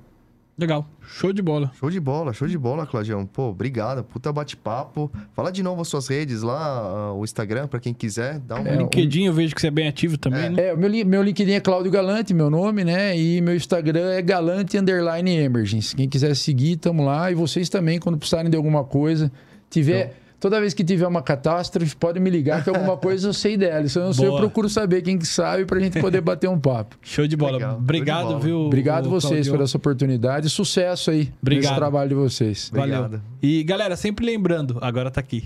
Legal. 0.59 0.85
Show 1.03 1.33
de 1.33 1.41
bola. 1.41 1.71
Show 1.79 1.89
de 1.89 2.01
bola, 2.01 2.33
show 2.33 2.49
de 2.49 2.59
bola, 2.59 2.85
Claudião. 2.85 3.25
Pô, 3.25 3.51
obrigado. 3.51 4.03
Puta 4.03 4.33
bate-papo. 4.33 5.09
Fala 5.33 5.53
de 5.53 5.63
novo 5.63 5.83
as 5.83 5.89
suas 5.89 6.09
redes 6.09 6.43
lá, 6.43 7.15
o 7.15 7.23
Instagram, 7.23 7.69
para 7.69 7.79
quem 7.79 7.95
quiser. 7.95 8.41
Dá 8.41 8.61
um... 8.61 8.67
É, 8.67 8.75
LinkedIn, 8.75 9.27
eu 9.27 9.33
vejo 9.33 9.55
que 9.55 9.61
você 9.61 9.69
é 9.69 9.71
bem 9.71 9.87
ativo 9.87 10.19
também, 10.19 10.47
é. 10.47 10.51
né? 10.51 10.67
É, 10.67 10.75
o 10.75 10.77
meu, 10.77 10.91
meu 11.07 11.23
LinkedIn 11.23 11.53
é 11.53 11.61
Cláudio 11.61 11.93
Galante, 11.93 12.35
meu 12.35 12.51
nome, 12.51 12.83
né? 12.83 13.17
E 13.17 13.41
meu 13.41 13.55
Instagram 13.55 14.11
é 14.11 14.21
Galante 14.21 14.77
Underline 14.77 15.31
Emergence. 15.31 15.95
Quem 15.95 16.09
quiser 16.09 16.35
seguir, 16.35 16.77
tamo 16.77 17.05
lá. 17.05 17.31
E 17.31 17.37
vocês 17.37 17.69
também, 17.69 18.01
quando 18.01 18.19
precisarem 18.19 18.51
de 18.51 18.57
alguma 18.57 18.83
coisa, 18.83 19.31
tiver... 19.71 20.07
Então 20.07 20.28
Toda 20.41 20.61
vez 20.61 20.73
que 20.73 20.85
tiver 20.85 21.07
uma 21.07 21.21
catástrofe, 21.21 21.97
pode 21.97 22.21
me 22.21 22.31
ligar 22.31 22.63
que 22.63 22.71
alguma 22.71 22.97
coisa 22.99 23.29
eu 23.29 23.33
sei 23.33 23.57
dela. 23.57 23.89
Se 23.89 23.99
eu 23.99 24.05
não 24.05 24.13
sei, 24.13 24.27
eu 24.29 24.37
procuro 24.37 24.69
saber 24.69 25.03
quem 25.03 25.19
que 25.19 25.27
sabe 25.27 25.65
pra 25.65 25.81
gente 25.81 26.01
poder 26.01 26.21
bater 26.21 26.49
um 26.49 26.59
papo. 26.59 26.97
Show 27.03 27.27
de 27.27 27.37
bola. 27.37 27.53
Legal. 27.53 27.77
Obrigado, 27.77 28.21
de 28.21 28.27
bola. 28.27 28.41
viu? 28.41 28.59
Obrigado 28.61 29.11
vocês 29.11 29.31
Claudio. 29.31 29.53
por 29.53 29.63
essa 29.63 29.77
oportunidade. 29.77 30.49
Sucesso 30.49 31.11
aí 31.11 31.33
Obrigado. 31.43 31.65
nesse 31.65 31.75
trabalho 31.75 32.09
de 32.09 32.15
vocês. 32.15 32.71
Obrigado. 32.73 33.03
Valeu. 33.03 33.21
E 33.43 33.65
galera, 33.65 33.97
sempre 33.97 34.25
lembrando, 34.25 34.79
agora 34.81 35.11
tá 35.11 35.21
aqui. 35.21 35.45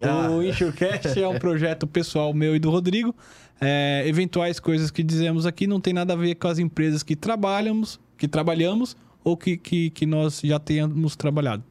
Ah. 0.00 0.28
O 0.30 0.42
Insurecast 0.42 1.18
é 1.18 1.26
um 1.26 1.38
projeto 1.38 1.86
pessoal 1.86 2.34
meu 2.34 2.54
e 2.54 2.58
do 2.58 2.70
Rodrigo. 2.70 3.14
É, 3.60 4.02
eventuais 4.06 4.60
coisas 4.60 4.90
que 4.90 5.02
dizemos 5.02 5.46
aqui 5.46 5.66
não 5.66 5.80
tem 5.80 5.94
nada 5.94 6.12
a 6.12 6.16
ver 6.16 6.34
com 6.34 6.48
as 6.48 6.58
empresas 6.58 7.02
que 7.02 7.16
trabalhamos, 7.16 7.98
que 8.18 8.28
trabalhamos 8.28 8.96
ou 9.22 9.36
que, 9.36 9.56
que, 9.56 9.90
que 9.90 10.04
nós 10.04 10.40
já 10.44 10.58
tenhamos 10.58 11.16
trabalhado. 11.16 11.62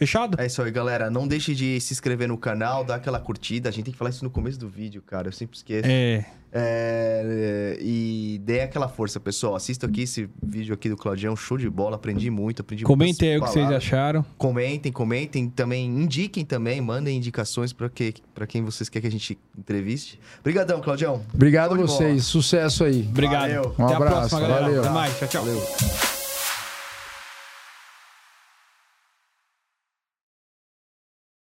Fechado? 0.00 0.40
É 0.40 0.46
isso 0.46 0.62
aí, 0.62 0.70
galera. 0.70 1.10
Não 1.10 1.28
deixe 1.28 1.54
de 1.54 1.78
se 1.78 1.92
inscrever 1.92 2.26
no 2.26 2.38
canal, 2.38 2.82
dar 2.82 2.94
aquela 2.94 3.20
curtida. 3.20 3.68
A 3.68 3.72
gente 3.72 3.84
tem 3.84 3.92
que 3.92 3.98
falar 3.98 4.08
isso 4.08 4.24
no 4.24 4.30
começo 4.30 4.58
do 4.58 4.66
vídeo, 4.66 5.02
cara. 5.02 5.28
Eu 5.28 5.32
sempre 5.32 5.58
esqueço. 5.58 5.86
É. 5.86 6.24
é 6.50 7.76
e 7.78 8.40
dê 8.42 8.62
aquela 8.62 8.88
força, 8.88 9.20
pessoal. 9.20 9.54
Assista 9.54 9.86
aqui 9.86 10.04
esse 10.04 10.26
vídeo 10.42 10.72
aqui 10.72 10.88
do 10.88 10.96
Claudião, 10.96 11.36
show 11.36 11.58
de 11.58 11.68
bola. 11.68 11.96
Aprendi 11.96 12.30
muito, 12.30 12.62
aprendi 12.62 12.82
Comentem 12.82 13.32
aí 13.32 13.36
o 13.36 13.42
que 13.42 13.50
vocês 13.50 13.70
acharam. 13.70 14.24
Comentem, 14.38 14.90
comentem. 14.90 15.50
Também 15.50 15.84
indiquem 15.84 16.46
também, 16.46 16.80
mandem 16.80 17.18
indicações 17.18 17.70
para 17.74 17.90
que, 17.90 18.14
pra 18.34 18.46
quem 18.46 18.62
vocês 18.64 18.88
querem 18.88 19.02
que 19.02 19.14
a 19.14 19.18
gente 19.18 19.38
entreviste. 19.58 20.18
Obrigadão, 20.40 20.80
Claudião. 20.80 21.20
Obrigado 21.34 21.74
a 21.74 21.76
vocês. 21.76 22.24
Sucesso 22.24 22.84
aí. 22.84 23.06
Obrigado. 23.06 23.50
Valeu. 23.50 23.74
Um 23.78 23.84
Até 23.84 23.94
abraço. 23.96 24.14
a 24.14 24.18
próxima, 24.18 24.40
galera. 24.40 24.62
Valeu. 24.62 24.80
Até 24.80 24.90
mais. 24.90 25.18
Tchau, 25.18 25.28
tchau. 25.28 25.44
Valeu. 25.44 26.19